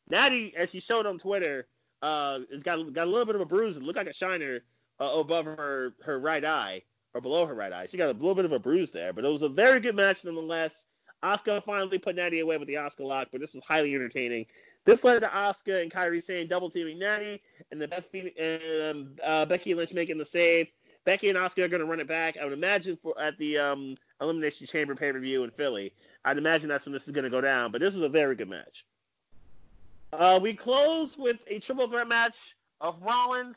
Natty, 0.09 0.55
as 0.57 0.71
she 0.71 0.81
showed 0.81 1.07
on 1.07 1.19
Twitter, 1.19 1.67
uh, 2.03 2.41
has 2.53 2.63
got 2.63 2.93
got 2.93 3.07
a 3.07 3.11
little 3.11 3.27
bit 3.27 3.35
of 3.35 3.41
a 3.41 3.47
bruise. 3.47 3.77
It 3.77 3.83
looked 3.83 3.99
like 3.99 4.07
a 4.07 4.13
shiner 4.13 4.61
uh, 5.01 5.13
above 5.17 5.47
her 5.47 5.95
her 6.03 6.21
right 6.21 6.45
eye 6.45 6.83
or 7.15 7.21
below 7.21 7.47
her 7.47 7.55
right 7.55 7.73
eye. 7.73 7.87
She 7.91 7.97
got 7.97 8.11
a 8.11 8.13
little 8.13 8.35
bit 8.35 8.45
of 8.45 8.53
a 8.53 8.59
bruise 8.59 8.93
there, 8.93 9.13
but 9.13 9.25
it 9.25 9.29
was 9.29 9.43
a 9.43 9.49
very 9.49 9.81
good 9.81 9.97
match 9.97 10.25
nonetheless. 10.25 10.85
Asuka 11.25 11.65
finally 11.65 11.99
put 11.99 12.15
Natty 12.15 12.41
away 12.41 12.59
with 12.59 12.69
the 12.69 12.75
Asuka 12.75 13.01
lock, 13.01 13.29
but 13.33 13.41
this 13.41 13.55
was 13.55 13.65
highly 13.67 13.95
entertaining. 13.95 14.47
This 14.89 15.05
led 15.05 15.21
to 15.21 15.29
Asuka 15.29 15.83
and 15.83 15.93
Kairi 15.93 16.25
Sane 16.25 16.49
double 16.49 16.71
teaming 16.71 16.99
Natty, 16.99 17.43
and 17.71 17.79
then 17.79 17.91
Beth 17.91 18.07
um, 18.89 19.11
uh, 19.23 19.45
Becky 19.45 19.75
Lynch 19.75 19.93
making 19.93 20.17
the 20.17 20.25
save. 20.25 20.69
Becky 21.05 21.29
and 21.29 21.37
Asuka 21.37 21.65
are 21.65 21.69
going 21.69 21.83
to 21.83 21.87
run 21.87 22.01
it 22.01 22.09
back. 22.09 22.39
I 22.39 22.45
would 22.45 22.55
imagine 22.55 22.97
for 23.03 23.15
at 23.21 23.37
the 23.37 23.59
um, 23.59 23.99
Elimination 24.23 24.67
Chamber 24.67 24.95
pay 24.95 25.13
per 25.13 25.21
view 25.21 25.45
in 25.45 25.51
Philly. 25.51 25.93
I'd 26.25 26.39
imagine 26.39 26.71
that's 26.71 26.87
when 26.87 26.95
this 26.95 27.05
is 27.05 27.11
going 27.11 27.25
to 27.25 27.31
go 27.31 27.43
down. 27.43 27.71
But 27.71 27.83
this 27.83 27.93
was 27.93 28.03
a 28.03 28.09
very 28.09 28.35
good 28.35 28.49
match. 28.49 28.87
Uh, 30.11 30.41
we 30.41 30.55
close 30.55 31.19
with 31.19 31.37
a 31.49 31.59
triple 31.59 31.87
threat 31.87 32.09
match 32.09 32.57
of 32.81 32.97
Rollins, 33.03 33.57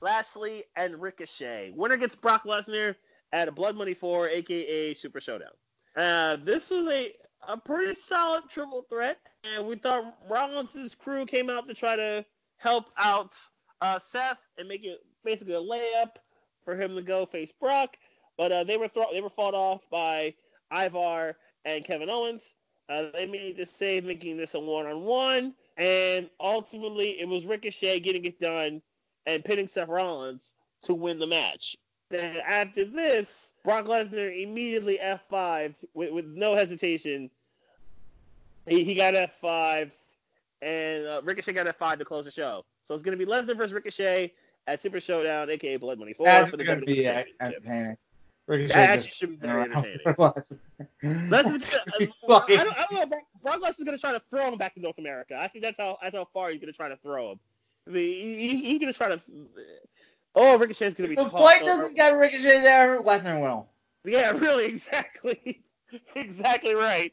Lashley, 0.00 0.64
and 0.74 1.00
Ricochet. 1.00 1.74
Winner 1.76 1.96
gets 1.96 2.16
Brock 2.16 2.42
Lesnar 2.42 2.96
at 3.32 3.46
a 3.46 3.52
Blood 3.52 3.76
Money 3.76 3.94
4, 3.94 4.30
aka 4.30 4.94
Super 4.94 5.20
Showdown. 5.20 5.52
Uh, 5.96 6.38
this 6.42 6.70
was 6.70 6.88
a 6.88 7.12
a 7.48 7.56
pretty 7.56 7.94
solid 7.94 8.44
triple 8.50 8.84
threat, 8.88 9.18
and 9.44 9.66
we 9.66 9.76
thought 9.76 10.16
Rollins' 10.28 10.94
crew 10.94 11.26
came 11.26 11.50
out 11.50 11.68
to 11.68 11.74
try 11.74 11.96
to 11.96 12.24
help 12.58 12.86
out 12.96 13.32
uh, 13.80 13.98
Seth 14.10 14.38
and 14.58 14.68
make 14.68 14.84
it 14.84 15.00
basically 15.24 15.54
a 15.54 15.60
layup 15.60 16.16
for 16.64 16.76
him 16.76 16.94
to 16.94 17.02
go 17.02 17.26
face 17.26 17.52
Brock, 17.52 17.96
but 18.38 18.52
uh, 18.52 18.64
they 18.64 18.76
were 18.76 18.88
thro- 18.88 19.12
they 19.12 19.20
were 19.20 19.30
fought 19.30 19.54
off 19.54 19.82
by 19.90 20.34
Ivar 20.72 21.36
and 21.64 21.84
Kevin 21.84 22.08
Owens. 22.08 22.54
Uh, 22.88 23.04
they 23.16 23.26
made 23.26 23.56
the 23.56 23.66
save, 23.66 24.04
making 24.04 24.36
this 24.36 24.54
a 24.54 24.60
one-on-one, 24.60 25.54
and 25.76 26.28
ultimately 26.40 27.20
it 27.20 27.26
was 27.26 27.46
Ricochet 27.46 28.00
getting 28.00 28.24
it 28.24 28.40
done 28.40 28.82
and 29.26 29.44
pinning 29.44 29.68
Seth 29.68 29.88
Rollins 29.88 30.54
to 30.84 30.94
win 30.94 31.18
the 31.18 31.26
match. 31.26 31.76
Then 32.10 32.36
after 32.46 32.84
this, 32.84 33.28
Brock 33.64 33.86
Lesnar 33.86 34.42
immediately 34.42 34.98
F5 35.02 35.74
with, 35.94 36.12
with 36.12 36.26
no 36.26 36.54
hesitation. 36.54 37.30
He, 38.66 38.84
he 38.84 38.94
got 38.94 39.14
F5, 39.14 39.90
and 40.60 41.06
uh, 41.06 41.20
Ricochet 41.24 41.52
got 41.52 41.66
F5 41.66 41.98
to 41.98 42.04
close 42.04 42.24
the 42.24 42.30
show. 42.30 42.64
So 42.84 42.94
it's 42.94 43.02
going 43.02 43.16
to 43.18 43.24
be 43.24 43.30
Lesnar 43.30 43.56
versus 43.56 43.72
Ricochet 43.72 44.32
at 44.66 44.82
Super 44.82 45.00
Showdown, 45.00 45.50
aka 45.50 45.76
Blood 45.76 45.98
Money 45.98 46.12
4. 46.12 46.26
That's 46.26 46.50
going 46.50 46.80
to 46.80 46.86
be 46.86 47.06
entertaining. 47.06 47.96
Ricochet 48.48 48.74
that 48.74 48.90
actually 48.90 49.10
should 49.10 49.30
be 49.30 49.36
very 49.36 49.62
entertaining. 49.62 49.98
Lesnar's 51.02 51.74
uh, 51.74 51.78
I, 51.98 52.08
don't, 52.28 52.50
I 52.50 52.86
don't 52.90 53.10
know. 53.10 53.18
Brock 53.42 53.60
Lesnar's 53.60 53.84
going 53.84 53.96
to 53.96 54.00
try 54.00 54.12
to 54.12 54.22
throw 54.30 54.48
him 54.48 54.58
back 54.58 54.74
to 54.74 54.80
North 54.80 54.98
America. 54.98 55.36
I 55.38 55.48
think 55.48 55.64
that's 55.64 55.78
how 55.78 55.98
that's 56.02 56.16
how 56.16 56.26
far 56.32 56.50
he's 56.50 56.60
going 56.60 56.72
to 56.72 56.76
try 56.76 56.88
to 56.88 56.96
throw 56.96 57.32
him. 57.32 57.40
I 57.86 57.90
mean, 57.90 58.36
he, 58.38 58.56
he's 58.56 58.78
going 58.78 58.92
to 58.92 58.98
try 58.98 59.08
to 59.08 59.20
Oh, 60.34 60.56
Ricochet's 60.58 60.94
gonna 60.94 61.08
be. 61.08 61.14
The 61.14 61.24
tough. 61.24 61.32
Flight 61.32 61.62
doesn't 61.62 61.94
get 61.94 62.10
Ricochet 62.16 62.62
there, 62.62 63.02
Lesnar 63.02 63.40
will. 63.40 63.68
Yeah, 64.04 64.30
really, 64.34 64.64
exactly, 64.64 65.62
exactly 66.16 66.74
right, 66.74 67.12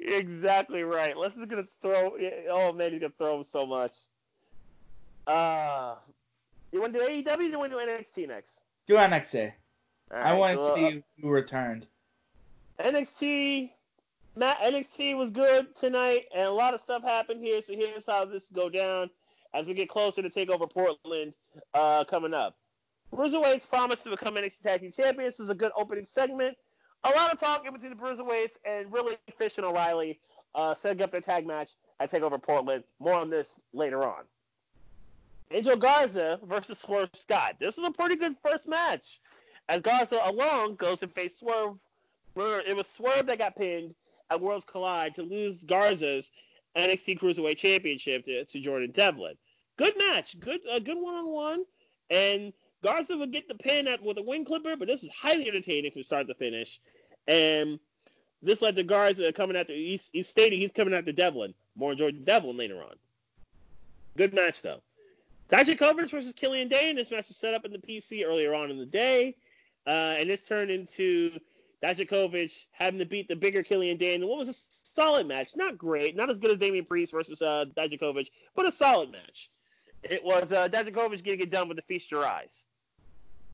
exactly 0.00 0.82
right. 0.82 1.16
Les 1.16 1.34
is 1.36 1.46
gonna 1.46 1.66
throw. 1.82 2.16
Oh 2.50 2.72
man, 2.72 2.92
he's 2.92 3.00
gonna 3.00 3.12
throw 3.18 3.38
him 3.38 3.44
so 3.44 3.66
much. 3.66 3.92
Uh, 5.26 5.96
you 6.72 6.80
want 6.80 6.92
to 6.94 7.00
do 7.00 7.06
AEW? 7.06 7.38
or 7.38 7.42
You 7.42 7.58
want 7.58 7.72
to 7.72 7.78
do 7.78 7.84
NXT 7.84 8.28
next? 8.28 8.62
Do 8.86 8.94
NXT. 8.94 9.52
All 10.10 10.18
I 10.18 10.32
want 10.32 10.58
so, 10.58 10.74
to 10.74 10.90
see 10.90 11.04
who 11.20 11.28
returned. 11.30 11.86
uh, 12.78 12.84
NXT. 12.84 13.70
Matt, 14.36 14.58
NXT 14.60 15.16
was 15.16 15.30
good 15.30 15.74
tonight, 15.76 16.26
and 16.32 16.44
a 16.46 16.50
lot 16.50 16.72
of 16.72 16.80
stuff 16.80 17.02
happened 17.02 17.42
here. 17.42 17.60
So 17.60 17.74
here's 17.74 18.06
how 18.06 18.24
this 18.24 18.48
go 18.50 18.68
down 18.70 19.10
as 19.52 19.66
we 19.66 19.74
get 19.74 19.88
closer 19.88 20.22
to 20.22 20.30
Takeover 20.30 20.70
Portland 20.70 21.34
uh, 21.74 22.04
coming 22.04 22.32
up. 22.32 22.56
Broserweights 23.12 23.68
promised 23.68 24.04
to 24.04 24.10
become 24.10 24.34
NXT 24.36 24.62
Tag 24.62 24.80
Team 24.80 24.92
Champions. 24.92 25.34
This 25.34 25.40
was 25.40 25.50
a 25.50 25.54
good 25.54 25.72
opening 25.76 26.04
segment. 26.04 26.56
A 27.04 27.10
lot 27.10 27.32
of 27.32 27.40
talk 27.40 27.64
in 27.66 27.72
between 27.72 27.90
the 27.90 27.96
Broserweights 27.96 28.56
and 28.64 28.92
really 28.92 29.16
Fish 29.36 29.56
and 29.58 29.66
O'Reilly 29.66 30.18
uh, 30.54 30.74
setting 30.74 31.02
up 31.02 31.12
their 31.12 31.20
tag 31.20 31.46
match 31.46 31.72
at 32.00 32.10
Takeover 32.10 32.42
Portland. 32.42 32.84
More 32.98 33.14
on 33.14 33.30
this 33.30 33.60
later 33.72 34.02
on. 34.04 34.24
Angel 35.50 35.76
Garza 35.76 36.40
versus 36.44 36.78
Swerve 36.78 37.10
Scott. 37.14 37.56
This 37.58 37.76
was 37.76 37.86
a 37.86 37.92
pretty 37.92 38.16
good 38.16 38.36
first 38.44 38.68
match. 38.68 39.20
As 39.68 39.80
Garza 39.80 40.20
alone 40.24 40.74
goes 40.74 41.00
to 41.00 41.08
face 41.08 41.38
Swerve. 41.38 41.76
Remember, 42.34 42.62
it 42.66 42.76
was 42.76 42.86
Swerve 42.96 43.26
that 43.26 43.38
got 43.38 43.56
pinned 43.56 43.94
at 44.30 44.40
Worlds 44.40 44.64
Collide 44.64 45.14
to 45.14 45.22
lose 45.22 45.64
Garza's 45.64 46.32
NXT 46.76 47.18
Cruiserweight 47.18 47.56
Championship 47.56 48.24
to, 48.24 48.44
to 48.44 48.60
Jordan 48.60 48.90
Devlin. 48.92 49.34
Good 49.76 49.94
match, 49.98 50.38
good 50.40 50.60
a 50.70 50.80
good 50.80 50.98
one 50.98 51.14
on 51.14 51.28
one, 51.28 51.64
and 52.10 52.52
Garza 52.82 53.16
would 53.16 53.32
get 53.32 53.48
the 53.48 53.54
pin 53.54 53.88
at, 53.88 54.02
with 54.02 54.18
a 54.18 54.22
wing 54.22 54.44
clipper, 54.44 54.76
but 54.76 54.88
this 54.88 55.02
was 55.02 55.10
highly 55.10 55.48
entertaining 55.48 55.90
from 55.90 56.04
start 56.04 56.28
to 56.28 56.34
finish. 56.34 56.80
And 57.26 57.78
this 58.42 58.62
led 58.62 58.76
to 58.76 58.84
Garza 58.84 59.32
coming 59.32 59.56
after. 59.56 59.72
He's, 59.72 60.08
he's 60.12 60.28
stating 60.28 60.60
he's 60.60 60.72
coming 60.72 60.94
after 60.94 61.12
Devlin. 61.12 61.54
More 61.76 61.94
Jordan 61.94 62.24
Devlin 62.24 62.56
later 62.56 62.82
on. 62.82 62.94
Good 64.16 64.34
match 64.34 64.62
though. 64.62 64.80
Dijakovic 65.50 66.10
versus 66.10 66.32
Killian 66.32 66.68
Dain. 66.68 66.96
This 66.96 67.10
match 67.10 67.28
was 67.28 67.36
set 67.36 67.54
up 67.54 67.64
in 67.64 67.72
the 67.72 67.78
PC 67.78 68.26
earlier 68.26 68.54
on 68.54 68.70
in 68.70 68.78
the 68.78 68.86
day, 68.86 69.34
uh, 69.86 70.16
and 70.18 70.28
this 70.28 70.42
turned 70.42 70.70
into 70.70 71.38
Dijakovic 71.82 72.66
having 72.72 72.98
to 72.98 73.06
beat 73.06 73.28
the 73.28 73.36
bigger 73.36 73.62
Killian 73.62 73.96
Dain. 73.96 74.26
What 74.26 74.38
was 74.38 74.48
a 74.48 74.54
solid 74.94 75.26
match? 75.26 75.56
Not 75.56 75.78
great, 75.78 76.16
not 76.16 76.30
as 76.30 76.38
good 76.38 76.50
as 76.50 76.58
Damian 76.58 76.84
Priest 76.84 77.12
versus 77.12 77.40
uh, 77.40 77.64
Dijakovic, 77.76 78.28
but 78.54 78.66
a 78.66 78.72
solid 78.72 79.10
match. 79.10 79.50
It 80.02 80.22
was 80.22 80.52
uh, 80.52 80.68
Dijakovic 80.68 81.24
getting 81.24 81.40
it 81.40 81.50
done 81.50 81.68
with 81.68 81.76
the 81.76 81.82
Feast 81.82 82.10
Your 82.10 82.26
Eyes. 82.26 82.48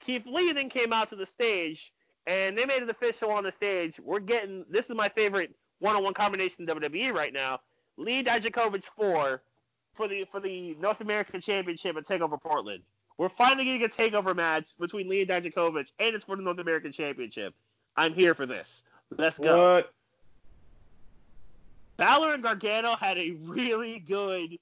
Keith 0.05 0.27
Lee 0.27 0.53
then 0.53 0.69
came 0.69 0.93
out 0.93 1.09
to 1.11 1.17
the 1.17 1.27
stage, 1.27 1.93
and 2.27 2.57
they 2.57 2.65
made 2.65 2.83
it 2.83 2.91
official 2.91 3.31
on 3.31 3.45
the 3.45 3.53
stage. 3.53 3.99
We're 4.03 4.21
getting 4.21 4.65
this 4.71 4.91
is 4.91 4.97
my 4.97 5.09
favorite 5.09 5.55
one-on-one 5.81 6.15
combination 6.15 6.57
in 6.61 6.67
WWE 6.67 7.13
right 7.13 7.33
now. 7.33 7.61
Lee 7.97 8.23
Dijakovic 8.23 8.85
four 8.85 9.43
for 9.95 10.09
the 10.09 10.25
for 10.31 10.41
the 10.41 10.77
North 10.81 11.01
American 11.01 11.41
Championship 11.41 11.97
at 11.97 12.07
Takeover 12.07 12.41
Portland. 12.41 12.83
We're 13.17 13.29
finally 13.29 13.65
getting 13.65 13.85
a 13.85 13.89
takeover 13.89 14.35
match 14.35 14.77
between 14.79 15.09
Lee 15.09 15.23
and 15.23 15.31
Dijakovic, 15.31 15.93
and 15.99 16.15
it's 16.15 16.25
for 16.25 16.37
the 16.37 16.43
North 16.43 16.59
American 16.59 16.93
Championship. 16.93 17.55
I'm 17.97 18.13
here 18.13 18.35
for 18.35 18.45
this. 18.45 18.85
Let's 19.17 19.39
go. 19.39 19.77
What? 19.77 19.93
Balor 21.97 22.35
and 22.35 22.43
Gargano 22.43 22.97
had 22.97 23.19
a 23.19 23.37
really 23.43 24.01
good 24.01 24.59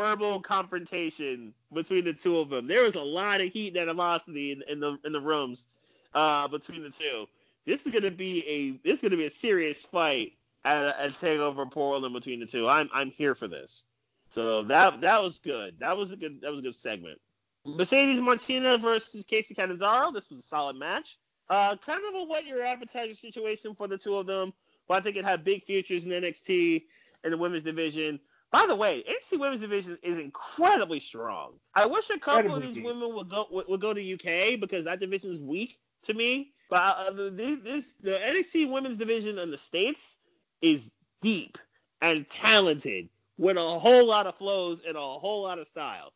verbal 0.00 0.40
confrontation 0.40 1.52
between 1.74 2.04
the 2.04 2.12
two 2.14 2.38
of 2.38 2.48
them. 2.48 2.66
There 2.66 2.82
was 2.82 2.94
a 2.94 3.02
lot 3.02 3.42
of 3.42 3.52
heat 3.52 3.76
and 3.76 3.76
animosity 3.76 4.52
in, 4.52 4.62
in 4.68 4.80
the 4.80 4.98
in 5.04 5.12
the 5.12 5.20
rooms 5.20 5.66
uh, 6.14 6.48
between 6.48 6.82
the 6.82 6.90
two. 6.90 7.26
This 7.66 7.84
is 7.84 7.92
gonna 7.92 8.10
be 8.10 8.46
a 8.48 8.70
this 8.88 8.96
is 8.96 9.02
gonna 9.02 9.18
be 9.18 9.26
a 9.26 9.30
serious 9.30 9.82
fight 9.82 10.32
at, 10.64 10.98
at 10.98 11.12
Takeover 11.20 11.70
Portland 11.70 12.14
between 12.14 12.40
the 12.40 12.46
two. 12.46 12.66
I'm 12.66 12.88
I'm 12.94 13.10
here 13.10 13.34
for 13.34 13.46
this. 13.46 13.84
So 14.30 14.62
that 14.64 15.02
that 15.02 15.22
was 15.22 15.38
good. 15.38 15.76
That 15.80 15.96
was 15.96 16.12
a 16.12 16.16
good 16.16 16.40
that 16.40 16.50
was 16.50 16.60
a 16.60 16.62
good 16.62 16.76
segment. 16.76 17.20
Mercedes 17.66 18.20
Martinez 18.20 18.80
versus 18.80 19.22
Kacy 19.24 19.54
Catanzaro. 19.54 20.12
This 20.12 20.30
was 20.30 20.38
a 20.38 20.42
solid 20.42 20.76
match. 20.76 21.18
Uh, 21.50 21.76
kind 21.84 22.00
of 22.08 22.22
a 22.22 22.24
what 22.24 22.46
your 22.46 22.62
advertising 22.62 23.14
situation 23.14 23.74
for 23.74 23.86
the 23.86 23.98
two 23.98 24.16
of 24.16 24.26
them. 24.26 24.54
But 24.88 24.98
I 24.98 25.00
think 25.02 25.16
it 25.16 25.24
had 25.26 25.44
big 25.44 25.64
futures 25.64 26.06
in 26.06 26.12
NXT 26.12 26.84
and 27.22 27.32
the 27.32 27.36
women's 27.36 27.64
division. 27.64 28.18
By 28.50 28.66
the 28.66 28.74
way, 28.74 29.04
NXT 29.08 29.38
women's 29.38 29.60
division 29.60 29.96
is 30.02 30.18
incredibly 30.18 30.98
strong. 30.98 31.54
I 31.74 31.86
wish 31.86 32.10
a 32.10 32.18
couple 32.18 32.56
of 32.56 32.62
these 32.62 32.74
deep. 32.74 32.84
women 32.84 33.14
would 33.14 33.28
go 33.28 33.46
would, 33.50 33.68
would 33.68 33.80
go 33.80 33.94
to 33.94 34.12
UK 34.14 34.58
because 34.60 34.84
that 34.86 34.98
division 34.98 35.30
is 35.30 35.40
weak 35.40 35.78
to 36.04 36.14
me. 36.14 36.52
But 36.68 36.96
uh, 36.96 37.10
the, 37.12 37.60
this 37.62 37.94
the 38.02 38.12
NXT 38.12 38.70
women's 38.70 38.96
division 38.96 39.38
in 39.38 39.50
the 39.50 39.58
states 39.58 40.18
is 40.60 40.90
deep 41.22 41.58
and 42.02 42.28
talented 42.28 43.08
with 43.38 43.56
a 43.56 43.78
whole 43.78 44.06
lot 44.06 44.26
of 44.26 44.36
flows 44.36 44.82
and 44.86 44.96
a 44.96 45.00
whole 45.00 45.42
lot 45.42 45.58
of 45.58 45.68
styles. 45.68 46.12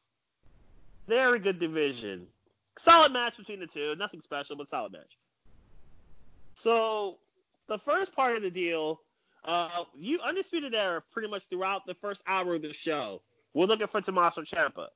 Very 1.07 1.39
good 1.39 1.59
division. 1.59 2.27
Solid 2.79 3.13
match 3.13 3.37
between 3.37 3.61
the 3.61 3.67
two. 3.67 3.95
Nothing 3.97 4.21
special, 4.21 4.57
but 4.57 4.69
solid 4.69 4.93
match. 4.93 5.19
So 6.55 7.19
the 7.69 7.79
first 7.79 8.15
part 8.15 8.37
of 8.37 8.43
the 8.43 8.51
deal, 8.51 9.01
uh, 9.45 9.85
you 9.97 10.21
undisputed 10.21 10.75
era 10.75 11.03
pretty 11.13 11.29
much 11.29 11.45
throughout 11.49 11.83
the 11.87 11.95
first 11.95 12.23
hour 12.27 12.55
of 12.55 12.63
the 12.63 12.73
show. 12.73 13.23
We're 13.53 13.67
looking 13.67 13.87
for 13.87 14.01
Tommaso 14.01 14.43
Ciampa 14.43 14.89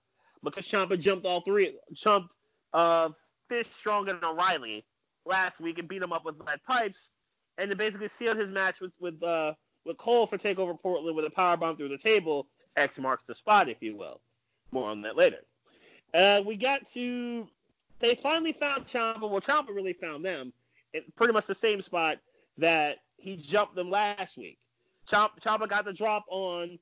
because 0.43 0.66
Ciampa 0.66 0.99
jumped 0.99 1.27
all 1.27 1.43
three, 1.43 1.79
jumped 1.93 2.33
uh, 2.73 3.11
Fish, 3.49 3.69
stronger 3.79 4.15
and 4.15 4.25
O'Reilly 4.25 4.85
last 5.25 5.61
week 5.61 5.79
and 5.79 5.89
beat 5.89 6.03
him 6.03 6.12
up 6.12 6.25
with 6.25 6.39
lead 6.41 6.61
pipes, 6.66 7.09
and 7.57 7.77
basically 7.77 8.11
sealed 8.19 8.37
his 8.37 8.51
match 8.51 8.81
with 8.81 8.93
with 9.01 9.23
uh, 9.23 9.55
with 9.85 9.97
Cole 9.97 10.27
for 10.27 10.39
Takeover 10.39 10.79
Portland 10.81 11.16
with 11.16 11.25
a 11.25 11.31
power 11.31 11.57
bomb 11.57 11.77
through 11.77 11.89
the 11.89 11.99
table. 11.99 12.49
X 12.77 12.99
marks 12.99 13.25
the 13.25 13.35
spot, 13.35 13.69
if 13.69 13.79
you 13.81 13.97
will. 13.97 14.20
More 14.70 14.91
on 14.91 15.03
that 15.03 15.16
later. 15.16 15.39
Uh, 16.15 16.43
we 16.45 16.57
got 16.57 16.89
to 16.93 17.49
they 18.01 18.15
finally 18.16 18.53
found 18.53 18.87
Ciampa. 18.87 19.29
Well, 19.29 19.41
Ciampa 19.41 19.75
really 19.75 19.95
found 19.95 20.25
them 20.25 20.53
in 20.95 21.03
pretty 21.16 21.33
much 21.33 21.47
the 21.47 21.55
same 21.55 21.83
spot 21.83 22.19
that 22.59 22.98
he 23.16 23.36
jumped 23.36 23.74
them 23.74 23.90
last 23.90 24.36
week. 24.36 24.59
Ciampa, 25.09 25.40
Ciampa 25.40 25.68
got 25.68 25.85
the 25.85 25.93
drop 25.93 26.24
on 26.28 26.78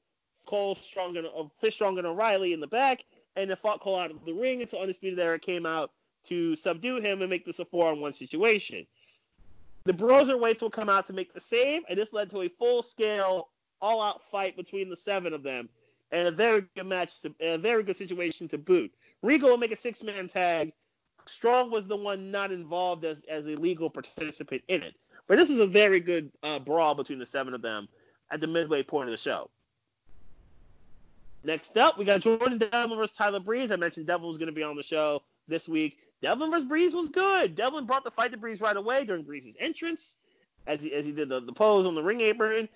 Cole 0.47 0.74
Strong 0.74 1.16
and 1.16 1.27
Fish 1.61 1.74
Strong 1.74 1.98
and 1.98 2.07
O'Reilly 2.07 2.53
in 2.53 2.61
the 2.61 2.66
back, 2.66 3.05
and 3.36 3.51
then 3.51 3.57
fought 3.57 3.81
Cole 3.81 3.98
out 3.98 4.11
of 4.11 4.24
the 4.24 4.32
ring 4.32 4.62
until 4.62 4.81
Undisputed 4.81 5.19
Era 5.19 5.39
came 5.39 5.66
out 5.66 5.93
to 6.24 6.57
subdue 6.57 7.01
him 7.01 7.20
and 7.20 7.31
make 7.31 7.44
this 7.44 7.59
a 7.59 7.65
four-on-one 7.65 8.12
situation. 8.12 8.86
The 9.85 9.93
Broserweights 9.93 10.61
will 10.61 10.70
come 10.70 10.89
out 10.89 11.07
to 11.07 11.12
make 11.12 11.32
the 11.32 11.40
save, 11.40 11.82
and 11.89 11.98
this 11.98 12.12
led 12.12 12.31
to 12.31 12.43
a 12.43 12.48
full-scale, 12.48 13.48
all-out 13.81 14.23
fight 14.31 14.57
between 14.57 14.90
the 14.90 14.97
seven 14.97 15.32
of 15.32 15.44
them, 15.44 15.69
and 16.11 16.27
a 16.27 16.32
very 16.32 16.65
good 16.74 16.86
match, 16.86 17.20
to, 17.23 17.32
a 17.40 17.59
very 17.59 17.85
good 17.85 17.97
situation 17.97 18.48
to 18.48 18.59
boot. 18.59 18.93
Regal 19.23 19.51
will 19.51 19.59
make 19.59 19.73
a 19.73 19.77
six-man 19.77 20.27
tag. 20.27 20.73
Strong 21.27 21.70
was 21.70 21.86
the 21.86 21.97
one 21.97 22.31
not 22.31 22.53
involved 22.53 23.05
as 23.05 23.20
as 23.28 23.47
a 23.47 23.57
legal 23.57 23.90
participant 23.90 24.62
in 24.69 24.82
it, 24.82 24.94
but 25.27 25.39
this 25.39 25.51
is 25.51 25.59
a 25.59 25.66
very 25.66 26.01
good 26.01 26.31
uh, 26.43 26.59
brawl 26.59 26.94
between 26.94 27.19
the 27.19 27.27
seven 27.27 27.55
of 27.55 27.62
them 27.62 27.89
at 28.31 28.40
the 28.40 28.47
midway 28.47 28.82
point 28.82 29.09
of 29.09 29.12
the 29.12 29.16
show. 29.16 29.51
Next 31.44 31.77
up, 31.77 31.97
we 31.97 32.05
got 32.05 32.20
Jordan 32.20 32.59
Devlin 32.59 32.98
versus 32.98 33.16
Tyler 33.16 33.39
Breeze. 33.39 33.70
I 33.70 33.77
mentioned 33.77 34.07
Devlin 34.07 34.28
was 34.28 34.39
going 34.39 34.48
to 34.48 34.53
be 34.53 34.65
on 34.65 34.77
the 34.77 34.82
show 34.82 35.23
this 35.47 35.69
week. 35.69 35.98
Devlin 36.20 36.51
versus 36.51 36.66
Breeze 36.66 36.94
was 36.94 37.09
good. 37.09 37.55
Devlin 37.55 37.86
brought 37.86 38.03
the 38.03 38.11
fight 38.11 38.32
to 38.32 38.36
Breeze 38.36 38.61
right 38.61 38.77
away 38.77 39.05
during 39.05 39.23
Breeze's 39.23 39.57
entrance, 39.61 40.16
as 40.66 40.82
he 40.82 40.93
as 40.93 41.07
he 41.07 41.12
did 41.12 41.28
the, 41.28 41.40
the 41.40 41.53
pose 41.53 41.86
on 41.86 41.94
the 41.94 42.03
ring 42.03 42.20
apron. 42.20 42.69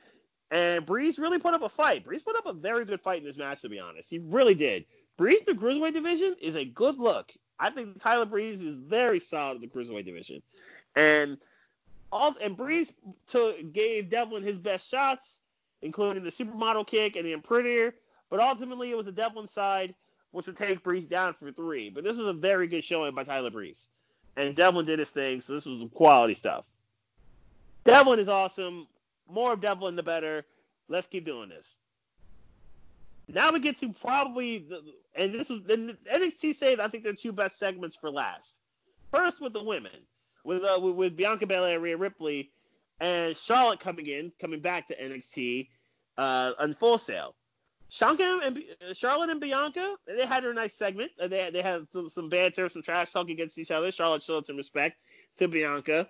And 0.52 0.86
Breeze 0.86 1.18
really 1.18 1.39
put 1.39 1.55
up 1.55 1.62
a 1.62 1.68
fight. 1.68 2.05
Breeze 2.05 2.22
put 2.22 2.36
up 2.36 2.47
a 2.47 2.52
very 2.52 2.85
good 2.85 3.01
fight 3.01 3.18
in 3.18 3.24
this 3.24 3.36
match, 3.36 3.62
to 3.62 3.68
be 3.68 3.81
honest. 3.81 4.10
He 4.10 4.18
really 4.18 4.55
did. 4.55 4.85
Breeze 5.16 5.43
the 5.47 5.52
cruiserweight 5.52 5.94
division 5.94 6.36
is 6.40 6.55
a 6.55 6.64
good 6.64 6.98
look. 6.98 7.32
I 7.59 7.70
think 7.70 8.01
Tyler 8.01 8.24
Breeze 8.24 8.62
is 8.62 8.77
very 8.77 9.20
solid 9.20 9.56
in 9.56 9.60
the 9.60 9.66
cruiserweight 9.66 10.05
division, 10.05 10.43
and 10.94 11.39
all 12.12 12.35
and 12.41 12.57
Breeze 12.57 12.93
took, 13.27 13.73
gave 13.73 14.11
Devlin 14.11 14.43
his 14.43 14.59
best 14.59 14.89
shots, 14.89 15.41
including 15.82 16.24
the 16.24 16.31
supermodel 16.31 16.87
kick 16.87 17.16
and 17.16 17.24
the 17.24 17.32
Unprettier. 17.32 17.93
But 18.31 18.41
ultimately, 18.41 18.91
it 18.91 18.97
was 18.97 19.07
the 19.07 19.12
Devlin 19.12 19.49
side 19.49 19.95
which 20.32 20.47
would 20.47 20.57
take 20.57 20.82
Breeze 20.82 21.07
down 21.07 21.35
for 21.35 21.51
three. 21.53 21.91
But 21.91 22.05
this 22.05 22.16
was 22.16 22.27
a 22.27 22.32
very 22.32 22.69
good 22.69 22.85
showing 22.85 23.15
by 23.15 23.24
Tyler 23.24 23.51
Breeze, 23.51 23.89
and 24.37 24.55
Devlin 24.55 24.87
did 24.87 24.99
his 24.99 25.11
thing. 25.11 25.41
So 25.41 25.55
this 25.55 25.65
was 25.65 25.89
quality 25.93 26.35
stuff. 26.35 26.65
Devlin 27.85 28.19
is 28.19 28.28
awesome. 28.28 28.87
More 29.28 29.53
of 29.53 29.61
Devlin, 29.61 29.97
the 29.97 30.03
better. 30.03 30.45
Let's 30.89 31.07
keep 31.07 31.24
doing 31.24 31.49
this. 31.49 31.78
Now 33.28 33.53
we 33.53 33.61
get 33.61 33.78
to 33.81 33.93
probably, 33.93 34.59
the, 34.59 34.82
and 35.15 35.32
this 35.32 35.51
is 35.51 35.62
the 35.65 35.97
NXT 36.12 36.55
saved. 36.55 36.81
I 36.81 36.89
think 36.89 37.05
their 37.05 37.12
two 37.12 37.32
best 37.32 37.59
segments 37.59 37.97
for 37.97 38.11
last. 38.11 38.59
First 39.12 39.41
with 39.41 39.53
the 39.53 39.62
women, 39.62 39.93
with 40.45 40.62
uh, 40.65 40.79
with, 40.81 41.17
Bianca 41.17 41.47
Belair, 41.47 41.81
Rhea 41.81 41.97
Ripley, 41.97 42.51
and 43.01 43.37
Charlotte 43.37 43.81
coming 43.81 44.07
in, 44.07 44.33
coming 44.41 44.61
back 44.61 44.89
to 44.89 44.97
NXT 44.97 45.69
uh, 46.19 46.53
on 46.59 46.75
Full 46.75 46.99
Sail. 46.99 47.35
Shanka 47.91 48.47
and 48.47 48.59
uh, 48.59 48.95
Charlotte 48.95 49.31
and 49.31 49.41
Bianca, 49.41 49.97
they 50.07 50.25
had 50.25 50.45
a 50.45 50.55
nice 50.55 50.75
segment. 50.75 51.11
Uh, 51.21 51.27
they 51.27 51.51
they 51.51 51.62
had 51.62 51.87
some, 51.93 52.09
some 52.09 52.29
banter, 52.29 52.69
some 52.69 52.83
trash 52.83 53.12
talk 53.12 53.29
against 53.29 53.59
each 53.59 53.71
other. 53.71 53.91
Charlotte 53.91 54.23
showed 54.23 54.47
some 54.47 54.57
respect 54.57 55.05
to 55.39 55.49
Bianca, 55.49 56.09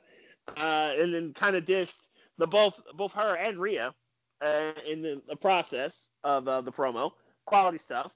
uh, 0.57 0.91
and 0.99 1.15
then 1.15 1.33
kind 1.33 1.57
of 1.57 1.65
dissed 1.65 2.09
the 2.39 2.47
both 2.47 2.81
both 2.97 3.13
her 3.13 3.35
and 3.37 3.59
Rhea 3.59 3.95
uh, 4.43 4.73
in 4.87 5.03
the, 5.03 5.23
the, 5.29 5.37
process 5.37 6.11
of 6.25 6.49
uh, 6.49 6.61
the 6.61 6.73
promo. 6.73 7.13
Quality 7.47 7.79
stuff. 7.79 8.13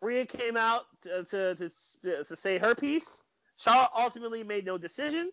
Rhea 0.00 0.26
came 0.26 0.56
out 0.56 0.84
to, 1.02 1.24
to, 1.24 1.70
to, 2.02 2.24
to 2.24 2.36
say 2.36 2.58
her 2.58 2.74
piece. 2.74 3.22
Charlotte 3.56 3.90
ultimately 3.96 4.44
made 4.44 4.64
no 4.64 4.78
decision, 4.78 5.30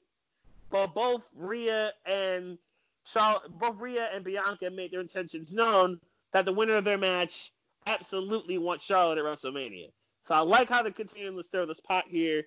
but 0.69 0.93
both 0.93 1.21
Rhea 1.35 1.93
and 2.05 2.57
Charlotte, 3.05 3.57
both 3.59 3.77
Rhea 3.79 4.09
and 4.13 4.23
Bianca 4.23 4.69
made 4.69 4.91
their 4.91 5.01
intentions 5.01 5.53
known 5.53 5.99
that 6.33 6.45
the 6.45 6.53
winner 6.53 6.75
of 6.75 6.83
their 6.83 6.97
match 6.97 7.51
absolutely 7.87 8.57
wants 8.57 8.83
Charlotte 8.83 9.17
at 9.17 9.23
WrestleMania. 9.23 9.91
So 10.27 10.33
I 10.33 10.39
like 10.39 10.69
how 10.69 10.81
they're 10.81 10.91
continuing 10.91 11.37
to 11.37 11.43
stir 11.43 11.65
this 11.65 11.79
pot 11.79 12.05
here. 12.07 12.43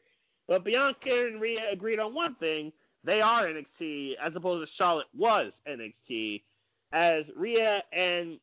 But 0.48 0.64
Bianca 0.64 1.26
and 1.26 1.40
Rhea 1.40 1.70
agreed 1.70 2.00
on 2.00 2.14
one 2.14 2.34
thing. 2.34 2.72
They 3.04 3.20
are 3.20 3.44
NXT 3.46 4.16
as 4.16 4.34
opposed 4.34 4.66
to 4.66 4.74
Charlotte 4.74 5.06
was 5.14 5.62
NXT, 5.66 6.42
as 6.92 7.30
Rhea 7.36 7.84
and 7.92 8.40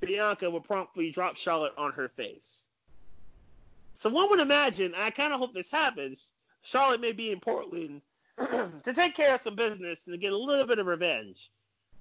Bianca 0.00 0.50
would 0.50 0.64
promptly 0.64 1.10
drop 1.10 1.36
Charlotte 1.36 1.74
on 1.76 1.92
her 1.92 2.08
face. 2.08 2.64
So 3.94 4.08
one 4.08 4.30
would 4.30 4.40
imagine, 4.40 4.94
I 4.96 5.10
kind 5.10 5.32
of 5.34 5.40
hope 5.40 5.52
this 5.52 5.70
happens, 5.70 6.26
Charlotte 6.62 7.02
may 7.02 7.12
be 7.12 7.30
in 7.30 7.40
Portland 7.40 8.00
to 8.84 8.94
take 8.94 9.14
care 9.14 9.34
of 9.34 9.40
some 9.40 9.54
business 9.54 10.00
and 10.06 10.14
to 10.14 10.18
get 10.18 10.32
a 10.32 10.36
little 10.36 10.66
bit 10.66 10.78
of 10.78 10.86
revenge 10.86 11.50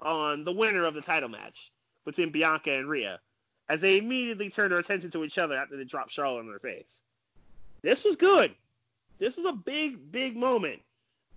on 0.02 0.44
the 0.44 0.52
winner 0.52 0.84
of 0.84 0.94
the 0.94 1.02
title 1.02 1.30
match 1.30 1.72
between 2.06 2.32
Bianca 2.32 2.72
and 2.72 2.90
Rhea, 2.90 3.20
as 3.68 3.82
they 3.82 3.98
immediately 3.98 4.50
turn 4.50 4.70
their 4.70 4.80
attention 4.80 5.12
to 5.12 5.24
each 5.24 5.38
other 5.38 5.58
after 5.58 5.76
they 5.76 5.84
dropped 5.84 6.12
Charlotte 6.12 6.40
on 6.40 6.48
their 6.48 6.60
face. 6.60 7.02
This 7.82 8.04
was 8.04 8.16
good. 8.16 8.54
This 9.20 9.36
was 9.36 9.46
a 9.46 9.54
big, 9.54 10.12
big 10.12 10.38
moment. 10.38 10.82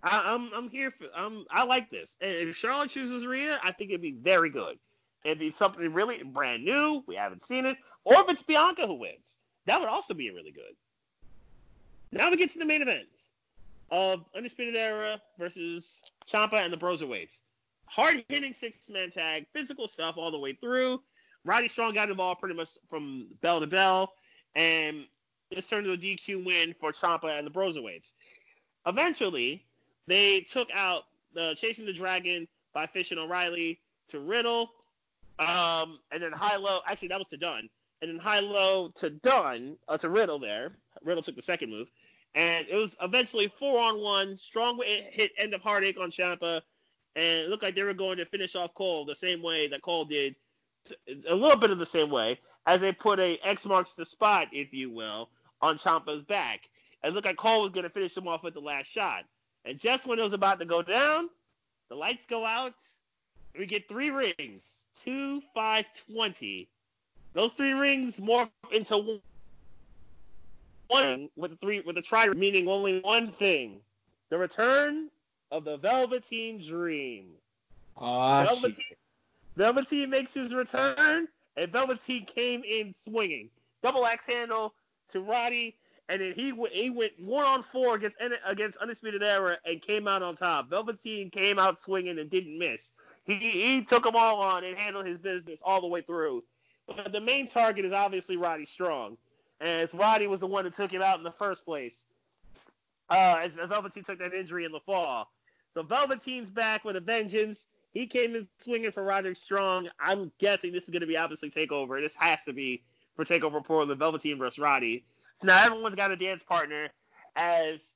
I, 0.04 0.34
am 0.34 0.50
I'm, 0.52 0.54
I'm 0.54 0.70
here 0.70 0.90
for 0.90 1.06
I'm 1.16 1.44
I 1.50 1.64
like 1.64 1.90
this. 1.90 2.16
And 2.20 2.30
if 2.30 2.56
Charlotte 2.56 2.90
chooses 2.90 3.26
Rhea, 3.26 3.60
I 3.62 3.72
think 3.72 3.90
it'd 3.90 4.02
be 4.02 4.12
very 4.12 4.50
good. 4.50 4.78
It'd 5.24 5.38
be 5.38 5.54
something 5.56 5.92
really 5.92 6.22
brand 6.22 6.64
new. 6.64 7.04
We 7.06 7.14
haven't 7.14 7.44
seen 7.44 7.66
it. 7.66 7.76
Or 8.04 8.14
if 8.20 8.28
it's 8.28 8.42
Bianca 8.42 8.86
who 8.86 8.94
wins, 8.94 9.38
that 9.66 9.78
would 9.80 9.88
also 9.88 10.14
be 10.14 10.30
really 10.30 10.50
good. 10.50 10.74
Now 12.10 12.30
we 12.30 12.36
get 12.36 12.52
to 12.52 12.58
the 12.58 12.66
main 12.66 12.82
event 12.82 13.06
of 13.92 14.24
Undisputed 14.34 14.74
Era 14.74 15.20
versus 15.38 16.00
Ciampa 16.26 16.54
and 16.54 16.72
the 16.72 16.78
Broserweights. 16.78 17.42
Hard 17.84 18.24
hitting 18.28 18.54
six 18.54 18.88
man 18.88 19.10
tag, 19.10 19.46
physical 19.52 19.86
stuff 19.86 20.16
all 20.16 20.30
the 20.30 20.38
way 20.38 20.54
through. 20.54 21.00
Roddy 21.44 21.68
Strong 21.68 21.94
got 21.94 22.10
involved 22.10 22.40
pretty 22.40 22.54
much 22.54 22.70
from 22.88 23.26
bell 23.42 23.60
to 23.60 23.66
bell, 23.66 24.14
and 24.56 25.04
this 25.50 25.68
turned 25.68 25.86
into 25.86 25.92
a 25.92 26.16
DQ 26.16 26.44
win 26.44 26.74
for 26.80 26.90
Ciampa 26.92 27.38
and 27.38 27.46
the 27.46 27.50
Broserweights. 27.50 28.14
Eventually, 28.86 29.62
they 30.06 30.40
took 30.40 30.68
out 30.74 31.02
the 31.34 31.54
Chasing 31.56 31.84
the 31.84 31.92
Dragon 31.92 32.48
by 32.72 32.86
Fish 32.86 33.10
and 33.10 33.20
O'Reilly 33.20 33.78
to 34.08 34.20
Riddle, 34.20 34.70
um, 35.38 35.98
and 36.10 36.22
then 36.22 36.32
high 36.32 36.56
low. 36.56 36.78
Actually, 36.86 37.08
that 37.08 37.18
was 37.18 37.28
to 37.28 37.36
Dunne 37.36 37.68
and 38.02 38.10
then 38.10 38.18
high 38.18 38.40
low 38.40 38.88
to 38.96 39.10
Dunne, 39.10 39.76
uh, 39.88 39.96
to 39.96 40.10
Riddle 40.10 40.38
there. 40.38 40.72
Riddle 41.04 41.22
took 41.22 41.36
the 41.36 41.42
second 41.42 41.70
move. 41.70 41.88
And 42.34 42.66
it 42.68 42.76
was 42.76 42.96
eventually 43.02 43.52
four 43.58 43.80
on 43.80 44.00
one. 44.00 44.36
Strong 44.36 44.80
hit 44.84 45.32
end 45.36 45.54
of 45.54 45.60
heartache 45.60 45.98
on 46.00 46.10
Ciampa. 46.10 46.62
And 47.14 47.24
it 47.40 47.48
looked 47.48 47.62
like 47.62 47.74
they 47.74 47.82
were 47.82 47.92
going 47.92 48.16
to 48.18 48.24
finish 48.24 48.56
off 48.56 48.74
Cole 48.74 49.04
the 49.04 49.14
same 49.14 49.42
way 49.42 49.68
that 49.68 49.82
Cole 49.82 50.06
did, 50.06 50.34
a 51.28 51.34
little 51.34 51.58
bit 51.58 51.70
of 51.70 51.78
the 51.78 51.86
same 51.86 52.10
way, 52.10 52.40
as 52.66 52.80
they 52.80 52.92
put 52.92 53.20
a 53.20 53.38
X 53.44 53.66
marks 53.66 53.94
the 53.94 54.06
spot, 54.06 54.48
if 54.52 54.72
you 54.72 54.90
will, 54.90 55.28
on 55.60 55.76
Ciampa's 55.76 56.22
back. 56.22 56.70
It 57.04 57.12
looked 57.12 57.26
like 57.26 57.36
Cole 57.36 57.62
was 57.62 57.70
going 57.70 57.84
to 57.84 57.90
finish 57.90 58.16
him 58.16 58.28
off 58.28 58.42
with 58.42 58.54
the 58.54 58.60
last 58.60 58.86
shot. 58.86 59.24
And 59.64 59.78
just 59.78 60.06
when 60.06 60.18
it 60.18 60.22
was 60.22 60.32
about 60.32 60.58
to 60.60 60.64
go 60.64 60.80
down, 60.82 61.28
the 61.90 61.96
lights 61.96 62.24
go 62.26 62.46
out. 62.46 62.74
We 63.58 63.66
get 63.66 63.88
three 63.88 64.10
rings. 64.10 64.64
Two, 65.04 65.42
five, 65.54 65.84
twenty 66.10 66.68
those 67.34 67.52
three 67.52 67.72
rings 67.72 68.18
morph 68.18 68.50
into 68.72 69.20
one 70.92 71.28
with 71.36 71.52
the 71.52 71.56
three 71.56 71.80
with 71.80 71.96
the 71.96 72.02
tri 72.02 72.28
meaning 72.28 72.68
only 72.68 73.00
one 73.00 73.32
thing: 73.32 73.80
the 74.30 74.38
return 74.38 75.08
of 75.50 75.64
the 75.64 75.76
Velveteen 75.76 76.60
Dream. 76.60 77.26
Oh, 77.96 78.44
Velveteen, 78.48 78.76
Velveteen 79.56 80.10
makes 80.10 80.32
his 80.32 80.54
return, 80.54 81.28
and 81.56 81.72
Velveteen 81.72 82.24
came 82.24 82.62
in 82.64 82.94
swinging. 83.02 83.50
Double 83.82 84.06
axe 84.06 84.26
handle 84.26 84.74
to 85.10 85.20
Roddy, 85.20 85.76
and 86.08 86.20
then 86.20 86.32
he 86.34 86.52
he 86.72 86.90
went 86.90 87.12
one 87.18 87.44
on 87.44 87.62
four 87.62 87.96
against 87.96 88.16
against 88.46 88.78
Undisputed 88.78 89.22
Era 89.22 89.58
and 89.64 89.80
came 89.82 90.08
out 90.08 90.22
on 90.22 90.36
top. 90.36 90.70
Velveteen 90.70 91.30
came 91.30 91.58
out 91.58 91.80
swinging 91.80 92.18
and 92.18 92.30
didn't 92.30 92.58
miss. 92.58 92.92
He 93.24 93.36
he 93.36 93.82
took 93.82 94.04
them 94.04 94.16
all 94.16 94.40
on 94.40 94.64
and 94.64 94.76
handled 94.76 95.06
his 95.06 95.18
business 95.18 95.60
all 95.64 95.80
the 95.80 95.86
way 95.86 96.00
through. 96.00 96.42
But 96.86 97.12
the 97.12 97.20
main 97.20 97.48
target 97.48 97.84
is 97.84 97.92
obviously 97.92 98.36
Roddy 98.36 98.64
Strong, 98.64 99.16
as 99.62 99.94
Roddy 99.94 100.26
was 100.26 100.40
the 100.40 100.46
one 100.46 100.64
that 100.64 100.74
took 100.74 100.92
him 100.92 101.02
out 101.02 101.18
in 101.18 101.24
the 101.24 101.32
first 101.32 101.64
place. 101.64 102.06
Uh, 103.10 103.36
as, 103.42 103.56
as 103.56 103.68
Velveteen 103.68 104.04
took 104.04 104.18
that 104.18 104.32
injury 104.34 104.64
in 104.64 104.72
the 104.72 104.80
fall. 104.80 105.30
So 105.74 105.82
Velveteen's 105.82 106.50
back 106.50 106.84
with 106.84 106.96
a 106.96 107.00
vengeance. 107.00 107.66
He 107.92 108.06
came 108.06 108.34
in 108.34 108.48
swinging 108.58 108.90
for 108.90 109.02
Roderick 109.02 109.36
Strong. 109.36 109.88
I'm 110.00 110.32
guessing 110.38 110.72
this 110.72 110.84
is 110.84 110.90
going 110.90 111.02
to 111.02 111.06
be 111.06 111.16
obviously 111.16 111.50
Takeover. 111.50 112.00
This 112.00 112.14
has 112.14 112.42
to 112.44 112.52
be 112.52 112.82
for 113.14 113.24
Takeover 113.24 113.64
Portland, 113.64 113.98
Velveteen 113.98 114.38
versus 114.38 114.58
Roddy. 114.58 115.04
So 115.40 115.46
now 115.46 115.64
everyone's 115.64 115.94
got 115.94 116.10
a 116.10 116.16
dance 116.16 116.42
partner 116.42 116.88
as 117.36 117.92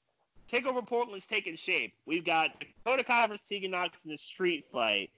Takeover 0.53 0.87
Portland's 0.87 1.27
taking 1.27 1.57
shape. 1.57 1.95
We've 2.07 2.25
got 2.25 2.51
Dakota 2.85 3.05
Kai 3.05 3.27
versus 3.27 3.47
Tegan 3.49 3.71
Nox 3.71 4.05
in 4.05 4.11
the 4.11 4.19
street 4.19 4.67
fight. 4.71 5.11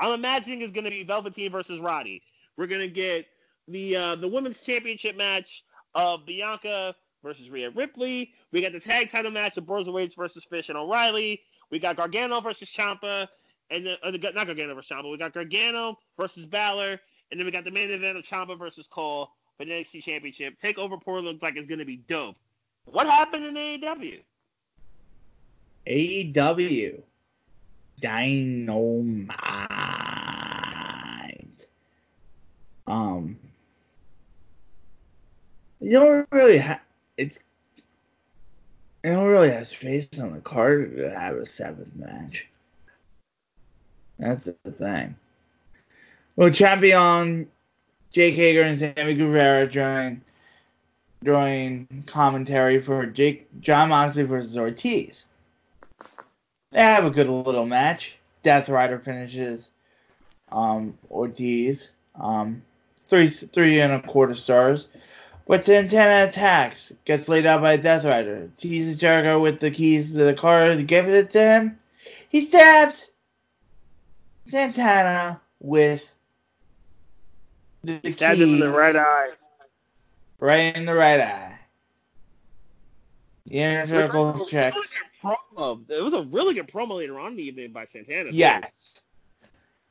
I'm 0.00 0.14
imagining 0.14 0.62
it's 0.62 0.72
going 0.72 0.84
to 0.84 0.90
be 0.90 1.04
Velveteen 1.04 1.52
versus 1.52 1.78
Roddy. 1.78 2.22
We're 2.56 2.66
gonna 2.66 2.88
get 2.88 3.26
the 3.68 3.96
uh, 3.96 4.16
the 4.16 4.28
women's 4.28 4.62
championship 4.62 5.16
match 5.16 5.64
of 5.94 6.26
Bianca 6.26 6.94
versus 7.22 7.50
Rhea 7.50 7.70
Ripley. 7.70 8.32
We 8.50 8.60
got 8.60 8.72
the 8.72 8.80
tag 8.80 9.10
title 9.10 9.30
match 9.30 9.56
of 9.56 9.64
Broserweights 9.64 10.16
versus 10.16 10.44
Fish 10.44 10.68
and 10.68 10.78
O'Reilly. 10.78 11.40
We 11.70 11.78
got 11.78 11.96
Gargano 11.96 12.40
versus 12.40 12.70
Ciampa, 12.70 13.28
and 13.70 13.86
then, 13.86 13.96
uh, 14.02 14.10
not 14.10 14.46
Gargano 14.46 14.74
versus 14.74 14.90
Ciampa. 14.90 15.10
We 15.10 15.18
got 15.18 15.32
Gargano 15.32 15.98
versus 16.18 16.44
Balor, 16.46 17.00
and 17.30 17.40
then 17.40 17.46
we 17.46 17.52
got 17.52 17.64
the 17.64 17.70
main 17.70 17.90
event 17.90 18.18
of 18.18 18.24
Ciampa 18.24 18.58
versus 18.58 18.86
Cole 18.86 19.30
for 19.56 19.64
the 19.64 19.70
NXT 19.70 20.02
Championship. 20.02 20.54
Takeover 20.60 21.00
Portland 21.00 21.26
looks 21.26 21.42
like 21.42 21.56
it's 21.56 21.66
gonna 21.66 21.84
be 21.84 21.96
dope. 22.08 22.36
What 22.84 23.06
happened 23.06 23.44
in 23.46 23.54
AEW? 23.54 24.20
AEW 25.86 27.02
Dynamite. 28.00 29.36
Um, 32.86 33.38
you 35.82 35.92
don't 35.92 36.28
really 36.30 36.58
have 36.58 36.80
it's. 37.16 37.38
You 39.04 39.10
don't 39.10 39.26
really 39.26 39.50
have 39.50 39.66
space 39.66 40.06
on 40.20 40.32
the 40.32 40.40
card 40.40 40.96
to 40.96 41.10
have 41.10 41.36
a 41.36 41.44
seventh 41.44 41.94
match. 41.96 42.46
That's 44.18 44.44
the 44.44 44.70
thing. 44.70 45.16
Well, 46.36 46.50
champion 46.50 47.48
Jake 48.12 48.34
Hager 48.34 48.62
and 48.62 48.78
Sammy 48.78 49.14
Guevara 49.14 49.66
join 49.66 50.22
join 51.24 52.04
commentary 52.06 52.80
for 52.80 53.06
Jake 53.06 53.48
Jon 53.60 53.88
Moxley 53.88 54.22
versus 54.22 54.56
Ortiz. 54.56 55.24
They 56.70 56.80
have 56.80 57.04
a 57.04 57.10
good 57.10 57.28
little 57.28 57.66
match. 57.66 58.14
Death 58.42 58.68
Rider 58.68 58.98
finishes 58.98 59.70
um, 60.50 60.96
Ortiz. 61.10 61.88
Um, 62.14 62.62
three 63.06 63.28
three 63.28 63.80
and 63.80 63.92
a 63.92 64.00
quarter 64.00 64.34
stars. 64.34 64.88
But 65.46 65.64
Santana 65.64 66.28
attacks, 66.28 66.92
gets 67.04 67.28
laid 67.28 67.46
out 67.46 67.60
by 67.60 67.76
Death 67.76 68.04
Rider, 68.04 68.48
teases 68.56 68.96
Jericho 68.96 69.40
with 69.40 69.60
the 69.60 69.70
keys 69.70 70.12
to 70.12 70.24
the 70.24 70.34
car, 70.34 70.74
gives 70.76 71.12
it 71.12 71.30
to 71.32 71.40
him. 71.42 71.78
He 72.28 72.46
stabs 72.46 73.10
Santana 74.48 75.40
with 75.60 76.08
the 77.84 77.94
he 78.02 78.12
keys. 78.12 78.20
him 78.20 78.40
in 78.40 78.60
the 78.60 78.70
right 78.70 78.96
eye. 78.96 79.30
Right 80.38 80.76
in 80.76 80.86
the 80.86 80.94
right 80.94 81.20
eye. 81.20 81.58
The 83.46 83.58
inner 83.58 83.86
circle 83.86 84.46
checks. 84.46 84.78
It 85.24 86.02
was 86.02 86.14
a 86.14 86.22
really 86.30 86.54
good 86.54 86.68
promo 86.68 86.96
later 86.96 87.18
on 87.18 87.32
in 87.32 87.36
the 87.36 87.42
evening 87.42 87.72
by 87.72 87.84
Santana. 87.84 88.30
Yes. 88.32 89.00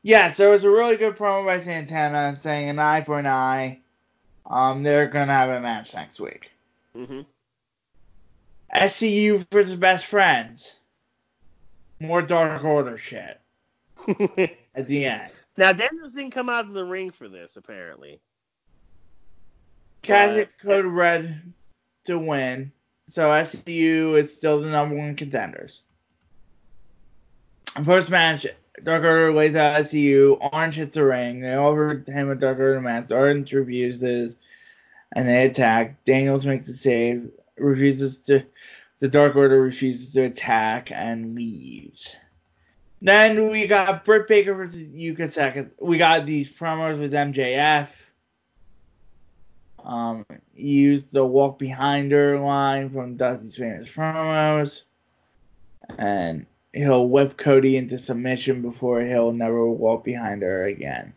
Yes, 0.01 0.37
there 0.37 0.49
was 0.49 0.63
a 0.63 0.69
really 0.69 0.95
good 0.95 1.15
promo 1.15 1.45
by 1.45 1.61
Santana 1.61 2.39
saying 2.39 2.69
an 2.69 2.79
eye 2.79 3.01
for 3.01 3.19
an 3.19 3.27
eye. 3.27 3.81
Um, 4.45 4.83
they're 4.83 5.07
gonna 5.07 5.33
have 5.33 5.49
a 5.49 5.59
match 5.59 5.93
next 5.93 6.19
week. 6.19 6.51
Mhm. 6.95 7.25
SCU 8.73 9.45
versus 9.51 9.75
Best 9.75 10.05
Friends. 10.05 10.75
More 11.99 12.21
Dark 12.21 12.63
Order 12.63 12.97
shit. 12.97 13.39
at 14.75 14.87
the 14.87 15.05
end. 15.05 15.31
Now 15.57 15.71
Daniels 15.71 16.13
didn't 16.13 16.31
come 16.31 16.49
out 16.49 16.65
of 16.65 16.73
the 16.73 16.85
ring 16.85 17.11
for 17.11 17.29
this 17.29 17.57
apparently. 17.57 18.19
Cassidy 20.01 20.49
Code 20.61 20.85
Red 20.85 21.53
to 22.05 22.17
win. 22.17 22.71
So 23.09 23.29
SCU 23.29 24.17
is 24.17 24.33
still 24.33 24.61
the 24.61 24.69
number 24.69 24.95
one 24.95 25.15
contenders. 25.15 25.81
First 27.83 28.09
match, 28.09 28.47
Dark 28.83 29.03
Order 29.03 29.33
lays 29.33 29.55
out 29.55 29.81
SCU. 29.83 30.37
Orange 30.53 30.75
hits 30.75 30.97
a 30.97 31.03
ring. 31.03 31.41
They 31.41 31.55
offer 31.55 32.03
him 32.07 32.31
a 32.31 32.35
Dark 32.35 32.59
Order 32.59 32.81
match. 32.81 33.11
Orange 33.11 33.53
refuses, 33.53 34.37
and 35.11 35.27
they 35.27 35.45
attack. 35.45 36.03
Daniels 36.05 36.45
makes 36.45 36.67
a 36.69 36.73
save. 36.73 37.29
Refuses 37.57 38.19
to. 38.19 38.43
The 38.99 39.07
Dark 39.07 39.35
Order 39.35 39.59
refuses 39.61 40.13
to 40.13 40.23
attack 40.23 40.91
and 40.91 41.33
leaves. 41.33 42.15
Then 43.01 43.49
we 43.49 43.65
got 43.65 44.05
Britt 44.05 44.27
Baker 44.27 44.53
versus 44.53 44.85
Yuka 44.85 45.31
Second. 45.31 45.71
We 45.79 45.97
got 45.97 46.27
these 46.27 46.49
promos 46.49 46.99
with 46.99 47.13
MJF. 47.13 47.87
Um, 49.83 50.23
used 50.55 51.11
the 51.11 51.25
walk 51.25 51.57
behind 51.57 52.11
her 52.11 52.39
line 52.39 52.91
from 52.91 53.17
Dusty's 53.17 53.55
famous 53.55 53.89
promos. 53.89 54.83
And 55.97 56.45
he'll 56.73 57.07
whip 57.07 57.37
Cody 57.37 57.77
into 57.77 57.97
submission 57.97 58.61
before 58.61 59.01
he'll 59.01 59.33
never 59.33 59.69
walk 59.69 60.03
behind 60.03 60.41
her 60.41 60.65
again. 60.65 61.13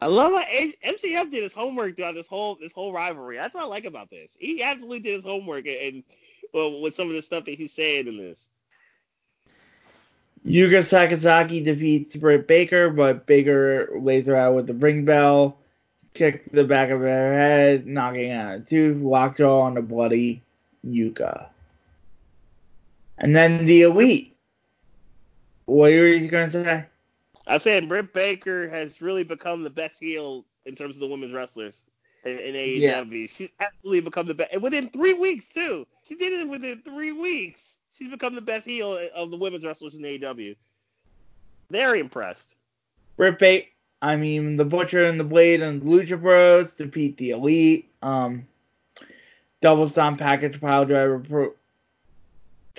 I 0.00 0.06
love 0.06 0.32
how 0.32 0.44
MJF 0.44 1.30
did 1.30 1.42
his 1.42 1.54
homework 1.54 1.96
throughout 1.96 2.14
this 2.14 2.28
whole 2.28 2.56
this 2.60 2.72
whole 2.72 2.92
rivalry. 2.92 3.36
That's 3.36 3.54
what 3.54 3.64
I 3.64 3.66
like 3.66 3.86
about 3.86 4.10
this. 4.10 4.36
He 4.38 4.62
absolutely 4.62 5.00
did 5.00 5.14
his 5.14 5.24
homework 5.24 5.66
and, 5.66 5.76
and 5.76 6.04
well, 6.52 6.80
with 6.80 6.94
some 6.94 7.08
of 7.08 7.14
the 7.14 7.22
stuff 7.22 7.46
that 7.46 7.54
he's 7.54 7.72
saying 7.72 8.06
in 8.06 8.18
this. 8.18 8.50
Yuka 10.46 10.84
Sakazaki 10.84 11.64
defeats 11.64 12.14
Britt 12.14 12.46
Baker, 12.46 12.90
but 12.90 13.26
Baker 13.26 13.88
lays 13.98 14.26
her 14.26 14.36
out 14.36 14.54
with 14.54 14.68
the 14.68 14.74
ring 14.74 15.04
bell, 15.04 15.58
kicks 16.14 16.48
the 16.52 16.62
back 16.62 16.90
of 16.90 17.00
her 17.00 17.32
head, 17.32 17.86
knocking 17.86 18.30
out 18.30 18.54
a 18.54 18.60
tooth, 18.60 19.02
lockjaw 19.02 19.60
on 19.60 19.74
the 19.74 19.82
bloody 19.82 20.42
Yuka. 20.86 21.48
And 23.18 23.34
then 23.34 23.66
the 23.66 23.82
Elite. 23.82 24.36
What 25.66 25.90
were 25.90 26.08
you 26.08 26.28
going 26.28 26.50
to 26.50 26.64
say? 26.64 26.84
I'm 27.46 27.60
saying 27.60 27.88
Britt 27.88 28.12
Baker 28.12 28.68
has 28.68 29.00
really 29.00 29.24
become 29.24 29.62
the 29.62 29.70
best 29.70 30.00
heel 30.00 30.44
in 30.64 30.74
terms 30.74 30.96
of 30.96 31.00
the 31.00 31.06
women's 31.06 31.32
wrestlers 31.32 31.80
in, 32.24 32.38
in 32.38 32.54
AEW. 32.54 32.80
Yes. 32.80 33.30
She's 33.30 33.50
absolutely 33.60 34.00
become 34.00 34.26
the 34.26 34.34
best. 34.34 34.52
And 34.52 34.62
within 34.62 34.90
three 34.90 35.14
weeks, 35.14 35.46
too. 35.48 35.86
She 36.02 36.16
did 36.16 36.32
it 36.32 36.48
within 36.48 36.82
three 36.82 37.12
weeks. 37.12 37.76
She's 37.96 38.10
become 38.10 38.34
the 38.34 38.40
best 38.40 38.66
heel 38.66 38.98
of 39.14 39.30
the 39.30 39.36
women's 39.36 39.64
wrestlers 39.64 39.94
in 39.94 40.02
AEW. 40.02 40.56
Very 41.70 42.00
impressed. 42.00 42.54
Britt 43.16 43.38
Baker, 43.38 43.68
I 44.02 44.16
mean, 44.16 44.56
the 44.56 44.64
Butcher 44.64 45.04
and 45.04 45.18
the 45.18 45.24
Blade 45.24 45.62
and 45.62 45.82
Lucha 45.82 46.20
Bros 46.20 46.74
defeat 46.74 47.16
the 47.16 47.30
Elite. 47.30 47.90
Um, 48.02 48.46
double 49.60 49.86
stomp 49.88 50.20
package 50.20 50.60
pile 50.60 50.84
driver 50.84 51.54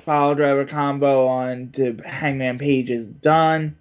pile 0.07 0.35
driver 0.35 0.63
combo 0.63 1.27
on 1.27 1.69
to 1.71 1.97
Hangman 2.05 2.57
Page 2.57 2.89
is 2.89 3.05
done. 3.05 3.77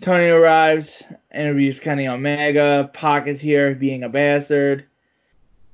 Tony 0.00 0.26
arrives, 0.26 1.04
interviews 1.32 1.78
Kenny 1.78 2.08
Omega. 2.08 2.90
Pac 2.92 3.28
is 3.28 3.40
here 3.40 3.72
being 3.72 4.02
a 4.02 4.08
bastard, 4.08 4.84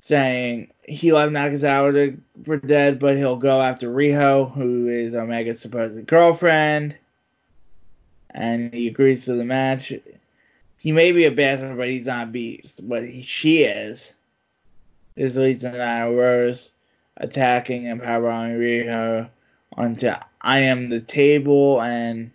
saying 0.03 0.71
he 0.83 1.13
left 1.13 1.33
Nakazawa 1.33 2.21
for 2.45 2.59
dead, 2.59 2.99
but 2.99 3.17
he'll 3.17 3.39
go 3.39 3.63
after 3.63 3.89
Riho, 3.89 4.53
who 4.53 4.87
is 4.89 5.15
Omega's 5.15 5.61
supposed 5.61 6.07
girlfriend. 6.07 6.95
And 8.29 8.75
he 8.75 8.89
agrees 8.89 9.25
to 9.25 9.33
the 9.33 9.47
match. 9.47 9.95
He 10.77 10.93
may 10.93 11.13
be 11.13 11.25
a 11.25 11.31
bastard, 11.31 11.79
but 11.79 11.89
he's 11.89 12.05
not 12.05 12.25
a 12.25 12.31
beast. 12.31 12.87
But 12.87 13.09
he, 13.09 13.23
she 13.23 13.63
is. 13.63 14.13
This 15.15 15.37
leads 15.37 15.63
to 15.63 15.71
Nyla 15.71 16.15
Rose 16.15 16.71
attacking 17.17 17.89
and 17.89 18.03
powering 18.03 18.59
Riho 18.59 19.31
onto 19.79 20.11
I 20.41 20.59
am 20.61 20.89
the 20.89 21.01
table 21.01 21.81
and 21.81 22.33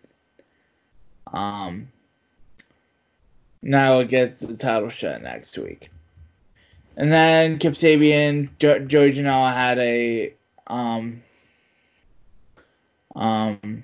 um 1.28 1.90
Nyla 3.64 4.08
gets 4.08 4.42
the 4.42 4.56
title 4.56 4.90
shot 4.90 5.22
next 5.22 5.58
week. 5.58 5.90
And 6.98 7.12
then 7.12 7.60
Kip 7.60 7.74
Sabian, 7.74 8.50
jo- 8.60 8.80
Joey 8.80 9.14
Janela 9.14 9.54
had 9.54 9.78
a 9.80 10.34
um 10.68 11.22
um 13.16 13.84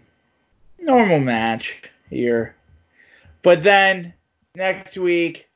normal 0.79 1.19
match 1.19 1.81
here. 2.09 2.55
But 3.41 3.63
then 3.63 4.13
next 4.55 4.97
week 4.97 5.49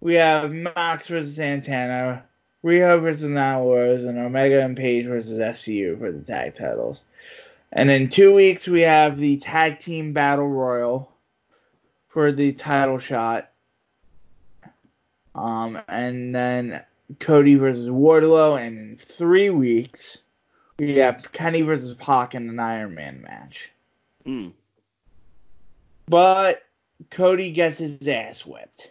we 0.00 0.14
have 0.14 0.52
Mox 0.52 1.08
versus 1.08 1.36
Santana, 1.36 2.24
Riho 2.64 3.00
versus 3.00 3.28
Wars, 3.28 4.04
and 4.04 4.18
Omega 4.18 4.64
and 4.64 4.76
Page 4.76 5.06
versus 5.06 5.38
SCU 5.38 5.98
for 5.98 6.10
the 6.12 6.20
tag 6.20 6.56
titles. 6.56 7.04
And 7.72 7.90
in 7.90 8.08
two 8.08 8.32
weeks 8.32 8.66
we 8.66 8.82
have 8.82 9.18
the 9.18 9.38
tag 9.38 9.78
team 9.78 10.12
battle 10.12 10.48
royal 10.48 11.12
for 12.08 12.32
the 12.32 12.52
title 12.52 12.98
shot. 12.98 13.50
Um, 15.34 15.78
and 15.88 16.34
then 16.34 16.82
Cody 17.20 17.56
versus 17.56 17.88
Wardlow, 17.88 18.58
and 18.60 18.78
in 18.78 18.96
three 18.96 19.50
weeks 19.50 20.18
we 20.78 20.96
have 20.96 21.30
Kenny 21.32 21.62
versus 21.62 21.94
Pac 21.94 22.34
in 22.34 22.48
an 22.48 22.58
Iron 22.58 22.94
Man 22.94 23.22
match. 23.22 23.70
Hmm. 24.24 24.48
But 26.06 26.62
Cody 27.10 27.52
gets 27.52 27.78
his 27.78 28.06
ass 28.08 28.46
whipped. 28.46 28.90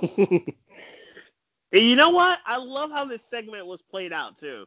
you 1.72 1.96
know 1.96 2.10
what? 2.10 2.38
I 2.46 2.58
love 2.58 2.90
how 2.90 3.04
this 3.04 3.24
segment 3.24 3.66
was 3.66 3.82
played 3.82 4.12
out 4.12 4.38
too. 4.38 4.64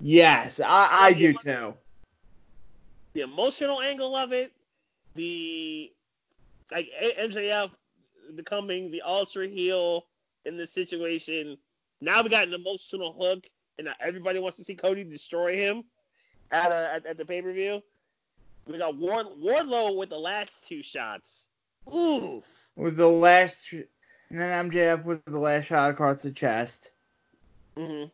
Yes, 0.00 0.60
I, 0.60 0.88
I 0.90 1.12
do 1.12 1.34
too. 1.34 1.74
The 3.12 3.22
emotional 3.22 3.80
angle 3.80 4.14
of 4.14 4.32
it, 4.32 4.52
the 5.14 5.92
like 6.70 6.88
MJF 7.18 7.70
becoming 8.36 8.90
the 8.90 9.02
ultra 9.02 9.46
heel 9.48 10.06
in 10.44 10.56
this 10.56 10.72
situation. 10.72 11.56
Now 12.00 12.22
we 12.22 12.28
got 12.28 12.46
an 12.46 12.54
emotional 12.54 13.12
hook, 13.12 13.48
and 13.78 13.86
now 13.86 13.94
everybody 14.00 14.38
wants 14.38 14.56
to 14.58 14.64
see 14.64 14.74
Cody 14.74 15.04
destroy 15.04 15.56
him 15.56 15.84
at 16.50 16.70
a, 16.70 16.94
at, 16.94 17.06
at 17.06 17.18
the 17.18 17.24
pay 17.24 17.42
per 17.42 17.52
view. 17.52 17.82
We 18.66 18.78
got 18.78 18.96
Ward, 18.96 19.26
Wardlow 19.42 19.96
with 19.96 20.10
the 20.10 20.18
last 20.18 20.66
two 20.66 20.82
shots. 20.82 21.48
Ooh. 21.92 22.42
With 22.76 22.96
the 22.96 23.08
last, 23.08 23.72
and 23.72 23.86
then 24.30 24.70
MJF 24.70 25.04
with 25.04 25.24
the 25.24 25.38
last 25.38 25.66
shot 25.66 25.90
across 25.90 26.22
the 26.22 26.30
chest. 26.30 26.92
Mhm. 27.76 28.10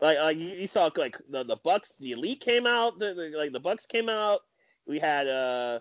Like, 0.00 0.18
like 0.18 0.36
you, 0.38 0.66
saw 0.66 0.90
like 0.96 1.16
the 1.28 1.42
the 1.44 1.56
Bucks, 1.56 1.92
the 1.98 2.12
Elite 2.12 2.40
came 2.40 2.66
out, 2.66 2.98
the, 2.98 3.14
the 3.14 3.36
like 3.36 3.52
the 3.52 3.60
Bucks 3.60 3.84
came 3.84 4.08
out. 4.08 4.42
We 4.86 4.98
had 5.00 5.26
uh, 5.26 5.80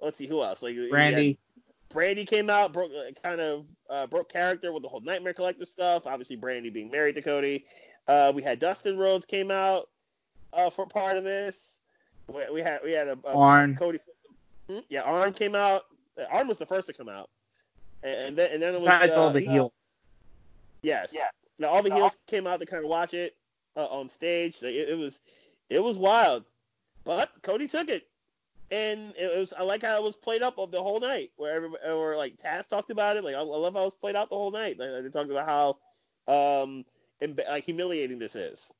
let's 0.00 0.16
see 0.16 0.26
who 0.26 0.42
else 0.42 0.62
like 0.62 0.74
Brandi. 0.74 1.36
Brandi 1.92 2.26
came 2.26 2.48
out, 2.48 2.72
broke 2.72 2.92
uh, 2.92 3.10
kind 3.20 3.40
of 3.40 3.64
uh, 3.90 4.06
broke 4.06 4.30
character 4.32 4.72
with 4.72 4.82
the 4.82 4.88
whole 4.88 5.00
Nightmare 5.00 5.34
Collective 5.34 5.66
stuff. 5.66 6.06
Obviously, 6.06 6.36
Brandi 6.36 6.72
being 6.72 6.90
married 6.90 7.16
to 7.16 7.22
Cody. 7.22 7.64
Uh, 8.06 8.32
we 8.34 8.42
had 8.42 8.60
Dustin 8.60 8.96
Rhodes 8.96 9.24
came 9.24 9.50
out 9.50 9.88
uh, 10.52 10.70
for 10.70 10.86
part 10.86 11.16
of 11.16 11.24
this. 11.24 11.78
We, 12.28 12.42
we 12.52 12.60
had 12.60 12.80
we 12.84 12.92
had 12.92 13.08
a, 13.08 13.18
a 13.24 13.36
Arn. 13.36 13.74
Cody. 13.74 13.98
Hmm? 14.70 14.78
Yeah, 14.88 15.02
Arn 15.02 15.32
came 15.32 15.56
out. 15.56 15.86
Arn 16.30 16.46
was 16.46 16.58
the 16.58 16.66
first 16.66 16.86
to 16.86 16.92
come 16.92 17.08
out, 17.08 17.30
and, 18.04 18.14
and 18.14 18.38
then 18.38 18.50
and 18.52 18.62
then 18.62 18.74
it 18.74 18.76
was 18.76 18.84
besides 18.84 19.16
all 19.16 19.30
the 19.30 19.46
uh, 19.46 19.50
heels. 19.50 19.72
Yes. 20.82 21.10
Yeah. 21.12 21.28
Now 21.58 21.68
all 21.68 21.82
the 21.82 21.92
heels 21.92 22.16
came 22.28 22.46
out 22.46 22.60
to 22.60 22.66
kind 22.66 22.84
of 22.84 22.88
watch 22.88 23.12
it 23.12 23.34
uh, 23.76 23.86
on 23.86 24.08
stage. 24.08 24.56
So 24.56 24.66
it, 24.66 24.90
it 24.90 24.98
was 24.98 25.20
it 25.70 25.82
was 25.82 25.98
wild, 25.98 26.44
but 27.04 27.30
Cody 27.42 27.68
took 27.68 27.88
it 27.88 28.06
and 28.70 29.14
it 29.16 29.36
was 29.38 29.52
I 29.52 29.62
like 29.62 29.82
how 29.82 29.96
it 29.96 30.02
was 30.02 30.16
played 30.16 30.42
up 30.42 30.58
of 30.58 30.70
the 30.70 30.82
whole 30.82 31.00
night, 31.00 31.30
where 31.36 31.54
everybody, 31.54 31.84
or 31.86 32.16
like 32.16 32.36
Taz 32.42 32.66
talked 32.66 32.90
about 32.90 33.16
it. 33.16 33.24
Like 33.24 33.34
I, 33.34 33.38
I 33.38 33.42
love 33.42 33.74
how 33.74 33.82
it 33.82 33.84
was 33.84 33.94
played 33.94 34.16
out 34.16 34.28
the 34.28 34.36
whole 34.36 34.50
night. 34.50 34.78
Like, 34.78 35.02
they 35.02 35.08
talked 35.08 35.30
about 35.30 35.46
how 35.46 36.62
um 36.62 36.84
like 37.48 37.64
humiliating 37.64 38.18
this 38.18 38.34
is, 38.34 38.72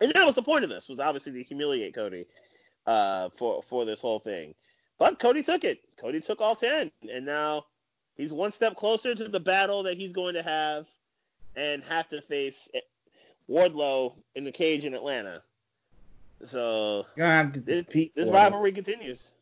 and 0.00 0.12
that 0.14 0.24
was 0.24 0.34
the 0.34 0.42
point 0.42 0.64
of 0.64 0.70
this 0.70 0.88
was 0.88 0.98
obviously 0.98 1.32
to 1.32 1.42
humiliate 1.42 1.94
Cody 1.94 2.26
uh 2.86 3.28
for 3.36 3.62
for 3.62 3.84
this 3.84 4.00
whole 4.00 4.20
thing. 4.20 4.54
But 4.98 5.18
Cody 5.18 5.42
took 5.42 5.64
it. 5.64 5.80
Cody 6.00 6.20
took 6.20 6.40
all 6.40 6.56
ten, 6.56 6.90
and 7.12 7.26
now 7.26 7.66
he's 8.16 8.32
one 8.32 8.50
step 8.50 8.76
closer 8.76 9.14
to 9.14 9.28
the 9.28 9.40
battle 9.40 9.82
that 9.82 9.98
he's 9.98 10.12
going 10.12 10.34
to 10.34 10.42
have 10.42 10.86
and 11.54 11.82
have 11.84 12.08
to 12.08 12.22
face 12.22 12.68
Wardlow 13.48 14.14
in 14.34 14.44
the 14.44 14.52
cage 14.52 14.84
in 14.84 14.94
Atlanta. 14.94 15.42
So 16.46 17.06
you're 17.16 17.26
gonna 17.26 17.36
have 17.36 17.52
to 17.52 17.60
this. 17.60 17.86
This 18.14 18.28
rivalry 18.28 18.72
continues. 18.72 19.34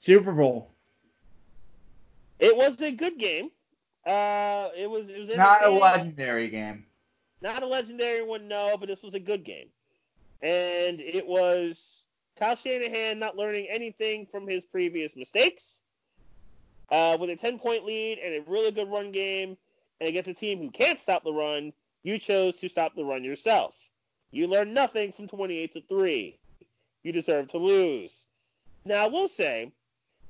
Super 0.00 0.32
Bowl. 0.32 0.70
It 2.38 2.56
was 2.56 2.80
a 2.80 2.90
good 2.90 3.18
game. 3.18 3.50
Uh, 4.06 4.68
it 4.76 4.90
was 4.90 5.08
it 5.10 5.18
was 5.18 5.36
not 5.36 5.64
a 5.64 5.70
legendary 5.70 6.48
game. 6.48 6.84
Not 7.42 7.62
a 7.62 7.66
legendary 7.66 8.22
one, 8.22 8.48
no, 8.48 8.76
but 8.78 8.88
this 8.88 9.02
was 9.02 9.14
a 9.14 9.20
good 9.20 9.44
game. 9.44 9.68
And 10.42 11.00
it 11.00 11.26
was 11.26 12.04
Kyle 12.38 12.56
Shanahan 12.56 13.18
not 13.18 13.36
learning 13.36 13.66
anything 13.70 14.26
from 14.30 14.46
his 14.46 14.64
previous 14.64 15.16
mistakes. 15.16 15.82
Uh, 16.90 17.16
with 17.20 17.30
a 17.30 17.36
10 17.36 17.58
point 17.58 17.84
lead 17.84 18.18
and 18.18 18.34
a 18.34 18.50
really 18.50 18.72
good 18.72 18.90
run 18.90 19.12
game, 19.12 19.56
and 20.00 20.08
against 20.08 20.30
a 20.30 20.34
team 20.34 20.58
who 20.58 20.70
can't 20.70 21.00
stop 21.00 21.24
the 21.24 21.32
run, 21.32 21.72
you 22.02 22.18
chose 22.18 22.56
to 22.56 22.68
stop 22.68 22.94
the 22.94 23.04
run 23.04 23.24
yourself. 23.24 23.74
You 24.30 24.46
learned 24.46 24.74
nothing 24.74 25.12
from 25.12 25.28
28 25.28 25.72
to 25.74 25.82
3. 25.82 26.38
You 27.02 27.12
deserve 27.12 27.48
to 27.48 27.58
lose. 27.58 28.26
Now, 28.84 29.04
I 29.04 29.08
will 29.08 29.28
say, 29.28 29.72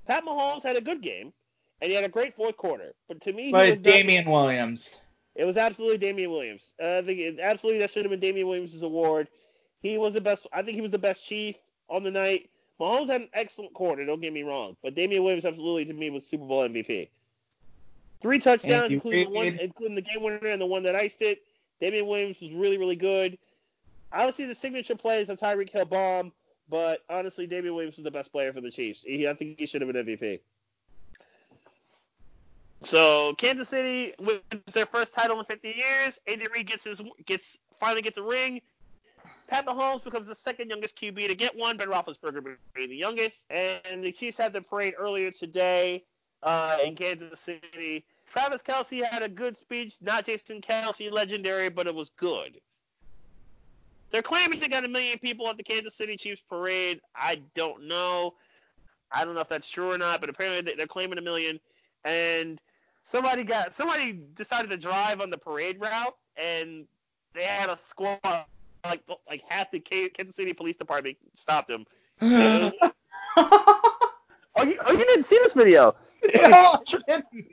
Pat 0.06 0.24
Mahomes 0.24 0.62
had 0.62 0.76
a 0.76 0.80
good 0.80 1.02
game, 1.02 1.32
and 1.80 1.90
he 1.90 1.94
had 1.94 2.04
a 2.04 2.08
great 2.08 2.34
fourth 2.34 2.56
quarter. 2.56 2.94
But 3.08 3.20
to 3.22 3.32
me, 3.32 3.46
he 3.46 3.52
But 3.52 3.70
was 3.70 3.80
Damien 3.80 4.28
Williams. 4.28 4.90
It 5.34 5.44
was 5.44 5.56
absolutely 5.56 5.98
Damien 5.98 6.30
Williams. 6.30 6.70
Uh, 6.82 6.98
I 6.98 7.02
think 7.02 7.18
it, 7.18 7.40
absolutely 7.40 7.80
that 7.80 7.90
should 7.90 8.04
have 8.04 8.10
been 8.10 8.20
Damien 8.20 8.48
Williams' 8.48 8.82
award. 8.82 9.28
He 9.80 9.96
was 9.96 10.12
the 10.12 10.20
best. 10.20 10.46
I 10.52 10.62
think 10.62 10.74
he 10.74 10.80
was 10.80 10.90
the 10.90 10.98
best 10.98 11.24
chief 11.24 11.56
on 11.88 12.02
the 12.02 12.10
night. 12.10 12.50
Mahomes 12.80 13.08
had 13.08 13.22
an 13.22 13.28
excellent 13.34 13.74
quarter. 13.74 14.04
Don't 14.04 14.20
get 14.20 14.32
me 14.32 14.42
wrong, 14.42 14.76
but 14.82 14.94
Damien 14.94 15.22
Williams 15.22 15.44
absolutely 15.44 15.84
to 15.84 15.92
me 15.92 16.10
was 16.10 16.26
Super 16.26 16.46
Bowl 16.46 16.66
MVP. 16.68 17.08
Three 18.22 18.38
touchdowns, 18.38 18.92
including 18.92 19.32
the 19.32 19.38
one, 19.38 19.58
including 19.60 19.94
the 19.94 20.02
game 20.02 20.22
winner 20.22 20.46
and 20.46 20.60
the 20.60 20.66
one 20.66 20.82
that 20.82 20.94
iced 20.94 21.22
it. 21.22 21.42
Damien 21.80 22.06
Williams 22.06 22.40
was 22.40 22.52
really, 22.52 22.76
really 22.76 22.96
good. 22.96 23.38
Obviously, 24.12 24.46
the 24.46 24.54
signature 24.54 24.96
play 24.96 25.20
is 25.20 25.28
the 25.28 25.36
Tyreek 25.36 25.70
Hill 25.70 25.86
bomb, 25.86 26.32
but 26.68 27.00
honestly, 27.08 27.46
Damien 27.46 27.74
Williams 27.74 27.96
was 27.96 28.04
the 28.04 28.10
best 28.10 28.30
player 28.30 28.52
for 28.52 28.60
the 28.60 28.70
Chiefs. 28.70 29.02
He, 29.02 29.26
I 29.26 29.34
think 29.34 29.58
he 29.58 29.66
should 29.66 29.80
have 29.80 29.90
been 29.90 30.04
MVP. 30.04 30.40
So 32.82 33.34
Kansas 33.34 33.68
City 33.68 34.14
wins 34.18 34.40
their 34.72 34.86
first 34.86 35.14
title 35.14 35.38
in 35.38 35.44
50 35.44 35.68
years. 35.68 36.18
Andy 36.26 36.46
Reid 36.54 36.66
gets 36.66 36.84
his 36.84 37.00
gets 37.26 37.58
finally 37.78 38.02
gets 38.02 38.18
a 38.18 38.22
ring. 38.22 38.60
Pat 39.48 39.66
Mahomes 39.66 40.04
becomes 40.04 40.28
the 40.28 40.34
second 40.34 40.70
youngest 40.70 40.96
QB 40.96 41.28
to 41.28 41.34
get 41.34 41.56
one. 41.56 41.76
Ben 41.76 41.88
Roethlisberger 41.88 42.56
being 42.74 42.88
the 42.88 42.96
youngest. 42.96 43.36
And 43.50 44.02
the 44.02 44.12
Chiefs 44.12 44.36
had 44.36 44.52
their 44.52 44.62
parade 44.62 44.94
earlier 44.98 45.30
today 45.30 46.04
uh, 46.42 46.78
in 46.84 46.96
Kansas 46.96 47.40
City. 47.40 48.04
Travis 48.30 48.62
Kelce 48.62 49.04
had 49.04 49.22
a 49.22 49.28
good 49.28 49.56
speech, 49.56 49.96
not 50.00 50.26
Jason 50.26 50.60
Kelce 50.60 51.10
legendary, 51.10 51.68
but 51.68 51.86
it 51.86 51.94
was 51.94 52.10
good. 52.16 52.60
They're 54.10 54.22
claiming 54.22 54.60
they 54.60 54.68
got 54.68 54.84
a 54.84 54.88
million 54.88 55.18
people 55.18 55.48
at 55.48 55.56
the 55.56 55.62
Kansas 55.62 55.94
City 55.94 56.16
Chiefs 56.16 56.42
parade. 56.48 57.00
I 57.14 57.42
don't 57.54 57.86
know. 57.86 58.34
I 59.12 59.24
don't 59.24 59.34
know 59.34 59.40
if 59.40 59.48
that's 59.48 59.68
true 59.68 59.92
or 59.92 59.98
not, 59.98 60.20
but 60.20 60.30
apparently 60.30 60.62
they- 60.62 60.76
they're 60.76 60.86
claiming 60.86 61.18
a 61.18 61.22
million. 61.22 61.60
And 62.04 62.60
somebody 63.02 63.44
got 63.44 63.74
somebody 63.74 64.12
decided 64.34 64.70
to 64.70 64.76
drive 64.76 65.20
on 65.20 65.30
the 65.30 65.38
parade 65.38 65.80
route, 65.80 66.16
and 66.36 66.86
they 67.34 67.44
had 67.44 67.68
a 67.68 67.78
squad 67.88 68.46
like 68.84 69.02
like 69.28 69.42
half 69.48 69.70
the 69.70 69.80
Kansas 69.80 70.34
City 70.36 70.52
Police 70.52 70.76
Department 70.76 71.16
stopped 71.36 71.68
them. 71.68 71.84
Oh, 74.60 74.64
you, 74.64 74.78
oh, 74.84 74.92
you 74.92 74.98
didn't 74.98 75.24
see 75.24 75.38
this 75.38 75.54
video? 75.54 75.94
No, 76.34 76.76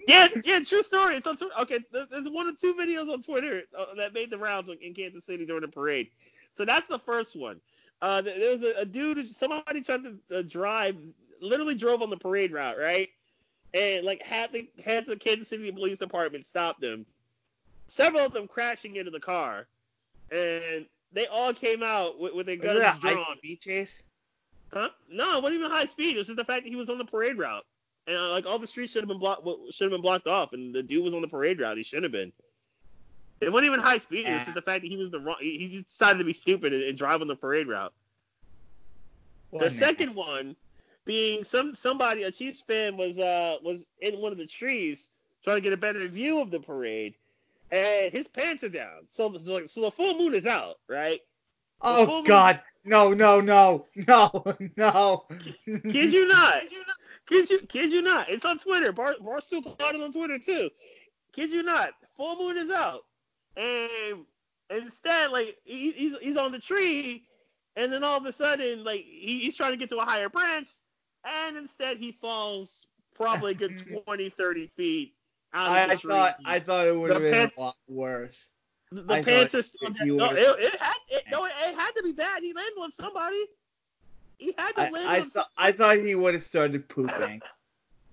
Yeah, 0.08 0.28
yeah, 0.44 0.60
true 0.60 0.84
story. 0.84 1.16
It's 1.16 1.26
on 1.28 1.38
Twitter. 1.38 1.54
Okay, 1.62 1.80
there's 1.92 2.30
one 2.30 2.48
or 2.50 2.54
two 2.54 2.74
videos 2.74 3.12
on 3.12 3.22
Twitter 3.24 3.64
uh, 3.78 3.94
that 3.96 4.14
made 4.14 4.30
the 4.30 4.38
rounds 4.38 4.70
in 4.70 4.94
Kansas 4.94 5.24
City 5.26 5.46
during 5.46 5.62
the 5.62 5.68
parade. 5.70 6.10
So 6.54 6.66
that's 6.66 6.88
the 6.88 7.00
first 7.00 7.36
one. 7.36 7.62
Uh, 8.02 8.22
there 8.22 8.52
was 8.52 8.64
a, 8.64 8.82
a 8.82 8.86
dude, 8.86 9.32
somebody 9.34 9.82
tried 9.82 10.04
to 10.04 10.20
uh, 10.36 10.42
drive, 10.44 10.98
literally 11.42 11.76
drove 11.76 12.02
on 12.02 12.10
the 12.10 12.18
parade 12.18 12.52
route, 12.52 12.78
right? 12.78 13.10
And 13.74 14.06
like 14.06 14.22
had 14.24 14.52
the 14.52 14.70
had 14.84 15.06
the 15.06 15.16
Kansas 15.16 15.48
City 15.48 15.72
Police 15.72 16.00
Department 16.00 16.46
stop 16.46 16.80
them. 16.80 17.06
Several 17.88 18.26
of 18.26 18.34
them 18.34 18.48
crashing 18.48 18.98
into 18.98 19.12
the 19.12 19.20
car, 19.20 19.68
and 20.32 20.86
they 21.14 21.26
all 21.28 21.54
came 21.54 21.84
out 21.84 22.20
with, 22.20 22.34
with 22.34 22.46
their 22.48 22.58
Was 22.58 22.64
guns 22.66 22.80
it 22.80 22.98
a 22.98 23.00
drawn. 23.00 23.24
high 23.24 23.36
speed 23.38 23.62
chase? 23.62 24.04
Huh? 24.74 24.90
No, 25.10 25.38
it 25.38 25.44
wasn't 25.44 25.60
even 25.60 25.72
high 25.72 25.86
speed. 25.86 26.16
It 26.16 26.18
was 26.20 26.28
just 26.28 26.38
the 26.38 26.44
fact 26.46 26.64
that 26.64 26.70
he 26.70 26.76
was 26.76 26.90
on 26.90 26.98
the 26.98 27.06
parade 27.06 27.38
route, 27.38 27.66
and 28.06 28.18
uh, 28.18 28.30
like 28.32 28.46
all 28.46 28.60
the 28.60 28.68
streets 28.68 28.92
should 28.94 29.02
have 29.02 29.08
been 29.08 29.20
blocked, 29.20 29.48
should 29.72 29.86
have 29.86 29.92
been 29.92 30.02
blocked 30.02 30.28
off, 30.28 30.54
and 30.54 30.74
the 30.74 30.84
dude 30.84 31.04
was 31.04 31.14
on 31.14 31.22
the 31.22 31.28
parade 31.28 31.60
route. 31.60 31.78
He 31.78 31.84
shouldn't 31.84 32.06
have 32.06 32.12
been. 32.12 32.32
It 33.40 33.52
wasn't 33.52 33.68
even 33.68 33.80
high 33.80 34.00
speed. 34.00 34.26
It 34.26 34.34
was 34.34 34.44
just 34.46 34.56
the 34.56 34.62
fact 34.62 34.82
that 34.82 34.88
he 34.88 34.98
was 34.98 35.12
the 35.12 35.20
wrong. 35.20 35.38
He 35.40 35.68
just 35.68 35.90
decided 35.90 36.18
to 36.20 36.24
be 36.26 36.34
stupid 36.34 36.74
and, 36.74 36.84
and 36.84 36.98
drive 36.98 37.22
on 37.22 37.28
the 37.28 37.36
parade 37.36 37.68
route. 37.68 37.94
the 39.52 39.58
What 39.58 39.66
an 39.68 39.78
second 39.78 40.16
one 40.16 40.56
being 41.06 41.44
some 41.44 41.76
somebody 41.76 42.24
a 42.24 42.32
Chiefs 42.32 42.62
fan 42.62 42.98
was 42.98 43.20
uh 43.20 43.58
was 43.64 43.86
in 44.02 44.20
one 44.20 44.32
of 44.32 44.38
the 44.38 44.46
trees 44.48 45.12
trying 45.44 45.58
to 45.58 45.62
get 45.62 45.72
a 45.72 45.78
better 45.78 46.06
view 46.08 46.40
of 46.40 46.52
the 46.52 46.60
parade, 46.60 47.14
and 47.72 48.12
his 48.12 48.28
pants 48.28 48.64
are 48.64 48.70
down. 48.70 49.08
So 49.10 49.30
the, 49.30 49.40
so, 49.40 49.66
so 49.68 49.82
the 49.82 49.92
full 49.92 50.18
moon 50.18 50.34
is 50.34 50.46
out, 50.46 50.80
right? 50.90 51.22
Oh 51.82 52.06
full- 52.06 52.24
God, 52.24 52.60
no, 52.88 53.14
no, 53.14 53.42
no, 53.42 53.86
no, 54.08 54.44
no. 54.78 55.26
Kid 55.66 56.14
you 56.14 56.28
not. 56.28 56.64
Kid 57.28 57.50
you 57.50 57.60
kid 57.68 57.92
you 57.92 58.02
not. 58.02 58.30
It's 58.30 58.46
on 58.46 58.58
Twitter. 58.58 58.94
Bar 58.94 59.16
Barstool 59.22 59.64
caught 59.78 59.96
it 59.96 60.02
on 60.02 60.14
Twitter 60.14 60.40
too. 60.40 60.70
Kid 61.34 61.52
you 61.52 61.62
not. 61.64 61.92
Full 62.16 62.38
moon 62.38 62.58
is 62.58 62.70
out. 62.72 63.02
And 63.58 64.26
instead, 64.70 65.32
like 65.32 65.58
he, 65.66 65.92
he's 65.92 66.18
he's 66.20 66.38
on 66.38 66.52
the 66.54 66.60
tree, 66.60 67.24
and 67.76 67.92
then 67.92 68.04
all 68.04 68.18
of 68.18 68.26
a 68.26 68.32
sudden, 68.32 68.84
like 68.84 69.04
he, 69.06 69.40
he's 69.40 69.56
trying 69.58 69.72
to 69.72 69.78
get 69.78 69.90
to 69.90 69.98
a 69.98 70.06
higher 70.06 70.30
branch, 70.30 70.70
and 71.26 71.58
instead 71.58 71.98
he 71.98 72.14
falls 72.14 72.88
probably 73.16 73.52
a 73.52 73.56
good 73.56 73.74
20, 74.06 74.30
30 74.30 74.68
feet 74.78 75.14
out 75.54 75.76
of 75.76 75.78
I, 75.78 75.86
the 75.86 75.92
I 75.92 75.96
tree. 75.96 76.10
thought 76.12 76.36
I 76.46 76.60
thought 76.60 76.88
it 76.88 76.96
would 76.98 77.12
have 77.12 77.22
been 77.22 77.34
pan- 77.34 77.52
a 77.58 77.60
lot 77.62 77.76
worse. 77.88 78.48
The, 78.92 79.02
the 79.02 79.14
I 79.16 79.22
pants 79.22 79.54
thought 79.54 79.60
are 79.60 79.62
still 79.64 79.90
if 79.90 79.98
down. 79.98 80.08
you 80.08 80.16
No, 80.18 80.32
it, 80.32 80.38
it 80.60 80.82
had 80.82 80.94
it, 81.10 81.24
no, 81.32 81.46
it, 81.46 81.52
it 81.68 81.76
had 81.76 81.92
to 81.92 82.04
be 82.04 82.12
bad. 82.12 82.44
He 82.44 82.54
landed 82.54 82.80
on 82.82 82.92
somebody. 82.92 83.46
He 84.38 84.54
had 84.58 84.74
to 84.74 84.84
I, 84.84 84.90
land 84.90 85.10
I 85.10 85.20
on 85.22 85.30
thought 85.30 85.50
I 85.58 85.72
thought 85.72 85.98
he 85.98 86.16
would 86.16 86.34
have 86.34 86.44
started 86.44 86.88
pooping. 86.88 87.42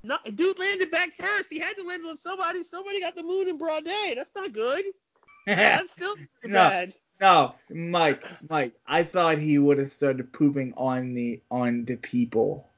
No, 0.06 0.18
dude 0.34 0.58
landed 0.58 0.90
back 0.90 1.12
first. 1.14 1.48
He 1.48 1.58
had 1.58 1.78
to 1.78 1.82
land 1.82 2.02
on 2.06 2.14
somebody. 2.18 2.62
Somebody 2.62 3.00
got 3.00 3.16
the 3.16 3.22
moon 3.22 3.48
in 3.48 3.56
broad 3.56 3.86
day. 3.86 4.12
That's 4.14 4.32
not 4.36 4.52
good. 4.52 4.84
That's 5.46 5.92
still 5.92 6.14
No. 6.44 6.52
bad. 6.68 6.92
no, 7.22 7.54
Mike, 7.70 8.22
Mike, 8.50 8.74
I 8.86 9.02
thought 9.02 9.38
he 9.38 9.58
would 9.58 9.78
have 9.78 9.90
started 9.90 10.30
pooping 10.30 10.74
on 10.76 11.14
the 11.14 11.40
on 11.50 11.86
the 11.86 11.96
people. 11.96 12.68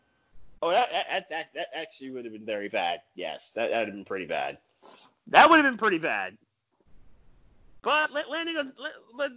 Oh, 0.62 0.70
that 0.70 0.88
that, 0.92 1.28
that, 1.30 1.46
that 1.56 1.66
actually 1.74 2.10
would 2.10 2.24
have 2.24 2.32
been 2.32 2.46
very 2.46 2.68
bad. 2.68 3.00
Yes, 3.16 3.50
that 3.56 3.70
that 3.70 3.78
would 3.80 3.88
have 3.88 3.96
been 3.96 4.04
pretty 4.04 4.26
bad. 4.26 4.58
That 5.26 5.50
would 5.50 5.56
have 5.56 5.64
been 5.68 5.78
pretty 5.78 5.98
bad. 5.98 6.38
But 7.86 8.10
landing 8.28 8.56
on 8.56 8.72
but 9.16 9.30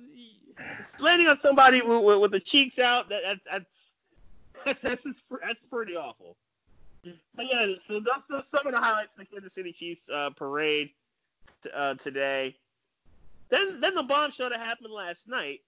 landing 0.99 1.27
on 1.27 1.39
somebody 1.39 1.83
with, 1.83 2.01
with, 2.03 2.17
with 2.17 2.31
the 2.31 2.39
cheeks 2.39 2.79
out, 2.79 3.07
that, 3.09 3.21
that's 3.47 3.67
that's 4.65 4.81
that's 4.81 5.03
that's 5.03 5.59
pretty 5.69 5.95
awful. 5.95 6.35
But 7.35 7.45
yeah, 7.47 7.73
so 7.87 7.99
that's, 7.99 8.23
that's 8.27 8.49
some 8.49 8.65
of 8.65 8.73
the 8.73 8.79
highlights 8.79 9.11
of 9.13 9.19
the 9.19 9.25
Kansas 9.25 9.53
City 9.53 9.71
Chiefs 9.71 10.09
uh, 10.09 10.31
parade 10.31 10.89
t- 11.63 11.69
uh, 11.75 11.93
today. 11.93 12.55
Then 13.49 13.79
then 13.79 13.93
the 13.93 14.01
bombshell 14.01 14.49
that 14.49 14.59
happened 14.59 14.93
last 14.93 15.27
night 15.27 15.59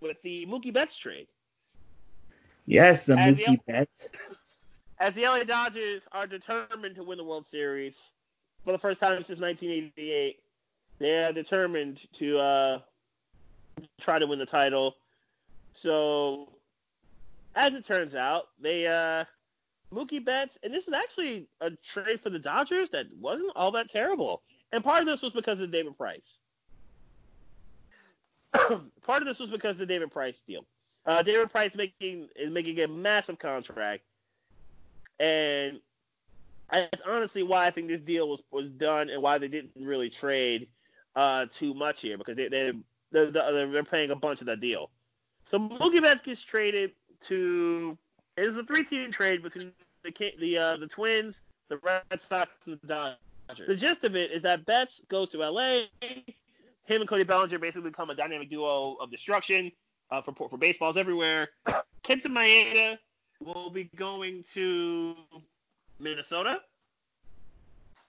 with 0.00 0.20
the 0.22 0.44
Mookie 0.46 0.72
Betts 0.72 0.96
trade. 0.96 1.28
Yes, 2.66 3.06
the 3.06 3.16
As 3.16 3.36
the- 3.36 3.44
Mookie 3.44 3.60
Betts. 3.68 4.08
as 4.98 5.14
the 5.14 5.22
LA 5.22 5.44
Dodgers 5.44 6.08
are 6.10 6.26
determined 6.26 6.96
to 6.96 7.04
win 7.04 7.16
the 7.18 7.24
World 7.24 7.46
Series 7.46 8.12
for 8.64 8.72
the 8.72 8.78
first 8.78 8.98
time 8.98 9.22
since 9.22 9.38
1988, 9.38 10.41
they 11.02 11.24
are 11.24 11.32
determined 11.32 12.06
to 12.14 12.38
uh, 12.38 12.78
try 14.00 14.18
to 14.18 14.26
win 14.26 14.38
the 14.38 14.46
title. 14.46 14.94
So, 15.72 16.52
as 17.54 17.74
it 17.74 17.84
turns 17.84 18.14
out, 18.14 18.48
they 18.60 18.86
uh, 18.86 19.24
Mookie 19.92 20.24
Betts, 20.24 20.58
and 20.62 20.72
this 20.72 20.88
is 20.88 20.94
actually 20.94 21.48
a 21.60 21.70
trade 21.70 22.20
for 22.20 22.30
the 22.30 22.38
Dodgers 22.38 22.90
that 22.90 23.06
wasn't 23.18 23.52
all 23.56 23.72
that 23.72 23.90
terrible. 23.90 24.42
And 24.72 24.82
part 24.82 25.00
of 25.00 25.06
this 25.06 25.22
was 25.22 25.32
because 25.32 25.60
of 25.60 25.70
David 25.70 25.96
Price. 25.96 26.38
part 28.52 29.22
of 29.22 29.24
this 29.26 29.38
was 29.38 29.50
because 29.50 29.72
of 29.72 29.78
the 29.78 29.86
David 29.86 30.10
Price 30.10 30.42
deal. 30.46 30.64
Uh, 31.04 31.22
David 31.22 31.50
Price 31.50 31.74
making 31.74 32.28
is 32.36 32.52
making 32.52 32.78
a 32.80 32.88
massive 32.88 33.38
contract 33.38 34.04
and 35.22 35.80
that's 36.70 37.02
honestly 37.06 37.42
why 37.42 37.66
I 37.66 37.70
think 37.70 37.88
this 37.88 38.00
deal 38.00 38.28
was, 38.28 38.42
was 38.50 38.68
done 38.68 39.10
and 39.10 39.22
why 39.22 39.38
they 39.38 39.48
didn't 39.48 39.70
really 39.76 40.10
trade 40.10 40.68
uh, 41.16 41.46
too 41.52 41.74
much 41.74 42.00
here 42.00 42.18
because 42.18 42.36
they, 42.36 42.48
they, 42.48 42.72
they're, 43.10 43.30
they're, 43.30 43.84
paying 43.84 44.10
a 44.10 44.16
bunch 44.16 44.40
of 44.40 44.46
that 44.46 44.60
deal. 44.60 44.90
So 45.44 45.58
Mookie 45.58 46.00
Betts 46.00 46.22
gets 46.22 46.42
traded 46.42 46.92
to 47.26 47.96
it 48.36 48.46
is 48.46 48.56
a 48.56 48.64
three-team 48.64 49.12
trade 49.12 49.42
between 49.42 49.72
the 50.02 50.32
the 50.40 50.58
uh, 50.58 50.76
the 50.76 50.86
Twins, 50.86 51.40
the 51.68 51.78
Red 51.78 52.02
Sox, 52.28 52.50
and 52.66 52.78
the 52.82 52.86
Dodgers. 52.86 53.68
The 53.68 53.76
gist 53.76 54.04
of 54.04 54.16
it 54.16 54.30
is 54.30 54.42
that 54.42 54.64
Betts 54.64 55.02
goes 55.08 55.28
to 55.30 55.38
LA. 55.38 55.82
Him 56.84 57.00
and 57.00 57.08
Cody 57.08 57.24
Bellinger 57.24 57.58
basically 57.58 57.90
become 57.90 58.10
a 58.10 58.14
dynamic 58.14 58.50
duo 58.50 58.96
of 59.00 59.10
destruction 59.10 59.70
uh, 60.10 60.22
for 60.22 60.48
for 60.48 60.56
baseballs 60.56 60.96
everywhere. 60.96 61.48
Kenta 62.04 62.26
Maeda 62.26 62.98
will 63.44 63.70
be 63.70 63.84
going 63.96 64.44
to 64.54 65.14
Minnesota. 65.98 66.60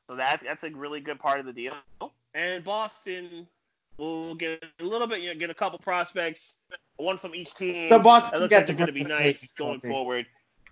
So 0.10 0.16
that's 0.16 0.44
that's 0.44 0.64
a 0.64 0.70
really 0.72 1.02
good 1.02 1.20
part 1.20 1.40
of 1.40 1.46
the 1.46 1.54
deal. 1.54 1.74
And 2.34 2.64
Boston 2.64 3.48
will 3.98 4.36
get 4.36 4.64
a 4.80 4.84
little 4.84 5.08
bit, 5.08 5.22
you 5.22 5.34
know, 5.34 5.40
get 5.40 5.50
a 5.50 5.54
couple 5.54 5.78
prospects, 5.80 6.56
one 6.98 7.18
from 7.18 7.36
each 7.36 7.54
team. 7.54 7.90
So 7.90 8.00
Boston 8.00 8.40
looks 8.40 8.50
gets 8.50 8.70
like 8.70 8.78
they're 8.78 8.86
going 8.86 8.88
to 8.88 8.94
be 8.94 9.04
nice 9.04 9.52
going 9.54 9.80
Trophy. 9.80 9.94
forward. 9.94 10.26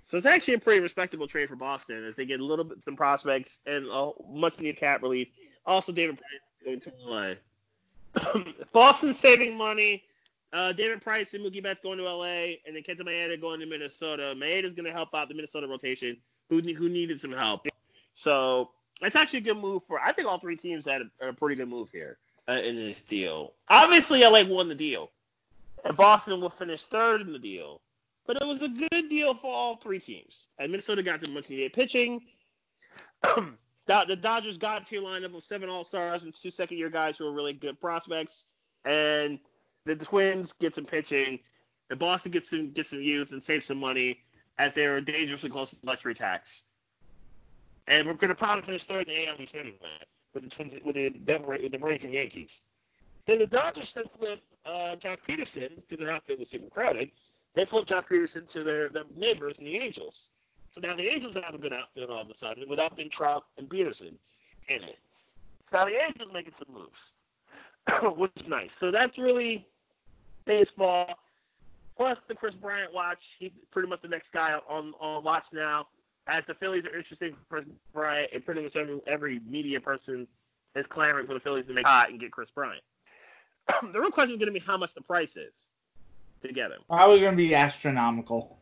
So 0.04 0.18
it's 0.18 0.26
actually 0.26 0.56
a 0.56 0.60
pretty 0.60 0.82
respectable 0.82 1.28
trade 1.28 1.48
for 1.48 1.56
Boston 1.56 2.04
as 2.06 2.16
they 2.16 2.26
get 2.26 2.40
a 2.40 2.44
little 2.44 2.66
bit 2.66 2.84
some 2.84 2.96
prospects 2.96 3.60
and 3.66 3.90
uh, 3.90 4.12
much 4.30 4.60
needed 4.60 4.78
cap 4.78 5.02
relief. 5.02 5.28
Also, 5.66 5.92
David 5.92 6.18
Price 6.18 6.42
going 6.66 6.80
to 6.82 6.92
LA. 8.54 8.64
Boston 8.74 9.14
saving 9.14 9.56
money. 9.56 10.04
Uh, 10.54 10.74
David 10.74 11.02
Price 11.02 11.34
and 11.34 11.46
Mookie 11.46 11.64
Betts 11.64 11.80
going 11.80 11.98
to 11.98 12.04
LA, 12.04 12.58
and 12.66 12.76
then 12.76 12.84
Kenta 12.84 13.02
Maeda 13.02 13.40
going 13.40 13.62
to 13.62 13.66
Minnesota. 13.66 14.34
Maeda's 14.36 14.74
going 14.74 14.86
to 14.86 14.92
help 14.92 15.16
out 15.16 15.30
the 15.30 15.34
Minnesota 15.34 15.66
rotation, 15.66 16.18
who 16.50 16.60
who 16.60 16.90
needed 16.90 17.22
some 17.22 17.32
help. 17.32 17.68
So 18.16 18.72
it's 19.08 19.16
actually 19.16 19.40
a 19.40 19.44
good 19.44 19.58
move 19.58 19.84
for. 19.88 20.00
I 20.00 20.14
think 20.14 20.28
all 20.28 20.40
three 20.40 20.58
teams 20.58 20.86
had 20.86 21.02
a, 21.22 21.30
a 21.30 21.34
pretty 21.34 21.56
good 21.56 21.70
move 21.70 21.90
here 21.92 22.18
uh, 22.48 22.54
in 22.54 22.76
this 22.76 23.02
deal. 23.02 23.54
Obviously, 23.70 24.22
LA 24.22 24.44
won 24.44 24.70
the 24.70 24.76
deal, 24.76 25.12
and 25.86 25.96
Boston 25.98 26.40
will 26.40 26.50
finish 26.50 26.84
third 26.84 27.22
in 27.22 27.32
the 27.32 27.40
deal. 27.40 27.82
But 28.28 28.38
it 28.42 28.48
was 28.48 28.62
a 28.62 28.70
good 28.70 29.10
deal 29.10 29.34
for 29.34 29.52
all 29.54 29.78
three 29.78 30.00
teams. 30.00 30.48
And 30.60 30.72
Minnesota 30.72 31.02
got 31.04 31.22
some 31.22 31.34
much 31.34 31.50
needed 31.50 31.74
pitching. 31.74 32.22
the 33.24 34.18
Dodgers 34.22 34.58
got 34.58 34.88
to 34.88 34.98
a 34.98 35.02
lineup 35.02 35.36
of 35.36 35.44
seven 35.44 35.70
All 35.70 35.84
Stars 35.84 36.24
and 36.24 36.34
two 36.34 36.52
second 36.52 36.78
year 36.78 36.90
guys 36.90 37.18
who 37.18 37.28
are 37.28 37.34
really 37.34 37.54
good 37.54 37.80
prospects. 37.80 38.46
And 38.86 39.40
the 39.86 39.96
Twins 39.96 40.54
get 40.54 40.76
some 40.76 40.86
pitching. 40.86 41.40
And 41.90 42.00
Boston 42.00 42.32
gets 42.32 42.50
some 42.52 42.72
get 42.72 42.88
some 42.88 43.02
youth 43.02 43.32
and 43.32 43.42
save 43.42 43.64
some 43.64 43.80
money 43.80 44.20
as 44.58 44.74
they're 44.74 45.02
dangerously 45.02 45.50
close 45.50 45.72
to 45.72 45.78
luxury 45.84 46.14
tax. 46.14 46.64
And 47.88 48.08
we're 48.08 48.14
going 48.14 48.30
to 48.30 48.36
probably 48.36 48.64
finish 48.64 48.86
third 48.86 49.08
in 49.08 49.16
the 49.16 49.28
AL 49.28 49.36
East 49.40 49.56
anyway 49.56 49.78
with 50.34 50.44
the 50.44 50.50
Twins 50.50 50.74
with 50.86 50.96
the 50.96 51.10
Devil 51.10 51.50
with 51.50 51.72
the 51.72 51.78
Braves 51.78 52.04
and 52.04 52.14
Yankees. 52.14 52.62
Then 53.28 53.40
the 53.40 53.48
Dodgers 53.48 53.92
then 53.94 54.06
flip 54.18 54.42
uh, 54.66 54.96
Joc 54.96 55.18
Pederson 55.28 55.76
because 55.76 56.00
their 56.00 56.12
outfield 56.12 56.40
was 56.40 56.50
super 56.50 56.70
crowded 56.70 57.12
they 57.54 57.66
flipped 57.66 57.90
Joc 57.90 58.08
Pederson 58.08 58.48
to 58.50 58.64
their, 58.64 58.90
their 58.90 59.04
neighbors 59.16 59.58
the 59.58 59.78
Angels. 59.78 60.30
So 60.72 60.80
now 60.82 60.96
the 60.96 61.08
Angels 61.08 61.36
have 61.36 61.54
a 61.54 61.58
good 61.58 61.74
outfield 61.74 62.10
all 62.10 62.22
of 62.22 62.30
a 62.30 62.36
sudden 62.36 62.70
without 62.70 62.96
Ben 62.96 63.10
Trout 63.10 63.46
and 63.58 63.68
Pederson 63.68 64.14
in 64.70 64.84
it. 64.84 64.98
So 65.70 65.78
now 65.78 65.86
the 65.86 66.02
Angels 66.02 66.32
making 66.34 66.54
some 66.58 66.74
moves, 66.74 68.16
which 68.18 68.32
is 68.38 68.48
nice. 68.48 68.70
So 68.80 68.92
that's 68.92 69.18
really 69.18 69.68
baseball. 70.46 71.08
Plus 71.98 72.18
the 72.30 72.36
Kris 72.36 72.56
Bryant 72.56 72.94
watch. 72.94 73.20
He's 73.38 73.52
pretty 73.70 73.90
much 73.90 74.02
the 74.02 74.08
next 74.08 74.32
guy 74.34 74.58
on 74.68 74.94
on 75.00 75.24
watch 75.24 75.44
now. 75.54 75.88
As 76.32 76.46
the 76.48 76.54
Phillies 76.54 76.86
are 76.86 76.98
interested 76.98 77.34
in 77.34 77.36
Kris 77.50 77.66
Bryant, 77.94 78.32
and 78.34 78.46
pretty 78.46 78.62
much 78.62 78.76
every, 78.78 79.02
every 79.06 79.42
media 79.46 79.82
person 79.82 80.26
is 80.78 80.86
clamoring 80.88 81.28
for 81.28 81.34
the 81.34 81.42
Phillies 81.42 81.66
to 81.68 81.74
make 81.74 81.86
hot 81.86 82.10
and 82.10 82.22
get 82.22 82.32
Kris 82.32 82.50
Bryant. 82.56 82.82
the 83.94 84.00
real 84.00 84.12
question 84.12 84.36
is 84.36 84.40
going 84.40 84.54
to 84.54 84.58
be 84.58 84.66
how 84.66 84.78
much 84.78 84.94
the 84.94 85.02
price 85.02 85.36
is 85.36 85.54
to 86.42 86.54
get 86.54 86.72
him. 86.72 86.80
Probably 86.88 87.20
going 87.20 87.34
to 87.34 87.38
be 87.38 87.54
astronomical. 87.54 88.58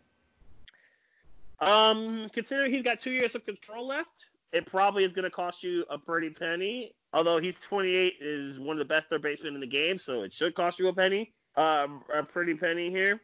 Um, 1.59 2.29
considering 2.33 2.73
he's 2.73 2.81
got 2.81 2.99
two 2.99 3.11
years 3.11 3.35
of 3.35 3.45
control 3.45 3.85
left, 3.85 4.09
it 4.51 4.65
probably 4.65 5.03
is 5.03 5.13
going 5.13 5.25
to 5.25 5.29
cost 5.29 5.61
you 5.61 5.85
a 5.91 5.97
pretty 5.97 6.31
penny. 6.31 6.95
Although 7.13 7.39
he's 7.39 7.55
28, 7.67 8.15
is 8.19 8.59
one 8.59 8.75
of 8.75 8.79
the 8.79 8.85
best 8.85 9.09
third 9.09 9.21
basemen 9.21 9.53
in 9.53 9.61
the 9.61 9.67
game, 9.67 9.99
so 9.99 10.23
it 10.23 10.33
should 10.33 10.55
cost 10.55 10.79
you 10.79 10.87
a 10.87 10.93
penny, 10.93 11.33
um, 11.55 12.01
a 12.15 12.23
pretty 12.23 12.55
penny 12.55 12.89
here. 12.89 13.21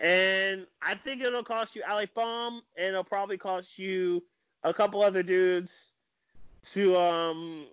And 0.00 0.66
I 0.82 0.94
think 0.94 1.22
it'll 1.22 1.44
cost 1.44 1.74
you 1.74 1.82
Alec 1.82 2.14
Bohm, 2.14 2.62
and 2.76 2.88
it'll 2.88 3.04
probably 3.04 3.38
cost 3.38 3.78
you 3.78 4.22
a 4.62 4.74
couple 4.74 5.02
other 5.02 5.22
dudes 5.22 5.92
to 6.74 6.96
um 6.96 7.66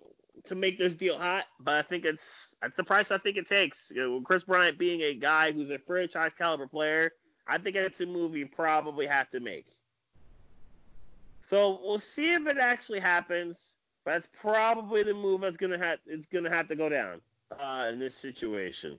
to 0.44 0.54
make 0.54 0.78
this 0.78 0.94
deal 0.94 1.18
hot, 1.18 1.46
but 1.60 1.74
I 1.74 1.82
think 1.82 2.04
it's 2.04 2.54
that's 2.60 2.76
the 2.76 2.84
price 2.84 3.10
I 3.10 3.18
think 3.18 3.36
it 3.36 3.46
takes. 3.46 3.92
You 3.94 4.02
know, 4.02 4.20
Kris 4.20 4.44
Bryant 4.44 4.78
being 4.78 5.02
a 5.02 5.14
guy 5.14 5.52
who's 5.52 5.70
a 5.70 5.78
franchise 5.78 6.32
caliber 6.36 6.66
player, 6.66 7.12
I 7.46 7.58
think 7.58 7.76
it's 7.76 8.00
a 8.00 8.06
move 8.06 8.36
you 8.36 8.46
probably 8.46 9.06
have 9.06 9.30
to 9.30 9.40
make. 9.40 9.66
So 11.46 11.80
we'll 11.82 12.00
see 12.00 12.32
if 12.32 12.46
it 12.46 12.58
actually 12.58 13.00
happens. 13.00 13.58
But 14.04 14.12
that's 14.12 14.28
probably 14.38 15.02
the 15.02 15.14
move 15.14 15.40
that's 15.40 15.56
gonna 15.56 15.78
have 15.78 15.98
it's 16.06 16.26
gonna 16.26 16.50
have 16.50 16.68
to 16.68 16.76
go 16.76 16.88
down 16.88 17.20
uh, 17.58 17.88
in 17.90 17.98
this 17.98 18.14
situation. 18.14 18.98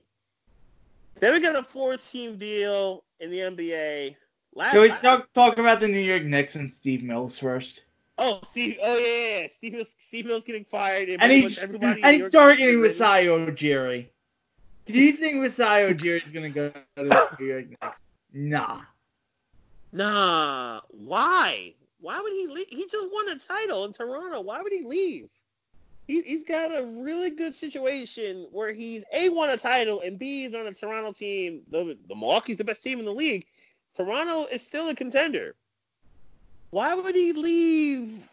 Then 1.18 1.32
we 1.32 1.40
got 1.40 1.56
a 1.56 1.62
four-team 1.62 2.36
deal 2.36 3.04
in 3.20 3.30
the 3.30 3.38
NBA. 3.38 4.16
Last 4.54 4.72
Shall 4.72 4.82
we 4.82 4.88
talk 4.88 5.32
talk 5.32 5.58
about 5.58 5.80
the 5.80 5.88
New 5.88 6.00
York 6.00 6.24
Knicks 6.24 6.56
and 6.56 6.72
Steve 6.72 7.02
Mills 7.02 7.38
first? 7.38 7.84
Oh, 8.18 8.40
Steve. 8.44 8.78
Oh 8.82 8.96
yeah, 8.96 9.40
yeah. 9.40 9.46
Steve 9.48 9.74
Mills. 9.74 9.94
Steve 9.98 10.26
Mills 10.26 10.44
getting 10.44 10.64
fired. 10.64 11.10
And, 11.10 11.30
he's 11.30 11.58
and 11.58 12.06
he's 12.06 12.30
targeting 12.30 12.80
Masai 12.80 13.26
Ujiri. 13.26 14.08
Do 14.86 14.98
you 14.98 15.12
think 15.12 15.36
Masai 15.42 15.92
Ujiri 15.92 16.24
is 16.24 16.32
gonna 16.32 16.48
go 16.48 16.70
to 16.70 16.82
the 16.96 17.28
New 17.38 17.46
York 17.46 17.66
Knicks? 17.68 18.02
Nah. 18.32 18.80
Nah. 19.92 20.80
Why? 20.88 21.74
Why 22.00 22.20
would 22.20 22.32
he 22.32 22.46
leave? 22.46 22.68
He 22.68 22.86
just 22.86 23.06
won 23.12 23.28
a 23.28 23.38
title 23.38 23.84
in 23.84 23.92
Toronto. 23.92 24.40
Why 24.40 24.62
would 24.62 24.72
he 24.72 24.82
leave? 24.82 25.28
He, 26.06 26.22
he's 26.22 26.44
got 26.44 26.76
a 26.76 26.84
really 26.84 27.30
good 27.30 27.54
situation 27.54 28.46
where 28.52 28.72
he's 28.72 29.02
a 29.12 29.28
won 29.28 29.50
a 29.50 29.56
title 29.56 30.00
and 30.00 30.18
b 30.18 30.44
is 30.44 30.54
on 30.54 30.66
a 30.66 30.72
Toronto 30.72 31.12
team. 31.12 31.62
The 31.70 31.98
the 32.08 32.14
Milwaukee's 32.14 32.56
the 32.56 32.64
best 32.64 32.82
team 32.82 32.98
in 32.98 33.04
the 33.04 33.14
league. 33.14 33.46
Toronto 33.96 34.46
is 34.46 34.64
still 34.64 34.88
a 34.88 34.94
contender. 34.94 35.54
Why 36.70 36.94
would 36.94 37.14
he 37.14 37.32
leave? 37.32 38.28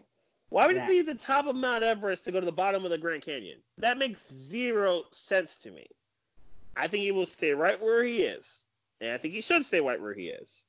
Why 0.49 0.67
would 0.67 0.77
he 0.77 0.87
leave 0.87 1.05
the 1.07 1.15
top 1.15 1.47
of 1.47 1.55
Mount 1.55 1.83
Everest 1.83 2.25
to 2.25 2.31
go 2.31 2.39
to 2.39 2.45
the 2.45 2.51
bottom 2.51 2.85
of 2.85 2.91
the 2.91 2.97
Grand 2.97 3.23
Canyon? 3.23 3.57
That 3.79 3.97
makes 3.97 4.31
zero 4.31 5.03
sense 5.11 5.57
to 5.59 5.71
me. 5.71 5.87
I 6.75 6.87
think 6.87 7.03
he 7.03 7.11
will 7.11 7.25
stay 7.25 7.51
right 7.51 7.81
where 7.81 8.03
he 8.03 8.21
is, 8.21 8.61
and 9.01 9.11
I 9.11 9.17
think 9.17 9.33
he 9.33 9.41
should 9.41 9.65
stay 9.65 9.79
right 9.79 9.99
where 9.99 10.13
he 10.13 10.27
is. 10.27 10.65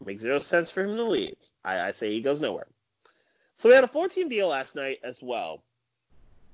It 0.00 0.06
makes 0.06 0.22
zero 0.22 0.38
sense 0.40 0.70
for 0.70 0.84
him 0.84 0.96
to 0.96 1.04
leave. 1.04 1.36
I, 1.64 1.80
I 1.80 1.92
say 1.92 2.10
he 2.10 2.20
goes 2.20 2.40
nowhere. 2.40 2.66
So 3.56 3.68
we 3.68 3.74
had 3.74 3.84
a 3.84 3.88
14 3.88 4.28
deal 4.28 4.48
last 4.48 4.74
night 4.74 4.98
as 5.04 5.22
well, 5.22 5.62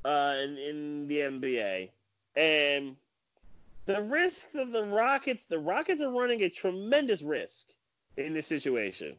uh, 0.04 0.34
in, 0.42 0.56
in 0.58 1.08
the 1.08 1.18
NBA, 1.18 1.90
and 2.36 2.96
the 3.86 4.02
risk 4.02 4.46
of 4.54 4.72
the 4.72 4.84
Rockets, 4.84 5.44
the 5.48 5.58
Rockets 5.58 6.02
are 6.02 6.10
running 6.10 6.42
a 6.42 6.48
tremendous 6.48 7.22
risk 7.22 7.68
in 8.16 8.34
this 8.34 8.46
situation. 8.46 9.16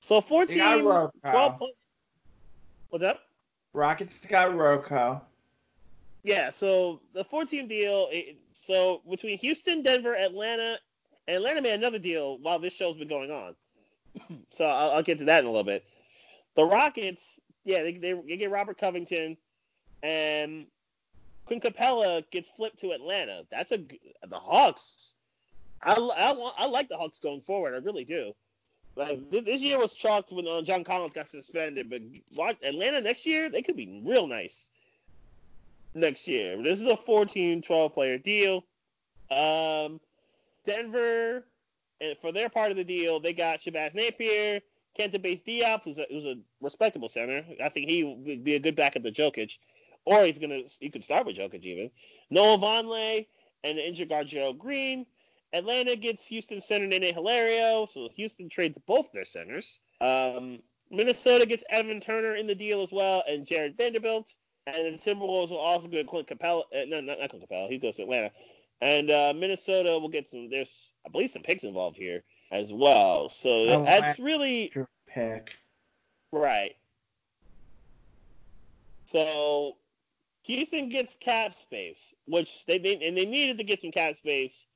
So 0.00 0.20
14, 0.20 0.58
12 0.58 1.58
points. 1.58 1.78
What's 2.90 3.04
up? 3.04 3.20
Rockets 3.72 4.18
got 4.28 4.54
Rocco. 4.54 5.22
Yeah, 6.24 6.50
so 6.50 7.00
the 7.14 7.24
14 7.24 7.66
deal, 7.66 8.08
so 8.60 9.00
between 9.08 9.38
Houston, 9.38 9.82
Denver, 9.82 10.14
Atlanta, 10.14 10.78
Atlanta 11.26 11.62
made 11.62 11.74
another 11.74 11.98
deal 11.98 12.38
while 12.38 12.58
this 12.58 12.74
show's 12.74 12.96
been 12.96 13.08
going 13.08 13.30
on. 13.30 13.54
so 14.50 14.64
I'll, 14.64 14.90
I'll, 14.92 15.02
get 15.02 15.18
to 15.18 15.24
that 15.24 15.40
in 15.40 15.46
a 15.46 15.50
little 15.50 15.64
bit. 15.64 15.84
The 16.54 16.64
Rockets, 16.64 17.40
yeah, 17.64 17.82
they, 17.82 17.92
they, 17.92 18.12
they 18.12 18.36
get 18.36 18.50
Robert 18.50 18.78
Covington, 18.78 19.36
and 20.02 20.66
Clint 21.46 21.62
Capela 21.62 22.24
gets 22.30 22.48
flipped 22.56 22.80
to 22.80 22.92
Atlanta. 22.92 23.42
That's 23.50 23.72
a 23.72 23.78
the 23.78 24.38
Hawks. 24.38 25.14
I, 25.82 25.94
I, 25.94 26.52
I 26.58 26.66
like 26.66 26.88
the 26.88 26.96
Hawks 26.96 27.18
going 27.18 27.40
forward. 27.40 27.74
I 27.74 27.78
really 27.78 28.04
do. 28.04 28.32
Like 28.94 29.30
this 29.30 29.62
year 29.62 29.78
was 29.78 29.94
chalked 29.94 30.32
when 30.32 30.46
uh, 30.46 30.60
John 30.62 30.84
Collins 30.84 31.14
got 31.14 31.30
suspended, 31.30 31.88
but 31.88 32.02
Atlanta 32.62 33.00
next 33.00 33.24
year 33.24 33.48
they 33.48 33.62
could 33.62 33.76
be 33.76 34.02
real 34.04 34.26
nice. 34.26 34.68
Next 35.94 36.26
year, 36.26 36.62
this 36.62 36.80
is 36.80 36.86
a 36.86 36.96
14, 36.96 37.62
12 37.62 37.92
player 37.92 38.18
deal. 38.18 38.64
Um, 39.30 40.00
Denver, 40.66 41.44
and 42.00 42.16
for 42.20 42.32
their 42.32 42.48
part 42.48 42.70
of 42.70 42.76
the 42.76 42.84
deal, 42.84 43.20
they 43.20 43.32
got 43.34 43.60
Shabazz 43.60 43.94
Napier, 43.94 44.60
Keita 44.98 45.20
Bates-Diop, 45.20 45.82
who's 45.84 45.98
a, 45.98 46.06
who's 46.10 46.26
a 46.26 46.36
respectable 46.60 47.08
center. 47.08 47.44
I 47.62 47.68
think 47.68 47.88
he 47.88 48.04
would 48.04 48.44
be 48.44 48.54
a 48.54 48.60
good 48.60 48.76
backup 48.76 49.02
to 49.04 49.12
Jokic, 49.12 49.58
or 50.04 50.24
he's 50.24 50.38
gonna 50.38 50.60
he 50.80 50.90
could 50.90 51.04
start 51.04 51.26
with 51.26 51.36
Jokic 51.36 51.62
even. 51.62 51.90
Noah 52.30 52.58
Vonleh 52.58 53.26
and 53.64 53.78
the 53.78 53.86
injured 53.86 54.08
guard 54.08 54.28
Gerald 54.28 54.58
Green. 54.58 55.06
Atlanta 55.52 55.96
gets 55.96 56.24
Houston 56.26 56.60
center 56.60 56.86
Nene 56.86 57.14
Hilario, 57.14 57.86
so 57.86 58.08
Houston 58.16 58.48
trades 58.48 58.76
both 58.86 59.12
their 59.12 59.24
centers. 59.24 59.80
Um, 60.00 60.60
Minnesota 60.90 61.46
gets 61.46 61.64
Evan 61.70 62.00
Turner 62.00 62.36
in 62.36 62.46
the 62.46 62.54
deal 62.54 62.82
as 62.82 62.92
well, 62.92 63.22
and 63.28 63.46
Jarred 63.46 63.76
Vanderbilt. 63.76 64.34
And 64.66 64.98
the 64.98 65.02
Timberwolves 65.02 65.50
will 65.50 65.58
also 65.58 65.88
get 65.88 66.06
Clint 66.06 66.28
Capela. 66.28 66.62
Uh, 66.72 66.84
no, 66.86 67.00
not, 67.00 67.18
not 67.18 67.30
Clint 67.30 67.44
Capela. 67.48 67.68
He 67.68 67.78
goes 67.78 67.96
to 67.96 68.02
Atlanta. 68.02 68.30
And 68.80 69.10
uh, 69.10 69.32
Minnesota 69.34 69.98
will 69.98 70.08
get 70.08 70.30
some. 70.30 70.48
There's, 70.50 70.92
I 71.06 71.10
believe, 71.10 71.30
some 71.30 71.42
picks 71.42 71.64
involved 71.64 71.96
here 71.96 72.22
as 72.52 72.72
well. 72.72 73.28
So 73.28 73.50
oh, 73.50 73.84
that's 73.84 74.18
really 74.18 74.72
pick. 75.08 75.56
Right. 76.30 76.76
So 79.06 79.76
Houston 80.42 80.88
gets 80.88 81.16
cap 81.20 81.54
space, 81.54 82.14
which 82.26 82.64
they, 82.66 82.78
they 82.78 82.94
and 83.04 83.16
they 83.16 83.26
needed 83.26 83.58
to 83.58 83.64
get 83.64 83.80
some 83.80 83.90
cap 83.90 84.14
space 84.16 84.66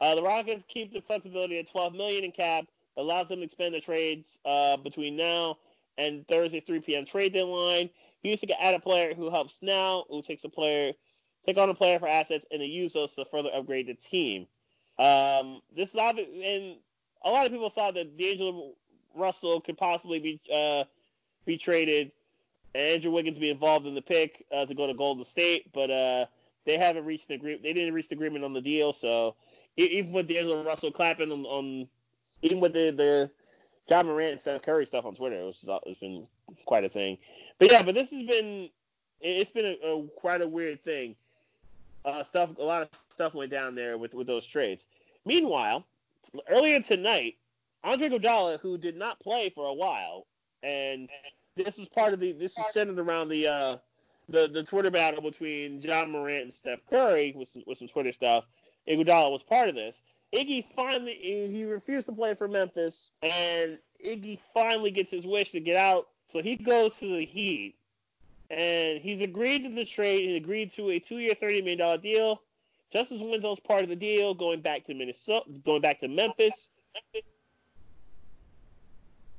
uh, 0.00 0.14
the 0.14 0.22
Rockets 0.22 0.64
keep 0.68 0.92
the 0.92 1.00
flexibility 1.00 1.58
at 1.58 1.70
12 1.70 1.94
million 1.94 2.24
in 2.24 2.32
cap, 2.32 2.66
allows 2.96 3.28
them 3.28 3.38
to 3.38 3.44
expand 3.44 3.74
the 3.74 3.80
trades 3.80 4.38
uh, 4.44 4.76
between 4.76 5.16
now 5.16 5.56
and 5.98 6.26
Thursday 6.28 6.60
3 6.60 6.80
p.m. 6.80 7.04
trade 7.04 7.32
deadline. 7.32 7.90
Houston 8.22 8.48
can 8.48 8.58
add 8.60 8.74
a 8.74 8.80
player 8.80 9.14
who 9.14 9.30
helps 9.30 9.58
now, 9.62 10.04
who 10.08 10.22
takes 10.22 10.44
a 10.44 10.48
player, 10.48 10.92
take 11.46 11.58
on 11.58 11.68
a 11.68 11.74
player 11.74 11.98
for 11.98 12.08
assets, 12.08 12.46
and 12.50 12.60
then 12.60 12.68
use 12.68 12.92
those 12.92 13.12
to 13.12 13.24
further 13.26 13.50
upgrade 13.54 13.86
the 13.86 13.94
team. 13.94 14.46
Um, 14.98 15.60
this 15.76 15.90
is 15.90 15.96
obvious, 15.96 16.28
and 16.28 16.76
a 17.24 17.30
lot 17.30 17.46
of 17.46 17.52
people 17.52 17.70
thought 17.70 17.94
that 17.94 18.16
D'Angelo 18.16 18.72
Russell 19.14 19.60
could 19.60 19.78
possibly 19.78 20.18
be 20.18 20.40
uh, 20.52 20.84
be 21.44 21.56
traded, 21.56 22.12
and 22.74 22.82
Andrew 22.82 23.10
Wiggins 23.10 23.38
be 23.38 23.50
involved 23.50 23.86
in 23.86 23.94
the 23.94 24.02
pick 24.02 24.44
uh, 24.54 24.66
to 24.66 24.74
go 24.74 24.86
to 24.86 24.94
Golden 24.94 25.24
State, 25.24 25.72
but 25.72 25.90
uh, 25.90 26.26
they 26.64 26.78
haven't 26.78 27.04
reached 27.04 27.28
an 27.30 27.36
agreement. 27.36 27.62
They 27.62 27.72
didn't 27.72 27.94
reach 27.94 28.08
the 28.08 28.14
agreement 28.14 28.44
on 28.44 28.52
the 28.52 28.60
deal, 28.60 28.92
so 28.92 29.34
even 29.76 30.12
with 30.12 30.28
D'Angelo 30.28 30.64
Russell 30.64 30.92
clapping 30.92 31.32
on, 31.32 31.44
on 31.46 31.88
even 32.42 32.60
with 32.60 32.72
the 32.72 32.90
the 32.90 33.30
Ja 33.88 34.02
Morant 34.02 34.32
and 34.32 34.40
Steph 34.40 34.62
Curry 34.62 34.86
stuff 34.86 35.04
on 35.04 35.14
Twitter, 35.14 35.46
which 35.46 35.58
it's 35.86 36.00
been 36.00 36.26
quite 36.64 36.84
a 36.84 36.88
thing. 36.88 37.18
But 37.58 37.70
yeah, 37.70 37.82
but 37.82 37.94
this 37.94 38.10
has 38.10 38.22
been 38.22 38.70
it's 39.20 39.50
been 39.50 39.76
a, 39.82 39.86
a 39.86 40.06
quite 40.16 40.42
a 40.42 40.48
weird 40.48 40.82
thing. 40.84 41.16
Uh, 42.04 42.22
stuff 42.22 42.50
a 42.58 42.62
lot 42.62 42.82
of 42.82 42.88
stuff 43.10 43.34
went 43.34 43.50
down 43.50 43.74
there 43.74 43.98
with 43.98 44.14
with 44.14 44.26
those 44.26 44.46
trades. 44.46 44.84
Meanwhile, 45.24 45.84
earlier 46.48 46.80
tonight, 46.80 47.36
Andre 47.82 48.08
Iguodala, 48.08 48.60
who 48.60 48.78
did 48.78 48.96
not 48.96 49.20
play 49.20 49.50
for 49.50 49.66
a 49.66 49.74
while, 49.74 50.26
and 50.62 51.08
this 51.56 51.78
is 51.78 51.86
part 51.88 52.12
of 52.12 52.20
the 52.20 52.32
this 52.32 52.58
is 52.58 52.66
centered 52.72 52.98
around 52.98 53.28
the 53.28 53.46
uh, 53.46 53.76
the 54.28 54.48
the 54.48 54.62
Twitter 54.62 54.90
battle 54.90 55.22
between 55.22 55.80
Ja 55.80 56.04
Morant 56.06 56.44
and 56.44 56.54
Steph 56.54 56.80
Curry 56.88 57.34
with 57.36 57.48
some, 57.48 57.62
with 57.66 57.78
some 57.78 57.88
Twitter 57.88 58.12
stuff. 58.12 58.44
Iguodala 58.88 59.30
was 59.30 59.42
part 59.42 59.68
of 59.68 59.74
this. 59.74 60.02
Iggy 60.34 60.64
finally 60.74 61.14
he 61.52 61.64
refused 61.64 62.06
to 62.06 62.12
play 62.12 62.34
for 62.34 62.48
Memphis, 62.48 63.10
and 63.22 63.78
Iggy 64.04 64.38
finally 64.52 64.90
gets 64.90 65.10
his 65.10 65.26
wish 65.26 65.52
to 65.52 65.60
get 65.60 65.76
out, 65.76 66.08
so 66.26 66.42
he 66.42 66.56
goes 66.56 66.96
to 66.96 67.06
the 67.06 67.24
Heat, 67.24 67.76
and 68.50 69.00
he's 69.00 69.20
agreed 69.20 69.64
to 69.64 69.70
the 69.70 69.84
trade. 69.84 70.28
He 70.28 70.36
agreed 70.36 70.72
to 70.74 70.90
a 70.90 70.98
two-year, 70.98 71.34
thirty 71.34 71.60
million 71.60 71.78
dollar 71.78 71.98
deal. 71.98 72.42
Justice 72.94 73.20
Winslow's 73.20 73.58
part 73.58 73.82
of 73.82 73.88
the 73.88 73.96
deal, 73.96 74.34
going 74.34 74.60
back 74.60 74.86
to 74.86 74.94
Minnesota, 74.94 75.50
going 75.64 75.82
back 75.82 75.98
to 76.00 76.08
Memphis. 76.08 76.70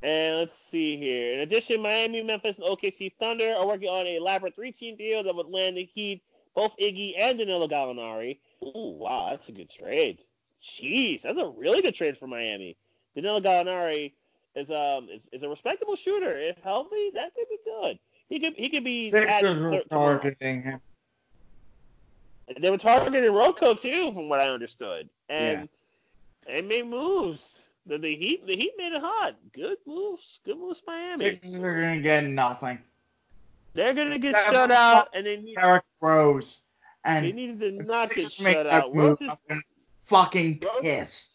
And 0.03 0.38
let's 0.40 0.60
see 0.69 0.98
here. 0.98 1.34
In 1.34 1.40
addition, 1.40 1.82
Miami, 1.82 2.22
Memphis, 2.22 2.57
and 2.57 2.68
OKC 2.68 3.14
Thunder 3.18 3.56
are 3.56 3.65
working 3.65 3.88
on 3.88 4.06
a 4.06 4.18
elaborate 4.18 4.56
three-team 4.56 4.98
deal 4.98 5.23
that 5.23 5.34
would 5.34 5.48
land 5.48 5.77
the 5.77 5.86
Heat 5.86 6.22
both 6.53 6.73
Iggy 6.82 7.14
and 7.18 7.38
Danilo 7.38 7.68
Gallinari. 7.68 8.40
Ooh, 8.61 8.98
wow, 8.99 9.30
that's 9.32 9.48
a 9.48 9.53
good 9.53 9.69
trade. 9.69 10.19
Jeez, 10.61 11.22
that's 11.22 11.40
a 11.40 11.48
really 11.48 11.82
good 11.82 11.95
trade 11.95 12.18
for 12.18 12.27
Miami. 12.27 12.76
Danilo 13.15 13.40
Gallinari 13.40 14.14
is 14.56 14.69
um 14.69 15.07
is, 15.10 15.22
is 15.32 15.44
a 15.44 15.49
respectable 15.49 15.95
shooter. 15.95 16.38
If 16.38 16.57
healthy, 16.64 17.11
that 17.14 17.34
could 17.36 17.48
be 17.49 17.60
good. 17.65 17.99
He 18.27 18.40
could 18.40 18.53
he 18.57 18.69
could 18.69 18.84
be 18.84 19.11
Sixers 19.11 19.61
were 19.61 19.84
targeting 19.90 20.64
him. 20.64 20.82
They 22.59 22.69
were 22.69 22.77
targeting 22.77 23.31
Rocco 23.31 23.73
too, 23.73 24.13
from 24.13 24.30
what 24.30 24.41
I 24.41 24.49
understood. 24.49 25.09
And 25.30 25.69
yeah. 26.47 26.55
they 26.55 26.61
made 26.61 26.88
moves. 26.88 27.63
The, 27.88 27.97
the 27.97 28.15
Heat 28.15 28.45
the 28.45 28.55
Heat 28.55 28.73
made 28.77 28.93
it 28.93 29.01
hot. 29.01 29.35
Good 29.53 29.77
moves. 29.85 30.39
Good 30.45 30.57
moves, 30.57 30.81
Miami. 30.85 31.26
Sixers 31.26 31.63
are 31.63 31.81
gonna 31.81 32.01
get 32.01 32.23
nothing. 32.23 32.80
They're 33.73 33.93
gonna 33.93 34.19
get 34.19 34.35
shut 34.35 34.72
out, 34.72 35.09
and 35.13 35.26
they 35.26 35.38
need 35.38 35.55
Derrick 35.55 35.84
Rose. 36.01 36.61
And 37.03 37.26
they 37.26 37.31
needed 37.31 37.59
to 37.59 37.72
not 37.84 38.09
get 38.09 38.31
shut 38.31 38.65
out. 38.67 38.95
Rose 38.95 39.17
is, 39.22 39.31
fucking 40.03 40.63
pissed. 40.81 41.34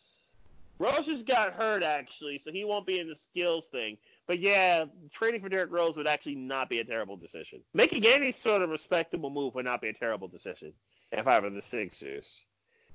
Rose 0.78 1.06
just 1.06 1.26
got 1.26 1.52
hurt 1.52 1.82
actually, 1.82 2.38
so 2.38 2.50
he 2.50 2.64
won't 2.64 2.86
be 2.86 2.98
in 2.98 3.08
the 3.08 3.14
skills 3.14 3.66
thing. 3.70 3.98
But 4.26 4.38
yeah, 4.40 4.86
trading 5.12 5.40
for 5.40 5.48
Derrick 5.48 5.70
Rose 5.70 5.96
would 5.96 6.06
actually 6.06 6.36
not 6.36 6.68
be 6.68 6.78
a 6.78 6.84
terrible 6.84 7.16
decision. 7.16 7.60
Making 7.74 8.06
any 8.06 8.32
sort 8.32 8.62
of 8.62 8.70
respectable 8.70 9.28
move 9.28 9.54
would 9.54 9.64
not 9.64 9.82
be 9.82 9.88
a 9.88 9.92
terrible 9.92 10.28
decision 10.28 10.72
if 11.12 11.26
I 11.26 11.40
were 11.40 11.50
the 11.50 11.62
Sixers. 11.62 12.44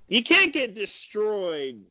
You 0.08 0.24
can't 0.24 0.54
get 0.54 0.76
destroyed 0.76 1.82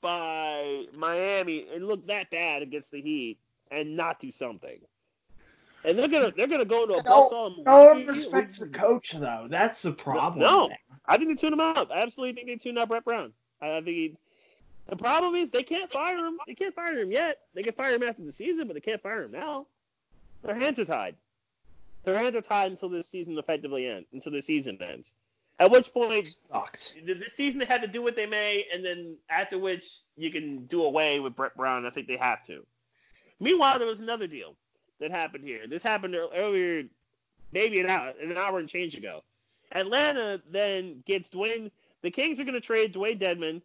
by 0.00 0.84
Miami 0.94 1.66
and 1.74 1.86
look 1.86 2.06
that 2.06 2.30
bad 2.30 2.62
against 2.62 2.90
the 2.90 3.00
Heat 3.00 3.38
and 3.70 3.96
not 3.96 4.20
do 4.20 4.30
something. 4.30 4.78
And 5.84 5.98
they're 5.98 6.08
gonna 6.08 6.32
they're 6.36 6.48
gonna 6.48 6.64
go 6.64 6.82
into 6.82 6.94
a 6.94 7.02
bus 7.02 7.30
No 7.64 7.84
one 7.84 8.06
respects 8.06 8.58
the 8.58 8.68
coach 8.68 9.12
though. 9.12 9.46
That's 9.48 9.82
the 9.82 9.92
problem. 9.92 10.40
No, 10.42 10.70
I 11.06 11.16
think 11.16 11.28
they 11.28 11.34
tune 11.34 11.52
him 11.52 11.60
out. 11.60 11.92
I 11.92 12.00
absolutely 12.00 12.34
think 12.34 12.48
they 12.48 12.56
tune 12.56 12.78
out 12.78 12.88
Brett 12.88 13.04
Brown. 13.04 13.32
I 13.60 13.80
think 13.80 13.86
he, 13.86 14.16
the 14.86 14.96
problem 14.96 15.34
is 15.34 15.50
they 15.50 15.62
can't 15.62 15.90
fire 15.90 16.16
him. 16.16 16.38
They 16.46 16.54
can't 16.54 16.74
fire 16.74 16.98
him 16.98 17.12
yet. 17.12 17.38
They 17.54 17.62
can 17.62 17.74
fire 17.74 17.94
him 17.94 18.02
after 18.02 18.22
the 18.22 18.32
season, 18.32 18.66
but 18.66 18.74
they 18.74 18.80
can't 18.80 19.02
fire 19.02 19.22
him 19.22 19.32
now. 19.32 19.66
Their 20.42 20.54
hands 20.54 20.78
are 20.78 20.84
tied. 20.84 21.16
Their 22.04 22.18
hands 22.18 22.36
are 22.36 22.40
tied 22.40 22.70
until 22.70 22.88
this 22.88 23.08
season 23.08 23.38
effectively 23.38 23.86
ends. 23.86 24.08
Until 24.12 24.32
the 24.32 24.42
season 24.42 24.78
ends. 24.80 25.14
At 25.60 25.70
which 25.72 25.92
point, 25.92 26.28
sucks. 26.28 26.94
This 27.04 27.34
season 27.34 27.58
they 27.58 27.64
had 27.64 27.82
to 27.82 27.88
do 27.88 28.00
what 28.00 28.14
they 28.14 28.26
may, 28.26 28.66
and 28.72 28.84
then 28.84 29.16
after 29.28 29.58
which 29.58 30.02
you 30.16 30.30
can 30.30 30.66
do 30.66 30.84
away 30.84 31.18
with 31.18 31.34
Brett 31.34 31.56
Brown. 31.56 31.84
I 31.84 31.90
think 31.90 32.06
they 32.06 32.16
have 32.16 32.44
to. 32.44 32.64
Meanwhile, 33.40 33.78
there 33.78 33.88
was 33.88 34.00
another 34.00 34.28
deal 34.28 34.54
that 35.00 35.10
happened 35.10 35.44
here. 35.44 35.66
This 35.66 35.82
happened 35.82 36.14
earlier, 36.14 36.84
maybe 37.52 37.80
an 37.80 37.86
hour, 37.86 38.12
an 38.20 38.36
hour 38.36 38.58
and 38.58 38.68
change 38.68 38.94
ago. 38.94 39.22
Atlanta 39.72 40.40
then 40.50 41.02
gets 41.06 41.28
Dewayne. 41.28 41.70
The 42.02 42.10
Kings 42.10 42.38
are 42.38 42.44
going 42.44 42.54
to 42.54 42.60
trade 42.60 42.94
Dewayne 42.94 43.18
Dedmon 43.18 43.60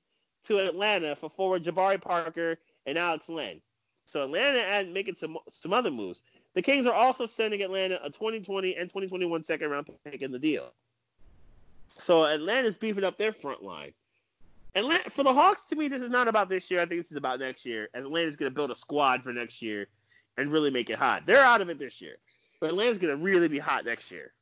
to 0.46 0.60
Atlanta 0.60 1.16
for 1.16 1.30
forward 1.30 1.64
Jabari 1.64 2.02
Parker 2.02 2.58
and 2.86 2.98
Alex 2.98 3.30
Len. 3.30 3.62
So 4.06 4.24
Atlanta 4.24 4.60
and 4.60 4.94
making 4.94 5.16
some 5.16 5.38
some 5.50 5.74
other 5.74 5.92
moves. 5.92 6.24
The 6.56 6.62
Kings 6.62 6.86
are 6.86 6.94
also 6.94 7.26
sending 7.26 7.62
Atlanta 7.62 8.00
a 8.04 8.10
2020 8.10 8.76
and 8.76 8.90
2021 8.90 9.44
second 9.44 9.70
round 9.70 9.88
pick 10.04 10.22
in 10.22 10.32
the 10.32 10.40
deal. 10.40 10.72
So 12.00 12.26
Atlanta's 12.26 12.76
beefing 12.76 13.04
up 13.04 13.18
their 13.18 13.34
front 13.34 13.64
line. 13.64 13.94
Atlanta, 14.76 15.10
for 15.10 15.24
the 15.24 15.34
Hawks, 15.34 15.64
to 15.70 15.76
me, 15.76 15.88
this 15.88 16.02
is 16.02 16.10
not 16.10 16.28
about 16.28 16.50
this 16.50 16.72
year. 16.72 16.82
I 16.82 16.86
think 16.86 17.02
this 17.02 17.12
is 17.12 17.18
about 17.18 17.40
next 17.40 17.66
year. 17.66 17.90
Atlanta's 17.94 18.36
going 18.36 18.52
to 18.52 18.56
build 18.56 18.72
a 18.72 18.76
squad 18.76 19.22
for 19.24 19.32
next 19.32 19.62
year 19.62 19.88
and 20.38 20.52
really 20.52 20.72
make 20.72 20.90
it 20.90 20.98
hot. 20.98 21.24
They're 21.28 21.44
out 21.44 21.62
of 21.62 21.70
it 21.70 21.78
this 21.78 22.02
year, 22.02 22.16
but 22.60 22.70
Atlanta's 22.70 22.98
going 22.98 23.16
to 23.16 23.24
really 23.24 23.48
be 23.48 23.60
hot 23.60 23.86
next 23.86 24.10
year. 24.10 24.34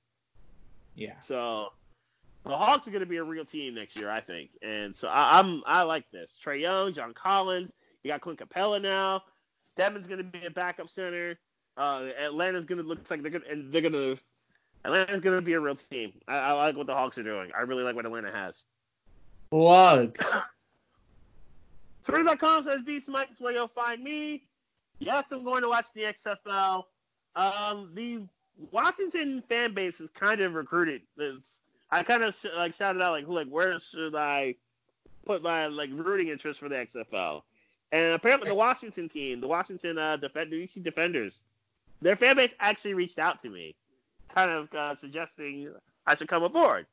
Yeah. 0.95 1.19
So 1.19 1.73
the 2.45 2.57
Hawks 2.57 2.87
are 2.87 2.91
going 2.91 3.01
to 3.01 3.09
be 3.09 3.17
a 3.17 3.23
real 3.23 3.43
team 3.43 3.75
next 3.75 3.97
year, 3.97 4.09
I 4.09 4.21
think. 4.21 4.51
And 4.61 4.95
so 4.95 5.09
I, 5.09 5.39
am 5.39 5.63
I 5.65 5.83
like 5.83 6.09
this. 6.11 6.37
Trae 6.43 6.61
Young, 6.61 6.93
John 6.93 7.13
Collins, 7.13 7.71
you 8.03 8.09
got 8.09 8.21
Clint 8.21 8.39
Capela 8.39 8.81
now. 8.81 9.23
Dedmon's 9.77 10.07
going 10.07 10.17
to 10.17 10.23
be 10.23 10.45
a 10.45 10.51
backup 10.51 10.89
center. 10.89 11.37
Uh, 11.77 12.09
Atlanta's 12.21 12.65
going 12.65 12.81
to 12.81 12.87
look 12.87 13.09
like 13.09 13.21
they're 13.21 13.31
going 13.31 13.43
to 13.43 13.51
and 13.51 13.71
they're 13.71 13.81
going 13.81 13.93
to 13.93 14.17
Atlanta's 14.83 15.21
going 15.21 15.35
to 15.35 15.41
be 15.41 15.53
a 15.53 15.59
real 15.59 15.75
team. 15.75 16.13
I, 16.27 16.37
I, 16.37 16.51
like 16.53 16.75
what 16.75 16.87
the 16.87 16.93
Hawks 16.93 17.17
are 17.17 17.23
doing. 17.23 17.51
I 17.57 17.61
really 17.61 17.83
like 17.83 17.95
what 17.95 18.05
Atlanta 18.05 18.31
has. 18.31 18.57
What? 19.49 20.17
Twitter.com 22.05 22.63
says 22.63 22.81
Beast 22.81 23.07
Mike 23.07 23.29
is 23.31 23.39
where 23.39 23.53
you'll 23.53 23.67
find 23.67 24.03
me. 24.03 24.43
Yes, 24.99 25.25
I'm 25.31 25.43
going 25.43 25.61
to 25.61 25.69
watch 25.69 25.87
the 25.93 26.01
XFL. 26.01 26.83
Um, 27.35 27.91
the 27.93 28.21
Washington 28.71 29.43
fan 29.47 29.73
base 29.73 29.99
is 29.99 30.09
kind 30.11 30.41
of 30.41 30.53
recruited 30.53 31.01
this. 31.17 31.59
I 31.91 32.03
kind 32.03 32.23
of 32.23 32.33
sh- 32.35 32.45
like 32.55 32.73
shouted 32.73 33.01
out 33.01 33.11
like, 33.11 33.27
like 33.27 33.47
where 33.47 33.79
should 33.79 34.15
I 34.15 34.55
put 35.25 35.41
my 35.43 35.67
like 35.67 35.89
rooting 35.93 36.29
interest 36.29 36.59
for 36.59 36.69
the 36.69 36.75
XFL? 36.75 37.41
And 37.91 38.13
apparently 38.13 38.49
the 38.49 38.55
Washington 38.55 39.09
team, 39.09 39.41
the 39.41 39.47
Washington 39.47 39.97
uh, 39.97 40.17
defend- 40.17 40.51
DC 40.51 40.81
Defenders, 40.81 41.43
their 42.01 42.15
fan 42.15 42.35
base 42.35 42.53
actually 42.59 42.93
reached 42.93 43.19
out 43.19 43.41
to 43.41 43.49
me, 43.49 43.75
kind 44.33 44.51
of 44.51 44.73
uh, 44.73 44.95
suggesting 44.95 45.71
I 46.05 46.15
should 46.15 46.27
come 46.27 46.43
aboard. 46.43 46.85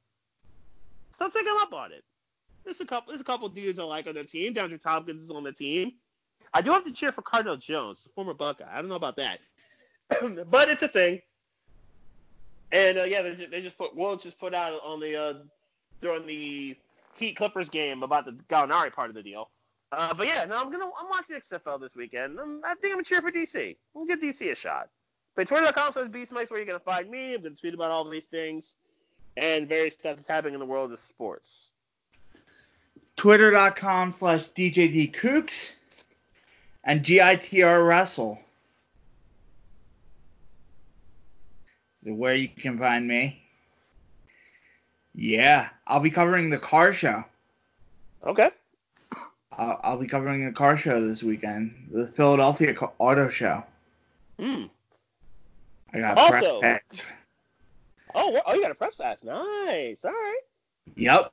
So 1.18 1.24
I'm 1.24 1.30
taking 1.30 1.52
up 1.58 1.72
on 1.72 1.92
it. 1.92 2.04
There's 2.64 2.80
a 2.80 2.84
couple, 2.84 3.12
there's 3.12 3.20
a 3.20 3.24
couple 3.24 3.48
dudes 3.48 3.78
I 3.78 3.84
like 3.84 4.06
on 4.06 4.14
the 4.14 4.24
team. 4.24 4.54
DeAndre 4.54 4.80
Thompkins 4.80 5.22
is 5.22 5.30
on 5.30 5.44
the 5.44 5.52
team. 5.52 5.92
I 6.54 6.60
do 6.60 6.70
have 6.72 6.84
to 6.84 6.92
cheer 6.92 7.12
for 7.12 7.22
Cardale 7.22 7.58
Jones, 7.58 8.04
the 8.04 8.10
former 8.10 8.34
Buckeye. 8.34 8.64
I 8.70 8.76
don't 8.76 8.88
know 8.88 8.94
about 8.94 9.16
that, 9.16 9.40
but 10.50 10.68
it's 10.68 10.82
a 10.82 10.88
thing. 10.88 11.20
And 12.72 12.98
uh, 12.98 13.04
yeah, 13.04 13.22
they 13.22 13.34
just, 13.34 13.50
they 13.50 13.62
just 13.62 13.78
put 13.78 13.96
Woj 13.96 14.22
just 14.22 14.38
put 14.38 14.54
out 14.54 14.80
on 14.84 15.00
the 15.00 15.16
uh, 15.16 15.34
during 16.00 16.26
the 16.26 16.76
Heat 17.16 17.36
Clippers 17.36 17.68
game 17.68 18.02
about 18.02 18.24
the 18.24 18.32
Gallinari 18.50 18.92
part 18.92 19.08
of 19.08 19.14
the 19.14 19.22
deal. 19.22 19.50
Uh, 19.90 20.12
but 20.12 20.26
yeah, 20.26 20.44
no, 20.44 20.58
I'm 20.58 20.70
gonna 20.70 20.84
I'm 20.84 21.08
watching 21.08 21.36
XFL 21.36 21.80
this 21.80 21.94
weekend. 21.94 22.38
I'm, 22.38 22.60
i 22.64 22.74
think 22.74 22.92
I'm 22.92 22.98
gonna 22.98 23.04
cheer 23.04 23.22
for 23.22 23.30
DC. 23.30 23.76
We'll 23.94 24.06
give 24.06 24.20
DC 24.20 24.52
a 24.52 24.54
shot. 24.54 24.88
But 25.38 25.46
Twitter.com 25.46 25.92
says 25.92 26.08
BeastMikes 26.08 26.50
where 26.50 26.58
you're 26.58 26.66
gonna 26.66 26.80
find 26.80 27.08
me. 27.08 27.34
I'm 27.34 27.42
gonna 27.44 27.54
tweet 27.54 27.72
about 27.72 27.92
all 27.92 28.10
these 28.10 28.24
things 28.24 28.74
and 29.36 29.68
various 29.68 29.94
stuff 29.94 30.16
that's 30.16 30.26
happening 30.26 30.54
in 30.54 30.58
the 30.58 30.66
world 30.66 30.92
of 30.92 30.98
sports. 30.98 31.70
Twitter.com 33.14 34.10
slash 34.10 34.48
DJD 34.48 35.70
and 36.82 37.04
GITR 37.04 37.86
Wrestle. 37.86 38.40
where 42.02 42.34
you 42.34 42.48
can 42.48 42.76
find 42.76 43.06
me. 43.06 43.40
Yeah, 45.14 45.68
I'll 45.86 46.00
be 46.00 46.10
covering 46.10 46.50
the 46.50 46.58
car 46.58 46.92
show. 46.92 47.24
Okay. 48.26 48.50
I'll, 49.52 49.80
I'll 49.84 49.98
be 49.98 50.08
covering 50.08 50.46
the 50.46 50.52
car 50.52 50.76
show 50.76 51.06
this 51.06 51.22
weekend, 51.22 51.90
the 51.92 52.08
Philadelphia 52.08 52.74
Auto 52.98 53.28
Show. 53.28 53.62
Hmm. 54.40 54.64
I 55.92 56.00
got 56.00 56.18
also, 56.18 56.60
press 56.60 56.82
pass. 56.90 57.06
Oh, 58.14 58.40
oh, 58.46 58.54
you 58.54 58.62
got 58.62 58.70
a 58.70 58.74
press 58.74 58.94
pass. 58.94 59.22
Nice. 59.22 60.04
All 60.04 60.10
right. 60.10 60.40
Yep. 60.96 61.32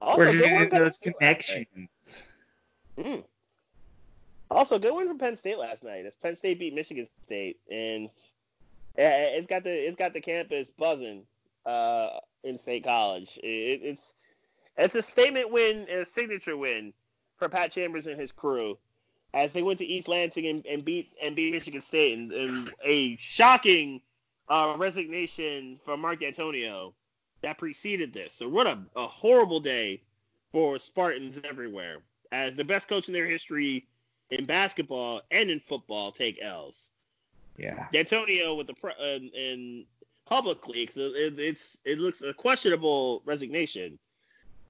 Also, 0.00 0.24
We're 0.24 0.32
good 0.32 0.52
win 0.52 0.68
those 0.68 0.98
Penn 0.98 1.14
State 1.14 1.14
last 1.20 1.48
night. 1.48 1.68
connections. 1.68 2.22
Mm. 2.98 3.24
Also, 4.50 4.78
good 4.78 4.94
win 4.94 5.08
for 5.08 5.14
Penn 5.14 5.36
State 5.36 5.58
last 5.58 5.82
night. 5.82 6.04
As 6.04 6.14
Penn 6.14 6.34
State 6.34 6.58
beat 6.58 6.74
Michigan 6.74 7.06
State, 7.24 7.58
and 7.70 8.10
it's 8.96 9.46
got 9.46 9.64
the 9.64 9.70
it's 9.70 9.96
got 9.96 10.12
the 10.12 10.20
campus 10.20 10.70
buzzing 10.70 11.22
uh, 11.64 12.18
in 12.42 12.58
State 12.58 12.84
College. 12.84 13.38
It, 13.42 13.80
it's 13.82 14.14
it's 14.76 14.94
a 14.94 15.02
statement 15.02 15.50
win, 15.50 15.86
and 15.90 16.00
a 16.00 16.04
signature 16.04 16.56
win 16.56 16.92
for 17.38 17.48
Pat 17.48 17.72
Chambers 17.72 18.06
and 18.06 18.20
his 18.20 18.30
crew 18.30 18.76
as 19.34 19.52
they 19.52 19.62
went 19.62 19.78
to 19.80 19.84
East 19.84 20.08
Lansing 20.08 20.46
and, 20.46 20.64
and 20.64 20.84
beat 20.84 21.12
and 21.22 21.34
beat 21.34 21.52
Michigan 21.52 21.80
State, 21.80 22.16
and, 22.16 22.32
and 22.32 22.70
a 22.84 23.16
shocking 23.20 24.00
uh, 24.48 24.74
resignation 24.78 25.78
from 25.84 26.00
Mark 26.00 26.20
Dantonio 26.20 26.94
that 27.42 27.58
preceded 27.58 28.12
this. 28.14 28.32
So 28.32 28.48
what 28.48 28.66
a, 28.66 28.78
a 28.96 29.06
horrible 29.06 29.60
day 29.60 30.00
for 30.52 30.78
Spartans 30.78 31.40
everywhere, 31.44 31.98
as 32.32 32.54
the 32.54 32.64
best 32.64 32.88
coach 32.88 33.08
in 33.08 33.14
their 33.14 33.26
history 33.26 33.86
in 34.30 34.44
basketball 34.44 35.20
and 35.30 35.50
in 35.50 35.60
football 35.60 36.12
take 36.12 36.38
L's. 36.40 36.90
Yeah. 37.56 37.88
Dantonio 37.92 38.56
with 38.56 38.68
the 38.68 38.74
pre- 38.74 38.92
uh, 38.92 39.18
in 39.36 39.84
publicly, 40.26 40.86
'cause 40.86 40.96
it, 40.96 41.38
it's 41.38 41.78
it 41.84 41.98
looks 41.98 42.22
a 42.22 42.32
questionable 42.32 43.22
resignation, 43.26 43.98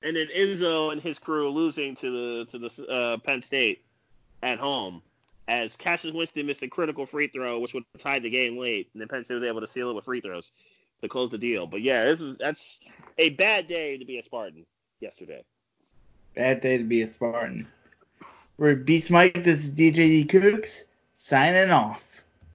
and 0.02 0.16
then 0.16 0.28
Izzo 0.34 0.90
and 0.90 1.00
his 1.00 1.18
crew 1.18 1.50
losing 1.50 1.94
to 1.96 2.10
the 2.10 2.44
to 2.46 2.58
the 2.58 2.88
uh, 2.88 3.16
Penn 3.18 3.42
State 3.42 3.84
at 4.44 4.58
home, 4.58 5.02
as 5.48 5.74
Cassius 5.74 6.14
Winston 6.14 6.46
missed 6.46 6.62
a 6.62 6.68
critical 6.68 7.06
free 7.06 7.28
throw, 7.28 7.58
which 7.58 7.74
would 7.74 7.84
tied 7.98 8.22
the 8.22 8.30
game 8.30 8.58
late, 8.58 8.88
and 8.92 9.00
then 9.00 9.08
Penn 9.08 9.24
State 9.24 9.34
was 9.34 9.44
able 9.44 9.62
to 9.62 9.66
seal 9.66 9.90
it 9.90 9.94
with 9.94 10.04
free 10.04 10.20
throws 10.20 10.52
to 11.00 11.08
close 11.08 11.30
the 11.30 11.38
deal. 11.38 11.66
But 11.66 11.80
yeah, 11.80 12.04
this 12.04 12.20
is 12.20 12.36
that's 12.36 12.80
a 13.18 13.30
bad 13.30 13.66
day 13.66 13.96
to 13.98 14.04
be 14.04 14.18
a 14.18 14.22
Spartan 14.22 14.64
yesterday. 15.00 15.42
Bad 16.36 16.60
day 16.60 16.78
to 16.78 16.84
be 16.84 17.02
a 17.02 17.10
Spartan. 17.10 17.66
We're 18.58 18.76
Beast 18.76 19.10
Mike. 19.10 19.42
This 19.42 19.64
is 19.64 19.70
DJ 19.70 19.94
D 19.94 20.24
Cooks 20.24 20.84
signing 21.16 21.70
off. 21.70 22.02